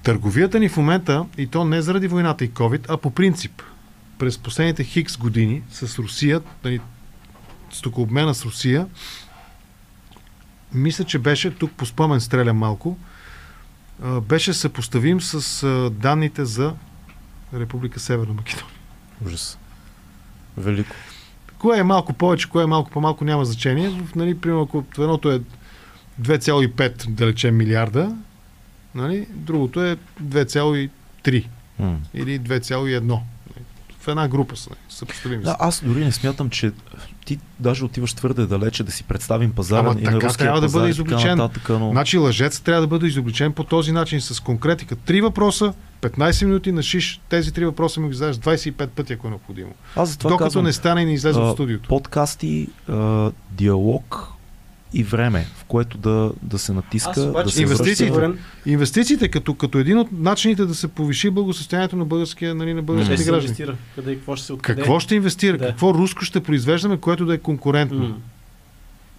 [0.03, 3.63] Търговията ни в момента, и то не заради войната и COVID, а по принцип,
[4.19, 6.81] през последните хикс години с Русия, нали,
[7.71, 8.87] стокообмена с Русия,
[10.75, 12.99] мисля, че беше, тук по спомен стрелям малко,
[14.23, 16.75] беше съпоставим с данните за
[17.55, 18.75] Република Северна Македония.
[19.27, 19.59] Ужас.
[20.57, 20.97] Велико.
[21.59, 24.03] Кое е малко повече, кое е малко по-малко, няма значение.
[24.17, 25.41] Нали, примерно, ако едното е
[26.21, 28.17] 2,5 да речем милиарда,
[28.95, 31.47] нали, другото е 2,3
[31.79, 31.97] М.
[32.15, 33.21] или 2,1.
[34.01, 34.71] В една група са.
[34.89, 35.43] Съпоставими.
[35.45, 36.73] Да, аз дори не смятам, че
[37.25, 40.61] ти даже отиваш твърде далече да си представим пазара Ама и на така руския трябва
[40.61, 41.39] да пазар бъде и така изобличен.
[41.39, 41.91] нататък, но...
[41.91, 44.97] Значи лъжец трябва да бъде изобличен по този начин с конкретика.
[44.97, 47.21] Три въпроса, 15 минути на шиш.
[47.29, 49.73] Тези три въпроса ми ги зададеш 25 пъти, ако е необходимо.
[49.97, 51.89] аз Докато казвам, не стане и не излезе от студиото.
[51.89, 54.33] подкасти, а, диалог
[54.93, 58.39] и време, в което да, да се натиска, Аз обаче да се инвестициите- връща.
[58.67, 63.17] Инвестициите като, като един от начините да се повиши благосъстоянието на българския, нали, на българските
[63.17, 63.45] се граждани.
[63.45, 63.77] инвестира.
[63.95, 64.81] Къде и какво ще се откъде.
[64.83, 65.59] Какво ще инвестира?
[65.59, 65.67] Да.
[65.67, 67.99] Какво руско ще произвеждаме, което да е конкурентно?
[67.99, 68.17] М.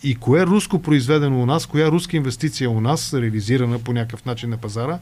[0.03, 4.49] И кое руско произведено у нас, коя руска инвестиция у нас, реализирана по някакъв начин
[4.49, 4.99] на пазара,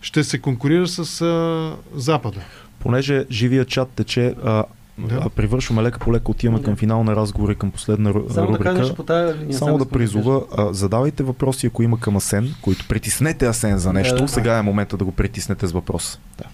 [0.00, 2.40] ще се конкурира с а, Запада.
[2.78, 4.64] Понеже живия чат тече, а,
[4.98, 5.20] Да.
[5.22, 6.64] а привършваме лека по лека, отиваме Да.
[6.64, 8.72] към финал на разговори, към последна Само да рубрика.
[8.74, 9.58] нещо по тази линия.
[9.58, 14.14] Само да призова, а, задавайте въпроси, ако има към Асен, които притиснете Асен за нещо.
[14.14, 14.28] Да, да.
[14.28, 16.20] Сега е момента да го притиснете с въпрос.
[16.38, 16.44] Да.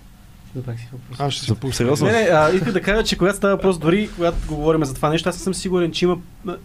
[0.59, 0.79] Кажа.
[0.79, 1.25] Забравих си въпроса.
[1.25, 1.73] Аз ще се пусна.
[1.73, 2.07] сериозно?
[2.07, 5.09] Не, не, а, исках да кажа, че когато става въпрос, дори когато говорим за това
[5.11, 6.17] нещо, аз не съм сигурен, че, има,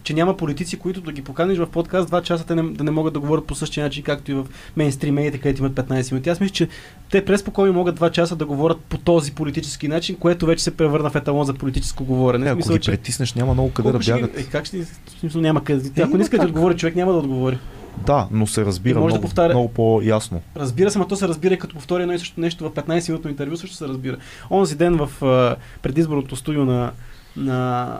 [0.04, 2.92] че няма политици, които да ги поканиш в подкаст два часа, те не, да не
[2.92, 4.46] могат да говорят по същия начин, както и в
[4.78, 6.30] мейнстрим медиите, където имат 15 минути.
[6.30, 6.68] Аз мисля, че
[7.12, 11.10] те преспокойно могат два часа да говорят по този политически начин, което вече се превърна
[11.10, 12.46] в еталон за политическо говорене.
[12.46, 14.40] Не, ако смисъл, ги притиснеш, няма много къде да ще ги- бягат.
[14.40, 14.84] Е, как ще...
[14.84, 14.88] В
[15.20, 16.02] смисъл няма къде.
[16.02, 17.58] Е, Ако не иска да отговори човек, няма да отговори.
[17.98, 20.42] Да, но се разбира може да много, повтаря- много по-ясно.
[20.56, 23.30] Разбира се, но то се разбира и като повтори едно и също нещо в 15-минутно
[23.30, 24.18] интервю, също се разбира.
[24.52, 25.12] Онзи ден в
[25.82, 26.92] предизборното студио на,
[27.38, 28.00] на,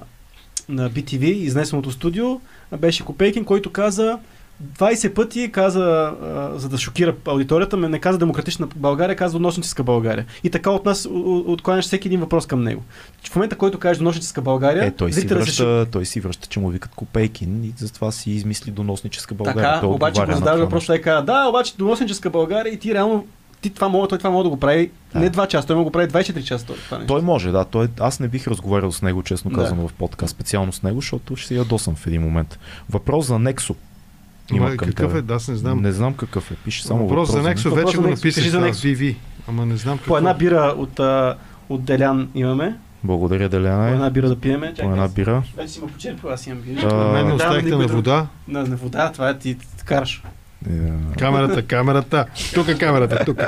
[0.70, 2.40] на BTV, изнесеното студио,
[2.78, 4.20] беше Копейкин, който каза
[4.64, 6.14] 20 пъти каза,
[6.56, 10.26] за да шокира аудиторията, ме не каза демократична България, каза доносническа България.
[10.44, 11.08] И така от нас
[11.48, 12.84] откланяш всеки един въпрос към него.
[13.32, 16.48] В момента, който кажеш доносническа България, Е, той си, зрителят се връща, той си връща,
[16.48, 19.64] че му викат Копейкин и затова си измисли доносническа България.
[19.64, 23.26] Така, Той обаче го това въпрос, той казва, да, обаче доносническа България и ти реално
[23.62, 25.20] ти това мога, той това мога да го прави Да.
[25.20, 26.66] не 2 часа, той мога да го прави 24 часа.
[26.66, 27.14] Това, това нещо.
[27.14, 27.66] Той може, да.
[27.66, 29.58] Той, аз не бих разговарял с него, честно Да.
[29.58, 32.60] казано, в подкаст, специално с него, защото ще се ядосам в един момент.
[32.90, 33.76] Въпрос за Нексо.
[34.52, 35.20] Има Ма, към какъв тебе.
[35.20, 35.22] е?
[35.22, 35.82] Да, аз не знам.
[35.82, 36.56] Не знам какъв е.
[36.56, 38.44] Пише само въпрос за Нексо вече го написах.
[38.44, 38.60] За.
[38.60, 39.16] VV.
[39.48, 40.12] Ама не знам какво.
[40.12, 41.36] По една бира от, а,
[41.70, 42.76] от Делян имаме.
[43.04, 43.90] Благодаря, По Деляна.
[43.90, 44.74] една бира да пиеме.
[44.74, 45.44] По една бира.
[45.58, 46.90] Вече си ме почерпил, аз имам бира.
[46.92, 48.28] А, Мен не оставихте на вода.
[48.48, 50.24] На, на вода, това е ти, караш.
[50.70, 52.26] Е, Камерата, камерата.
[52.54, 53.42] Тук е камерата, тук.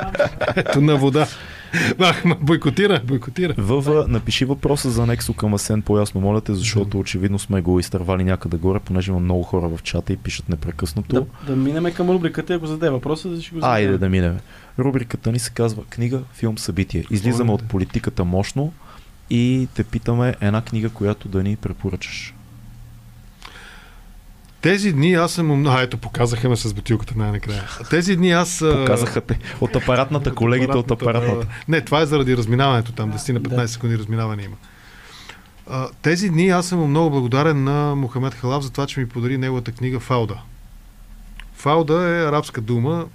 [0.56, 1.26] Ето на вода.
[2.24, 3.54] Ма, бойкотира, бойкотира.
[3.58, 8.24] ВВ, напиши въпроса за Нексо към Асен по-ясно, моля те, защото очевидно сме го изтървали
[8.24, 11.14] някъде горе, понеже има много хора в чата и пишат непрекъснато.
[11.14, 13.74] Да, да минеме към рубриката и ако зададе въпроса, да ще го зададем.
[13.74, 14.38] Айде да минем.
[14.78, 17.04] Рубриката ни се казва Книга, филм, събитие.
[17.10, 17.62] Излизаме Ойде.
[17.64, 18.72] от политиката мощно
[19.30, 22.34] и те питаме една книга, която да ни препоръчаш.
[24.60, 25.66] Тези дни аз съм...
[25.66, 27.62] А, ето, показаха ме с бутилката най-накрая.
[27.90, 28.58] Тези дни аз...
[28.58, 31.46] Показаха те от апаратната, колегите от апаратната.
[31.68, 33.68] Не, това е заради разминаването там, 10 на 15 Да.
[33.68, 34.56] секунди разминаване има.
[35.70, 39.38] А, тези дни аз съм много благодарен на Мохамед Халав за това, че ми подари
[39.38, 40.38] неговата книга Фауда.
[41.54, 43.06] Фауда е арабска дума,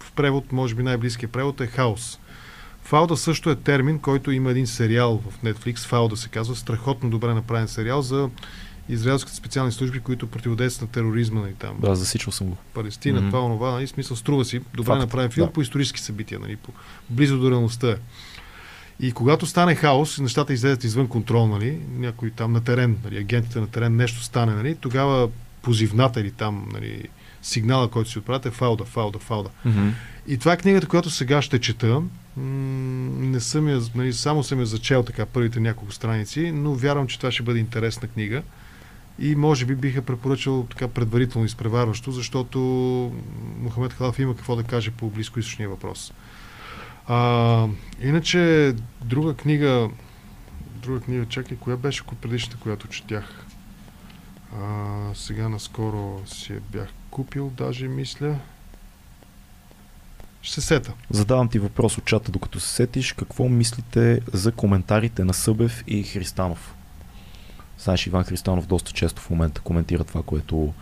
[0.00, 2.18] в превод, може би най-близкият превод е хаос.
[2.82, 7.34] Фауда също е термин, който има един сериал в Netflix, Фауда се казва, страхотно добре
[7.34, 8.28] направен сериал за
[8.88, 11.76] израелските специални служби, които противодействат на тероризма и там.
[11.80, 12.56] Да, засичал съм го.
[12.74, 13.28] Палестина, Мгм.
[13.30, 14.60] това, онова, нали, смисъл, струва си.
[14.74, 15.52] Добре Факт, направен филм да.
[15.52, 16.72] по исторически събития, нали, по,
[17.10, 17.96] близо до реалността е.
[19.00, 23.60] И когато стане хаос, нещата излезат извън контрол, нали, някой там на терен, нали, агентите
[23.60, 25.28] на терен, нещо стане, нали, тогава
[25.62, 27.08] позивната или там, нали,
[27.42, 29.50] сигнала, който си отправят е фауда, фауда, фауда.
[30.26, 32.02] И това е книгата, която сега ще чета.
[32.36, 37.18] Не съм я, нали, само съм я зачел така първите няколко страници, но вярвам, че
[37.18, 38.42] това ще бъде интересна книга.
[39.18, 42.58] И може би биха препоръчал така предварително изпреварващо, защото
[43.58, 46.12] Мохамед Халаф има какво да каже по близкоисточния въпрос.
[47.06, 47.68] А,
[48.02, 49.90] иначе, друга книга,
[50.82, 53.46] друга книга, чакай, коя беше предишната, която четях?
[54.62, 58.38] А, сега наскоро си я бях купил, даже мисля.
[60.42, 60.92] Ще се сета.
[61.10, 63.12] Задавам ти въпрос от чата, докато се сетиш.
[63.12, 66.74] Какво мислите за коментарите на Събев и Христанов?
[67.78, 70.72] Знаеш, Иван Христанов доста често в момента коментира това, което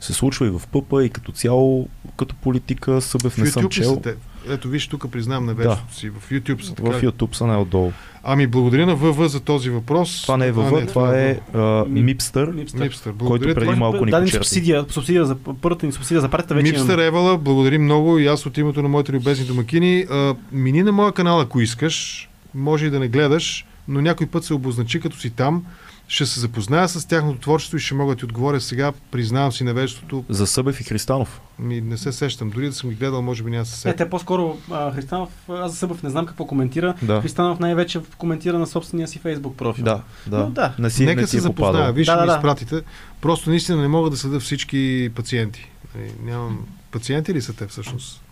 [0.00, 4.00] се случва и в ПъПа, и като цяло, като политика, Събев В не съм чел.
[4.02, 4.14] те?
[4.48, 6.10] Ето виж, тук признавам невежеството си.
[6.10, 6.90] В YouTube са така.
[6.90, 7.92] В YouTube са най-отдолу.
[8.22, 10.22] Ами, благодаря на ВВ за този въпрос.
[10.22, 12.48] Това не е А, ВВ, това е а, Ми- Мипстър.
[12.48, 13.14] Мипстър.
[13.18, 13.78] Който преди ти.
[13.78, 14.30] малко ни почерпи.
[14.30, 17.04] субсидия, субсидия за първата ни субсидия за партията вече Мипстър имаме.
[17.04, 20.06] Евала, благодарим много и аз от името на моите любезни домакини.
[20.10, 24.44] А, мини на моя канал, ако искаш, може и да не гледаш, но някой път
[24.44, 25.64] се обозначи като си там.
[26.10, 28.92] Ще се запозная с тяхното творчество и ще мога да ти отговоря сега.
[29.10, 30.24] Признавам си невежеството.
[30.28, 31.40] За Събев и Христанов.
[31.58, 32.50] Ми, не се сещам.
[32.50, 33.96] Дори да съм ги гледал, може би няма се Е, сетя.
[33.96, 36.94] те по-скоро а, Христанов, аз за Събъв не знам какво коментира.
[37.02, 37.20] Да.
[37.20, 39.84] Христанов най-вече коментира на собствения си фейсбук профил.
[39.84, 40.38] Да, да.
[40.38, 40.74] Но да.
[40.78, 41.92] Не си, Нека не се е запозная.
[41.92, 42.34] Виж, Да, ми да.
[42.34, 42.82] изпратите.
[43.20, 45.70] Просто наистина не мога да съда всички пациенти.
[45.94, 46.58] Нали, Нямам...
[46.90, 48.22] Пациенти ли са те всъщност?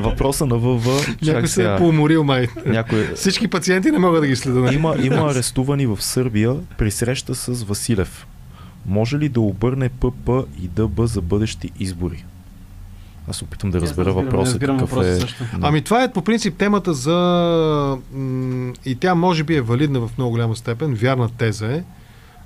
[0.00, 0.90] Въпроса на ВВ.
[1.22, 2.48] Някой се е поуморил май.
[2.66, 4.60] Някой, Всички пациенти не мога да ги следа.
[4.60, 4.74] нали?
[4.74, 8.26] има, има арестувани в Сърбия при среща с Василев.
[8.86, 10.28] Може ли да обърне ПП
[10.62, 12.24] и ДБ за бъдещи избори?
[13.28, 14.58] Аз опитам да разбера въпроса.
[14.58, 15.14] какъв е...
[15.14, 15.44] Също.
[15.60, 17.98] Ами това е по принцип темата за...
[18.84, 21.82] И тя може би е валидна в много голяма степен, вярна теза е,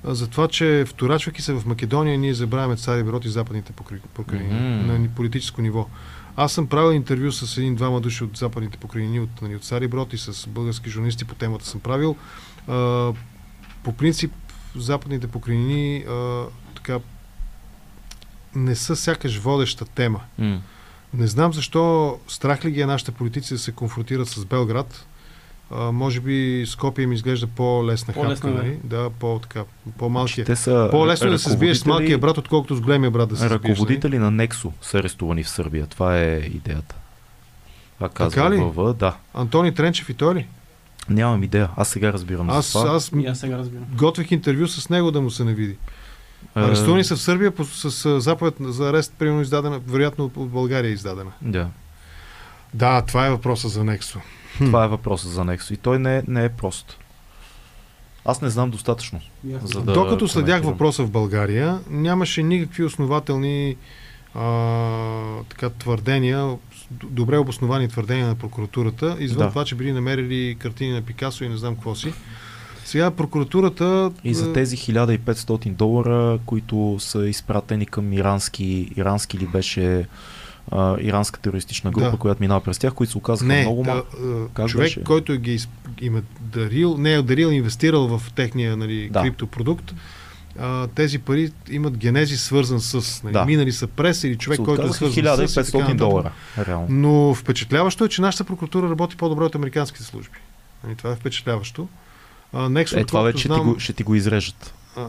[0.06, 3.72] за това, че вторачвайки се в Македония, ние забравяме Цари Брод и западните
[4.14, 4.86] покрайнини Мгм.
[4.86, 5.86] на ни- политическо ниво.
[6.36, 10.12] Аз съм правил интервю с един-двама души от западните покрайнини, от, нали, от Цари Брод
[10.12, 12.16] и с български журналисти по темата съм правил.
[12.68, 13.12] А,
[13.82, 14.32] по принцип,
[14.76, 16.44] западните покрайнини а,
[16.74, 16.98] така
[18.54, 20.20] не са сякаш водеща тема.
[20.38, 20.60] М.
[21.14, 25.06] Не знам защо страх ли ги е нашите политици да се конфронтират с Белград.
[25.70, 28.54] А, може би Скопия ми изглежда по-лесна По-лесна, хапка, да.
[28.64, 28.78] нали?
[28.84, 29.64] Да, по-така,
[29.98, 30.44] по-малкия.
[30.44, 33.36] Те са По-лесно е да се сбиеш с малкия брат, отколкото с големия брат да
[33.36, 33.50] се сбиеш.
[33.52, 33.72] нали?
[33.72, 35.86] Ръководители на Нексо са арестувани в Сърбия.
[35.86, 36.94] Това е идеята.
[37.94, 38.56] Това казва Така ли?
[38.56, 39.16] ВВ, да.
[39.34, 40.46] Антони Тренчев и той ли?
[41.08, 41.68] Нямам идея.
[41.76, 42.94] Аз сега разбирам Аз, за това.
[42.94, 43.84] аз И аз сега разбирам.
[43.94, 45.76] готвих интервю с него да му се не види.
[46.56, 50.36] Е, Арестувани са в Сърбия по, с, с заповед за арест, примерно издадена, вероятно от,
[50.36, 51.30] от България е издадена.
[51.42, 51.68] Да.
[52.74, 54.20] Да, това е въпроса за Нексо.
[54.58, 55.74] Това е въпросът за Нексо.
[55.74, 56.98] И той не, не е прост.
[58.24, 59.20] Аз не знам достатъчно.
[59.62, 63.76] За да Докато следях въпроса в България, нямаше никакви основателни
[64.34, 66.56] а, така, твърдения,
[66.90, 69.50] добре обосновани твърдения на прокуратурата, извън Да.
[69.50, 72.12] това, че били намерили картини на Пикасо и не знам какво си.
[72.84, 74.12] Сега прокуратурата...
[74.24, 80.06] И за а, тези 1500 долара, които са изпратени към ирански, ирански ли беше
[80.70, 82.16] а, иранска терористична група, Да.
[82.16, 84.08] която минава през тях, които се оказаха Не, много да, малко.
[84.16, 85.04] а, Как човек, беше?
[85.04, 85.58] който ги
[86.00, 89.22] им е дарил, не е дарил, инвестирал в техния нали, Да.
[89.22, 89.94] криптопродукт,
[90.58, 93.44] а, тези пари имат генези свързан с, нали, Да.
[93.44, 95.16] минали са прес или човек, който е свързан с...
[95.16, 95.96] и така 1500 нататък.
[95.96, 96.32] долара.
[96.58, 96.86] Реално.
[96.90, 100.38] Но впечатляващо е, че нашата прокуратура работи по-добре от американските служби.
[100.84, 101.88] Нали, това е впечатляващо.
[102.52, 104.74] А, Nexo, Е, това вече ще, ти знам, го, ще ти го изрежат.
[104.96, 105.06] а,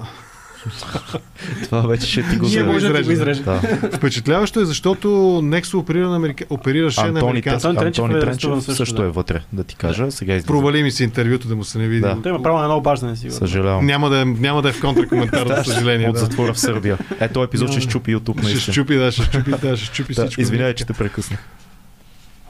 [1.63, 3.43] Това вече ще ти го Ние може да го изрежем.
[3.43, 3.59] Да.
[3.93, 5.07] Впечатляващо е, защото
[5.43, 6.45] Nexo оперира на Америка...
[6.49, 7.67] оперираше на Антони, американски.
[7.67, 9.03] Антони Тренчев Антони е Тренчев арестуван също, също, да.
[9.03, 10.11] е вътре, да ти кажа.
[10.11, 10.47] Сега излиза.
[10.47, 12.01] Провали ми се интервюто да му се не види.
[12.01, 12.17] Да.
[12.23, 13.37] Той има право на едно обаждане, сигурно.
[13.37, 13.85] Съжалявам.
[13.85, 16.07] Няма да, е, няма да е в контракоментар, за съжаление.
[16.09, 16.19] От Да.
[16.19, 16.97] затвора в Сърбия.
[17.19, 20.41] Е, този епизод ще щупи YouTube Ще щупи, да, ще щупи, да, ще щупи всичко.
[20.41, 21.39] извинявай, че те прекъснах.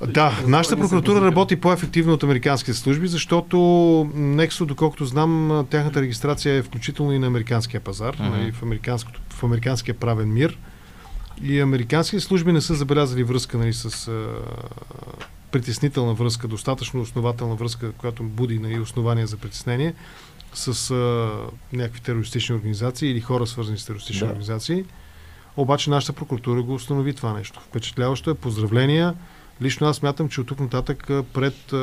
[0.06, 3.58] Да, нашата прокуратура работи по-ефективно от американските служби, защото
[4.16, 8.64] Nexo, доколкото знам, тяхната регистрация е включително и на американския пазар, нали, в,
[9.30, 10.58] в американския правен мир.
[11.44, 14.28] И американските служби не са забелязали връзка нали, с а,
[15.52, 19.94] притеснителна връзка, достатъчно основателна връзка, която буди нали, основания за притеснение
[20.54, 21.30] с а,
[21.74, 24.26] някакви терористични организации или хора свързани с терористични Да.
[24.26, 24.86] организации.
[25.58, 27.60] Обаче нашата прокуратура го установи това нещо.
[27.70, 28.34] Впечатляващо е.
[28.34, 29.14] Поздравления.
[29.62, 31.74] Лично аз смятам, че от тук нататък пред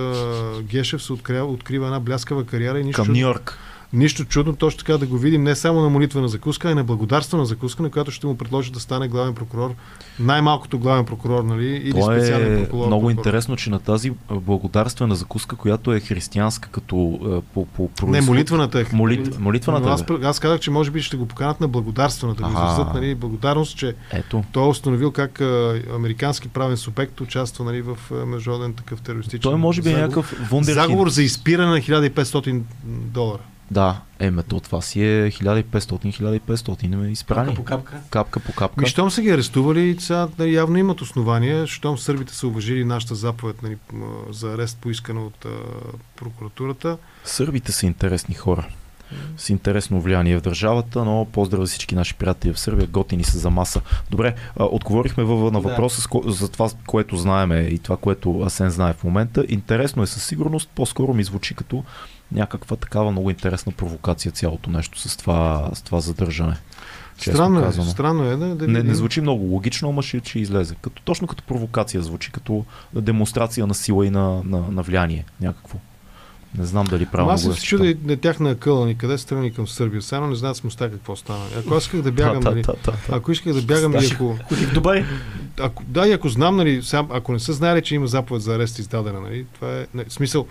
[0.62, 3.59] Гешев се открива, открива една бляскава кариера и нищо, Към Нью Йорк.
[3.94, 6.84] Нищо чудно точно така да го видим не само на молитвена закуска, а и на
[6.84, 9.74] благодарствена закуска, на която ще му предложи да стане главен прокурор.
[10.18, 11.66] Най-малкото главен прокурор, нали?
[11.66, 12.86] Или Това специален е прокурор.
[12.86, 13.18] много прокурор.
[13.18, 16.94] интересно, че на тази благодарствена закуска, която е християнска като
[17.55, 18.84] по, по Не, происход- молитвената е.
[18.92, 19.89] Молит, молитвената.
[19.89, 22.94] Аз, пр- аз казах, че може би ще го поканат на благодарствената, да го изразят,
[22.94, 24.44] нали, благодарност, че Ето.
[24.52, 29.56] той е установил как а, американски правен субект участва нали, в международен такъв терористичен Той
[29.56, 30.74] може би е някакъв вундеркинд.
[30.82, 33.39] Заговор за изпиране на 1500 долара.
[33.70, 37.47] Да, еме, то това си е 1500-1500 ме изпрани.
[37.47, 38.01] Капка по капка.
[38.10, 38.81] Капка по капка.
[38.81, 43.15] Ми, щом са ги арестували, сега нали, явно имат основания, щом сърбите са уважили нашата
[43.15, 43.76] заповед нали,
[44.31, 45.49] за арест, поискана от а,
[46.17, 46.97] прокуратурата.
[47.25, 48.67] Сърбите са интересни хора.
[49.36, 53.39] С интересно влияние в държавата, но поздрав за всички наши приятели в Сърбия, готини са
[53.39, 53.81] за маса.
[54.10, 55.68] Добре, а, отговорихме във, на Да.
[55.68, 59.44] въпроса с ко- за това, което знаеме и това, което Асен знае в момента.
[59.49, 61.84] Интересно е със сигурност, по-скоро ми звучи като
[62.34, 66.56] някаква такава много интересна провокация цялото нещо с това, с това задържане.
[67.18, 67.90] Странно е, казано.
[67.90, 70.74] странно е да, да Не, не звучи много логично, ама ще, ще излезе.
[70.80, 72.64] Като, точно като провокация звучи, като
[72.94, 75.78] демонстрация на сила и на, на, на влияние някакво.
[76.58, 79.68] Не знам дали правилно аз се чудя на тях на акъла ни, къде страни към
[79.68, 80.02] Сърбия.
[80.02, 81.44] Само не знаят с моста какво стана.
[81.58, 82.64] Ако аз исках да бягам, нали,
[83.08, 84.14] ако исках да бягам и Сташе.
[84.14, 85.04] ако, в Дубай.
[85.60, 88.54] ако, да, и ако знам, нали, сега, ако не са знаели, че има заповед за
[88.54, 90.46] арест издадена, нали, това е, не, смисъл,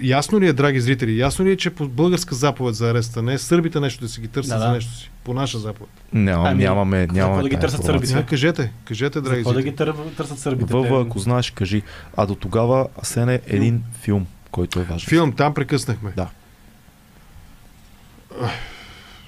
[0.00, 3.32] ясно ли е, драги зрители, ясно ли е, че по българска заповед за ареста, не
[3.32, 4.72] е сърбите нещо да си ги търсят Да, за да.
[4.72, 5.92] нещо си, по наша заповед.
[6.12, 8.08] Няма, Ами, нямаме, какво нямаме да ги търсят информация.
[8.08, 9.70] Сега кажете, кажете, драги да зрители.
[9.70, 9.94] ги тър...
[10.16, 10.72] търсят сърбите?
[10.72, 11.82] Във, ако знаеш, кажи.
[12.16, 15.08] А до тогава, Асене, един филм, който е важен.
[15.08, 16.12] Филм, там прекъснахме.
[16.16, 16.28] Да.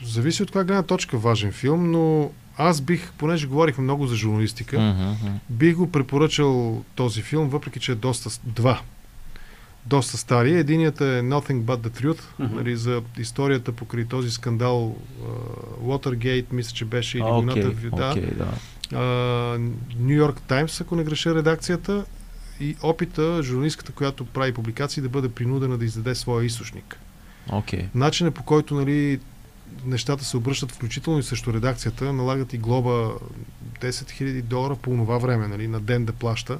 [0.04, 4.80] Зависи от каква гледна точка важен филм, но аз бих, понеже говорихме много за журналистика,
[4.80, 5.36] Мгм, мгм.
[5.50, 8.80] бих го препоръчал този филм, въпреки че е доста, два,
[9.86, 10.54] доста стари.
[10.54, 12.56] Единият е Nothing But The Truth, Мгм.
[12.56, 15.26] нали, за историята покрай този скандал uh,
[15.82, 19.58] Watergate, мисля, че беше, или А, войната Окей, в да.
[19.98, 22.04] Нью Йорк Таймс, ако не греша редакцията,
[22.60, 26.98] и опита журналистката, която прави публикации, да бъде принудена да издаде своя източник.
[27.52, 27.88] Окей.
[27.94, 29.20] Начинът по който нали,
[29.84, 33.14] нещата се обръщат, включително и срещу редакцията, налагат и глоба 10
[33.80, 36.58] 000 долара по това време, нали, на ден да плаща,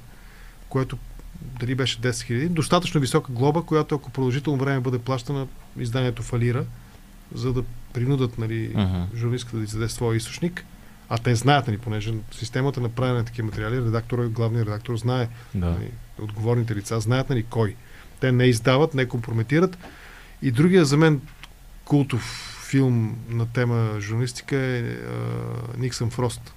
[0.69, 0.99] което
[1.41, 5.47] дали беше 10 000, достатъчно висока глоба, която ако продължително време бъде плащана,
[5.79, 6.65] изданието фалира,
[7.35, 9.17] за да принудат нали, Мгм.
[9.17, 10.65] журналистката да издаде своя източник.
[11.09, 15.29] А те знаят, нали, понеже системата на правене на такива материали, редактора главният редактор знае
[15.55, 15.67] Да.
[15.67, 15.91] Нали,
[16.23, 17.75] отговорните лица знаят нали, кой.
[18.21, 19.79] Те не издават, не компрометират.
[20.43, 21.21] И другия за мен
[21.85, 24.97] култов филм на тема журналистика е
[25.79, 26.55] Никсън Фрост.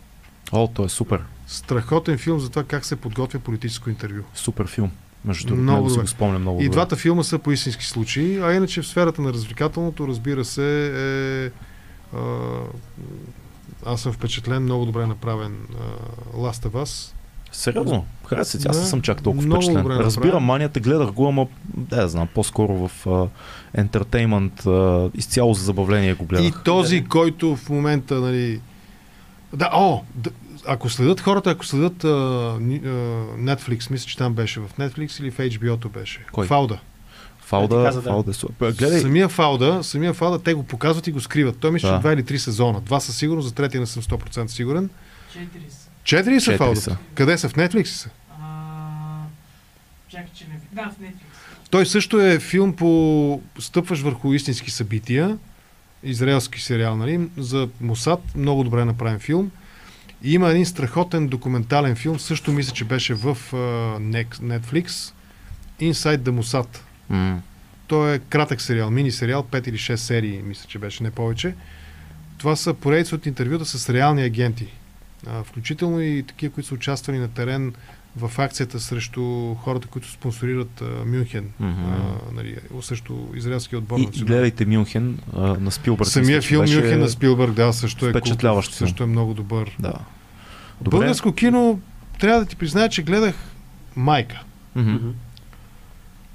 [0.52, 1.24] О, той е супер.
[1.50, 4.22] Страхотен филм за това как се подготвя политическо интервю.
[4.36, 4.92] Супер филм.
[5.26, 6.04] Между другото, Много много си добре.
[6.04, 6.74] го спомням много И добре.
[6.74, 10.88] двата филма са по истински случаи, а иначе в сферата на развлекателното, разбира се,
[11.46, 11.52] е...
[12.18, 12.22] А,
[13.86, 15.78] аз съм впечатлен, много добре направен а,
[16.38, 17.14] Last of Us.
[17.52, 18.68] Сериозно, хареса се.
[18.70, 19.84] Аз Да, не съм чак толкова много впечатлен.
[19.84, 20.46] добре Разбирам направен.
[20.46, 23.08] манията, гледах го, ама да, знам, по-скоро в
[23.74, 24.64] ентертеймент,
[25.16, 26.48] изцяло за забавление го гледах.
[26.48, 28.62] И този, който в момента, нали...
[29.54, 30.30] Да, о, да,
[30.70, 32.12] ако следят хората, ако следят а, а,
[33.38, 36.26] Netflix, мисля, че там беше в Netflix или в HBO-то беше.
[36.32, 36.48] Кой?
[36.48, 36.74] Фауда.
[36.74, 36.80] Да,
[37.40, 38.10] Фауда, ти каза, да.
[38.10, 38.32] Фауда
[38.62, 38.72] е.
[38.72, 41.58] Гледай, Самия Фауда, самия Фауда, те го показват и го скриват.
[41.60, 41.96] Той мисля, Да.
[41.96, 42.82] че два или три сезона.
[42.82, 44.90] Два със сигурност, за третия не съм 100% сигурен.
[45.34, 45.90] Четири са.
[46.04, 46.82] Четири са Фауда.
[46.82, 46.98] са.
[47.14, 47.50] Къде са?
[47.50, 48.10] В Netflix са.
[48.42, 48.46] А,
[50.10, 50.60] Чакай, че не...
[50.74, 51.14] Да, в Netflix.
[51.70, 55.38] Той също е филм по стъпваш върху истински събития.
[56.04, 57.30] Израелски сериал, нали?
[57.38, 58.20] За Мосад.
[58.36, 59.52] Много добре направен филм.
[60.24, 63.38] И има един страхотен документален филм, също мисля, че беше в
[64.00, 65.14] Nex- Netflix.
[65.82, 66.68] Inside the Mossad.
[67.10, 67.42] м,
[67.88, 71.56] Той е кратък сериал, мини сериал, 5 или 6 серии, мисля, че беше, не повече.
[72.38, 74.68] Това са поредица от интервюта с реални агенти.
[75.28, 77.74] А, включително и такива, които са участвали на терен
[78.20, 81.50] в акцията срещу хората, които спонсорират а, Мюнхен.
[81.60, 81.84] Мгм.
[81.84, 84.00] А, нали, срещу израелския отбор.
[84.00, 86.10] и, на и гледайте Мюнхен а, на Спилбърг.
[86.10, 88.64] Самия филм беше- Мюнхен на Спилбърг, да, също е, филм.
[88.64, 89.76] също е много добър.
[89.80, 89.94] Да.
[90.82, 90.98] Добре.
[90.98, 91.80] Българско кино,
[92.20, 93.36] трябва да ти призная, че гледах
[93.96, 94.44] Майка.
[94.76, 95.08] Мгм.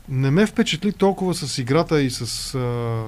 [0.09, 3.03] Не ме впечатли толкова с играта и с а,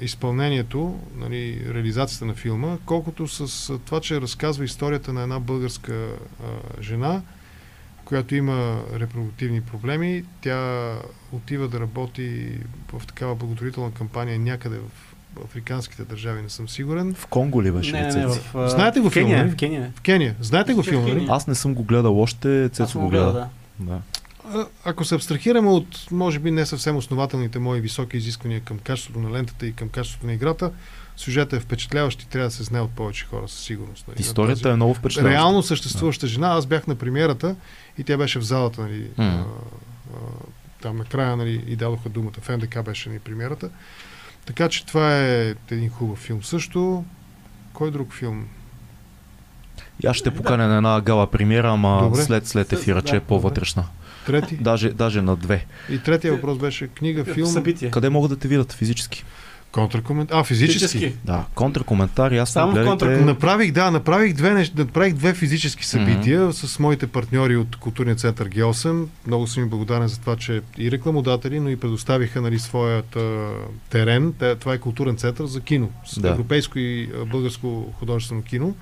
[0.00, 5.92] изпълнението, нали, реализацията на филма, колкото с а, това, че разказва историята на една българска
[5.94, 6.46] а,
[6.82, 7.22] жена,
[8.04, 10.24] която има репродуктивни проблеми.
[10.40, 10.92] Тя
[11.32, 12.58] отива да работи
[12.92, 17.14] в такава благотворителна кампания някъде в африканските държави, не съм сигурен.
[17.14, 18.68] В Конго ли беше Не, не, в...
[18.68, 19.92] Знаете го в Кения, филма, в Кения.
[19.96, 20.34] В Кения.
[20.40, 21.24] Знаете го в филма.
[21.28, 23.32] Аз не съм го гледал още, Цецо го гледа.
[23.32, 23.48] да.
[23.78, 24.00] Да.
[24.54, 29.18] А, Ако се абстрахираме от, може би, не съвсем основателните мои високи изисквания към качеството
[29.18, 30.70] на лентата и към качеството на играта,
[31.16, 34.08] сюжетът е впечатляващ и трябва да се знае от повече хора със сигурност.
[34.08, 35.38] Нали, на Историята тази е много впечатляваща.
[35.38, 36.48] Реално съществуваща жена.
[36.48, 37.56] Аз бях на премиерата
[37.98, 38.80] и тя беше в залата.
[38.82, 39.24] Нали, М.
[39.24, 39.38] а,
[40.14, 40.18] а,
[40.82, 42.32] там накрая нали, и дадоха думата.
[42.40, 43.70] В НДК беше ни премиерата.
[44.46, 46.42] Така че това е един хубав филм.
[46.42, 47.04] Също,
[47.72, 48.46] кой друг филм?
[50.02, 52.22] И аз ще поканя на една гала премиера, ама Добре.
[52.22, 53.84] след, след ефира, че е Да, по-вътрешна.
[54.26, 54.56] Трети?
[54.56, 55.66] Даже, даже на две.
[55.90, 57.90] И третия въпрос беше книга, филм, Събитие.
[57.90, 59.24] Къде могат да те видят физически?
[59.74, 60.34] Контракоментар.
[60.34, 61.14] А, физически.
[61.24, 62.90] Да, контркоментар, ясно Само гледайте.
[62.90, 64.74] контраком- Направих, да, направих две, нещ...
[64.74, 69.06] направих две физически събития с моите партньори от Културния център Г8.
[69.26, 73.48] Много съм им благодарен за това, че и рекламодатели, но и предоставиха нали, своят а,
[73.90, 74.32] терен.
[74.32, 75.90] Те- Това е културен център за кино.
[76.06, 76.28] С Да.
[76.28, 78.74] европейско и а, българско художествено кино.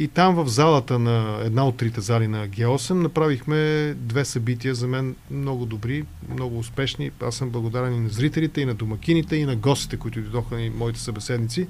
[0.00, 4.86] И там в залата на една от трите зали на Г8 направихме две събития за
[4.86, 6.04] мен много добри,
[6.34, 7.10] много успешни.
[7.22, 10.70] Аз съм благодарен и на зрителите, и на домакините, и на гостите, които дойдоха и
[10.70, 11.68] моите събеседници.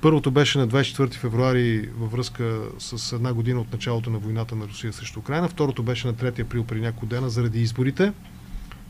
[0.00, 4.64] Първото беше на 24 февруари във връзка с една година от началото на войната на
[4.64, 5.48] Русия срещу Украина.
[5.48, 8.12] Второто беше на 3 април при няколко дена заради изборите.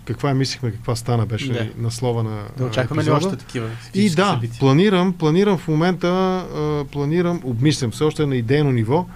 [0.05, 1.69] Каква е мислихме, каква стана беше Да.
[1.79, 4.59] на слова на Да очакваме ли още такива И да, събития?
[4.61, 9.07] планирам, планирам в момента, а, планирам, обмислям, все още е на идейно ниво,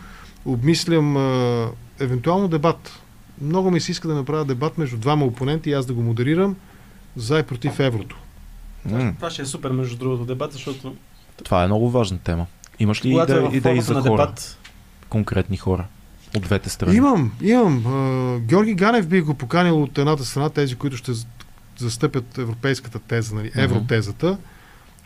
[0.45, 1.69] обмислям а,
[2.01, 3.01] евентуално дебат.
[3.41, 6.57] Много ми се иска да направя дебат между двама опоненти и аз да го модерирам
[7.17, 8.17] за и против еврото.
[8.85, 10.97] М, Това ще е супер, между другото, дебат, защото
[11.45, 12.47] Това е много важна тема.
[12.79, 14.11] Имаш ли когато е идеи, идеи за на хора?
[14.13, 14.59] дебат,
[15.09, 15.85] Конкретни хора.
[16.37, 16.97] От двете страни.
[16.97, 17.83] Имам, имам.
[18.47, 21.13] Георги Ганев би го поканил от едната страна, тези, които ще
[21.79, 24.39] застъпят европейската теза, нали, евротезата.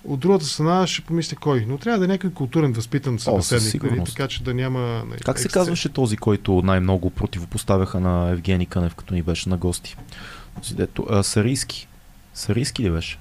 [0.04, 1.64] От другата страна ще помисля кой.
[1.68, 4.16] Но трябва да е някой културен, възпитан събеседник, нали, сигурност.
[4.16, 4.80] така че да няма...
[4.80, 9.56] Нали, Как се казваше този, който най-много противопоставяха на Евгений Кънев, като ни беше на
[9.56, 9.96] гости?
[10.62, 11.88] Този Дето, а, Сарийски.
[12.34, 13.18] Сарийски ли беше?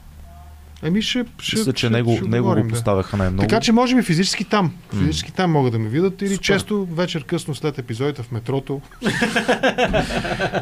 [0.83, 2.73] Еми ще, ще, Мисля, че ще, него, ще него говорим, го да.
[2.73, 3.47] поставяха най-много.
[3.47, 4.73] Така че може би физически там.
[4.99, 6.43] Физически там могат да ме видят или Супер.
[6.43, 8.81] често вечер късно след епизодите в метрото.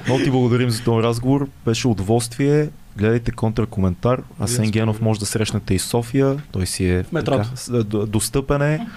[0.08, 1.48] Много ти благодарим за този разговор.
[1.66, 2.70] Беше удоволствие.
[2.98, 4.22] Гледайте контракоментар.
[4.40, 6.38] Асен Генов може да срещнете и София.
[6.52, 7.50] Той си е метрото.
[7.66, 8.88] така, достъпен е.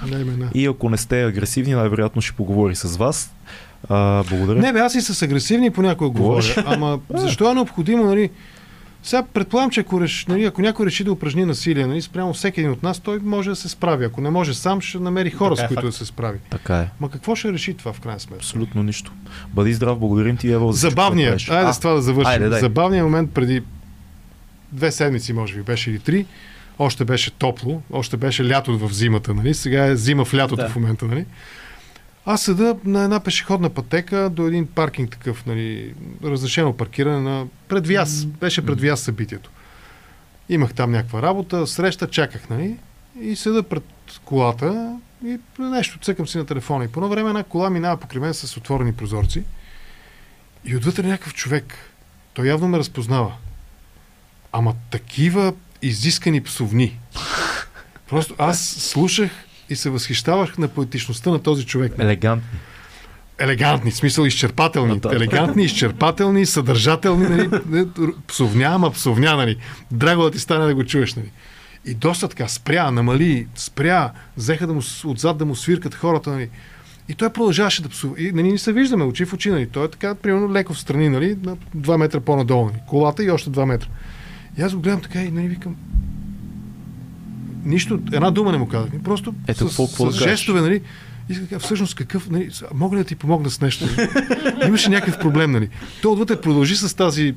[0.55, 3.33] И ако не сте агресивни, най-вероятно ще поговори с вас.
[3.89, 4.59] А, благодаря.
[4.59, 6.65] не бе, аз и с агресивни понякога говоря.
[6.67, 8.31] Ама защо е необходимо, нали?
[9.03, 12.61] Сега предполагам, че ако, реш, нали, ако някой реши да упражни насилие нали, спрямо всеки
[12.61, 14.05] един от нас, той може да се справи.
[14.05, 15.93] Ако не може сам, ще намери хора, Така е с които факт.
[15.93, 16.39] да се справи.
[16.51, 16.89] Така е.
[17.01, 18.37] Ма какво ще реши това в крайна сметка?
[18.37, 19.12] Абсолютно нищо.
[19.49, 20.73] Бъди здрав, благодарим ти, Ева.
[20.73, 21.51] за което правиш.
[21.51, 22.33] айде А, с това да завършим.
[22.33, 22.61] айде, дай.
[22.61, 23.62] Забавният момент преди
[24.73, 26.27] две седмици, може би, беше или три.
[26.79, 29.55] Още беше топло, още беше лято в зимата, нали?
[29.55, 30.69] Сега е зима в лятото Да.
[30.69, 31.25] в момента, нали?
[32.27, 38.25] Аз седа на една пешеходна пътека до един паркинг такъв, нали, разрешено паркиране на предвяз.
[38.25, 39.51] Беше предвяз събитието.
[40.49, 42.77] Имах там някаква работа, среща, чаках, нали?
[43.21, 43.85] И седа пред
[44.25, 46.85] колата и нещо цъкам си на телефона.
[46.85, 49.45] И по едно време една кола минава покрай мен с отворени прозорци.
[50.65, 51.75] И отвътре някакъв човек.
[52.35, 53.33] Той явно ме разпознава.
[54.53, 57.01] Ама такива изискани псовни.
[58.09, 59.31] Просто аз слушах
[59.71, 61.93] и се възхищавах на поетичността на този човек.
[61.99, 62.59] Елегантни.
[63.39, 65.01] Елегантни, в смисъл изчерпателни.
[65.01, 65.17] Да.
[65.17, 67.27] Елегантни, изчерпателни, съдържателни.
[67.29, 67.49] Нали?
[68.27, 69.57] Псовня, ама псовня, нали?
[69.91, 71.15] Драго да ти стане да го чуеш.
[71.15, 71.31] Нали?
[71.87, 76.31] И доста така спря, намали, спря, взеха да му, отзад да му свиркат хората.
[76.31, 76.51] Нали?
[77.09, 78.15] И той продължаваше да псува.
[78.19, 79.51] И нали, не се виждаме очи в очи.
[79.51, 79.67] Нали?
[79.67, 81.37] Той е така, примерно, леко в страни, нали?
[81.43, 82.65] на 2 метра по-надолу.
[82.65, 82.79] Нали?
[82.89, 83.89] Колата и още 2 метра.
[84.59, 85.77] И аз го гледам така и нали, викам,
[87.65, 88.91] нищо, една дума не му казах.
[89.05, 90.29] Просто Ето, с, какво- с кажеш?
[90.31, 90.81] жестове, нали?
[91.31, 93.85] И така, всъщност какъв, нали, с- мога ли да ти помогна с нещо?
[93.87, 94.09] Нали?
[94.67, 95.69] Имаше някакъв проблем, нали?
[96.03, 97.35] Той отвътре продължи с тази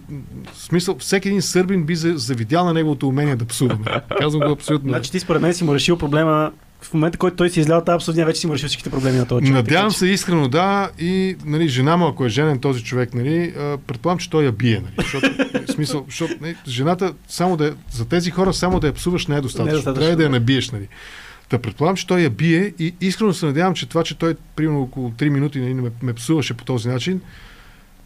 [0.55, 3.77] смисъл, всеки един сърбин би за- завидял на неговото умение да псува.
[3.85, 3.99] нали?
[4.19, 4.89] Казвам го абсолютно.
[4.89, 6.51] Значи ти според мен си му решил проблема
[6.83, 9.25] в момента, който той си излял тази абсурдния, вече си му решил всичките проблеми на
[9.25, 9.55] този човек.
[9.55, 13.53] Надявам се искрено да и нали, жена му, ако е женен този човек, нали,
[13.87, 14.79] предполагам, че той я бие.
[14.79, 15.29] Нали, защото,
[15.73, 19.35] смисъл, защото нали, жената само да, е- за тези хора само да я псуваш не
[19.35, 19.65] е достатъчно.
[19.65, 20.39] Не е достатъчно, Трябва да я да.
[20.39, 20.71] набиеш.
[20.71, 20.87] Нали.
[21.49, 24.81] Та предполагам, че той я бие и искрено се надявам, че това, че той примерно
[24.81, 27.21] около 3 минути нали, ме, ме псуваше по този начин,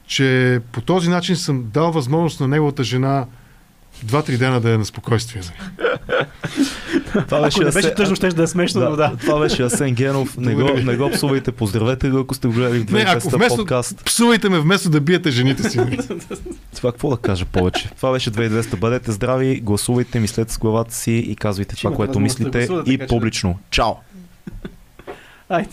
[0.07, 3.25] че по този начин съм дал възможност на неговата жена
[4.03, 5.41] два-три дена да е на спокойствие.
[5.41, 5.69] Нали.
[7.27, 9.11] Това Ако не беше Асен- тъжно, ще да е смешно, но да.
[9.19, 10.37] Това беше Асен Генов.
[10.37, 13.35] Не го, не го псувайте, поздравете го, ако сте го гледали в Не, ако 200
[13.35, 14.05] вместо подкаст.
[14.05, 15.77] псувайте ме вместо да биете жените си.
[16.75, 17.89] Това какво да кажа повече?
[17.97, 18.75] Това беше 2200.
[18.75, 22.91] Бъдете здрави, гласувайте, мислете с главата си и казвайте това, което възможност да мислите гласувате,
[22.91, 23.59] и публично.
[23.69, 23.91] Чао!
[25.49, 25.69] Айде.